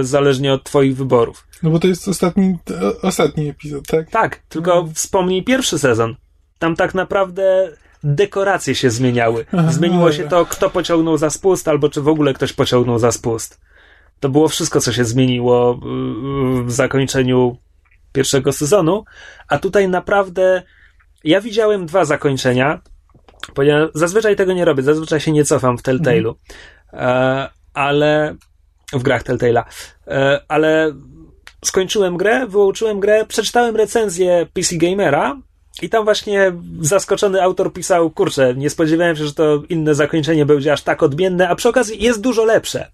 zależnie 0.00 0.52
od 0.52 0.64
twoich 0.64 0.96
wyborów. 0.96 1.46
No 1.62 1.70
bo 1.70 1.78
to 1.78 1.86
jest 1.86 2.08
ostatni, 2.08 2.58
ostatni 3.02 3.48
epizod, 3.48 3.86
tak? 3.86 4.10
Tak, 4.10 4.42
tylko 4.48 4.88
wspomnij 4.94 5.44
pierwszy 5.44 5.78
sezon. 5.78 6.16
Tam 6.58 6.76
tak 6.76 6.94
naprawdę 6.94 7.72
dekoracje 8.04 8.74
się 8.74 8.90
zmieniały. 8.90 9.46
Aha, 9.52 9.72
Zmieniło 9.72 10.12
się 10.12 10.28
to, 10.28 10.46
kto 10.46 10.70
pociągnął 10.70 11.18
za 11.18 11.30
spust, 11.30 11.68
albo 11.68 11.88
czy 11.88 12.02
w 12.02 12.08
ogóle 12.08 12.34
ktoś 12.34 12.52
pociągnął 12.52 12.98
za 12.98 13.12
spust. 13.12 13.60
To 14.20 14.28
było 14.28 14.48
wszystko, 14.48 14.80
co 14.80 14.92
się 14.92 15.04
zmieniło 15.04 15.80
yy, 16.56 16.64
w 16.64 16.72
zakończeniu 16.72 17.56
pierwszego 18.12 18.52
sezonu, 18.52 19.04
a 19.48 19.58
tutaj 19.58 19.88
naprawdę 19.88 20.62
ja 21.24 21.40
widziałem 21.40 21.86
dwa 21.86 22.04
zakończenia, 22.04 22.80
ponieważ 23.54 23.90
zazwyczaj 23.94 24.36
tego 24.36 24.52
nie 24.52 24.64
robię, 24.64 24.82
zazwyczaj 24.82 25.20
się 25.20 25.32
nie 25.32 25.44
cofam 25.44 25.78
w 25.78 25.82
Telltale'u, 25.82 26.34
e, 26.92 27.48
ale 27.74 28.36
w 28.92 29.02
grach 29.02 29.22
Telltale'a, 29.22 29.62
e, 30.06 30.40
ale 30.48 30.92
skończyłem 31.64 32.16
grę, 32.16 32.46
wyłączyłem 32.46 33.00
grę, 33.00 33.26
przeczytałem 33.26 33.76
recenzję 33.76 34.46
PC 34.52 34.76
Gamera 34.76 35.36
i 35.82 35.88
tam 35.88 36.04
właśnie 36.04 36.52
zaskoczony 36.80 37.42
autor 37.42 37.72
pisał, 37.72 38.10
kurczę, 38.10 38.54
nie 38.54 38.70
spodziewałem 38.70 39.16
się, 39.16 39.26
że 39.26 39.34
to 39.34 39.62
inne 39.68 39.94
zakończenie 39.94 40.46
będzie 40.46 40.72
aż 40.72 40.82
tak 40.82 41.02
odmienne, 41.02 41.48
a 41.48 41.54
przy 41.54 41.68
okazji 41.68 42.02
jest 42.02 42.20
dużo 42.20 42.44
lepsze. 42.44 42.90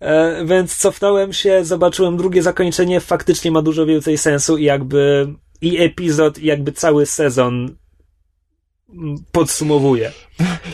E, 0.00 0.44
więc 0.44 0.76
cofnąłem 0.76 1.32
się, 1.32 1.64
zobaczyłem 1.64 2.16
drugie 2.16 2.42
zakończenie, 2.42 3.00
faktycznie 3.00 3.50
ma 3.50 3.62
dużo 3.62 3.86
więcej 3.86 4.18
sensu 4.18 4.56
i 4.56 4.64
jakby 4.64 5.26
i 5.60 5.82
epizod, 5.82 6.38
i 6.38 6.46
jakby 6.46 6.72
cały 6.72 7.06
sezon 7.06 7.54
mm, 7.54 7.76
podsumowuje. 9.32 10.12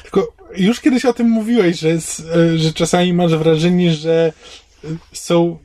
Tylko 0.03 0.33
już 0.57 0.81
kiedyś 0.81 1.05
o 1.05 1.13
tym 1.13 1.29
mówiłeś, 1.29 1.79
że, 1.79 1.89
e, 1.89 1.99
że 2.59 2.73
czasami 2.73 3.13
masz 3.13 3.37
wrażenie, 3.37 3.93
że 3.93 4.33
e, 4.85 4.89
są 5.13 5.59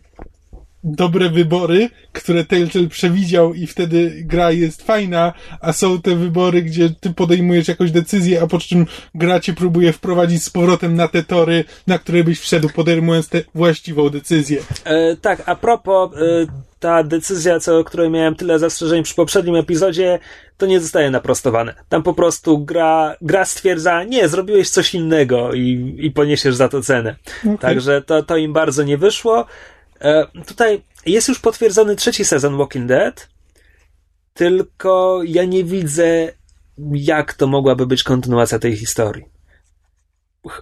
dobre 0.83 1.29
wybory, 1.29 1.89
które 2.13 2.45
Telltale 2.45 2.87
przewidział 2.87 3.53
i 3.53 3.67
wtedy 3.67 4.23
gra 4.25 4.51
jest 4.51 4.83
fajna, 4.83 5.33
a 5.61 5.73
są 5.73 6.01
te 6.01 6.15
wybory, 6.15 6.61
gdzie 6.61 6.89
ty 6.99 7.13
podejmujesz 7.13 7.67
jakąś 7.67 7.91
decyzję, 7.91 8.41
a 8.41 8.47
po 8.47 8.59
czym 8.59 8.85
gra 9.15 9.39
cię 9.39 9.53
próbuje 9.53 9.93
wprowadzić 9.93 10.43
z 10.43 10.49
powrotem 10.49 10.95
na 10.95 11.07
te 11.07 11.23
tory, 11.23 11.63
na 11.87 11.99
które 11.99 12.23
byś 12.23 12.39
wszedł, 12.39 12.69
podejmując 12.69 13.29
tę 13.29 13.41
właściwą 13.55 14.09
decyzję. 14.09 14.61
E, 14.83 15.15
tak, 15.15 15.43
a 15.45 15.55
propos, 15.55 16.11
e, 16.13 16.17
ta 16.79 17.03
decyzja, 17.03 17.59
co, 17.59 17.79
o 17.79 17.83
której 17.83 18.09
miałem 18.09 18.35
tyle 18.35 18.59
zastrzeżeń 18.59 19.03
przy 19.03 19.15
poprzednim 19.15 19.55
epizodzie, 19.55 20.19
to 20.57 20.65
nie 20.65 20.79
zostaje 20.79 21.11
naprostowane. 21.11 21.73
Tam 21.89 22.03
po 22.03 22.13
prostu 22.13 22.65
gra, 22.65 23.15
gra 23.21 23.45
stwierdza, 23.45 24.03
nie, 24.03 24.27
zrobiłeś 24.27 24.69
coś 24.69 24.95
innego 24.95 25.53
i, 25.53 25.95
i 25.99 26.11
poniesiesz 26.11 26.55
za 26.55 26.69
to 26.69 26.81
cenę. 26.81 27.15
Okej. 27.41 27.57
Także 27.57 28.01
to, 28.01 28.23
to 28.23 28.37
im 28.37 28.53
bardzo 28.53 28.83
nie 28.83 28.97
wyszło. 28.97 29.45
E, 30.01 30.27
tutaj 30.45 30.81
jest 31.05 31.27
już 31.27 31.39
potwierdzony 31.39 31.95
trzeci 31.95 32.25
sezon 32.25 32.57
Walking 32.57 32.87
Dead, 32.87 33.29
tylko 34.33 35.21
ja 35.25 35.45
nie 35.45 35.63
widzę, 35.63 36.33
jak 36.91 37.33
to 37.33 37.47
mogłaby 37.47 37.87
być 37.87 38.03
kontynuacja 38.03 38.59
tej 38.59 38.77
historii. 38.77 39.25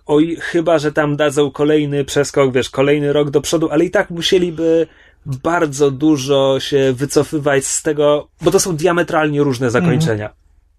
Oj, 0.05 0.37
chyba, 0.39 0.79
że 0.79 0.91
tam 0.91 1.15
dadzą 1.15 1.51
kolejny 1.51 2.05
przeskok, 2.05 2.53
wiesz, 2.53 2.69
kolejny 2.69 3.13
rok 3.13 3.29
do 3.29 3.41
przodu, 3.41 3.69
ale 3.69 3.85
i 3.85 3.91
tak 3.91 4.09
musieliby 4.09 4.87
bardzo 5.25 5.91
dużo 5.91 6.59
się 6.59 6.93
wycofywać 6.93 7.65
z 7.65 7.83
tego, 7.83 8.27
bo 8.41 8.51
to 8.51 8.59
są 8.59 8.75
diametralnie 8.75 9.43
różne 9.43 9.71
zakończenia. 9.71 10.29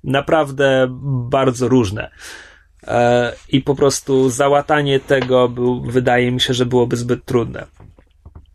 Naprawdę 0.04 0.86
bardzo 1.30 1.68
różne. 1.68 2.10
E, 2.86 3.32
I 3.48 3.60
po 3.60 3.74
prostu 3.74 4.30
załatanie 4.30 5.00
tego 5.00 5.48
był, 5.48 5.82
wydaje 5.82 6.32
mi 6.32 6.40
się, 6.40 6.54
że 6.54 6.66
byłoby 6.66 6.96
zbyt 6.96 7.24
trudne. 7.24 7.66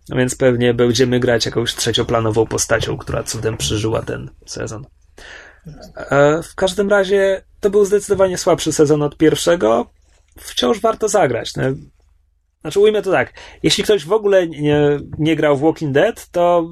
Więc 0.10 0.36
pewnie 0.36 0.74
będziemy 0.74 1.20
grać 1.20 1.46
jakąś 1.46 1.76
trzecioplanową 1.76 2.46
postacią, 2.46 2.98
która 2.98 3.24
cudem 3.24 3.58
przeżyła 3.58 4.02
ten 4.02 4.30
sezon. 4.46 4.86
E, 5.96 6.44
w 6.44 6.56
każdym 6.56 6.90
razie 6.90 7.42
to 7.60 7.70
był 7.70 7.86
zdecydowanie 7.86 8.38
słabszy 8.38 8.74
sezon 8.74 9.02
od 9.02 9.18
pierwszego. 9.18 9.90
Wciąż 10.40 10.80
warto 10.80 11.10
zagrać. 11.10 11.56
No, 11.56 11.64
znaczy, 12.62 12.80
ujmę 12.80 13.02
to 13.02 13.12
tak. 13.12 13.34
Jeśli 13.64 13.84
ktoś 13.84 14.06
w 14.06 14.12
ogóle 14.12 14.48
nie, 14.48 14.80
nie 15.18 15.36
grał 15.36 15.58
w 15.58 15.62
Walking 15.62 15.94
Dead, 15.94 16.32
to 16.32 16.70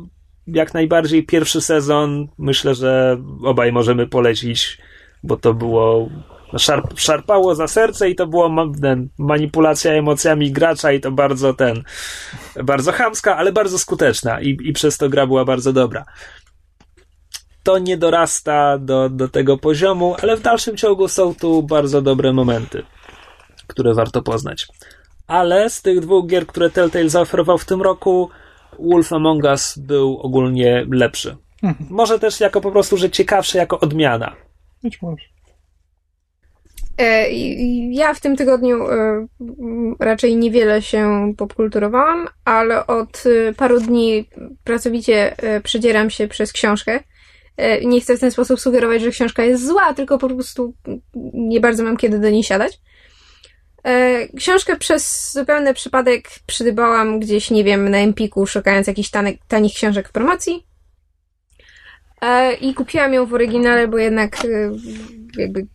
jak 0.47 0.73
najbardziej 0.73 1.25
pierwszy 1.25 1.61
sezon 1.61 2.27
myślę, 2.37 2.75
że 2.75 3.17
obaj 3.43 3.71
możemy 3.71 4.07
polecić, 4.07 4.77
bo 5.23 5.37
to 5.37 5.53
było 5.53 6.09
szarp, 6.57 6.99
szarpało 6.99 7.55
za 7.55 7.67
serce 7.67 8.09
i 8.09 8.15
to 8.15 8.27
było 8.27 8.51
ten, 8.81 9.09
manipulacja 9.17 9.91
emocjami 9.91 10.51
gracza 10.51 10.91
i 10.91 10.99
to 10.99 11.11
bardzo 11.11 11.53
ten, 11.53 11.83
bardzo 12.63 12.91
chamska, 12.91 13.37
ale 13.37 13.51
bardzo 13.51 13.79
skuteczna 13.79 14.41
i, 14.41 14.57
i 14.63 14.73
przez 14.73 14.97
to 14.97 15.09
gra 15.09 15.27
była 15.27 15.45
bardzo 15.45 15.73
dobra. 15.73 16.05
To 17.63 17.77
nie 17.77 17.97
dorasta 17.97 18.77
do, 18.77 19.09
do 19.09 19.27
tego 19.27 19.57
poziomu, 19.57 20.15
ale 20.21 20.37
w 20.37 20.41
dalszym 20.41 20.77
ciągu 20.77 21.07
są 21.07 21.35
tu 21.35 21.63
bardzo 21.63 22.01
dobre 22.01 22.33
momenty, 22.33 22.83
które 23.67 23.93
warto 23.93 24.21
poznać. 24.21 24.67
Ale 25.27 25.69
z 25.69 25.81
tych 25.81 25.99
dwóch 25.99 26.27
gier, 26.27 26.47
które 26.47 26.69
Telltale 26.69 27.09
zaoferował 27.09 27.57
w 27.57 27.65
tym 27.65 27.81
roku, 27.81 28.29
Wolf 28.79 29.13
Among 29.13 29.43
Us 29.43 29.77
był 29.77 30.19
ogólnie 30.19 30.85
lepszy. 30.91 31.37
Może 31.89 32.19
też 32.19 32.39
jako 32.39 32.61
po 32.61 32.71
prostu, 32.71 32.97
że 32.97 33.09
ciekawszy 33.09 33.57
jako 33.57 33.79
odmiana. 33.79 34.35
Być 34.83 35.01
może. 35.01 35.32
E, 36.97 37.31
Ja 37.91 38.13
w 38.13 38.19
tym 38.19 38.35
tygodniu 38.35 38.87
e, 38.87 39.27
raczej 39.99 40.35
niewiele 40.35 40.81
się 40.81 41.33
popkulturowałam, 41.37 42.27
ale 42.45 42.87
od 42.87 43.23
e, 43.25 43.53
paru 43.53 43.79
dni 43.79 44.29
pracowicie 44.63 45.35
przedzieram 45.63 46.09
się 46.09 46.27
przez 46.27 46.53
książkę. 46.53 46.99
Nie 47.85 48.01
chcę 48.01 48.17
w 48.17 48.19
ten 48.19 48.31
sposób 48.31 48.59
sugerować, 48.59 49.01
że 49.01 49.11
książka 49.11 49.43
jest 49.43 49.67
zła, 49.67 49.93
tylko 49.93 50.17
po 50.17 50.29
prostu 50.29 50.73
nie 51.33 51.59
bardzo 51.59 51.83
mam 51.83 51.97
kiedy 51.97 52.19
do 52.19 52.29
niej 52.29 52.43
siadać. 52.43 52.79
Książkę 54.37 54.75
przez 54.75 55.33
zupełny 55.33 55.73
przypadek 55.73 56.29
przydybałam 56.45 57.19
gdzieś, 57.19 57.51
nie 57.51 57.63
wiem, 57.63 57.89
na 57.89 57.97
Empiku, 57.97 58.45
szukając 58.47 58.87
jakichś 58.87 59.09
tanek, 59.09 59.37
tanich 59.47 59.73
książek 59.73 60.09
w 60.09 60.11
promocji. 60.11 60.67
I 62.61 62.73
kupiłam 62.73 63.13
ją 63.13 63.25
w 63.25 63.33
oryginale, 63.33 63.87
bo 63.87 63.97
jednak 63.97 64.37
jakby 65.37 65.67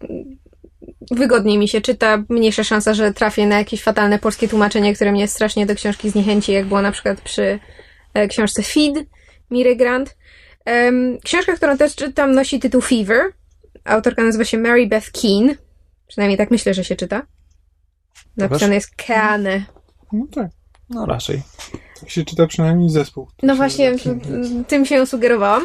wygodniej 1.10 1.58
mi 1.58 1.68
się 1.68 1.80
czyta, 1.80 2.24
mniejsza 2.28 2.64
szansa, 2.64 2.94
że 2.94 3.12
trafię 3.12 3.46
na 3.46 3.58
jakieś 3.58 3.82
fatalne 3.82 4.18
polskie 4.18 4.48
tłumaczenie, 4.48 4.94
które 4.94 5.12
mnie 5.12 5.28
strasznie 5.28 5.66
do 5.66 5.74
książki 5.74 6.10
zniechęci, 6.10 6.52
jak 6.52 6.66
było 6.66 6.82
na 6.82 6.92
przykład 6.92 7.20
przy 7.20 7.58
e, 8.14 8.28
książce 8.28 8.62
Feed 8.62 9.04
Miry 9.50 9.76
Grant. 9.76 10.16
Książka, 11.24 11.56
którą 11.56 11.76
też 11.76 11.94
czytam, 11.94 12.32
nosi 12.32 12.60
tytuł 12.60 12.80
Fever. 12.80 13.32
Autorka 13.84 14.22
nazywa 14.22 14.44
się 14.44 14.58
Mary 14.58 14.86
Beth 14.86 15.10
Keane. 15.10 15.54
Przynajmniej 16.08 16.38
tak 16.38 16.50
myślę, 16.50 16.74
że 16.74 16.84
się 16.84 16.96
czyta. 16.96 17.26
Napisane 18.36 18.74
jest 18.74 18.94
Keane. 18.96 19.64
No 20.12 20.26
tak. 20.34 20.50
No 20.90 21.06
raczej. 21.06 21.42
Tak 22.00 22.10
się 22.10 22.24
czyta 22.24 22.46
przynajmniej 22.46 22.90
zespół. 22.90 23.28
No 23.42 23.56
właśnie, 23.56 23.94
tym 24.68 24.86
się 24.86 25.06
sugerowałam. 25.06 25.62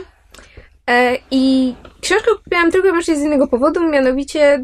E, 0.90 1.18
I 1.32 1.76
książkę 2.02 2.32
kupiłam 2.44 2.72
tylko 2.72 2.88
i 2.88 2.92
wyłącznie 2.92 3.16
z 3.16 3.22
innego 3.22 3.48
powodu, 3.48 3.90
mianowicie 3.90 4.64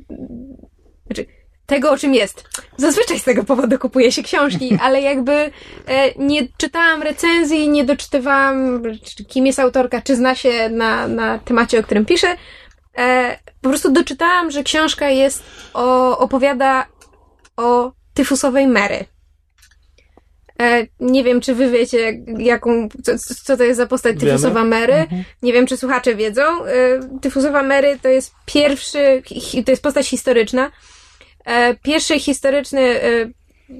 znaczy, 1.10 1.26
tego, 1.66 1.92
o 1.92 1.98
czym 1.98 2.14
jest. 2.14 2.44
Zazwyczaj 2.78 3.20
z 3.20 3.24
tego 3.24 3.44
powodu 3.44 3.80
kupuje 3.80 4.12
się 4.12 4.24
książki, 4.24 4.78
ale 4.84 5.02
jakby 5.02 5.32
e, 5.32 5.52
nie 6.18 6.48
czytałam 6.58 7.02
recenzji, 7.02 7.70
nie 7.70 7.84
doczytywałam, 7.86 8.84
czy 9.16 9.26
kim 9.26 9.46
jest 9.46 9.60
autorka, 9.60 10.02
czy 10.02 10.16
zna 10.16 10.36
się 10.36 10.70
na, 10.70 11.08
na 11.08 11.40
temacie, 11.40 11.80
o 11.80 11.84
którym 11.84 12.06
pisze. 12.06 12.36
E, 12.98 13.38
po 13.62 13.70
prostu 13.70 13.92
doczytałam, 13.92 14.52
że 14.52 14.64
książka 14.64 15.10
jest 15.10 15.44
o, 15.74 16.18
opowiada 16.18 16.86
o 17.58 17.92
tyfusowej 18.14 18.68
Mary. 18.68 19.06
E, 20.62 20.88
nie 21.00 21.24
wiem, 21.24 21.42
czy 21.42 21.56
wy 21.56 21.72
wiecie, 21.72 22.20
jaką, 22.38 22.90
co, 23.04 23.12
co 23.46 23.58
to 23.58 23.64
jest 23.64 23.78
za 23.78 23.88
postać 23.88 24.18
Wiemy. 24.18 24.32
tyfusowa 24.32 24.64
Mary. 24.64 25.08
Nie 25.42 25.54
wiem, 25.54 25.68
czy 25.68 25.78
słuchacze 25.78 26.16
wiedzą. 26.16 26.66
E, 26.66 27.00
tyfusowa 27.22 27.64
Mary 27.64 28.00
to 28.02 28.10
jest 28.10 28.34
pierwszy, 28.46 29.24
to 29.66 29.72
jest 29.72 29.84
postać 29.84 30.08
historyczna. 30.08 30.72
E, 31.50 31.76
pierwszy 31.76 32.20
historyczny 32.20 32.82
e, 32.82 33.10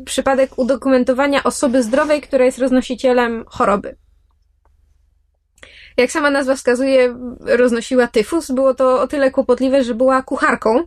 przypadek 0.06 0.52
udokumentowania 0.58 1.44
osoby 1.44 1.84
zdrowej, 1.84 2.22
która 2.22 2.46
jest 2.46 2.60
roznosicielem 2.60 3.46
choroby. 3.48 3.96
jak 5.98 6.12
sama 6.12 6.30
nazwa 6.30 6.56
wskazuje, 6.56 7.16
roznosiła 7.40 8.08
tyfus. 8.08 8.52
Było 8.52 8.74
to 8.74 9.02
o 9.02 9.08
tyle 9.08 9.32
kłopotliwe, 9.32 9.84
że 9.84 9.96
była 9.96 10.24
kucharką, 10.24 10.84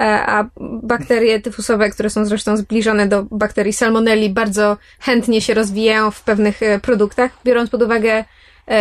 a 0.00 0.44
bakterie 0.82 1.40
tyfusowe, 1.40 1.90
które 1.90 2.10
są 2.10 2.24
zresztą 2.24 2.56
zbliżone 2.56 3.06
do 3.06 3.22
bakterii 3.22 3.72
salmonelli, 3.72 4.30
bardzo 4.30 4.76
chętnie 5.00 5.40
się 5.40 5.54
rozwijają 5.54 6.10
w 6.10 6.22
pewnych 6.22 6.60
produktach. 6.82 7.30
Biorąc 7.44 7.70
pod 7.70 7.82
uwagę 7.82 8.24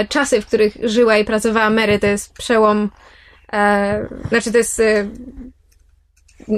czasy, 0.09 0.41
w 0.41 0.45
których 0.45 0.77
żyła 0.83 1.17
i 1.17 1.25
pracowała 1.25 1.69
Mary, 1.69 1.99
to 1.99 2.07
jest 2.07 2.33
przełom, 2.33 2.89
znaczy 4.29 4.51
to 4.51 4.57
jest 4.57 4.81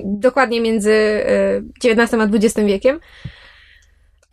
dokładnie 0.03 0.61
między 0.61 1.23
XIX 1.83 2.13
a 2.13 2.23
XX 2.23 2.67
wiekiem. 2.67 2.99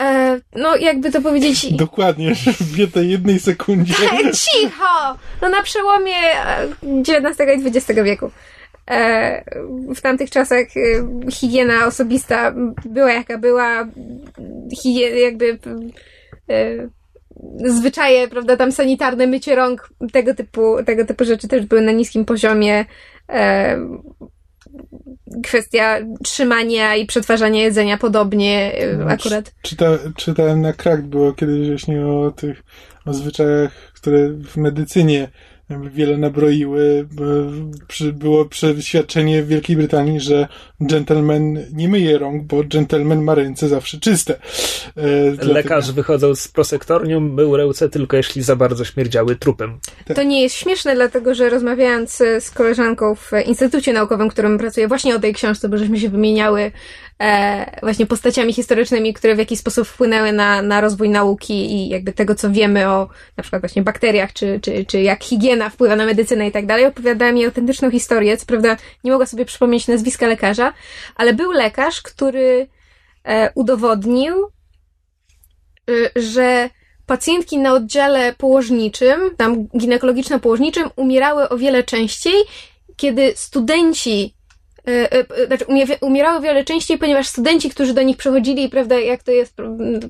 E, 0.03 0.41
no, 0.57 0.77
jakby 0.77 1.11
to 1.11 1.23
powiedzieć. 1.23 1.73
Dokładnie, 1.73 2.35
w 2.61 2.79
jednej, 2.79 3.11
jednej 3.11 3.41
sekundzie. 3.41 3.95
Cicho! 4.45 5.19
No, 5.43 5.49
na 5.49 5.63
przełomie 5.63 6.15
XIX 6.83 7.65
i 7.65 7.69
XX 7.69 8.01
wieku. 8.05 8.31
E, 8.91 9.45
w 9.95 10.01
tamtych 10.01 10.31
czasach 10.31 10.67
e, 10.77 11.31
higiena 11.31 11.87
osobista 11.87 12.55
była 12.85 13.13
jaka 13.13 13.39
była, 13.39 13.89
higiena, 14.83 15.17
jakby 15.17 15.59
e, 16.51 16.89
zwyczaje, 17.65 18.29
prawda, 18.29 18.57
tam 18.57 18.73
sanitarne, 18.73 19.27
mycie 19.27 19.55
rąk, 19.55 19.89
tego 20.13 20.35
typu, 20.35 20.77
tego 20.87 21.05
typu 21.05 21.25
rzeczy 21.25 21.49
też 21.49 21.67
były 21.67 21.81
na 21.81 21.93
niskim 21.93 22.25
poziomie. 22.25 22.85
E, 23.29 23.79
kwestia 25.43 25.99
trzymania 26.23 26.97
i 26.97 27.07
przetwarzania 27.07 27.63
jedzenia 27.63 27.99
podobnie 27.99 28.83
y, 28.83 28.97
no, 28.97 29.05
akurat. 29.05 29.55
Czyta, 29.63 29.87
czytałem 30.17 30.61
na 30.61 30.73
krak, 30.73 31.03
było 31.03 31.33
kiedyś 31.33 31.69
właśnie 31.69 32.07
o 32.07 32.31
tych 32.31 32.63
o 33.07 33.15
zwyczajach, 33.15 33.73
które 33.95 34.29
w 34.29 34.57
medycynie 34.57 35.29
wiele 35.71 36.17
nabroiły. 36.17 37.09
Było 38.13 38.45
przeświadczenie 38.45 39.43
w 39.43 39.49
Wielkiej 39.49 39.77
Brytanii, 39.77 40.21
że 40.21 40.49
gentleman 40.81 41.59
nie 41.73 41.89
myje 41.89 42.19
rąk, 42.19 42.43
bo 42.43 42.65
gentleman 42.65 43.23
ma 43.23 43.35
ręce 43.35 43.69
zawsze 43.69 43.99
czyste. 43.99 44.39
E, 44.97 45.45
Lekarz 45.47 45.93
wychodząc 45.93 46.41
z 46.41 46.49
prosektorium 46.49 47.35
mył 47.35 47.57
ręce 47.57 47.89
tylko 47.89 48.17
jeśli 48.17 48.43
za 48.43 48.57
bardzo 48.57 48.85
śmierdziały 48.85 49.37
trupem. 49.37 49.79
Tak. 50.07 50.17
To 50.17 50.23
nie 50.23 50.43
jest 50.43 50.55
śmieszne, 50.55 50.95
dlatego 50.95 51.35
że 51.35 51.51
rozmawiając 51.51 52.17
z 52.41 52.51
koleżanką 52.51 53.15
w 53.15 53.31
Instytucie 53.47 53.93
Naukowym, 53.93 54.31
w 54.31 54.33
którym 54.33 54.59
pracuję 54.59 54.89
właśnie 54.89 55.15
o 55.15 55.19
tej 55.19 55.35
książce, 55.35 55.69
bo 55.69 55.79
żeśmy 55.79 56.01
się 56.01 56.09
wymieniały 56.09 56.73
e, 57.23 57.81
właśnie 57.83 58.07
postaciami 58.07 58.53
historycznymi, 58.53 59.15
które 59.15 59.35
w 59.35 59.39
jakiś 59.39 59.59
sposób 59.59 59.89
wpłynęły 59.89 60.33
na, 60.33 60.63
na 60.63 60.81
rozwój 60.81 61.09
nauki 61.09 61.73
i 61.73 61.89
jakby 61.89 62.13
tego, 62.13 62.35
co 62.35 62.51
wiemy 62.51 62.89
o 62.89 63.09
na 63.37 63.43
przykład 63.43 63.63
właśnie 63.63 63.83
bakteriach, 63.83 64.33
czy, 64.33 64.61
czy, 64.63 64.85
czy 64.85 65.01
jak 65.01 65.25
higiena 65.25 65.71
wpływa 65.71 65.97
na 65.97 66.07
medycynę 66.07 66.49
i 66.49 66.53
tak 66.53 66.67
dalej. 66.67 66.87
Opowiadała 66.87 67.33
mi 67.33 67.45
autentyczną 67.45 67.91
historię, 67.91 68.37
co 68.37 68.47
prawda 68.47 68.77
nie 69.05 69.11
mogła 69.11 69.27
sobie 69.27 69.45
przypomnieć 69.45 69.89
nazwiska 69.89 70.27
lekarza, 70.27 70.73
ale 71.17 71.35
był 71.35 71.53
lekarz, 71.53 72.03
który 72.03 72.69
e, 73.25 73.53
udowodnił, 73.55 74.45
e, 74.45 75.93
że 76.17 76.71
pacjentki 77.07 77.59
na 77.59 77.73
oddziale 77.73 78.35
położniczym, 78.39 79.37
tam 79.37 79.67
ginekologiczno-położniczym, 79.67 80.91
umierały 80.97 81.49
o 81.49 81.59
wiele 81.59 81.83
częściej, 81.83 82.35
kiedy 82.97 83.33
studenci 83.37 84.35
znaczy 85.47 85.65
umierały 86.01 86.43
wiele 86.43 86.65
częściej, 86.65 86.99
ponieważ 86.99 87.29
studenci, 87.29 87.71
którzy 87.71 87.95
do 87.95 88.03
nich 88.03 88.17
przychodzili, 88.17 88.69
prawda, 88.69 88.99
jak 88.99 89.23
to 89.23 89.31
jest, 89.31 89.55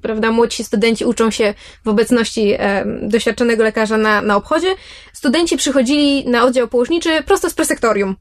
prawda, 0.02 0.30
młodsi 0.30 0.64
studenci 0.64 1.04
uczą 1.04 1.30
się 1.30 1.54
w 1.84 1.88
obecności 1.88 2.54
e, 2.58 2.84
doświadczonego 3.02 3.64
lekarza 3.64 3.96
na, 3.96 4.22
na 4.22 4.36
obchodzie, 4.36 4.68
studenci 5.12 5.56
przychodzili 5.56 6.28
na 6.28 6.44
oddział 6.44 6.68
położniczy 6.68 7.22
prosto 7.22 7.50
z 7.50 7.54
presektorium. 7.54 8.16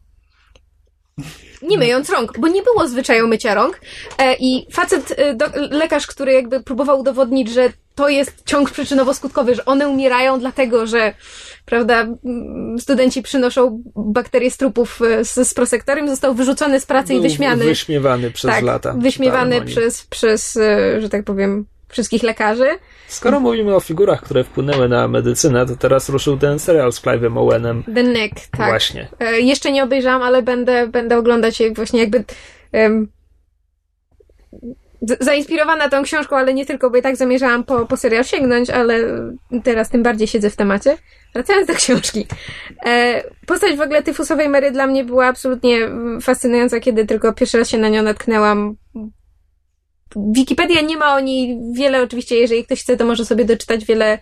Nie 1.61 1.77
myjąc 1.77 2.09
rąk, 2.09 2.39
bo 2.39 2.47
nie 2.47 2.61
było 2.63 2.87
zwyczaju 2.87 3.27
mycia 3.27 3.53
rąk. 3.53 3.79
E, 4.17 4.35
I 4.39 4.67
facet, 4.71 5.13
e, 5.17 5.33
do, 5.33 5.45
lekarz, 5.71 6.07
który 6.07 6.33
jakby 6.33 6.63
próbował 6.63 6.99
udowodnić, 6.99 7.49
że 7.49 7.69
to 7.95 8.09
jest 8.09 8.43
ciąg 8.45 8.71
przyczynowo-skutkowy, 8.71 9.55
że 9.55 9.65
one 9.65 9.89
umierają 9.89 10.39
dlatego, 10.39 10.87
że 10.87 11.13
prawda, 11.65 12.07
studenci 12.79 13.21
przynoszą 13.21 13.83
bakterie 13.95 14.51
z 14.51 14.57
trupów 14.57 15.01
e, 15.01 15.25
z, 15.25 15.47
z 15.47 15.53
prosektorium, 15.53 16.09
został 16.09 16.33
wyrzucony 16.33 16.79
z 16.79 16.85
pracy 16.85 17.13
Był 17.13 17.19
i 17.19 17.21
wyśmiany. 17.21 17.65
Wyśmiewany 17.65 18.31
przez 18.31 18.51
tak, 18.51 18.63
lata. 18.63 18.93
Wyśmiewany 18.97 19.61
przez, 19.61 20.05
przez, 20.05 20.57
e, 20.57 21.01
że 21.01 21.09
tak 21.09 21.23
powiem, 21.23 21.65
wszystkich 21.87 22.23
lekarzy. 22.23 22.67
Skoro 23.07 23.39
mówimy 23.39 23.75
o 23.75 23.79
figurach, 23.79 24.21
które 24.21 24.43
wpłynęły 24.43 24.89
na 24.89 25.07
medycynę, 25.07 25.65
to 25.65 25.75
teraz 25.75 26.09
ruszył 26.09 26.37
ten 26.37 26.59
serial 26.59 26.93
z 26.93 27.01
Clive'em 27.01 27.39
Owenem. 27.39 27.83
The 27.95 28.03
Nick, 28.03 28.47
tak. 28.51 28.69
Właśnie. 28.69 29.07
E, 29.19 29.39
jeszcze 29.39 29.71
nie 29.71 29.83
obejrzałam, 29.83 30.21
ale 30.21 30.41
będę, 30.41 30.87
będę 30.87 31.17
oglądać 31.17 31.59
jak 31.59 31.75
właśnie 31.75 31.99
jakby 31.99 32.23
um, 32.73 33.07
zainspirowana 35.19 35.89
tą 35.89 36.03
książką, 36.03 36.35
ale 36.35 36.53
nie 36.53 36.65
tylko, 36.65 36.89
bo 36.89 36.97
i 36.97 37.01
tak 37.01 37.15
zamierzałam 37.15 37.63
po, 37.63 37.85
po 37.85 37.97
serial 37.97 38.23
sięgnąć, 38.23 38.69
ale 38.69 38.99
teraz 39.63 39.89
tym 39.89 40.03
bardziej 40.03 40.27
siedzę 40.27 40.49
w 40.49 40.55
temacie. 40.55 40.97
Wracając 41.33 41.67
do 41.67 41.73
książki. 41.73 42.27
E, 42.85 43.23
postać 43.45 43.75
w 43.75 43.81
ogóle 43.81 44.03
tyfusowej 44.03 44.49
Mary 44.49 44.71
dla 44.71 44.87
mnie 44.87 45.03
była 45.03 45.25
absolutnie 45.25 45.79
fascynująca, 46.21 46.79
kiedy 46.79 47.05
tylko 47.05 47.33
pierwszy 47.33 47.57
raz 47.57 47.69
się 47.69 47.77
na 47.77 47.89
nią 47.89 48.03
natknęłam. 48.03 48.75
Wikipedia 50.15 50.81
nie 50.81 50.97
ma 50.97 51.15
o 51.15 51.19
niej 51.19 51.59
wiele, 51.73 52.03
oczywiście, 52.03 52.35
jeżeli 52.35 52.65
ktoś 52.65 52.81
chce, 52.81 52.97
to 52.97 53.05
może 53.05 53.25
sobie 53.25 53.45
doczytać 53.45 53.85
wiele 53.85 54.19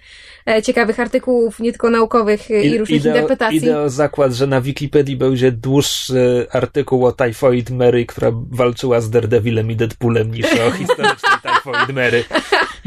ciekawych 0.63 0.99
artykułów, 0.99 1.59
nie 1.59 1.71
tylko 1.71 1.89
naukowych 1.89 2.49
i, 2.49 2.53
i 2.53 2.77
różnych 2.77 3.01
ideo, 3.01 3.15
interpretacji. 3.15 3.57
Ideo 3.57 3.89
zakład, 3.89 4.33
że 4.33 4.47
na 4.47 4.61
Wikipedii 4.61 5.15
będzie 5.15 5.51
dłuższy 5.51 6.47
artykuł 6.51 7.05
o 7.05 7.11
Typhoid 7.11 7.69
Mary, 7.69 8.05
która 8.05 8.31
walczyła 8.51 9.01
z 9.01 9.09
Daredevilem 9.09 9.71
i 9.71 9.75
Deadpoolem 9.75 10.31
niż 10.31 10.45
o 10.45 10.71
historycznej 10.79 11.31
Typhoid 11.43 11.89
Mary. 11.95 12.23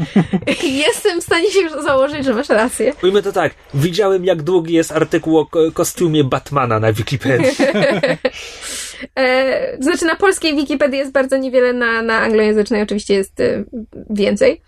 Jestem 0.87 1.21
w 1.21 1.23
stanie 1.23 1.51
się 1.51 1.69
założyć, 1.69 2.25
że 2.25 2.33
masz 2.33 2.49
rację. 2.49 2.93
Ujmy 3.03 3.21
to 3.21 3.31
tak, 3.31 3.53
widziałem 3.73 4.25
jak 4.25 4.41
długi 4.41 4.73
jest 4.73 4.91
artykuł 4.91 5.37
o 5.37 5.47
kostiumie 5.73 6.23
Batmana 6.23 6.79
na 6.79 6.93
Wikipedii. 6.93 7.51
e, 9.15 9.77
znaczy 9.79 10.05
na 10.05 10.15
polskiej 10.15 10.55
Wikipedii 10.55 10.99
jest 10.99 11.11
bardzo 11.11 11.37
niewiele, 11.37 11.73
na, 11.73 12.01
na 12.01 12.19
anglojęzycznej 12.19 12.81
oczywiście 12.81 13.13
jest 13.13 13.39
e, 13.39 13.63
więcej. 14.09 14.61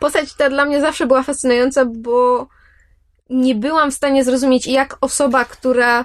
Postać 0.00 0.34
ta 0.34 0.50
dla 0.50 0.64
mnie 0.64 0.80
zawsze 0.80 1.06
była 1.06 1.22
fascynująca, 1.22 1.84
bo 1.84 2.48
nie 3.30 3.54
byłam 3.54 3.90
w 3.90 3.94
stanie 3.94 4.24
zrozumieć, 4.24 4.66
jak 4.66 4.96
osoba, 5.00 5.44
która 5.44 6.04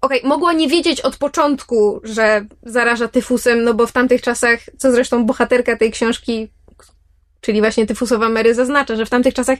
okej, 0.00 0.18
okay, 0.18 0.28
mogła 0.28 0.52
nie 0.52 0.68
wiedzieć 0.68 1.00
od 1.00 1.16
początku, 1.16 2.00
że 2.04 2.46
zaraża 2.62 3.08
tyfusem, 3.08 3.64
no 3.64 3.74
bo 3.74 3.86
w 3.86 3.92
tamtych 3.92 4.22
czasach, 4.22 4.60
co 4.78 4.92
zresztą 4.92 5.26
bohaterka 5.26 5.76
tej 5.76 5.90
książki, 5.90 6.48
czyli 7.40 7.60
właśnie 7.60 7.86
tyfusowa 7.86 8.28
Mary 8.28 8.54
zaznacza, 8.54 8.96
że 8.96 9.06
w 9.06 9.10
tamtych 9.10 9.34
czasach 9.34 9.58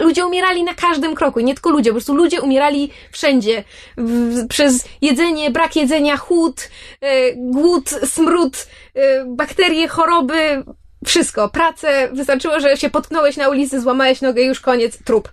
ludzie 0.00 0.26
umierali 0.26 0.64
na 0.64 0.74
każdym 0.74 1.14
kroku, 1.14 1.40
nie 1.40 1.54
tylko 1.54 1.70
ludzie, 1.70 1.90
po 1.90 1.94
prostu 1.94 2.14
ludzie 2.14 2.40
umierali 2.40 2.90
wszędzie. 3.10 3.64
W, 3.96 4.46
przez 4.48 4.84
jedzenie, 5.00 5.50
brak 5.50 5.76
jedzenia, 5.76 6.16
chłód, 6.16 6.68
e, 7.00 7.32
głód, 7.36 7.90
smród, 7.90 8.66
e, 8.94 9.24
bakterie, 9.24 9.88
choroby, 9.88 10.64
wszystko. 11.04 11.48
Pracę, 11.48 12.08
wystarczyło, 12.12 12.60
że 12.60 12.76
się 12.76 12.90
potknąłeś 12.90 13.36
na 13.36 13.48
ulicy, 13.48 13.80
złamałeś 13.80 14.20
nogę 14.20 14.42
już 14.42 14.60
koniec, 14.60 14.98
trup. 15.04 15.28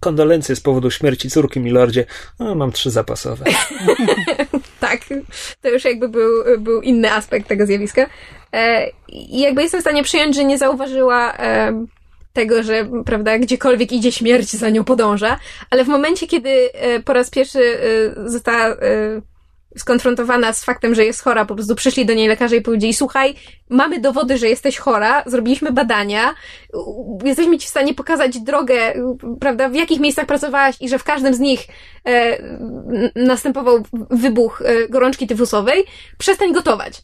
Kondolencje 0.00 0.56
z 0.56 0.60
powodu 0.60 0.90
śmierci 0.90 1.30
córki, 1.30 1.60
milordzie. 1.60 2.04
No, 2.38 2.54
mam 2.54 2.72
trzy 2.72 2.90
zapasowe. 2.90 3.44
tak, 4.80 5.00
to 5.60 5.68
już 5.68 5.84
jakby 5.84 6.08
był, 6.08 6.30
był 6.58 6.82
inny 6.82 7.12
aspekt 7.12 7.48
tego 7.48 7.66
zjawiska. 7.66 8.06
E, 8.52 8.90
jakby 9.28 9.62
jestem 9.62 9.80
w 9.80 9.84
stanie 9.84 10.02
przyjąć, 10.02 10.36
że 10.36 10.44
nie 10.44 10.58
zauważyła 10.58 11.36
e, 11.36 11.86
tego, 12.32 12.62
że 12.62 12.88
prawda, 13.06 13.38
gdziekolwiek 13.38 13.92
idzie 13.92 14.12
śmierć 14.12 14.50
za 14.50 14.70
nią 14.70 14.84
podąża, 14.84 15.38
ale 15.70 15.84
w 15.84 15.88
momencie, 15.88 16.26
kiedy 16.26 16.72
e, 16.72 17.00
po 17.00 17.12
raz 17.12 17.30
pierwszy 17.30 17.78
została 18.26 18.76
skonfrontowana 19.76 20.52
z 20.52 20.64
faktem, 20.64 20.94
że 20.94 21.04
jest 21.04 21.22
chora, 21.22 21.44
po 21.44 21.54
prostu 21.54 21.74
przyszli 21.74 22.06
do 22.06 22.14
niej 22.14 22.28
lekarze 22.28 22.56
i 22.56 22.60
powiedzieli, 22.60 22.94
słuchaj, 22.94 23.34
mamy 23.68 24.00
dowody, 24.00 24.38
że 24.38 24.48
jesteś 24.48 24.78
chora, 24.78 25.22
zrobiliśmy 25.26 25.72
badania, 25.72 26.34
jesteśmy 27.24 27.58
ci 27.58 27.66
w 27.66 27.70
stanie 27.70 27.94
pokazać 27.94 28.40
drogę, 28.40 28.94
prawda, 29.40 29.68
w 29.68 29.74
jakich 29.74 30.00
miejscach 30.00 30.26
pracowałaś 30.26 30.76
i 30.80 30.88
że 30.88 30.98
w 30.98 31.04
każdym 31.04 31.34
z 31.34 31.38
nich 31.38 31.60
e, 32.06 32.38
następował 33.14 33.82
wybuch 34.10 34.62
e, 34.62 34.88
gorączki 34.88 35.26
tyfusowej, 35.26 35.84
przestań 36.18 36.52
gotować. 36.52 37.02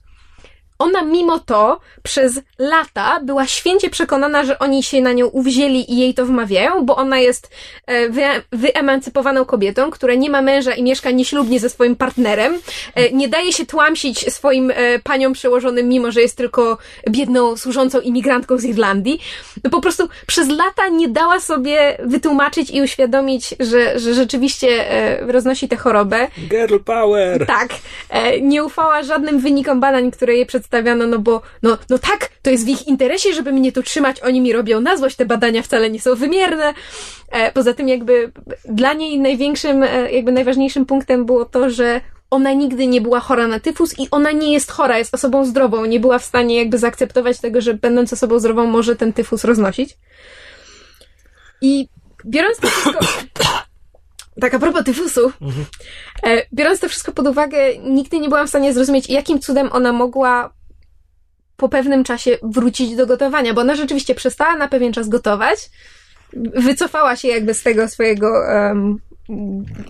Ona 0.83 1.03
mimo 1.03 1.39
to 1.39 1.81
przez 2.03 2.41
lata 2.59 3.21
była 3.21 3.47
święcie 3.47 3.91
przekonana, 3.91 4.45
że 4.45 4.59
oni 4.59 4.83
się 4.83 5.01
na 5.01 5.13
nią 5.13 5.27
uwzięli 5.27 5.93
i 5.93 5.97
jej 5.97 6.15
to 6.15 6.27
wmawiają, 6.27 6.87
bo 6.87 6.97
ona 6.97 7.19
jest 7.19 7.51
e, 7.87 8.09
wy, 8.09 8.23
wyemancypowaną 8.53 9.45
kobietą, 9.45 9.91
która 9.91 10.15
nie 10.15 10.31
ma 10.31 10.43
męża 10.43 10.75
i 10.75 10.83
mieszka 10.83 11.11
nieślubnie 11.11 11.61
ze 11.61 11.71
swoim 11.71 11.97
partnerem, 11.97 12.59
e, 12.95 13.11
nie 13.11 13.29
daje 13.29 13.53
się 13.53 13.67
tłamsić 13.67 14.33
swoim 14.33 14.71
e, 14.71 14.99
paniom 14.99 15.33
przełożonym, 15.33 15.89
mimo 15.89 16.13
że 16.13 16.21
jest 16.21 16.37
tylko 16.37 16.79
biedną, 17.11 17.57
służącą 17.57 18.01
imigrantką 18.01 18.59
z 18.59 18.65
Irlandii. 18.65 19.21
No 19.65 19.71
po 19.71 19.81
prostu 19.81 20.09
przez 20.27 20.49
lata 20.49 20.89
nie 20.89 21.09
dała 21.09 21.41
sobie 21.41 21.99
wytłumaczyć 22.05 22.71
i 22.71 22.83
uświadomić, 22.83 23.55
że, 23.61 23.99
że 23.99 24.15
rzeczywiście 24.15 24.85
roznosi 25.21 25.69
tę 25.69 25.77
chorobę. 25.77 26.29
Girl 26.49 26.77
power! 26.85 27.47
Tak. 27.47 27.69
Nie 28.41 28.65
ufała 28.65 29.03
żadnym 29.03 29.39
wynikom 29.41 29.81
badań, 29.81 30.11
które 30.11 30.35
jej 30.35 30.47
przedstawiano, 30.73 31.07
no 31.07 31.19
bo, 31.19 31.43
no, 31.63 31.79
no 31.91 31.99
tak, 31.99 32.31
to 32.43 32.51
jest 32.51 32.65
w 32.65 32.69
ich 32.69 32.87
interesie, 32.87 33.35
żeby 33.35 33.53
mnie 33.53 33.73
tu 33.73 33.83
trzymać, 33.83 34.21
oni 34.21 34.41
mi 34.41 34.53
robią 34.53 34.81
na 34.81 34.97
złość, 34.97 35.17
te 35.17 35.27
badania 35.27 35.63
wcale 35.63 35.91
nie 35.91 36.01
są 36.01 36.15
wymierne. 36.15 36.75
E, 37.31 37.53
poza 37.53 37.75
tym 37.75 37.89
jakby 37.89 38.33
dla 38.65 38.93
niej 38.93 39.21
największym, 39.21 39.83
e, 39.83 40.13
jakby 40.13 40.33
najważniejszym 40.33 40.87
punktem 40.87 41.25
było 41.25 41.45
to, 41.45 41.71
że 41.71 42.01
ona 42.31 42.53
nigdy 42.53 42.87
nie 42.87 43.01
była 43.01 43.21
chora 43.21 43.47
na 43.47 43.61
tyfus 43.61 43.99
i 43.99 44.09
ona 44.11 44.33
nie 44.33 44.53
jest 44.53 44.71
chora, 44.71 44.99
jest 44.99 45.15
osobą 45.15 45.45
zdrową. 45.45 45.85
Nie 45.85 46.01
była 46.01 46.19
w 46.19 46.25
stanie 46.25 46.57
jakby 46.57 46.79
zaakceptować 46.79 47.41
tego, 47.41 47.61
że 47.61 47.75
będąc 47.75 48.13
osobą 48.13 48.39
zdrową 48.39 48.67
może 48.67 48.97
ten 48.97 49.13
tyfus 49.13 49.45
roznosić. 49.45 49.99
I 51.61 51.89
biorąc 52.27 52.59
to 52.59 52.69
wszystko... 52.69 52.99
Tak, 54.41 54.55
a 54.55 54.59
propos 54.59 54.85
tyfusu, 54.85 55.33
mhm. 55.41 55.67
biorąc 56.53 56.81
to 56.81 56.89
wszystko 56.89 57.13
pod 57.13 57.27
uwagę, 57.27 57.59
nigdy 57.79 58.19
nie 58.19 58.29
byłam 58.29 58.47
w 58.47 58.49
stanie 58.51 58.73
zrozumieć, 58.73 59.11
jakim 59.11 59.41
cudem 59.41 59.69
ona 59.73 59.93
mogła 59.93 60.53
po 61.57 61.69
pewnym 61.69 62.05
czasie 62.05 62.39
wrócić 62.43 62.97
do 62.97 63.07
gotowania, 63.07 63.55
bo 63.55 63.61
ona 63.61 63.75
rzeczywiście 63.75 64.15
przestała 64.15 64.57
na 64.57 64.69
pewien 64.69 64.93
czas 64.93 65.09
gotować, 65.09 65.71
wycofała 66.37 67.17
się 67.17 67.29
jakby 67.29 67.55
z 67.55 67.63
tego 67.63 67.89
swojego 67.89 68.33
um, 68.49 68.99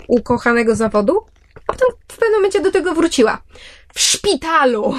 ukochanego 0.08 0.74
zawodu, 0.74 1.20
a 1.54 1.60
potem 1.72 1.88
w 2.08 2.16
pewnym 2.16 2.38
momencie 2.38 2.60
do 2.60 2.70
tego 2.70 2.94
wróciła. 2.94 3.42
W 3.94 4.00
szpitalu! 4.00 4.94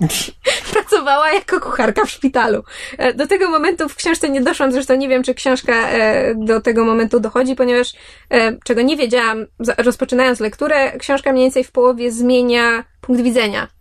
Pracowała 0.72 1.32
jako 1.32 1.60
kucharka 1.60 2.04
w 2.04 2.10
szpitalu. 2.10 2.62
E, 2.98 3.14
do 3.14 3.26
tego 3.26 3.50
momentu 3.50 3.88
w 3.88 3.96
książce 3.96 4.30
nie 4.30 4.40
doszłam, 4.40 4.72
zresztą 4.72 4.96
nie 4.96 5.08
wiem, 5.08 5.22
czy 5.22 5.34
książka 5.34 5.88
e, 5.88 6.34
do 6.34 6.60
tego 6.60 6.84
momentu 6.84 7.20
dochodzi, 7.20 7.54
ponieważ 7.54 7.92
e, 8.30 8.56
czego 8.64 8.82
nie 8.82 8.96
wiedziałam, 8.96 9.46
rozpoczynając 9.78 10.40
lekturę, 10.40 10.98
książka 10.98 11.32
mniej 11.32 11.44
więcej 11.44 11.64
w 11.64 11.72
połowie 11.72 12.12
zmienia 12.12 12.84
punkt 13.00 13.22
widzenia. 13.22 13.75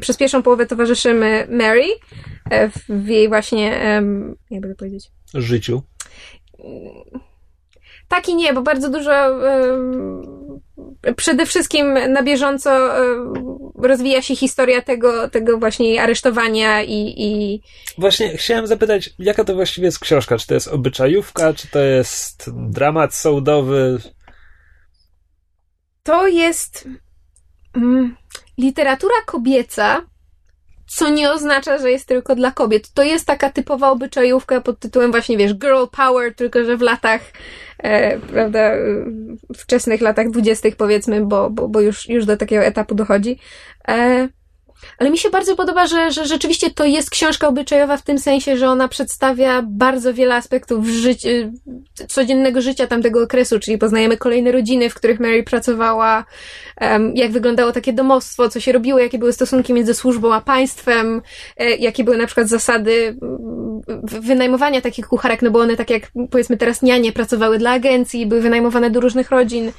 Przez 0.00 0.16
pierwszą 0.16 0.42
połowę 0.42 0.66
towarzyszymy 0.66 1.46
Mary 1.50 1.86
w 2.88 3.08
jej 3.08 3.28
właśnie, 3.28 3.80
jakby 4.50 4.68
to 4.68 4.74
powiedzieć? 4.74 5.10
Życiu. 5.34 5.82
Tak 8.08 8.28
i 8.28 8.34
nie, 8.34 8.52
bo 8.52 8.62
bardzo 8.62 8.90
dużo 8.90 9.40
przede 11.16 11.46
wszystkim 11.46 12.12
na 12.12 12.22
bieżąco 12.22 12.90
rozwija 13.74 14.22
się 14.22 14.36
historia 14.36 14.82
tego, 14.82 15.28
tego 15.28 15.58
właśnie 15.58 16.02
aresztowania 16.02 16.82
i, 16.82 17.14
i... 17.16 17.62
Właśnie 17.98 18.36
chciałem 18.36 18.66
zapytać, 18.66 19.10
jaka 19.18 19.44
to 19.44 19.54
właściwie 19.54 19.84
jest 19.84 19.98
książka? 19.98 20.38
Czy 20.38 20.46
to 20.46 20.54
jest 20.54 20.68
obyczajówka, 20.68 21.54
czy 21.54 21.68
to 21.68 21.78
jest 21.78 22.50
dramat 22.70 23.14
sądowy? 23.14 23.98
To 26.02 26.28
jest 26.28 26.88
literatura 28.58 29.14
kobieca, 29.26 30.02
co 30.86 31.10
nie 31.10 31.30
oznacza, 31.30 31.78
że 31.78 31.90
jest 31.90 32.08
tylko 32.08 32.34
dla 32.34 32.50
kobiet. 32.50 32.92
To 32.92 33.02
jest 33.02 33.26
taka 33.26 33.50
typowa 33.50 33.90
obyczajówka 33.90 34.60
pod 34.60 34.78
tytułem 34.78 35.10
właśnie, 35.10 35.36
wiesz, 35.36 35.54
girl 35.54 35.84
power, 35.96 36.34
tylko 36.34 36.64
że 36.64 36.76
w 36.76 36.80
latach, 36.80 37.20
e, 37.78 38.18
prawda, 38.18 38.72
wczesnych 39.56 40.00
latach 40.00 40.30
dwudziestych 40.30 40.76
powiedzmy, 40.76 41.26
bo, 41.26 41.50
bo, 41.50 41.68
bo 41.68 41.80
już, 41.80 42.08
już 42.08 42.24
do 42.24 42.36
takiego 42.36 42.62
etapu 42.64 42.94
dochodzi. 42.94 43.38
E, 43.88 44.28
ale 44.98 45.10
mi 45.10 45.18
się 45.18 45.30
bardzo 45.30 45.56
podoba, 45.56 45.86
że, 45.86 46.12
że 46.12 46.26
rzeczywiście 46.26 46.70
to 46.70 46.84
jest 46.84 47.10
książka 47.10 47.48
obyczajowa 47.48 47.96
w 47.96 48.02
tym 48.02 48.18
sensie, 48.18 48.56
że 48.56 48.68
ona 48.68 48.88
przedstawia 48.88 49.62
bardzo 49.62 50.14
wiele 50.14 50.34
aspektów 50.34 50.86
życi, 50.86 51.28
codziennego 52.08 52.60
życia 52.60 52.86
tamtego 52.86 53.22
okresu, 53.22 53.60
czyli 53.60 53.78
poznajemy 53.78 54.16
kolejne 54.16 54.52
rodziny, 54.52 54.90
w 54.90 54.94
których 54.94 55.20
Mary 55.20 55.42
pracowała, 55.42 56.24
jak 57.14 57.30
wyglądało 57.30 57.72
takie 57.72 57.92
domostwo, 57.92 58.48
co 58.48 58.60
się 58.60 58.72
robiło, 58.72 58.98
jakie 58.98 59.18
były 59.18 59.32
stosunki 59.32 59.72
między 59.72 59.94
służbą 59.94 60.34
a 60.34 60.40
państwem, 60.40 61.22
e, 61.56 61.76
jakie 61.76 62.04
były 62.04 62.16
na 62.16 62.26
przykład 62.26 62.48
zasady 62.48 63.16
wynajmowania 64.02 64.80
takich 64.80 65.06
kucharek, 65.06 65.42
no 65.42 65.50
bo 65.50 65.58
one 65.58 65.76
tak 65.76 65.90
jak 65.90 66.02
powiedzmy 66.30 66.56
teraz 66.56 66.82
nianie 66.82 67.12
pracowały 67.12 67.58
dla 67.58 67.70
agencji, 67.70 68.26
były 68.26 68.40
wynajmowane 68.40 68.90
do 68.90 69.00
różnych 69.00 69.30
rodzin 69.30 69.72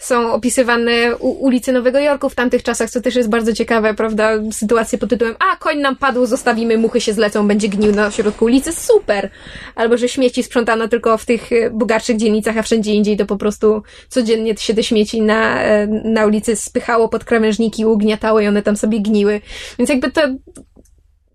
są 0.00 0.32
opisywane 0.32 1.16
ulice 1.16 1.72
Nowego 1.72 1.98
Jorku 1.98 2.28
w 2.28 2.34
tamtych 2.34 2.62
czasach, 2.62 2.90
co 2.90 3.00
też 3.00 3.14
jest 3.16 3.28
bardzo 3.28 3.52
ciekawe, 3.52 3.94
prawda? 3.94 4.32
Sytuacje 4.52 4.98
pod 4.98 5.10
tytułem, 5.10 5.34
a 5.38 5.56
koń 5.56 5.78
nam 5.78 5.96
padł, 5.96 6.26
zostawimy, 6.26 6.78
muchy 6.78 7.00
się 7.00 7.12
zlecą, 7.12 7.48
będzie 7.48 7.68
gnił 7.68 7.92
na 7.92 8.10
środku 8.10 8.44
ulicy, 8.44 8.72
super! 8.72 9.30
Albo, 9.74 9.96
że 9.96 10.08
śmieci 10.08 10.42
sprzątano 10.42 10.88
tylko 10.88 11.18
w 11.18 11.24
tych 11.24 11.52
e, 11.52 11.70
bogatszych 11.70 12.16
dzielnicach, 12.16 12.58
a 12.58 12.62
wszędzie 12.62 12.94
indziej 12.94 13.16
to 13.16 13.26
po 13.26 13.36
prostu 13.36 13.82
codziennie 14.08 14.56
się 14.56 14.74
te 14.74 14.82
śmieci 14.82 15.22
na, 15.22 15.62
e, 15.62 15.86
na 15.86 16.26
ulicy 16.26 16.56
spychało 16.56 17.08
pod 17.08 17.24
krawężniki, 17.24 17.84
ugniatało 17.84 18.40
i 18.40 18.48
one 18.48 18.62
tam 18.62 18.76
sobie 18.76 19.00
gniły. 19.00 19.40
Więc 19.78 19.90
jakby 19.90 20.10
to 20.10 20.20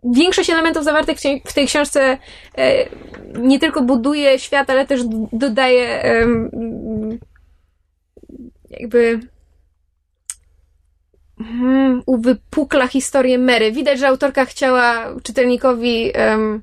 większość 0.03 0.49
elementów 0.49 0.83
zawartych 0.83 1.17
w 1.45 1.53
tej 1.53 1.67
książce 1.67 2.17
e, 2.57 2.89
nie 3.39 3.59
tylko 3.59 3.81
buduje 3.81 4.39
świat, 4.39 4.69
ale 4.69 4.87
też 4.87 5.01
dodaje 5.33 6.03
jakby 8.69 9.19
hmm, 11.37 12.03
uwypukla 12.05 12.87
historię 12.87 13.37
Mary. 13.37 13.71
Widać, 13.71 13.99
że 13.99 14.07
autorka 14.07 14.45
chciała 14.45 15.15
czytelnikowi 15.23 16.11
um, 16.15 16.61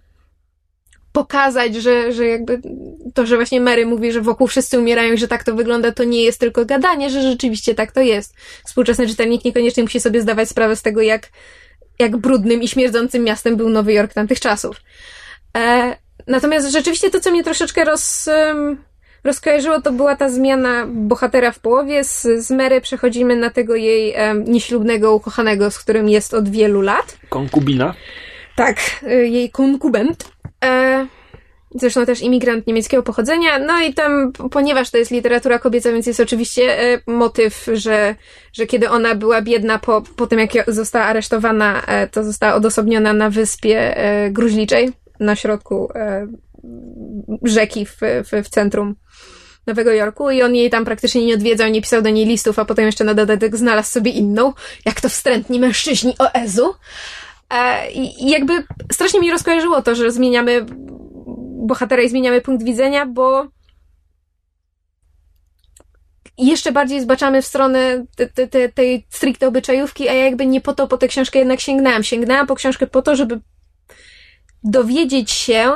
pokazać, 1.12 1.74
że, 1.74 2.12
że 2.12 2.27
jakby 2.27 2.61
to, 3.15 3.27
że 3.27 3.36
właśnie 3.36 3.61
Mary 3.61 3.86
mówi, 3.86 4.12
że 4.12 4.20
wokół 4.20 4.47
wszyscy 4.47 4.78
umierają 4.78 5.12
i 5.12 5.19
że 5.19 5.28
tak 5.28 5.44
to 5.44 5.55
wygląda, 5.55 5.93
to 5.93 6.05
nie 6.05 6.24
jest 6.24 6.40
tylko 6.40 6.65
gadanie, 6.65 7.11
że 7.11 7.23
rzeczywiście 7.23 7.74
tak 7.74 7.93
to 7.93 8.01
jest. 8.01 8.35
Współczesny 8.66 9.09
czytelnik 9.09 9.44
niekoniecznie 9.44 9.82
musi 9.82 10.01
sobie 10.01 10.23
zdawać 10.23 10.49
sprawę 10.49 10.77
z 10.77 10.82
tego, 10.82 11.03
jak, 11.03 11.28
jak 11.99 12.16
brudnym 12.16 12.62
i 12.62 12.69
śmierdzącym 12.69 13.24
miastem 13.24 13.57
był 13.57 13.69
Nowy 13.69 13.93
Jork 13.93 14.15
tamtych 14.15 14.40
czasów. 14.40 14.77
E, 15.57 15.97
natomiast 16.27 16.70
rzeczywiście 16.70 17.11
to, 17.11 17.20
co 17.20 17.31
mnie 17.31 17.44
troszeczkę 17.44 17.85
roz... 17.85 18.28
Um, 18.47 18.91
rozkojarzyło, 19.24 19.81
to 19.81 19.93
była 19.93 20.16
ta 20.16 20.28
zmiana 20.28 20.86
bohatera 20.86 21.53
w 21.53 21.59
połowie. 21.59 22.05
Z, 22.05 22.23
z 22.23 22.51
Mary 22.51 22.81
przechodzimy 22.81 23.36
na 23.36 23.51
tego 23.51 23.77
jej 23.77 24.15
um, 24.15 24.44
nieślubnego 24.44 25.15
ukochanego, 25.15 25.70
z 25.70 25.78
którym 25.78 26.09
jest 26.09 26.35
od 26.35 26.49
wielu 26.49 26.81
lat. 26.81 27.19
Konkubina? 27.28 27.94
Tak, 28.57 28.77
y, 29.03 29.28
jej 29.28 29.51
konkubent. 29.51 30.32
E, 30.65 31.07
zresztą 31.74 32.07
też 32.07 32.20
imigrant 32.20 32.66
niemieckiego 32.66 33.03
pochodzenia. 33.03 33.59
No 33.59 33.81
i 33.81 33.94
tam, 33.94 34.32
ponieważ 34.51 34.90
to 34.90 34.99
jest 34.99 35.11
literatura 35.11 35.59
kobieca, 35.59 35.93
więc 35.93 36.07
jest 36.07 36.20
oczywiście 36.20 36.81
e, 36.81 37.01
motyw, 37.07 37.69
że, 37.73 38.15
że 38.53 38.66
kiedy 38.66 38.90
ona 38.90 39.15
była 39.15 39.43
biedna 39.43 39.78
po, 39.78 40.03
po 40.16 40.27
tym, 40.27 40.39
jak 40.39 40.51
została 40.66 41.05
aresztowana, 41.05 41.82
e, 41.86 42.09
to 42.09 42.24
została 42.24 42.55
odosobniona 42.55 43.12
na 43.12 43.31
wyspie 43.31 43.97
e, 43.97 44.31
gruźliczej 44.31 44.93
na 45.20 45.36
środku 45.36 45.89
e, 45.94 46.27
rzeki 47.43 47.86
w, 47.86 47.99
w, 48.01 48.44
w 48.44 48.49
centrum 48.49 48.94
Nowego 49.66 49.93
Jorku 49.93 50.30
i 50.30 50.43
on 50.43 50.55
jej 50.55 50.70
tam 50.70 50.84
praktycznie 50.84 51.26
nie 51.26 51.34
odwiedzał, 51.34 51.70
nie 51.70 51.82
pisał 51.82 52.02
do 52.02 52.10
niej 52.10 52.26
listów, 52.26 52.59
a 52.59 52.64
potem 52.64 52.86
jeszcze 52.86 53.05
na 53.05 53.14
dodatek 53.14 53.56
znalazł 53.56 53.90
sobie 53.90 54.10
inną, 54.10 54.52
jak 54.84 55.01
to 55.01 55.09
wstrętni 55.09 55.60
mężczyźni 55.60 56.14
o 56.18 56.34
Ezu. 56.34 56.74
E, 57.51 57.90
I 57.93 58.30
jakby 58.30 58.64
strasznie 58.93 59.20
mi 59.20 59.30
rozkojarzyło 59.30 59.82
to, 59.82 59.94
że 59.94 60.12
zmieniamy 60.12 60.66
bohatera 61.66 62.02
i 62.02 62.09
zmieniamy 62.09 62.40
punkt 62.40 62.64
widzenia, 62.64 63.06
bo 63.06 63.47
jeszcze 66.39 66.72
bardziej 66.72 67.01
zbaczamy 67.01 67.43
w 67.43 67.47
stronę 67.47 68.05
te, 68.16 68.26
te, 68.26 68.48
te, 68.48 68.68
tej 68.68 69.06
stricte 69.10 69.48
obyczajówki, 69.48 70.09
a 70.09 70.12
ja 70.12 70.24
jakby 70.24 70.47
nie 70.47 70.60
po 70.60 70.72
to 70.72 70.89
po 70.89 70.98
tę 70.98 71.09
książkę 71.09 71.39
jednak 71.39 71.60
sięgnęłam. 71.60 72.02
Sięgnęłam 72.02 72.47
po 72.47 72.55
książkę 72.55 72.86
po 72.86 73.02
to, 73.02 73.16
żeby 73.16 73.40
dowiedzieć 74.64 75.30
się, 75.30 75.72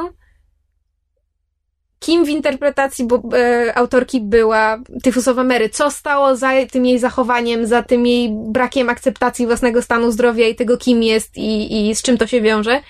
kim 1.98 2.24
w 2.24 2.28
interpretacji 2.28 3.04
bo, 3.04 3.22
e, 3.38 3.78
autorki 3.78 4.20
była 4.20 4.78
tyfusowa 5.02 5.44
Mary, 5.44 5.68
co 5.68 5.90
stało 5.90 6.36
za 6.36 6.50
tym 6.70 6.86
jej 6.86 6.98
zachowaniem, 6.98 7.66
za 7.66 7.82
tym 7.82 8.06
jej 8.06 8.30
brakiem 8.32 8.88
akceptacji 8.88 9.46
własnego 9.46 9.82
stanu 9.82 10.10
zdrowia 10.12 10.48
i 10.48 10.54
tego, 10.54 10.76
kim 10.76 11.02
jest 11.02 11.36
i, 11.36 11.88
i 11.88 11.94
z 11.94 12.02
czym 12.02 12.18
to 12.18 12.26
się 12.26 12.40
wiąże. 12.40 12.80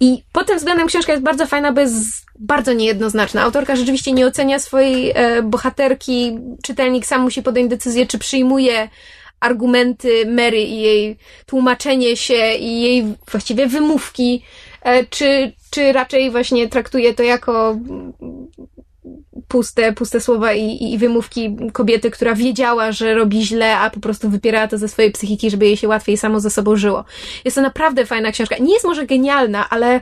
I 0.00 0.22
pod 0.32 0.46
tym 0.46 0.58
względem 0.58 0.86
książka 0.86 1.12
jest 1.12 1.24
bardzo 1.24 1.46
fajna, 1.46 1.72
bo 1.72 1.80
jest 1.80 2.26
bardzo 2.38 2.72
niejednoznaczna. 2.72 3.42
Autorka 3.42 3.76
rzeczywiście 3.76 4.12
nie 4.12 4.26
ocenia 4.26 4.58
swojej 4.58 5.12
e, 5.14 5.42
bohaterki, 5.42 6.38
czytelnik 6.62 7.06
sam 7.06 7.22
musi 7.22 7.42
podjąć 7.42 7.70
decyzję, 7.70 8.06
czy 8.06 8.18
przyjmuje 8.18 8.88
argumenty 9.40 10.26
Mary 10.26 10.60
i 10.60 10.80
jej 10.80 11.16
tłumaczenie 11.46 12.16
się 12.16 12.54
i 12.54 12.82
jej 12.82 13.04
właściwie 13.30 13.66
wymówki, 13.66 14.42
czy, 15.10 15.52
czy 15.70 15.92
raczej 15.92 16.30
właśnie 16.30 16.68
traktuje 16.68 17.14
to 17.14 17.22
jako 17.22 17.78
puste, 19.48 19.92
puste 19.92 20.20
słowa 20.20 20.52
i, 20.52 20.92
i 20.92 20.98
wymówki 20.98 21.56
kobiety, 21.72 22.10
która 22.10 22.34
wiedziała, 22.34 22.92
że 22.92 23.14
robi 23.14 23.46
źle, 23.46 23.78
a 23.78 23.90
po 23.90 24.00
prostu 24.00 24.30
wypierała 24.30 24.68
to 24.68 24.78
ze 24.78 24.88
swojej 24.88 25.12
psychiki, 25.12 25.50
żeby 25.50 25.66
jej 25.66 25.76
się 25.76 25.88
łatwiej 25.88 26.16
samo 26.16 26.40
ze 26.40 26.50
sobą 26.50 26.76
żyło. 26.76 27.04
Jest 27.44 27.54
to 27.54 27.60
naprawdę 27.62 28.06
fajna 28.06 28.32
książka. 28.32 28.58
Nie 28.58 28.72
jest 28.72 28.86
może 28.86 29.06
genialna, 29.06 29.68
ale 29.70 30.00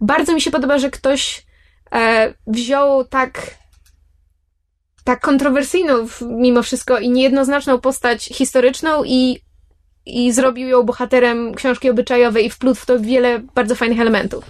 bardzo 0.00 0.34
mi 0.34 0.40
się 0.40 0.50
podoba, 0.50 0.78
że 0.78 0.90
ktoś 0.90 1.46
e, 1.92 2.34
wziął 2.46 3.04
tak 3.04 3.62
tak 5.04 5.20
kontrowersyjną 5.20 6.06
mimo 6.22 6.62
wszystko 6.62 6.98
i 6.98 7.10
niejednoznaczną 7.10 7.80
postać 7.80 8.24
historyczną 8.24 9.04
i, 9.04 9.40
i 10.06 10.32
zrobił 10.32 10.68
ją 10.68 10.82
bohaterem 10.82 11.54
książki 11.54 11.90
obyczajowej 11.90 12.46
i 12.46 12.50
wplótł 12.50 12.80
w 12.80 12.86
to 12.86 13.00
wiele 13.00 13.38
bardzo 13.54 13.74
fajnych 13.74 14.00
elementów. 14.00 14.44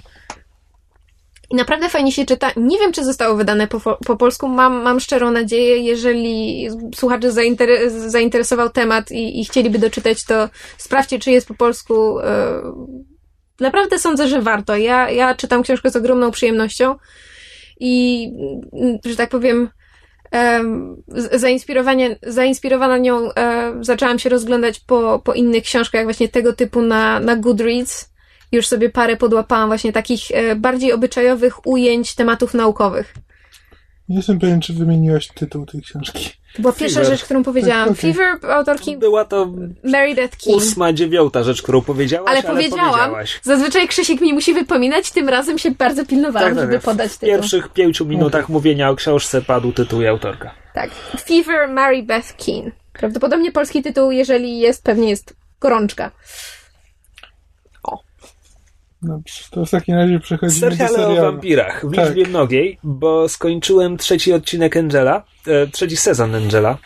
I 1.50 1.54
naprawdę 1.54 1.88
fajnie 1.88 2.12
się 2.12 2.26
czyta. 2.26 2.50
Nie 2.56 2.78
wiem, 2.78 2.92
czy 2.92 3.04
zostało 3.04 3.36
wydane 3.36 3.66
po, 3.66 3.80
po 4.06 4.16
polsku. 4.16 4.48
Mam, 4.48 4.82
mam 4.82 5.00
szczerą 5.00 5.30
nadzieję. 5.30 5.76
Jeżeli 5.78 6.68
słuchaczy 6.94 7.30
zainter- 7.30 8.08
zainteresował 8.08 8.70
temat 8.70 9.10
i, 9.10 9.40
i, 9.40 9.44
chcieliby 9.44 9.78
doczytać, 9.78 10.24
to 10.24 10.48
sprawdźcie, 10.78 11.18
czy 11.18 11.30
jest 11.30 11.48
po 11.48 11.54
polsku. 11.54 12.18
Yy, 12.20 12.24
naprawdę 13.60 13.98
sądzę, 13.98 14.28
że 14.28 14.42
warto. 14.42 14.76
Ja, 14.76 15.10
ja 15.10 15.34
czytam 15.34 15.62
książkę 15.62 15.90
z 15.90 15.96
ogromną 15.96 16.30
przyjemnością 16.30 16.94
i, 17.80 18.28
że 19.04 19.16
tak 19.16 19.30
powiem, 19.30 19.68
zainspirowanie, 21.32 22.16
zainspirowana 22.22 22.98
nią 22.98 23.32
e, 23.32 23.72
zaczęłam 23.80 24.18
się 24.18 24.28
rozglądać 24.28 24.80
po, 24.80 25.18
po 25.24 25.34
innych 25.34 25.62
książkach 25.62 26.04
właśnie 26.04 26.28
tego 26.28 26.52
typu 26.52 26.82
na, 26.82 27.20
na 27.20 27.36
Goodreads. 27.36 28.12
Już 28.52 28.66
sobie 28.66 28.90
parę 28.90 29.16
podłapałam 29.16 29.68
właśnie 29.68 29.92
takich 29.92 30.30
e, 30.30 30.56
bardziej 30.56 30.92
obyczajowych 30.92 31.66
ujęć 31.66 32.14
tematów 32.14 32.54
naukowych. 32.54 33.14
Nie 34.08 34.16
jestem 34.16 34.38
pewien, 34.38 34.60
czy 34.60 34.72
wymieniłaś 34.72 35.28
tytuł 35.28 35.66
tej 35.66 35.82
książki. 35.82 36.41
To 36.56 36.62
była 36.62 36.72
pierwsza 36.72 37.04
rzecz, 37.04 37.24
którą 37.24 37.42
powiedziałam. 37.42 37.88
Tak, 37.88 37.98
okay. 37.98 38.12
Fever 38.12 38.50
autorki. 38.50 38.96
Była 38.96 39.24
to 39.24 39.52
Mary 39.84 40.14
Death 40.14 40.36
King. 40.36 40.56
ósma, 40.56 40.92
dziewiąta 40.92 41.42
rzecz, 41.42 41.62
którą 41.62 41.82
powiedziałaś, 41.82 42.30
ale, 42.30 42.38
ale 42.38 42.48
powiedziałam. 42.48 42.90
Powiedziałaś. 42.90 43.40
Zazwyczaj 43.42 43.88
Krzysiek 43.88 44.20
mi 44.20 44.32
musi 44.32 44.54
wypominać, 44.54 45.10
tym 45.10 45.28
razem 45.28 45.58
się 45.58 45.70
bardzo 45.70 46.06
pilnowałam, 46.06 46.48
tak, 46.48 46.58
tak 46.58 46.64
żeby 46.64 46.74
tak. 46.74 46.84
podać 46.84 47.12
tytuł. 47.12 47.28
W 47.28 47.32
pierwszych 47.32 47.68
pięciu 47.68 48.06
minutach 48.06 48.44
okay. 48.44 48.54
mówienia 48.54 48.90
o 48.90 48.96
książce 48.96 49.42
padł 49.42 49.72
tytuł 49.72 50.02
i 50.02 50.06
autorka. 50.06 50.54
Tak. 50.74 50.90
Fever 51.26 51.68
Mary 51.68 52.02
Beth 52.02 52.36
Keane. 52.46 52.70
Prawdopodobnie 52.92 53.52
polski 53.52 53.82
tytuł, 53.82 54.10
jeżeli 54.10 54.58
jest, 54.58 54.84
pewnie 54.84 55.10
jest 55.10 55.36
Gorączka. 55.60 56.10
Dobrze, 59.02 59.44
to 59.50 59.66
w 59.66 59.70
takim 59.70 59.94
razie 59.94 60.20
przechodzimy 60.20 60.60
Seriale 60.60 60.88
do 60.88 60.94
serialu. 60.94 61.18
o 61.18 61.32
wampirach 61.32 61.86
w 61.86 61.92
liczbie 61.92 62.22
tak. 62.22 62.30
mnogiej, 62.30 62.78
bo 62.82 63.28
skończyłem 63.28 63.96
trzeci 63.96 64.32
odcinek 64.32 64.76
Angela, 64.76 65.22
e, 65.46 65.66
trzeci 65.66 65.96
sezon 65.96 66.34
Angela. 66.34 66.78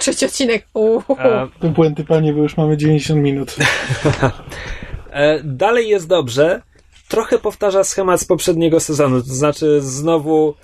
Trzeci 0.00 0.24
odcinek. 0.24 0.66
To 1.60 1.68
błędy 1.68 2.04
panie, 2.04 2.32
bo 2.32 2.42
już 2.42 2.56
mamy 2.56 2.76
90 2.76 3.20
minut. 3.20 3.56
e, 5.10 5.40
dalej 5.44 5.88
jest 5.88 6.08
dobrze. 6.08 6.62
Trochę 7.08 7.38
powtarza 7.38 7.84
schemat 7.84 8.20
z 8.20 8.24
poprzedniego 8.24 8.80
sezonu, 8.80 9.22
to 9.22 9.34
znaczy 9.34 9.80
znowu 9.80 10.54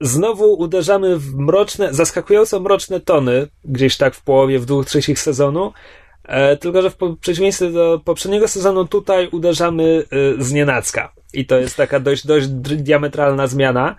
znowu 0.00 0.54
uderzamy 0.54 1.18
w 1.18 1.34
mroczne, 1.34 1.94
zaskakująco 1.94 2.60
mroczne 2.60 3.00
tony, 3.00 3.48
gdzieś 3.64 3.96
tak 3.96 4.14
w 4.14 4.22
połowie, 4.22 4.58
w 4.58 4.64
dwóch 4.64 4.86
trzecich 4.86 5.18
sezonu, 5.18 5.72
tylko, 6.60 6.82
że 6.82 6.90
w 6.90 6.96
przeciwieństwie 7.20 7.70
do 7.70 8.00
poprzedniego 8.04 8.48
sezonu 8.48 8.84
tutaj 8.84 9.28
uderzamy 9.32 10.04
e, 10.38 10.44
z 10.44 10.52
nienacka. 10.52 11.12
I 11.32 11.46
to 11.46 11.58
jest 11.58 11.76
taka 11.76 12.00
dość, 12.00 12.26
dość 12.26 12.48
diametralna 12.48 13.46
zmiana. 13.46 13.96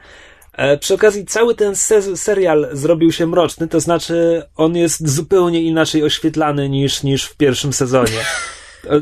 E, 0.54 0.78
przy 0.78 0.94
okazji 0.94 1.26
cały 1.26 1.56
ten 1.56 1.76
se 1.76 2.18
serial 2.18 2.70
zrobił 2.72 3.12
się 3.12 3.28
mroczny, 3.28 3.68
to 3.68 3.80
znaczy 3.80 4.44
on 4.56 4.76
jest 4.76 5.10
zupełnie 5.10 5.62
inaczej 5.62 6.04
oświetlany 6.04 6.70
niż, 6.70 7.04
niż 7.04 7.26
w 7.26 7.38
pierwszym 7.38 7.74
sezonie. 7.74 8.20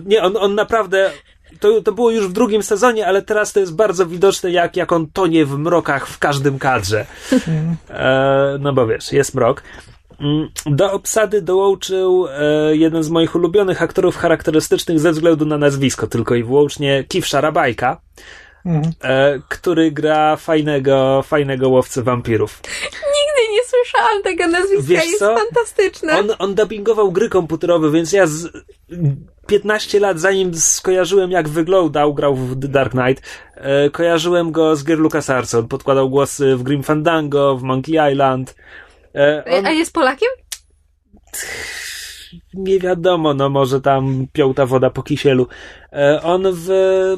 Nie, 0.06 0.24
on, 0.24 0.38
on 0.38 0.56
naprawdę 0.56 1.12
to, 1.60 1.82
to 1.82 1.92
było 1.92 2.12
już 2.12 2.28
w 2.28 2.34
drugim 2.34 2.64
sezonie, 2.64 3.08
ale 3.08 3.22
teraz 3.22 3.54
to 3.54 3.60
jest 3.60 3.76
bardzo 3.76 4.06
widoczne, 4.06 4.52
jak, 4.52 4.76
jak 4.76 4.92
on 4.92 5.08
tonie 5.08 5.46
w 5.46 5.58
mrokach 5.58 6.08
w 6.08 6.20
każdym 6.20 6.60
kadrze. 6.60 7.06
E, 7.90 8.58
no 8.60 8.74
bo 8.74 8.88
wiesz, 8.88 9.12
jest 9.12 9.36
mrok. 9.36 9.64
Mm, 10.22 10.50
do 10.66 10.92
obsady 10.92 11.42
dołączył 11.42 12.28
e, 12.28 12.76
jeden 12.76 13.04
z 13.04 13.10
moich 13.10 13.36
ulubionych 13.36 13.82
aktorów 13.82 14.18
charakterystycznych 14.18 15.00
ze 15.00 15.12
względu 15.12 15.46
na 15.46 15.58
nazwisko, 15.58 16.08
tylko 16.08 16.36
i 16.36 16.44
wyłącznie 16.44 17.04
Kif 17.08 17.28
Szarabajka, 17.28 18.02
mhm. 18.66 18.94
e, 19.04 19.40
który 19.50 19.92
gra 19.92 20.36
fajnego, 20.36 21.22
fajnego 21.22 21.70
łowcę 21.70 22.04
wampirów. 22.04 22.62
Nigdy 22.94 23.54
nie 23.54 23.62
słyszałam 23.64 24.24
tego 24.24 24.48
nazwiska, 24.48 24.84
Wiesz 24.88 25.06
jest 25.06 25.20
co? 25.20 25.36
fantastyczne. 25.38 26.20
On, 26.20 26.28
on 26.40 26.56
dubbingował 26.56 27.12
gry 27.12 27.30
komputerowe, 27.30 27.92
więc 27.92 28.12
ja 28.12 28.28
z 28.28 28.48
15 29.48 30.00
lat 30.00 30.20
zanim 30.20 30.56
skojarzyłem 30.56 31.32
jak 31.32 31.50
wyglądał, 31.50 32.14
grał 32.14 32.36
w 32.36 32.62
The 32.62 32.68
Dark 32.68 32.92
Knight, 32.92 33.24
e, 33.56 33.90
kojarzyłem 33.90 34.52
go 34.52 34.76
z 34.76 34.84
gier 34.84 35.00
LucasArts. 35.00 35.54
On 35.54 35.68
podkładał 35.68 36.10
głosy 36.10 36.56
w 36.56 36.64
Grim 36.64 36.84
Fandango, 36.84 37.58
w 37.58 37.64
Monkey 37.64 38.12
Island, 38.12 38.56
on... 39.58 39.66
A 39.66 39.72
jest 39.72 39.94
Polakiem? 39.94 40.30
Nie 42.54 42.80
wiadomo, 42.80 43.34
no 43.34 43.50
może 43.50 43.82
tam 43.82 44.28
piął 44.34 44.54
ta 44.54 44.66
woda 44.66 44.90
po 44.90 45.04
kisielu. 45.04 45.48
E, 45.94 46.22
on 46.24 46.44
w 46.54 46.70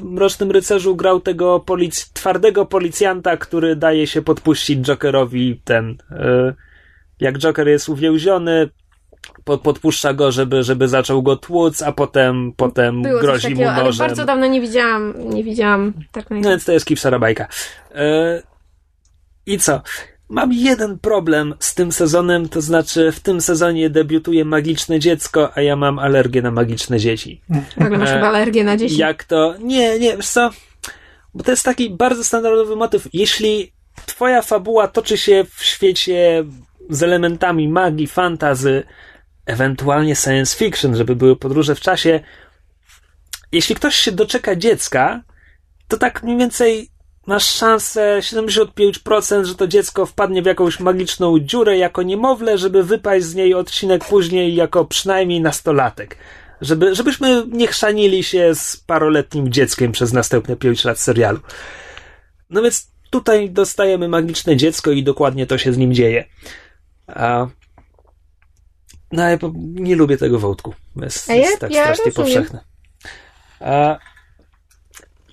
Mrocznym 0.03 0.51
Rycerzu 0.51 0.95
grał 0.95 1.19
tego 1.19 1.59
polic 1.59 2.11
twardego 2.13 2.65
policjanta, 2.65 3.37
który 3.37 3.75
daje 3.75 4.07
się 4.07 4.21
podpuścić 4.21 4.85
Jokerowi 4.85 5.61
ten. 5.63 5.97
E, 6.11 6.53
jak 7.19 7.37
Joker 7.37 7.67
jest 7.67 7.89
uwięziony, 7.89 8.69
podpuszcza 9.43 10.13
go, 10.13 10.31
żeby, 10.31 10.63
żeby 10.63 10.87
zaczął 10.87 11.23
go 11.23 11.35
tłuc, 11.35 11.81
a 11.81 11.91
potem, 11.91 12.53
potem 12.57 13.01
Było 13.01 13.19
grozi 13.19 13.43
takiego, 13.43 13.61
mu 13.61 13.67
nożem. 13.67 13.83
Ale 13.83 14.09
bardzo 14.09 14.25
dawno 14.25 14.47
nie 14.47 14.61
widziałam, 14.61 15.13
nie 15.29 15.43
widziałam 15.43 15.93
tak 16.11 16.29
No 16.29 16.49
więc 16.49 16.65
to 16.65 16.71
jest 16.71 16.85
Kip 16.85 16.99
Sarabajka. 16.99 17.47
I 19.45 19.57
co? 19.57 19.81
Mam 20.31 20.53
jeden 20.53 20.99
problem 20.99 21.55
z 21.59 21.75
tym 21.75 21.91
sezonem, 21.91 22.49
to 22.49 22.61
znaczy 22.61 23.11
w 23.11 23.19
tym 23.19 23.41
sezonie 23.41 23.89
debiutuje 23.89 24.45
magiczne 24.45 24.99
dziecko, 24.99 25.57
a 25.57 25.61
ja 25.61 25.75
mam 25.75 25.99
alergię 25.99 26.41
na 26.41 26.51
magiczne 26.51 26.99
dzieci. 26.99 27.41
Ale 27.77 27.89
masz 27.89 28.09
e, 28.09 28.13
chyba 28.13 28.27
alergię 28.27 28.63
na 28.63 28.77
dzieci? 28.77 28.97
Jak 28.97 29.23
to? 29.23 29.55
Nie, 29.59 29.99
nie, 29.99 30.17
wiesz 30.17 30.29
co? 30.29 30.49
Bo 31.33 31.43
to 31.43 31.51
jest 31.51 31.65
taki 31.65 31.89
bardzo 31.89 32.23
standardowy 32.23 32.75
motyw. 32.75 33.07
Jeśli 33.13 33.71
twoja 34.05 34.41
fabuła 34.41 34.87
toczy 34.87 35.17
się 35.17 35.45
w 35.55 35.63
świecie 35.63 36.43
z 36.89 37.03
elementami 37.03 37.67
magii, 37.67 38.07
fantazy, 38.07 38.83
ewentualnie 39.45 40.15
science 40.15 40.57
fiction, 40.57 40.95
żeby 40.95 41.15
były 41.15 41.35
podróże 41.35 41.75
w 41.75 41.79
czasie, 41.79 42.19
jeśli 43.51 43.75
ktoś 43.75 43.95
się 43.95 44.11
doczeka 44.11 44.55
dziecka, 44.55 45.23
to 45.87 45.97
tak 45.97 46.23
mniej 46.23 46.37
więcej 46.37 46.89
masz 47.27 47.45
szansę 47.45 48.19
75%, 48.21 49.45
że 49.45 49.55
to 49.55 49.67
dziecko 49.67 50.05
wpadnie 50.05 50.41
w 50.41 50.45
jakąś 50.45 50.79
magiczną 50.79 51.39
dziurę 51.39 51.77
jako 51.77 52.03
niemowlę, 52.03 52.57
żeby 52.57 52.83
wypaść 52.83 53.25
z 53.25 53.35
niej 53.35 53.53
odcinek 53.53 54.05
później 54.05 54.55
jako 54.55 54.85
przynajmniej 54.85 55.41
nastolatek. 55.41 56.17
Żeby, 56.61 56.95
żebyśmy 56.95 57.43
nie 57.47 57.67
chrzanili 57.67 58.23
się 58.23 58.55
z 58.55 58.77
paroletnim 58.77 59.51
dzieckiem 59.51 59.91
przez 59.91 60.13
następne 60.13 60.55
5 60.55 60.83
lat 60.85 60.99
serialu. 60.99 61.39
No 62.49 62.61
więc 62.61 62.91
tutaj 63.09 63.49
dostajemy 63.49 64.07
magiczne 64.07 64.57
dziecko 64.57 64.91
i 64.91 65.03
dokładnie 65.03 65.47
to 65.47 65.57
się 65.57 65.73
z 65.73 65.77
nim 65.77 65.93
dzieje. 65.93 66.25
A... 67.07 67.47
No 69.11 69.29
ja 69.29 69.37
nie 69.55 69.95
lubię 69.95 70.17
tego 70.17 70.39
wątku. 70.39 70.73
Jest, 70.95 71.29
ja, 71.29 71.35
jest 71.35 71.59
tak 71.59 71.71
ja 71.71 71.83
strasznie 71.83 72.05
rozumiem. 72.05 72.43
powszechny. 72.43 72.59
A 73.59 73.97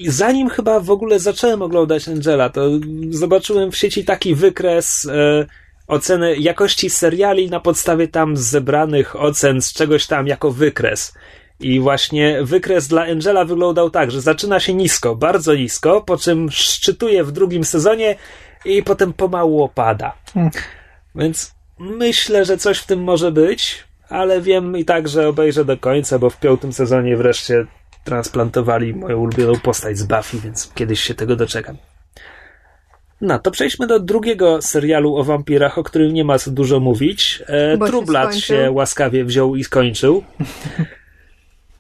zanim 0.07 0.49
chyba 0.49 0.81
w 0.81 0.91
ogóle 0.91 1.19
zacząłem 1.19 1.63
oglądać 1.63 2.09
Angela, 2.09 2.51
to 2.51 2.71
zobaczyłem 3.11 3.73
w 3.73 3.77
sieci 3.77 4.05
taki 4.05 4.35
wykres 4.35 5.07
e, 5.07 5.47
oceny 5.87 6.37
jakości 6.37 6.91
seriali 6.91 7.51
na 7.51 7.61
podstawie 7.61 8.09
tam 8.09 8.37
zebranych 8.37 9.17
ocen 9.17 9.63
z 9.63 9.73
czegoś 9.73 10.07
tam 10.07 10.27
jako 10.27 10.51
wykres. 10.51 11.15
I 11.61 11.81
właśnie 11.81 12.39
wykres 12.43 12.89
dla 12.89 13.03
Angela 13.03 13.45
wyglądał 13.45 13.91
tak, 13.91 14.11
że 14.11 14.21
zaczyna 14.21 14.61
się 14.61 14.75
nisko, 14.75 15.17
bardzo 15.17 15.55
nisko, 15.55 16.01
po 16.01 16.17
czym 16.17 16.51
szczytuje 16.51 17.25
w 17.25 17.33
drugim 17.33 17.65
sezonie 17.65 18.17
i 18.65 18.83
potem 18.83 19.13
pomału 19.13 19.63
opada. 19.63 20.13
Hmm. 20.35 20.51
Więc 21.15 21.55
myślę, 21.79 22.45
że 22.45 22.59
coś 22.59 22.79
w 22.79 22.87
tym 22.87 23.03
może 23.03 23.33
być, 23.33 23.85
ale 24.09 24.41
wiem 24.41 24.77
i 24.77 24.85
tak, 24.85 25.09
że 25.09 25.29
obejrzę 25.29 25.65
do 25.65 25.77
końca, 25.77 26.19
bo 26.19 26.31
w 26.31 26.41
piątym 26.41 26.73
sezonie 26.73 27.17
wreszcie 27.17 27.67
transplantowali 28.09 28.95
moją 28.95 29.19
ulubioną 29.19 29.61
postać 29.61 29.99
z 29.99 30.03
Buffy, 30.03 30.41
więc 30.41 30.73
kiedyś 30.75 31.01
się 31.01 31.15
tego 31.15 31.37
doczekam. 31.37 31.77
No, 33.21 33.39
to 33.39 33.51
przejdźmy 33.51 33.87
do 33.87 34.01
drugiego 34.01 34.63
serialu 34.63 35.17
o 35.17 35.25
wampirach, 35.25 35.79
o 35.79 35.83
którym 35.83 36.15
nie 36.15 36.25
ma 36.25 36.39
co 36.39 36.51
dużo 36.51 36.81
mówić. 36.81 37.43
E, 37.47 37.77
Bo 37.77 38.33
się 38.33 38.41
się 38.41 38.71
łaskawie 38.71 39.25
wziął 39.25 39.57
i 39.57 39.65
skończył. 39.65 40.23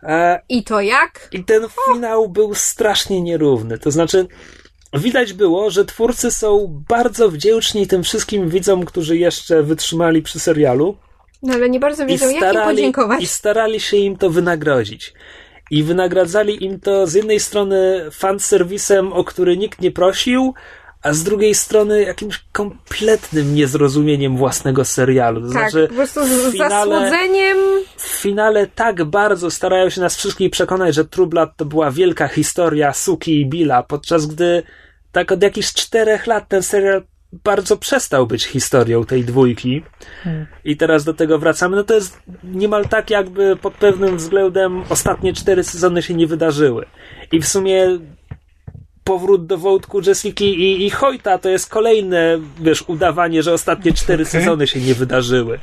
E, 0.02 0.40
I 0.48 0.64
to 0.64 0.80
jak? 0.80 1.28
I 1.32 1.44
ten 1.44 1.62
finał 1.86 2.28
był 2.28 2.54
strasznie 2.54 3.22
nierówny. 3.22 3.78
To 3.78 3.90
znaczy, 3.90 4.26
widać 4.94 5.32
było, 5.32 5.70
że 5.70 5.84
twórcy 5.84 6.30
są 6.30 6.82
bardzo 6.88 7.30
wdzięczni 7.30 7.86
tym 7.86 8.02
wszystkim 8.02 8.48
widzom, 8.48 8.84
którzy 8.84 9.16
jeszcze 9.16 9.62
wytrzymali 9.62 10.22
przy 10.22 10.40
serialu. 10.40 10.96
No 11.42 11.54
ale 11.54 11.70
nie 11.70 11.80
bardzo 11.80 12.06
wiedzą, 12.06 12.30
jak 12.30 12.54
im 12.54 12.60
podziękować. 12.60 13.22
I 13.22 13.26
starali 13.26 13.80
się 13.80 13.96
im 13.96 14.16
to 14.16 14.30
wynagrodzić. 14.30 15.14
I 15.70 15.82
wynagradzali 15.82 16.64
im 16.64 16.80
to 16.80 17.06
z 17.06 17.14
jednej 17.14 17.40
strony 17.40 18.08
fanserwisem, 18.12 19.12
o 19.12 19.24
który 19.24 19.56
nikt 19.56 19.80
nie 19.80 19.90
prosił, 19.90 20.54
a 21.02 21.12
z 21.12 21.24
drugiej 21.24 21.54
strony 21.54 22.02
jakimś 22.02 22.44
kompletnym 22.52 23.54
niezrozumieniem 23.54 24.36
własnego 24.36 24.84
serialu. 24.84 25.40
To 25.40 25.52
tak, 25.52 25.70
znaczy, 25.70 25.88
po 25.88 25.94
prostu 25.94 26.24
z 26.24 26.52
finale, 26.52 26.70
zasłodzeniem. 26.70 27.58
w 27.96 28.02
finale 28.02 28.66
tak 28.66 29.04
bardzo 29.04 29.50
starają 29.50 29.90
się 29.90 30.00
nas 30.00 30.16
wszystkich 30.16 30.50
przekonać, 30.50 30.94
że 30.94 31.04
True 31.04 31.26
Blood 31.26 31.50
to 31.56 31.64
była 31.64 31.90
wielka 31.90 32.28
historia 32.28 32.92
Suki 32.92 33.40
i 33.40 33.46
Billa, 33.46 33.82
podczas 33.82 34.26
gdy 34.26 34.62
tak 35.12 35.32
od 35.32 35.42
jakichś 35.42 35.72
czterech 35.72 36.26
lat 36.26 36.48
ten 36.48 36.62
serial 36.62 37.02
bardzo 37.32 37.76
przestał 37.76 38.26
być 38.26 38.44
historią 38.44 39.04
tej 39.04 39.24
dwójki. 39.24 39.82
I 40.64 40.76
teraz 40.76 41.04
do 41.04 41.14
tego 41.14 41.38
wracamy. 41.38 41.76
No 41.76 41.84
to 41.84 41.94
jest 41.94 42.18
niemal 42.44 42.88
tak, 42.88 43.10
jakby 43.10 43.56
pod 43.56 43.74
pewnym 43.74 44.16
względem 44.16 44.82
ostatnie 44.88 45.32
cztery 45.32 45.64
sezony 45.64 46.02
się 46.02 46.14
nie 46.14 46.26
wydarzyły. 46.26 46.86
I 47.32 47.40
w 47.40 47.48
sumie 47.48 47.98
powrót 49.04 49.46
do 49.46 49.58
wątku 49.58 50.00
Jessica 50.06 50.44
i, 50.44 50.86
i 50.86 50.90
Hoyta 50.90 51.38
to 51.38 51.48
jest 51.48 51.70
kolejne, 51.70 52.38
wiesz, 52.60 52.84
udawanie, 52.86 53.42
że 53.42 53.52
ostatnie 53.52 53.92
cztery 53.92 54.22
Okej. 54.24 54.40
sezony 54.40 54.66
się 54.66 54.80
nie 54.80 54.94
wydarzyły. 54.94 55.58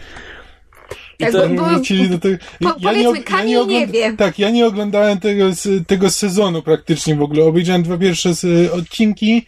I 1.19 1.23
Tak, 1.23 1.31
to, 1.31 1.49
bo- 1.49 1.55
bo- 1.55 1.65
Wrócili 1.65 2.09
do 2.09 2.19
tego. 2.19 2.37
po- 2.63 2.79
powiedzmy, 2.83 3.23
Kamil 3.23 3.67
nie 3.67 3.87
wie. 3.87 4.13
Tak, 4.17 4.39
ja 4.39 4.49
nie 4.49 4.65
oglądałem 4.67 5.19
tego, 5.19 5.45
tego 5.87 6.09
sezonu 6.09 6.61
praktycznie 6.61 7.15
w 7.15 7.21
ogóle. 7.21 7.45
Obejrzałem 7.45 7.83
dwa 7.83 7.97
pierwsze 7.97 8.29
odcinki 8.73 9.45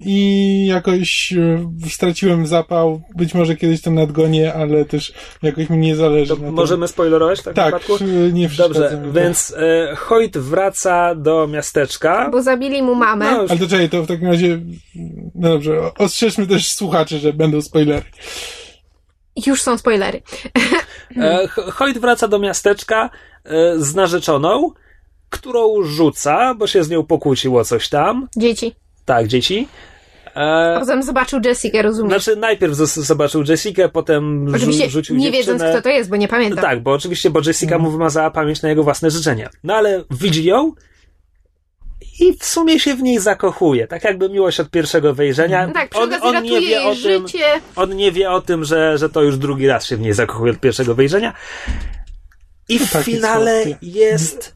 i 0.00 0.66
jakoś 0.66 1.32
e, 1.32 1.88
straciłem 1.90 2.46
zapał. 2.46 3.02
Być 3.16 3.34
może 3.34 3.56
kiedyś 3.56 3.82
to 3.82 3.90
nadgonię, 3.90 4.54
ale 4.54 4.84
też 4.84 5.12
jakoś 5.42 5.70
mi 5.70 5.78
nie 5.78 5.96
zależy 5.96 6.34
to 6.36 6.40
na 6.40 6.46
tym. 6.46 6.54
możemy 6.54 6.88
spoilerować 6.88 7.40
w 7.40 7.42
takim 7.42 7.54
Tak, 7.54 7.74
wypadku? 7.74 8.04
e, 8.04 8.32
nie 8.32 8.48
Dobrze, 8.48 8.70
przeszkadzam. 8.70 9.12
więc 9.12 9.54
e, 9.56 9.96
Hoyt 9.96 10.38
wraca 10.38 11.14
do 11.14 11.46
miasteczka. 11.46 12.28
Bo 12.30 12.42
zabili 12.42 12.82
mu 12.82 12.94
mamę. 12.94 13.32
No, 13.32 13.42
już 13.42 13.50
Ale 13.50 13.60
to 13.60 13.66
czekaj, 13.68 13.88
to 13.90 14.02
w 14.02 14.06
takim 14.06 14.26
razie, 14.28 14.60
no 15.34 15.48
dobrze, 15.48 15.94
ostrzeżmy 15.98 16.46
też 16.46 16.72
słuchaczy, 16.72 17.18
że 17.18 17.32
będą 17.32 17.62
spoilery. 17.62 18.02
Już 19.46 19.62
są 19.62 19.78
spoilery. 19.78 20.22
E, 21.16 21.48
Ho- 21.48 21.70
Hoyt 21.70 21.98
wraca 21.98 22.28
do 22.28 22.38
miasteczka 22.38 23.10
e, 23.44 23.78
z 23.78 23.94
narzeczoną, 23.94 24.70
którą 25.30 25.82
rzuca, 25.82 26.54
bo 26.54 26.66
się 26.66 26.84
z 26.84 26.90
nią 26.90 27.02
pokłócił 27.04 27.58
o 27.58 27.64
coś 27.64 27.88
tam. 27.88 28.28
Dzieci. 28.36 28.74
Tak, 29.04 29.26
dzieci. 29.26 29.68
E, 30.36 30.76
Potem 30.80 31.02
zobaczył 31.02 31.40
Jessica, 31.44 31.82
rozumiem. 31.82 32.10
znaczy, 32.10 32.36
najpierw 32.40 32.74
z- 32.74 32.94
zobaczył 33.06 33.42
Jessikę, 33.48 33.88
potem 33.88 34.46
rzu- 34.48 34.56
Oczywiście 34.56 34.90
rzucił 34.90 35.16
nie 35.16 35.32
dziewczynę. 35.32 35.54
wiedząc, 35.54 35.72
kto 35.72 35.82
to 35.82 35.88
jest, 35.88 36.10
bo 36.10 36.16
nie 36.16 36.28
pamiętam. 36.28 36.56
No 36.56 36.62
tak, 36.62 36.82
bo 36.82 36.92
oczywiście, 36.92 37.30
bo 37.30 37.40
Jessica 37.46 37.78
mu 37.78 37.90
wymazała 37.90 38.30
pamięć 38.30 38.62
na 38.62 38.68
jego 38.68 38.82
własne 38.84 39.10
życzenia. 39.10 39.50
No 39.64 39.74
ale 39.74 40.04
widzi 40.10 40.44
ją 40.44 40.72
i 42.20 42.36
w 42.38 42.44
sumie 42.44 42.80
się 42.80 42.94
w 42.94 43.02
niej 43.02 43.18
zakochuje. 43.20 43.86
Tak 43.86 44.04
jakby 44.04 44.28
miłość 44.28 44.60
od 44.60 44.70
pierwszego 44.70 45.14
wejrzenia. 45.14 45.66
No 45.66 45.72
tak, 45.72 45.90
on, 45.96 46.14
on 46.22 46.42
nie 46.42 46.50
wie 46.60 46.66
jej 46.66 46.84
o 46.86 46.94
tym, 46.94 47.28
życie. 47.28 47.44
on 47.76 47.96
nie 47.96 48.12
wie 48.12 48.30
o 48.30 48.40
tym, 48.40 48.64
że, 48.64 48.98
że 48.98 49.08
to 49.10 49.22
już 49.22 49.38
drugi 49.38 49.66
raz 49.66 49.86
się 49.86 49.96
w 49.96 50.00
niej 50.00 50.12
zakochuje 50.12 50.52
od 50.52 50.58
pierwszego 50.60 50.94
wejrzenia. 50.94 51.32
I 52.68 52.78
w 52.78 52.92
takie 52.92 53.04
finale 53.04 53.62
słodkie. 53.64 53.86
jest 53.90 54.54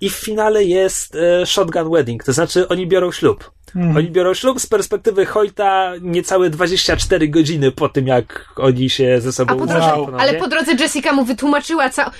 i 0.00 0.10
w 0.10 0.14
finale 0.14 0.64
jest 0.64 1.14
e, 1.16 1.46
shotgun 1.46 1.90
wedding, 1.90 2.24
to 2.24 2.32
znaczy 2.32 2.68
oni 2.68 2.86
biorą 2.86 3.12
ślub. 3.12 3.50
Mhm. 3.76 3.96
Oni 3.96 4.10
biorą 4.10 4.34
ślub 4.34 4.60
z 4.60 4.66
perspektywy 4.66 5.26
Hoyta 5.26 5.92
niecałe 6.00 6.50
24 6.50 7.28
godziny 7.28 7.70
po 7.72 7.88
tym, 7.88 8.06
jak 8.06 8.48
oni 8.56 8.90
się 8.90 9.20
ze 9.20 9.32
sobą 9.32 9.56
po 9.58 9.66
drodze, 9.66 9.86
Wow. 9.86 10.10
ale 10.18 10.34
po 10.34 10.48
drodze 10.48 10.72
Jessica 10.72 11.12
mu 11.12 11.24
wytłumaczyła, 11.24 11.90
ca... 11.90 12.10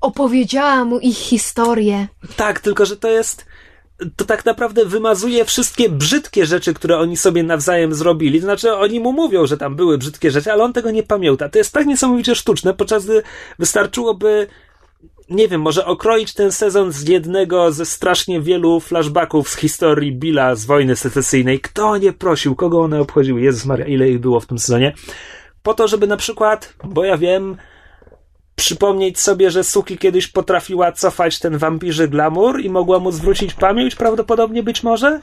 opowiedziała 0.00 0.84
mu 0.84 0.98
ich 0.98 1.16
historię. 1.16 2.06
Tak, 2.36 2.60
tylko 2.60 2.86
że 2.86 2.96
to 2.96 3.08
jest. 3.10 3.46
To 4.16 4.24
tak 4.24 4.44
naprawdę 4.44 4.84
wymazuje 4.84 5.44
wszystkie 5.44 5.88
brzydkie 5.88 6.46
rzeczy, 6.46 6.74
które 6.74 6.98
oni 6.98 7.16
sobie 7.16 7.42
nawzajem 7.42 7.94
zrobili. 7.94 8.40
To 8.40 8.44
znaczy, 8.44 8.74
oni 8.74 9.00
mu 9.00 9.12
mówią, 9.12 9.46
że 9.46 9.56
tam 9.56 9.76
były 9.76 9.98
brzydkie 9.98 10.30
rzeczy, 10.30 10.52
ale 10.52 10.64
on 10.64 10.72
tego 10.72 10.90
nie 10.90 11.02
pamięta. 11.02 11.48
To 11.48 11.58
jest 11.58 11.72
tak 11.72 11.86
niesamowicie 11.86 12.34
sztuczne, 12.34 12.74
podczas 12.74 13.04
gdy 13.04 13.22
wystarczyłoby, 13.58 14.46
nie 15.30 15.48
wiem, 15.48 15.60
może 15.60 15.86
okroić 15.86 16.34
ten 16.34 16.52
sezon 16.52 16.92
z 16.92 17.08
jednego 17.08 17.72
ze 17.72 17.86
strasznie 17.86 18.40
wielu 18.40 18.80
flashbacków 18.80 19.48
z 19.48 19.56
historii 19.56 20.12
Billa 20.12 20.54
z 20.54 20.64
wojny 20.64 20.96
secesyjnej. 20.96 21.60
Kto 21.60 21.96
nie 21.96 22.12
prosił, 22.12 22.54
kogo 22.54 22.80
one 22.80 23.00
obchodziły? 23.00 23.40
Jezus 23.40 23.64
Maria, 23.64 23.86
ile 23.86 24.08
ich 24.08 24.20
było 24.20 24.40
w 24.40 24.46
tym 24.46 24.58
sezonie? 24.58 24.94
Po 25.62 25.74
to, 25.74 25.88
żeby 25.88 26.06
na 26.06 26.16
przykład, 26.16 26.74
bo 26.84 27.04
ja 27.04 27.16
wiem, 27.16 27.56
przypomnieć 28.56 29.20
sobie, 29.20 29.50
że 29.50 29.64
Suki 29.64 29.98
kiedyś 29.98 30.26
potrafiła 30.26 30.92
cofać 30.92 31.38
ten 31.38 31.58
wampirzy 31.58 32.08
glamour 32.08 32.60
i 32.60 32.70
mogła 32.70 32.98
mu 32.98 33.12
zwrócić 33.12 33.54
pamięć, 33.54 33.94
prawdopodobnie 33.94 34.62
być 34.62 34.82
może? 34.82 35.20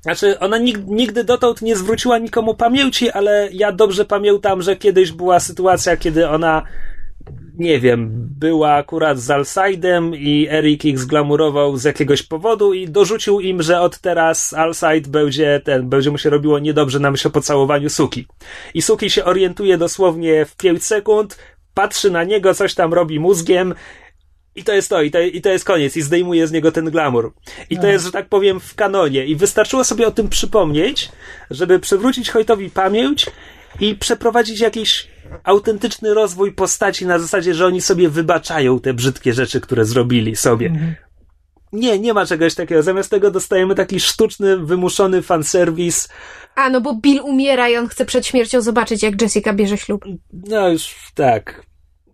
Znaczy, 0.00 0.38
ona 0.38 0.58
nig- 0.58 0.86
nigdy 0.86 1.24
dotąd 1.24 1.62
nie 1.62 1.76
zwróciła 1.76 2.18
nikomu 2.18 2.54
pamięci, 2.54 3.10
ale 3.10 3.48
ja 3.52 3.72
dobrze 3.72 4.04
pamiętam, 4.04 4.62
że 4.62 4.76
kiedyś 4.76 5.12
była 5.12 5.40
sytuacja, 5.40 5.96
kiedy 5.96 6.28
ona, 6.28 6.62
nie 7.58 7.80
wiem, 7.80 8.10
była 8.38 8.72
akurat 8.72 9.18
z 9.18 9.30
Alsaidem 9.30 10.14
i 10.14 10.48
Erik 10.50 10.84
ich 10.84 10.98
zglamurował 10.98 11.76
z 11.76 11.84
jakiegoś 11.84 12.22
powodu 12.22 12.72
i 12.72 12.88
dorzucił 12.88 13.40
im, 13.40 13.62
że 13.62 13.80
od 13.80 13.98
teraz 13.98 14.52
Alsaid 14.52 15.08
będzie 15.08 15.60
ten, 15.64 15.88
będzie 15.88 16.10
mu 16.10 16.18
się 16.18 16.30
robiło 16.30 16.58
niedobrze 16.58 16.98
na 16.98 17.10
myśl 17.10 17.28
o 17.28 17.30
pocałowaniu 17.30 17.90
Suki. 17.90 18.26
I 18.74 18.82
Suki 18.82 19.10
się 19.10 19.24
orientuje 19.24 19.78
dosłownie 19.78 20.44
w 20.44 20.56
5 20.56 20.84
sekund, 20.84 21.38
patrzy 21.74 22.10
na 22.10 22.24
niego, 22.24 22.54
coś 22.54 22.74
tam 22.74 22.94
robi 22.94 23.20
mózgiem 23.20 23.74
i 24.56 24.64
to 24.64 24.72
jest 24.72 24.88
to, 24.88 25.02
i 25.02 25.10
to, 25.10 25.20
i 25.20 25.40
to 25.40 25.48
jest 25.48 25.64
koniec, 25.64 25.96
i 25.96 26.02
zdejmuje 26.02 26.46
z 26.46 26.52
niego 26.52 26.72
ten 26.72 26.90
glamour. 26.90 27.32
I 27.70 27.78
to 27.78 27.86
jest, 27.86 28.04
że 28.04 28.12
tak 28.12 28.28
powiem, 28.28 28.60
w 28.60 28.74
kanonie. 28.74 29.26
I 29.26 29.36
wystarczyło 29.36 29.84
sobie 29.84 30.06
o 30.06 30.10
tym 30.10 30.28
przypomnieć, 30.28 31.08
żeby 31.50 31.78
przywrócić 31.78 32.30
Hojtowi 32.30 32.70
pamięć 32.70 33.26
i 33.80 33.94
przeprowadzić 33.94 34.60
jakiś 34.60 35.08
autentyczny 35.44 36.14
rozwój 36.14 36.52
postaci 36.52 37.06
na 37.06 37.18
zasadzie, 37.18 37.54
że 37.54 37.66
oni 37.66 37.80
sobie 37.80 38.08
wybaczają 38.08 38.80
te 38.80 38.94
brzydkie 38.94 39.32
rzeczy, 39.32 39.60
które 39.60 39.84
zrobili 39.84 40.36
sobie. 40.36 40.94
Nie, 41.72 41.98
nie 41.98 42.14
ma 42.14 42.26
czegoś 42.26 42.54
takiego. 42.54 42.82
Zamiast 42.82 43.10
tego 43.10 43.30
dostajemy 43.30 43.74
taki 43.74 44.00
sztuczny, 44.00 44.56
wymuszony 44.58 45.22
fanserwis. 45.22 46.08
A, 46.54 46.70
no 46.70 46.80
bo 46.80 46.94
Bill 46.94 47.20
umiera 47.24 47.68
i 47.68 47.76
on 47.76 47.88
chce 47.88 48.04
przed 48.04 48.26
śmiercią 48.26 48.60
zobaczyć, 48.60 49.02
jak 49.02 49.22
Jessica 49.22 49.52
bierze 49.52 49.76
ślub. 49.78 50.04
No 50.32 50.68
już 50.68 50.94
tak. 51.14 51.62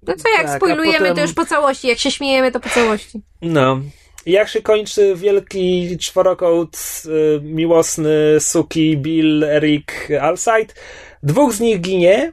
No 0.07 0.15
co, 0.17 0.29
jak 0.29 0.47
Tak, 0.47 0.57
spoilujemy, 0.57 0.99
potem- 0.99 1.15
to 1.15 1.23
już 1.23 1.33
po 1.33 1.47
całości. 1.47 1.89
Jak 1.89 1.99
się 1.99 2.11
śmiejemy, 2.11 2.53
to 2.53 2.61
po 2.61 2.69
całości. 2.69 3.23
No. 3.43 3.81
Jak 4.27 4.49
się 4.49 4.63
kończy 4.63 5.15
wielki 5.17 5.99
czworokąt 5.99 7.03
y, 7.07 7.41
miłosny 7.43 8.37
Suki, 8.41 8.97
Bill, 8.99 9.45
Eric, 9.45 9.87
Alside? 10.21 10.75
Dwóch 11.23 11.53
z 11.53 11.61
nich 11.61 11.81
ginie, 11.81 12.33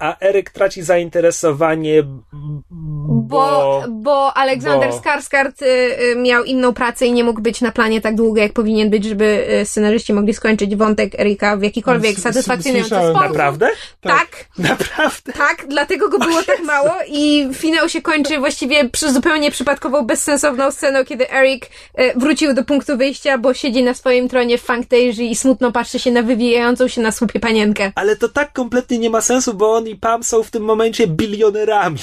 a 0.00 0.16
Eryk 0.20 0.50
traci 0.50 0.82
zainteresowanie, 0.82 2.02
Bo, 2.32 3.22
bo... 3.30 3.84
bo 3.88 4.36
Aleksander 4.36 4.90
bo- 4.90 4.96
Skarsgård 4.96 5.62
y, 5.62 5.66
y, 6.12 6.16
miał 6.16 6.44
inną 6.44 6.74
pracę 6.74 7.06
i 7.06 7.12
nie 7.12 7.24
mógł 7.24 7.40
być 7.40 7.60
na 7.60 7.72
planie 7.72 8.00
tak 8.00 8.14
długo, 8.16 8.40
jak 8.40 8.52
powinien 8.52 8.90
być, 8.90 9.04
żeby 9.04 9.46
y, 9.62 9.64
scenarzyści 9.64 10.12
mogli 10.12 10.34
skończyć 10.34 10.76
wątek 10.76 11.20
Erika 11.20 11.56
w 11.56 11.62
jakikolwiek 11.62 12.18
satysfakcjonujący 12.20 12.94
sposób. 12.94 13.14
Naprawdę? 13.14 13.68
Tak, 14.00 14.28
Naprawdę? 14.58 15.32
tak, 15.32 15.64
dlatego 15.68 16.08
go 16.08 16.18
było 16.18 16.42
tak 16.42 16.62
mało 16.64 16.90
i 17.08 17.48
finał 17.54 17.88
się 17.88 18.02
kończy 18.02 18.38
właściwie 18.38 18.88
przy 18.88 19.12
zupełnie 19.12 19.50
przypadkową, 19.50 20.02
bezsensowną 20.06 20.70
sceną, 20.70 21.04
kiedy 21.04 21.30
Eric 21.30 21.70
e, 21.94 22.18
wrócił 22.18 22.54
do 22.54 22.64
punktu 22.64 22.96
wyjścia, 22.96 23.38
bo 23.38 23.54
siedzi 23.54 23.82
na 23.82 23.94
swoim 23.94 24.28
tronie 24.28 24.58
w 24.58 24.62
Fangtasia 24.62 25.22
i 25.22 25.36
smutno 25.36 25.72
patrzy 25.72 25.98
się 25.98 26.10
na 26.10 26.22
wywijającą 26.22 26.88
się 26.88 27.00
na 27.00 27.12
słupie 27.12 27.40
panienkę. 27.40 27.92
Ale 27.94 28.16
to 28.16 28.28
tak 28.28 28.52
kompletnie 28.52 28.98
nie 28.98 29.10
ma 29.10 29.20
sensu, 29.20 29.54
bo 29.54 29.74
on 29.74 29.86
i 29.90 29.96
Pam 29.96 30.24
są 30.24 30.42
w 30.42 30.50
tym 30.50 30.62
momencie 30.62 31.06
bilionerami. 31.06 31.98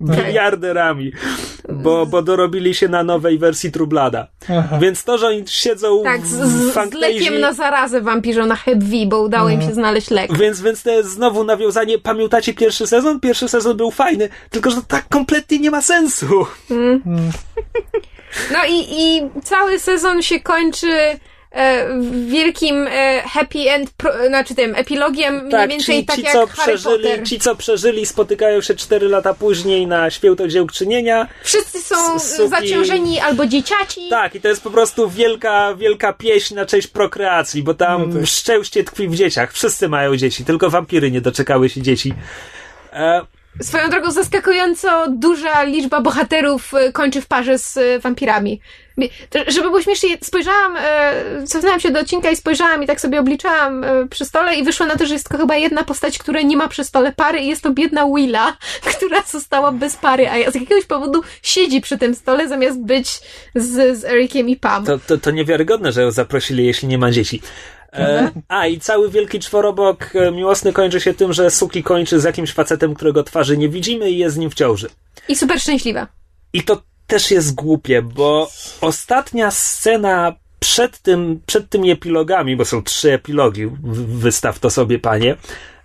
Miliarderami. 0.00 1.12
Bo, 1.68 2.06
bo 2.06 2.22
dorobili 2.22 2.74
się 2.74 2.88
na 2.88 3.02
nowej 3.02 3.38
wersji 3.38 3.72
Trublada. 3.72 4.26
Aha. 4.42 4.78
Więc 4.78 5.04
to, 5.04 5.18
że 5.18 5.26
oni 5.26 5.44
siedzą 5.46 6.02
Tak, 6.02 6.26
z, 6.26 6.36
w 6.36 6.90
z, 6.90 6.92
lekiem 6.94 7.40
na 7.40 7.52
zarazę 7.52 8.00
wampirzo 8.00 8.46
na 8.46 8.56
Hep 8.56 8.84
V, 8.84 8.96
bo 9.06 9.22
udało 9.22 9.48
im 9.48 9.62
się 9.62 9.74
znaleźć 9.74 10.10
lek. 10.10 10.38
Więc, 10.38 10.60
więc 10.60 10.82
to 10.82 10.90
jest 10.90 11.10
znowu 11.10 11.44
nawiązanie. 11.44 11.98
Pamiętacie 11.98 12.54
pierwszy 12.54 12.86
sezon? 12.86 13.20
Pierwszy 13.20 13.48
sezon 13.48 13.76
był 13.76 13.90
fajny, 13.90 14.28
tylko 14.50 14.70
że 14.70 14.76
to 14.76 14.82
tak 14.82 15.08
kompletnie 15.08 15.58
nie 15.58 15.70
ma 15.70 15.82
sensu. 15.82 16.46
No 18.52 18.58
i, 18.68 18.86
i 18.90 19.22
cały 19.42 19.78
sezon 19.78 20.22
się 20.22 20.40
kończy 20.40 21.18
e, 21.52 21.86
wielkim 22.26 22.86
e, 22.90 23.22
happy 23.26 23.70
end, 23.70 23.90
pro, 23.96 24.12
znaczy 24.28 24.54
tym 24.54 24.74
epilogiem 24.74 25.34
mniej 25.38 25.50
Tak, 25.50 25.70
więcej 25.70 26.00
ci, 26.00 26.04
tak 26.06 26.16
ci, 26.16 26.22
jak 26.22 26.32
co 26.32 26.46
Harry 26.46 26.72
przeżyli, 26.78 27.02
Potter. 27.04 27.26
ci, 27.28 27.38
co 27.40 27.54
przeżyli, 27.56 28.06
spotykają 28.06 28.60
się 28.60 28.74
4 28.74 29.08
lata 29.08 29.34
później 29.34 29.86
na 29.86 30.10
święto 30.10 30.48
dziękczynienia. 30.48 31.28
Wszyscy 31.44 31.80
są 31.82 32.16
suki- 32.18 32.48
zaciążeni 32.48 33.20
albo 33.20 33.46
dzieciaci. 33.46 34.08
Tak, 34.10 34.34
i 34.34 34.40
to 34.40 34.48
jest 34.48 34.62
po 34.62 34.70
prostu 34.70 35.10
wielka, 35.10 35.74
wielka 35.74 36.12
pieśń 36.12 36.54
na 36.54 36.66
cześć 36.66 36.86
prokreacji, 36.88 37.62
bo 37.62 37.74
tam 37.74 38.08
No 38.10 38.20
tak. 38.20 38.26
szczęście 38.28 38.84
tkwi 38.84 39.08
w 39.08 39.14
dzieciach. 39.14 39.52
Wszyscy 39.52 39.88
mają 39.88 40.16
dzieci, 40.16 40.44
tylko 40.44 40.70
wampiry 40.70 41.10
nie 41.10 41.20
doczekały 41.20 41.68
się 41.68 41.82
dzieci. 41.82 42.14
E, 42.92 43.20
Swoją 43.62 43.90
drogą 43.90 44.10
zaskakująco 44.10 45.06
duża 45.08 45.62
liczba 45.62 46.00
bohaterów 46.00 46.74
e, 46.74 46.92
kończy 46.92 47.20
w 47.20 47.26
parze 47.26 47.58
z 47.58 47.76
e, 47.76 47.98
wampirami. 47.98 48.60
Żeby 49.48 49.68
było 49.68 49.82
śmiesznie, 49.82 50.18
spojrzałam, 50.22 50.76
e, 50.76 51.46
cofnęłam 51.46 51.80
się 51.80 51.90
do 51.90 52.00
odcinka 52.00 52.30
i 52.30 52.36
spojrzałam 52.36 52.82
i 52.82 52.86
tak 52.86 53.00
sobie 53.00 53.20
obliczałam 53.20 53.84
przy 54.10 54.24
stole 54.24 54.54
i 54.54 54.64
wyszło 54.64 54.86
na 54.86 54.96
to, 54.96 55.06
że 55.06 55.14
jest 55.14 55.28
chyba 55.28 55.56
jedna 55.56 55.84
postać, 55.84 56.18
która 56.18 56.42
nie 56.42 56.56
ma 56.56 56.68
przy 56.68 56.84
stole 56.84 57.12
pary 57.12 57.38
i 57.38 57.46
jest 57.46 57.62
to 57.62 57.70
biedna 57.70 58.06
Willa, 58.16 58.56
która 58.96 59.22
została 59.22 59.72
bez 59.72 59.96
pary, 59.96 60.28
a 60.28 60.50
z 60.50 60.54
jakiegoś 60.54 60.84
powodu 60.84 61.22
siedzi 61.42 61.80
przy 61.80 61.98
tym 61.98 62.14
stole 62.14 62.48
zamiast 62.48 62.82
być 62.82 63.20
z, 63.54 63.98
z 63.98 64.04
Ericiem 64.04 64.48
i 64.48 64.56
Pam. 64.56 64.84
to, 64.84 64.98
to, 64.98 65.18
to 65.18 65.30
niewiarygodne, 65.30 65.92
że 65.92 66.02
ją 66.02 66.10
zaprosili, 66.10 66.66
jeśli 66.66 66.88
nie 66.88 66.98
ma 66.98 67.10
dzieci. 67.10 67.42
E, 67.92 68.30
a, 68.48 68.66
i 68.66 68.80
cały 68.80 69.10
wielki 69.10 69.38
czworobok 69.38 70.10
e, 70.14 70.30
miłosny 70.32 70.72
kończy 70.72 71.00
się 71.00 71.14
tym, 71.14 71.32
że 71.32 71.50
Suki 71.50 71.82
kończy 71.82 72.20
z 72.20 72.24
jakimś 72.24 72.52
facetem, 72.52 72.94
którego 72.94 73.22
twarzy 73.22 73.56
nie 73.56 73.68
widzimy 73.68 74.10
i 74.10 74.18
jest 74.18 74.34
z 74.34 74.38
nim 74.38 74.50
w 74.50 74.54
ciąży. 74.54 74.88
I 75.28 75.36
super 75.36 75.60
szczęśliwa. 75.60 76.06
I 76.52 76.62
to 76.62 76.82
też 77.06 77.30
jest 77.30 77.54
głupie, 77.54 78.02
bo 78.02 78.50
ostatnia 78.80 79.50
scena 79.50 80.34
przed, 80.60 80.98
tym, 80.98 81.40
przed 81.46 81.68
tymi 81.68 81.90
epilogami, 81.90 82.56
bo 82.56 82.64
są 82.64 82.82
trzy 82.82 83.12
epilogi, 83.12 83.70
wystaw 84.08 84.58
to 84.58 84.70
sobie, 84.70 84.98
panie, 84.98 85.36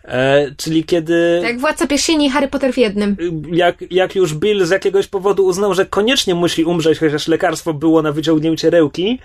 e, 0.08 0.52
czyli 0.58 0.84
kiedy 0.84 1.42
Jak 1.44 1.60
Władca 1.60 1.88
Pierścieni 1.88 2.26
i 2.26 2.30
Harry 2.30 2.48
Potter 2.48 2.74
w 2.74 2.78
jednym. 2.78 3.18
jak, 3.52 3.76
jak 3.92 4.16
już 4.16 4.34
Bill 4.34 4.66
z 4.66 4.70
jakiegoś 4.70 5.08
powodu 5.08 5.46
uznał, 5.46 5.74
że 5.74 5.86
koniecznie 5.86 6.36
musi 6.36 6.64
umrzeć, 6.64 7.00
chociaż 7.00 7.28
lekarstwo 7.28 7.74
było 7.74 8.02
na 8.02 8.12
wyciągnięcie 8.12 8.70
rełki, 8.70 9.20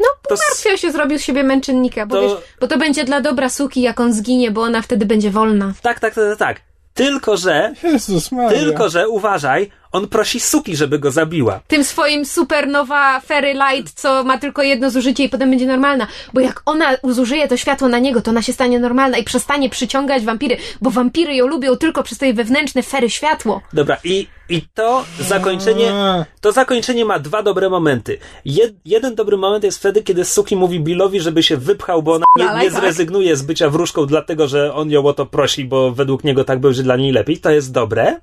No, 0.00 0.06
to 0.28 0.34
s- 0.34 0.40
Martwiał 0.50 0.76
się 0.76 0.92
zrobił 0.92 1.18
z 1.18 1.22
siebie 1.22 1.42
męczennika, 1.42 2.06
bo, 2.06 2.14
To- 2.16 2.22
wiesz, 2.22 2.32
bo 2.60 2.68
to 2.68 2.78
będzie 2.78 3.04
dla 3.04 3.20
dobra 3.20 3.48
suki, 3.48 3.82
jak 3.82 4.00
on 4.00 4.12
zginie, 4.12 4.50
bo 4.50 4.62
ona 4.62 4.82
wtedy 4.82 5.06
będzie 5.06 5.30
wolna. 5.30 5.72
tak, 5.82 6.00
tak, 6.00 6.14
tak, 6.14 6.24
tak, 6.28 6.38
tak. 6.38 6.60
Tylko, 6.94 7.36
że, 7.36 7.74
Jezus 7.82 8.32
Maria. 8.32 8.58
tylko, 8.60 8.88
że 8.88 9.08
uważaj, 9.08 9.70
on 9.96 10.08
prosi 10.08 10.40
Suki, 10.40 10.76
żeby 10.76 10.98
go 10.98 11.10
zabiła. 11.10 11.60
Tym 11.68 11.84
swoim 11.84 12.24
supernowa 12.24 13.20
Fairy 13.20 13.54
Light, 13.54 14.00
co 14.00 14.24
ma 14.24 14.38
tylko 14.38 14.62
jedno 14.62 14.90
zużycie 14.90 15.24
i 15.24 15.28
potem 15.28 15.50
będzie 15.50 15.66
normalna. 15.66 16.06
Bo 16.34 16.40
jak 16.40 16.62
ona 16.66 16.96
zużyje 17.04 17.48
to 17.48 17.56
światło 17.56 17.88
na 17.88 17.98
niego, 17.98 18.22
to 18.22 18.30
ona 18.30 18.42
się 18.42 18.52
stanie 18.52 18.78
normalna 18.78 19.18
i 19.18 19.24
przestanie 19.24 19.70
przyciągać 19.70 20.24
wampiry, 20.24 20.56
bo 20.82 20.90
wampiry 20.90 21.34
ją 21.34 21.46
lubią 21.46 21.76
tylko 21.76 22.02
przez 22.02 22.18
to 22.18 22.24
jej 22.24 22.34
wewnętrzne 22.34 22.82
fery 22.82 23.10
światło. 23.10 23.62
Dobra, 23.72 23.96
i, 24.04 24.26
i 24.48 24.62
to 24.74 25.04
zakończenie, 25.20 25.92
to 26.40 26.52
zakończenie 26.52 27.04
ma 27.04 27.18
dwa 27.18 27.42
dobre 27.42 27.70
momenty. 27.70 28.18
Jed, 28.44 28.74
jeden 28.84 29.14
dobry 29.14 29.36
moment 29.36 29.64
jest 29.64 29.78
wtedy, 29.78 30.02
kiedy 30.02 30.24
Suki 30.24 30.56
mówi 30.56 30.80
Billowi, 30.80 31.20
żeby 31.20 31.42
się 31.42 31.56
wypchał, 31.56 32.02
bo 32.02 32.14
ona 32.14 32.24
nie, 32.36 32.44
nie 32.44 32.70
tak. 32.70 32.80
zrezygnuje 32.80 33.36
z 33.36 33.42
bycia 33.42 33.70
wróżką, 33.70 34.06
dlatego 34.06 34.48
że 34.48 34.74
on 34.74 34.90
ją 34.90 35.06
o 35.06 35.12
to 35.12 35.26
prosi, 35.26 35.64
bo 35.64 35.92
według 35.92 36.24
niego 36.24 36.44
tak 36.44 36.60
będzie 36.60 36.82
dla 36.82 36.96
niej 36.96 37.12
lepiej. 37.12 37.38
To 37.38 37.50
jest 37.50 37.72
dobre. 37.72 38.20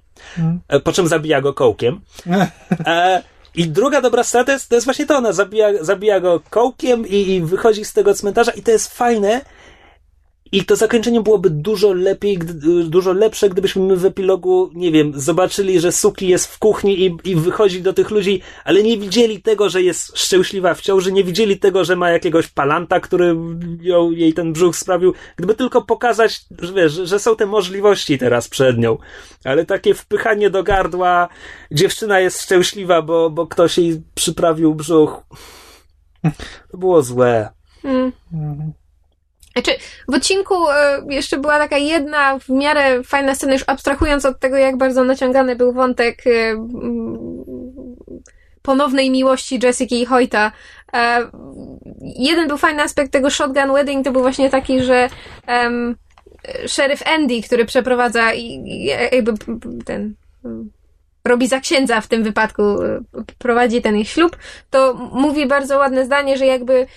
E, 0.67 0.79
Po 0.79 0.91
czym 0.91 1.07
zabija 1.07 1.41
go 1.41 1.53
kołkiem. 1.53 2.01
E, 2.85 3.21
I 3.55 3.67
druga 3.67 4.01
dobra 4.01 4.23
scena 4.23 4.43
to 4.43 4.51
jest, 4.51 4.69
to 4.69 4.75
jest 4.75 4.85
właśnie 4.85 5.05
to, 5.05 5.17
ona 5.17 5.31
zabija, 5.33 5.69
zabija 5.81 6.19
go 6.19 6.41
kołkiem 6.49 7.07
i, 7.07 7.29
i 7.29 7.41
wychodzi 7.41 7.85
z 7.85 7.93
tego 7.93 8.13
cmentarza 8.13 8.51
i 8.51 8.61
to 8.61 8.71
jest 8.71 8.93
fajne. 8.97 9.41
I 10.53 10.65
to 10.65 10.75
zakończenie 10.75 11.21
byłoby 11.21 11.49
dużo 11.49 11.93
lepiej, 11.93 12.39
dużo 12.85 13.13
lepsze, 13.13 13.49
gdybyśmy 13.49 13.83
my 13.83 13.95
w 13.95 14.05
epilogu, 14.05 14.69
nie 14.73 14.91
wiem, 14.91 15.11
zobaczyli, 15.15 15.79
że 15.79 15.91
Suki 15.91 16.27
jest 16.27 16.47
w 16.47 16.59
kuchni 16.59 17.05
i, 17.05 17.17
i 17.23 17.35
wychodzi 17.35 17.81
do 17.81 17.93
tych 17.93 18.11
ludzi, 18.11 18.41
ale 18.65 18.83
nie 18.83 18.97
widzieli 18.97 19.41
tego, 19.41 19.69
że 19.69 19.81
jest 19.81 20.17
szczęśliwa 20.17 20.73
w 20.73 20.81
ciąży, 20.81 21.11
nie 21.11 21.23
widzieli 21.23 21.59
tego, 21.59 21.85
że 21.85 21.95
ma 21.95 22.09
jakiegoś 22.09 22.47
palanta, 22.47 22.99
który 22.99 23.35
ją, 23.81 24.11
jej 24.11 24.33
ten 24.33 24.53
brzuch 24.53 24.75
sprawił. 24.75 25.13
Gdyby 25.35 25.55
tylko 25.55 25.81
pokazać, 25.81 26.45
że, 26.59 26.73
wiesz, 26.73 26.91
że, 26.91 27.07
że 27.07 27.19
są 27.19 27.35
te 27.35 27.45
możliwości 27.45 28.17
teraz 28.17 28.47
przed 28.47 28.77
nią. 28.77 28.97
Ale 29.43 29.65
takie 29.65 29.93
wpychanie 29.93 30.49
do 30.49 30.63
gardła, 30.63 31.29
dziewczyna 31.71 32.19
jest 32.19 32.41
szczęśliwa, 32.41 33.01
bo, 33.01 33.29
bo 33.29 33.47
ktoś 33.47 33.77
jej 33.77 34.01
przyprawił 34.15 34.75
brzuch. 34.75 35.23
To 36.71 36.77
było 36.77 37.01
złe. 37.01 37.49
Mm. 37.83 38.11
Znaczy, 39.53 39.71
w 40.07 40.13
odcinku 40.13 40.69
e, 40.69 41.01
jeszcze 41.09 41.37
była 41.37 41.57
taka 41.57 41.77
jedna 41.77 42.39
w 42.39 42.49
miarę 42.49 43.03
fajna 43.03 43.35
scena, 43.35 43.53
już 43.53 43.63
abstrahując 43.67 44.25
od 44.25 44.39
tego, 44.39 44.57
jak 44.57 44.77
bardzo 44.77 45.03
naciągany 45.03 45.55
był 45.55 45.73
wątek 45.73 46.27
e, 46.27 46.67
ponownej 48.61 49.11
miłości 49.11 49.59
Jessica 49.63 49.95
i 49.95 50.05
Hoyta. 50.05 50.51
E, 50.93 51.29
jeden 52.01 52.47
był 52.47 52.57
fajny 52.57 52.83
aspekt 52.83 53.11
tego 53.11 53.29
Shotgun 53.29 53.73
Wedding, 53.73 54.05
to 54.05 54.11
był 54.11 54.21
właśnie 54.21 54.49
taki, 54.49 54.83
że 54.83 55.09
em, 55.47 55.95
szeryf 56.67 57.07
Andy, 57.07 57.41
który 57.41 57.65
przeprowadza 57.65 58.33
i, 58.33 58.43
i 58.43 58.85
jakby 58.85 59.33
ten 59.85 60.15
robi 61.25 61.47
za 61.47 61.59
księdza 61.59 62.01
w 62.01 62.07
tym 62.07 62.23
wypadku, 62.23 62.63
prowadzi 63.37 63.81
ten 63.81 63.97
ich 63.97 64.09
ślub, 64.09 64.37
to 64.69 64.93
mówi 65.13 65.47
bardzo 65.47 65.77
ładne 65.77 66.05
zdanie, 66.05 66.37
że 66.37 66.45
jakby 66.45 66.87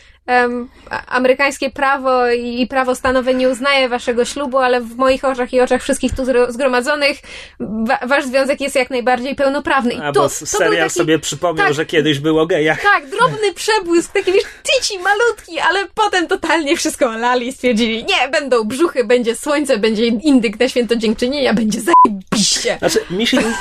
a- 0.90 1.06
amerykańskie 1.06 1.70
prawo 1.70 2.30
i 2.30 2.66
prawo 2.66 2.94
stanowe 2.94 3.34
nie 3.34 3.48
uznaje 3.48 3.88
waszego 3.88 4.24
ślubu, 4.24 4.58
ale 4.58 4.80
w 4.80 4.96
moich 4.96 5.24
oczach 5.24 5.52
i 5.52 5.60
oczach 5.60 5.82
wszystkich 5.82 6.14
tu 6.14 6.22
zgromadzonych 6.48 7.18
wa- 7.60 7.98
wasz 8.06 8.24
związek 8.24 8.60
jest 8.60 8.76
jak 8.76 8.90
najbardziej 8.90 9.34
pełnoprawny. 9.34 9.94
I 9.94 9.96
A 10.02 10.12
to, 10.12 10.20
bo 10.20 10.28
był 10.28 10.46
serial 10.46 10.76
taki, 10.88 10.90
sobie 10.98 11.18
przypomniał, 11.18 11.66
tak. 11.66 11.74
że 11.74 11.86
kiedyś 11.86 12.18
było 12.18 12.42
o 12.42 12.46
gejach. 12.46 12.82
tak, 12.82 13.06
drobny 13.10 13.54
przebłysk, 13.54 14.12
taki 14.12 14.32
wiesz, 14.32 14.44
tyci, 14.62 14.98
malutki, 14.98 15.58
ale 15.60 15.86
potem 15.94 16.26
totalnie 16.28 16.76
wszystko 16.76 17.06
olali 17.06 17.46
i 17.48 17.52
stwierdzili, 17.52 18.04
nie, 18.04 18.28
będą 18.28 18.64
brzuchy, 18.64 19.04
będzie 19.04 19.36
słońce, 19.36 19.78
będzie 19.78 20.06
indyk 20.06 20.60
na 20.60 20.68
święto 20.68 20.96
dziękczynienia, 20.96 21.54
będzie 21.54 21.78
zajebiście. 21.80 22.76
Znaczy, 22.78 22.98
mi 23.10 23.26
się... 23.26 23.38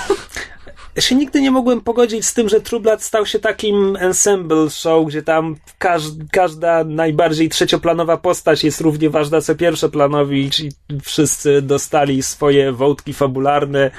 Ja 0.96 1.02
się 1.02 1.16
nigdy 1.16 1.42
nie 1.42 1.52
mogłem 1.52 1.82
pogodzić 1.82 2.26
z 2.26 2.34
tym, 2.34 2.50
że 2.50 2.62
True 2.62 2.80
Blood 2.80 3.04
stał 3.04 3.26
się 3.26 3.40
takim 3.40 3.96
ensemble 3.96 4.70
show, 4.70 5.08
gdzie 5.08 5.24
tam 5.24 5.56
każ, 5.78 6.04
każda 6.32 6.84
najbardziej 6.84 7.50
trzecioplanowa 7.50 8.18
postać 8.18 8.64
jest 8.64 8.82
równie 8.82 9.10
ważna 9.10 9.42
co 9.42 9.56
pierwszoplanowi 9.56 10.46
i 10.46 10.72
wszyscy 11.04 11.62
dostali 11.62 12.24
swoje 12.24 12.72
wątki 12.72 13.14
fabularne 13.14 13.92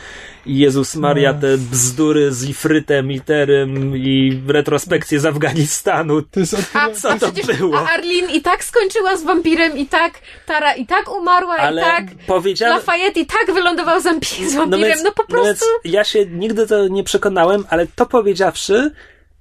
i 0.47 0.59
Jezus 0.59 0.97
Maria, 0.97 1.35
te 1.35 1.59
bzdury 1.59 2.33
z 2.33 2.49
Ifrytem, 2.49 3.13
Iterem 3.13 3.97
i 3.97 4.43
retrospekcje 4.49 5.21
z 5.21 5.27
Afganistanu. 5.27 6.23
To 6.23 6.41
jest 6.41 6.57
A. 6.75 6.91
Co 6.91 7.11
a 7.11 7.19
to 7.19 7.33
przecież 7.33 7.59
było? 7.59 7.79
A 7.79 7.89
Arlene 7.89 8.33
i 8.33 8.43
tak 8.43 8.65
skończyła 8.65 9.17
z 9.17 9.23
wampirem, 9.25 9.79
i 9.79 9.87
tak 9.87 10.21
Tara 10.47 10.75
i 10.75 10.87
tak 10.87 11.17
umarła, 11.17 11.57
Ale 11.57 11.83
i 11.83 11.85
tak 11.85 12.05
powiedziałem... 12.27 12.77
Lafayette 12.77 13.21
i 13.21 13.27
tak 13.27 13.55
wylądował 13.55 14.01
z, 14.01 14.05
z 14.05 14.55
No 14.55 14.61
wampirem, 14.61 14.89
więc, 14.89 15.03
no 15.05 15.13
po 15.13 15.23
no 15.23 15.29
prostu... 15.29 15.47
więc 15.47 15.95
ja 15.95 16.05
się 16.05 16.27
nigdy 16.27 16.67
to 16.67 16.89
nie 16.89 17.05
przekonałem, 17.05 17.65
ale 17.71 17.87
to 17.87 18.07
powiedziawszy, 18.07 18.91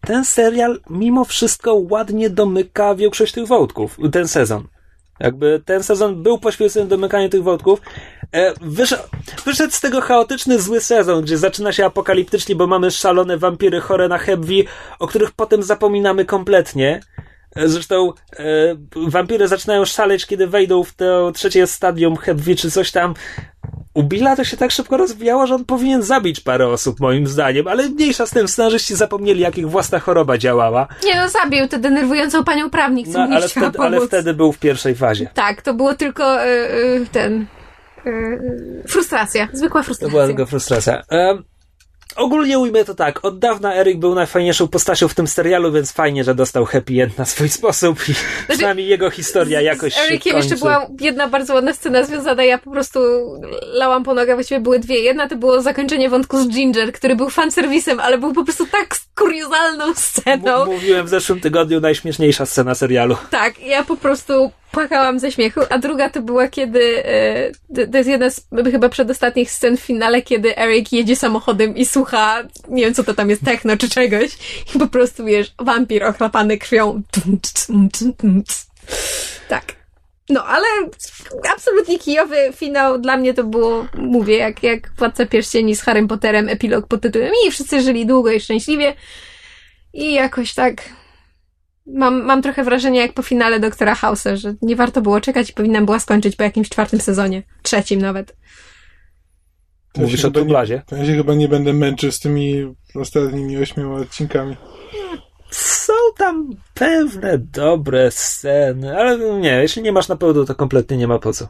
ten 0.01 0.25
serial 0.25 0.79
mimo 0.89 1.25
wszystko 1.25 1.73
ładnie 1.89 2.29
domyka 2.29 2.95
większość 2.95 3.33
tych 3.33 3.47
wątków, 3.47 3.97
ten 4.11 4.27
sezon. 4.27 4.67
Jakby 5.19 5.61
ten 5.65 5.83
sezon 5.83 6.23
był 6.23 6.37
poświęcony 6.37 6.85
domykaniu 6.85 7.29
tych 7.29 7.43
wątków. 7.43 7.81
E, 8.31 8.53
wyszedł, 8.61 9.03
wyszedł 9.45 9.73
z 9.73 9.81
tego 9.81 10.01
chaotyczny, 10.01 10.61
zły 10.61 10.81
sezon, 10.81 11.21
gdzie 11.21 11.37
zaczyna 11.37 11.71
się 11.71 11.85
apokaliptycznie, 11.85 12.55
bo 12.55 12.67
mamy 12.67 12.91
szalone 12.91 13.37
wampiry 13.37 13.81
chore 13.81 14.07
na 14.07 14.17
Hebwi, 14.17 14.67
o 14.99 15.07
których 15.07 15.31
potem 15.31 15.63
zapominamy 15.63 16.25
kompletnie. 16.25 17.01
E, 17.55 17.67
Zresztą 17.67 18.13
e, 18.39 18.43
wampiry 19.07 19.47
zaczynają 19.47 19.85
szaleć, 19.85 20.25
kiedy 20.25 20.47
wejdą 20.47 20.83
w 20.83 20.93
to 20.93 21.31
trzecie 21.31 21.67
stadium 21.67 22.15
Hebwi 22.17 22.55
czy 22.55 22.71
coś 22.71 22.91
tam. 22.91 23.13
U 23.93 24.03
Billa 24.03 24.35
to 24.35 24.43
się 24.43 24.57
tak 24.57 24.71
szybko 24.71 24.97
rozwijało, 24.97 25.47
że 25.47 25.55
on 25.55 25.65
powinien 25.65 26.01
zabić 26.03 26.39
parę 26.39 26.67
osób, 26.67 26.99
moim 26.99 27.27
zdaniem, 27.27 27.67
ale 27.67 27.89
mniejsza 27.89 28.25
z 28.25 28.29
tym, 28.31 28.47
scenarzyści 28.47 28.95
zapomnieli, 28.95 29.39
jak 29.41 29.57
ich 29.57 29.69
własna 29.69 29.99
choroba 29.99 30.37
działała. 30.37 30.87
Nie 31.03 31.15
no, 31.15 31.29
zabił 31.29 31.67
tę 31.67 31.79
denerwującą 31.79 32.43
panią 32.43 32.69
prawnik, 32.69 33.07
co 33.07 33.27
No, 33.27 33.35
ale, 33.35 33.47
wtedy, 33.47 33.79
ale 33.79 34.01
wtedy 34.07 34.33
był 34.33 34.51
w 34.51 34.59
pierwszej 34.59 34.95
fazie. 34.95 35.29
Tak, 35.33 35.61
to 35.61 35.73
było 35.73 35.93
tylko 35.95 36.45
y, 36.45 36.47
y, 36.47 37.05
ten... 37.11 37.45
y, 38.05 38.83
frustracja, 38.87 39.47
zwykła 39.53 39.81
To 39.81 39.85
frustracja. 39.85 40.11
była 40.11 40.27
tylko 40.27 40.45
frustracja. 40.45 41.01
Ogólnie 42.15 42.59
ujmę 42.59 42.85
to 42.85 42.95
tak. 42.95 43.25
Od 43.25 43.39
dawna 43.39 43.75
Eryk 43.75 43.97
był 43.99 44.15
najfajniejszą 44.15 44.67
postacią 44.67 45.07
w 45.07 45.13
tym 45.13 45.27
serialu, 45.27 45.71
więc 45.71 45.91
fajnie, 45.91 46.23
że 46.23 46.35
dostał 46.35 46.65
happy 46.65 47.03
end 47.03 47.17
na 47.17 47.25
swój 47.25 47.49
sposób 47.49 47.99
i 48.09 48.13
znaczy, 48.13 48.17
przynajmniej 48.49 48.87
jego 48.87 49.09
historia 49.09 49.61
jakoś 49.61 49.93
z 49.93 49.97
Erykiem 49.97 50.31
się 50.31 50.37
jeszcze 50.37 50.55
była 50.55 50.87
jedna 51.01 51.27
bardzo 51.27 51.53
ładna 51.53 51.73
scena 51.73 52.03
związana, 52.03 52.43
ja 52.43 52.57
po 52.57 52.71
prostu 52.71 52.99
lałam 53.61 54.03
po 54.03 54.13
nogach, 54.13 54.35
właściwie 54.35 54.59
były 54.59 54.79
dwie. 54.79 54.99
Jedna 54.99 55.29
to 55.29 55.35
było 55.35 55.61
zakończenie 55.61 56.09
wątku 56.09 56.43
z 56.43 56.47
Ginger, 56.47 56.91
który 56.93 57.15
był 57.15 57.29
fanserwisem, 57.29 57.99
ale 57.99 58.17
był 58.17 58.33
po 58.33 58.43
prostu 58.43 58.65
tak 58.65 58.95
kuriozalną 59.15 59.93
sceną. 59.95 60.61
M- 60.61 60.67
mówiłem 60.67 61.05
w 61.05 61.09
zeszłym 61.09 61.39
tygodniu 61.39 61.79
najśmieszniejsza 61.81 62.45
scena 62.45 62.75
serialu. 62.75 63.17
Tak, 63.29 63.59
ja 63.59 63.83
po 63.83 63.97
prostu 63.97 64.51
płakałam 64.75 65.19
ze 65.19 65.31
śmiechu, 65.31 65.61
a 65.69 65.77
druga 65.77 66.09
to 66.09 66.21
była 66.21 66.47
kiedy, 66.47 67.05
e, 67.05 67.85
to 67.91 67.97
jest 67.97 68.09
jedna 68.09 68.29
z 68.29 68.47
chyba 68.71 68.89
przedostatnich 68.89 69.51
scen 69.51 69.77
w 69.77 69.79
finale, 69.79 70.21
kiedy 70.21 70.57
Eric 70.57 70.91
jedzie 70.91 71.15
samochodem 71.15 71.75
i 71.75 71.85
słucha, 71.85 72.43
nie 72.69 72.83
wiem 72.83 72.93
co 72.93 73.03
to 73.03 73.13
tam 73.13 73.29
jest, 73.29 73.45
techno 73.45 73.77
czy 73.77 73.89
czegoś 73.89 74.37
i 74.75 74.79
po 74.79 74.87
prostu 74.87 75.25
wiesz, 75.25 75.53
wampir 75.59 76.03
ochlapany 76.03 76.57
krwią. 76.57 77.01
Tak. 79.49 79.63
No, 80.29 80.45
ale 80.45 80.65
absolutnie 81.53 81.99
kijowy 81.99 82.37
finał 82.55 82.99
dla 82.99 83.17
mnie 83.17 83.33
to 83.33 83.43
było, 83.43 83.87
mówię, 83.93 84.37
jak, 84.37 84.63
jak 84.63 84.91
Władca 84.97 85.25
Pierścieni 85.25 85.75
z 85.75 85.81
Harrym 85.81 86.07
Potterem, 86.07 86.49
epilog 86.49 86.87
pod 86.87 87.01
tytułem 87.01 87.31
i 87.47 87.51
wszyscy 87.51 87.81
żyli 87.81 88.05
długo 88.05 88.31
i 88.31 88.39
szczęśliwie 88.39 88.93
i 89.93 90.13
jakoś 90.13 90.53
tak 90.53 90.81
mam, 91.87 92.23
mam 92.23 92.41
trochę 92.41 92.63
wrażenie 92.63 92.99
jak 92.99 93.13
po 93.13 93.21
finale 93.21 93.59
Doktora 93.59 93.93
House'a, 93.93 94.35
że 94.35 94.55
nie 94.61 94.75
warto 94.75 95.01
było 95.01 95.21
czekać 95.21 95.49
i 95.49 95.53
powinnam 95.53 95.85
była 95.85 95.99
skończyć 95.99 96.35
po 96.35 96.43
jakimś 96.43 96.69
czwartym 96.69 97.01
sezonie, 97.01 97.43
trzecim 97.61 98.01
nawet. 98.01 98.35
To 99.93 100.01
Mówisz 100.01 100.25
o 100.25 100.31
dublazie? 100.31 100.81
Ja 100.91 101.05
się 101.05 101.15
chyba 101.15 101.33
nie 101.33 101.47
będę 101.47 101.73
męczył 101.73 102.11
z 102.11 102.19
tymi 102.19 102.75
ostatnimi 102.95 103.57
ośmioma 103.57 103.95
odcinkami. 103.95 104.55
Są 105.51 105.93
tam 106.17 106.49
pewne 106.73 107.37
dobre 107.37 108.11
sceny, 108.11 108.97
ale 108.97 109.39
nie, 109.39 109.61
jeśli 109.61 109.81
nie 109.81 109.91
masz 109.91 110.07
na 110.07 110.15
pełno, 110.15 110.45
to 110.45 110.55
kompletnie 110.55 110.97
nie 110.97 111.07
ma 111.07 111.19
po 111.19 111.33
co. 111.33 111.47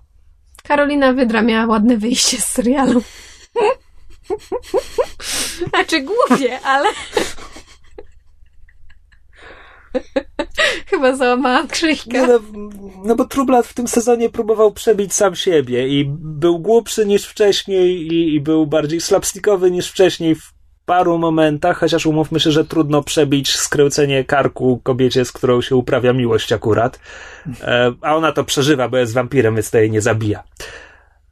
Karolina 0.64 1.14
Wydra 1.14 1.41
miała 1.41 1.66
ładne 1.66 1.98
wyjście 1.98 2.38
z 2.38 2.45
serialu. 2.45 3.03
znaczy 5.70 6.02
głupie, 6.02 6.60
ale... 6.60 6.90
Chyba 10.90 11.16
załamałam 11.16 11.68
krzyjkę. 11.68 12.28
No, 12.28 12.40
no 13.06 13.16
bo 13.16 13.26
Trublat 13.26 13.68
w 13.68 13.74
tym 13.74 13.88
sezonie 13.88 14.30
próbował 14.30 14.72
przebić 14.72 15.14
sam 15.14 15.36
siebie 15.36 15.88
i 15.88 16.06
był 16.20 16.60
głupszy 16.60 17.06
niż 17.06 17.26
wcześniej 17.26 18.08
i, 18.08 18.36
i 18.36 18.42
był 18.42 18.68
bardziej 18.68 19.02
slapstickowy 19.02 19.72
niż 19.72 19.92
wcześniej 19.92 20.36
w 20.36 20.56
paru 20.86 21.18
momentach, 21.18 21.78
chociaż 21.78 22.06
umówmy 22.06 22.40
się, 22.40 22.52
że 22.52 22.66
trudno 22.66 23.04
przebić 23.04 23.56
skręcenie 23.56 24.24
karku 24.24 24.80
kobiecie, 24.84 25.26
z 25.26 25.32
którą 25.32 25.62
się 25.62 25.76
uprawia 25.76 26.14
miłość 26.14 26.54
akurat. 26.54 27.00
E, 27.62 27.94
a 28.02 28.16
ona 28.16 28.32
to 28.32 28.44
przeżywa, 28.44 28.90
bo 28.90 28.98
jest 28.98 29.14
wampirem, 29.14 29.56
więc 29.56 29.72
to 29.72 29.78
jej 29.78 29.92
nie 29.92 30.02
zabija. 30.02 30.44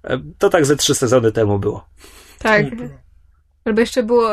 E, 0.03 0.19
to 0.37 0.49
tak 0.49 0.65
ze 0.65 0.75
trzy 0.75 0.95
sezony 0.95 1.31
temu 1.31 1.59
było. 1.59 1.85
Tak. 2.39 2.65
Albo 3.65 3.79
jeszcze 3.79 4.03
było, 4.03 4.29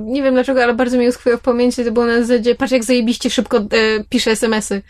nie 0.00 0.22
wiem 0.22 0.34
dlaczego, 0.34 0.62
ale 0.62 0.74
bardzo 0.74 0.98
mi 0.98 1.08
uskwiło 1.08 1.36
w 1.36 1.40
pamięci, 1.40 1.84
to 1.84 1.92
było 1.92 2.06
na 2.06 2.22
zasadzie, 2.22 2.54
patrz 2.54 2.72
jak 2.72 2.84
zajebiście 2.84 3.30
szybko 3.30 3.58
e, 3.58 4.04
pisze 4.08 4.30
smsy. 4.30 4.82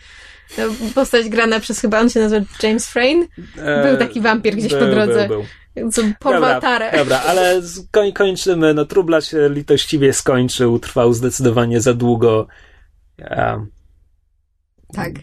Postać 0.95 1.29
grana 1.29 1.59
przez 1.59 1.79
chyba, 1.79 1.99
on 1.99 2.09
się 2.09 2.19
nazywa 2.19 2.45
James 2.63 2.87
Frayne. 2.87 3.27
Był 3.83 3.97
taki 3.97 4.21
wampir 4.21 4.55
gdzieś 4.55 4.71
był, 4.71 4.79
po 4.79 4.85
drodze. 4.85 5.27
Był, 5.27 5.45
był. 5.75 5.91
Co 5.91 6.01
porwał 6.19 6.61
tarę. 6.61 6.91
Dobra, 6.97 7.19
ale 7.19 7.61
koń, 7.91 8.13
kończymy. 8.13 8.73
No 8.73 8.85
Trubla 8.85 9.21
się 9.21 9.49
litościwie 9.49 10.13
skończył, 10.13 10.79
trwał 10.79 11.13
zdecydowanie 11.13 11.81
za 11.81 11.93
długo. 11.93 12.47
Um, 13.19 13.71
tak. 14.93 15.13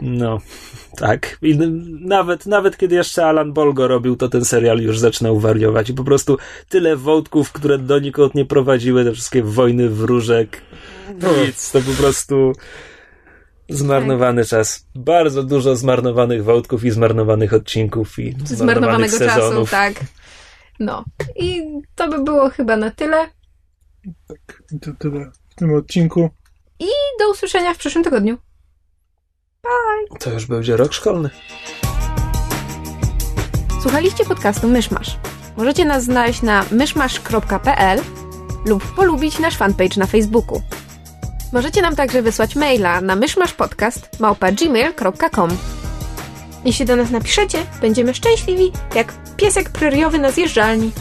No, 0.00 0.38
tak. 0.96 1.38
I 1.42 1.58
nawet, 2.00 2.46
nawet 2.46 2.76
kiedy 2.76 2.94
jeszcze 2.94 3.26
Alan 3.26 3.52
Bolgo 3.52 3.88
robił, 3.88 4.16
to 4.16 4.28
ten 4.28 4.44
serial 4.44 4.78
już 4.78 4.98
zaczynał 4.98 5.38
wariować. 5.38 5.90
I 5.90 5.94
po 5.94 6.04
prostu 6.04 6.38
tyle 6.68 6.96
wątków, 6.96 7.52
które 7.52 7.78
donikąd 7.78 8.34
nie 8.34 8.44
prowadziły, 8.44 9.04
te 9.04 9.12
wszystkie 9.12 9.42
wojny 9.42 9.88
wróżek. 9.88 10.62
Nic, 11.46 11.72
to 11.72 11.80
po 11.80 11.92
prostu 11.92 12.52
zmarnowany 13.68 14.42
tak. 14.42 14.50
czas. 14.50 14.86
Bardzo 14.94 15.42
dużo 15.42 15.76
zmarnowanych 15.76 16.44
wątków 16.44 16.84
i 16.84 16.90
zmarnowanych 16.90 17.54
odcinków 17.54 18.18
i 18.18 18.32
zmarnowanych 18.32 18.58
Zmarnowanego 18.58 19.18
sezonów. 19.18 19.70
czasu, 19.70 19.94
tak. 19.94 20.06
No. 20.80 21.04
I 21.36 21.62
to 21.94 22.08
by 22.08 22.24
było 22.24 22.50
chyba 22.50 22.76
na 22.76 22.90
tyle. 22.90 23.16
Tak, 24.28 24.62
to 24.80 24.90
tyle 24.98 25.30
w 25.48 25.54
tym 25.54 25.74
odcinku. 25.74 26.30
I 26.78 26.86
do 27.20 27.30
usłyszenia 27.30 27.74
w 27.74 27.78
przyszłym 27.78 28.04
tygodniu. 28.04 28.38
Bye! 29.62 30.18
To 30.18 30.30
już 30.30 30.46
będzie 30.46 30.76
rok 30.76 30.92
szkolny. 30.92 31.30
Słuchaliście 33.82 34.24
podcastu 34.24 34.68
Myszmasz. 34.68 35.16
Możecie 35.56 35.84
nas 35.84 36.04
znaleźć 36.04 36.42
na 36.42 36.64
myszmasz.pl 36.70 38.00
lub 38.66 38.94
polubić 38.94 39.38
nasz 39.38 39.56
fanpage 39.56 39.96
na 39.96 40.06
Facebooku. 40.06 40.62
Możecie 41.52 41.82
nam 41.82 41.96
także 41.96 42.22
wysłać 42.22 42.56
maila 42.56 43.00
na 43.00 43.16
myszmaszpodcast.gmail.com 43.16 45.50
Jeśli 46.64 46.86
do 46.86 46.96
nas 46.96 47.10
napiszecie, 47.10 47.58
będziemy 47.80 48.14
szczęśliwi 48.14 48.72
jak 48.94 49.12
piesek 49.36 49.70
preriowy 49.70 50.18
na 50.18 50.30
zjeżdżalni. 50.30 50.92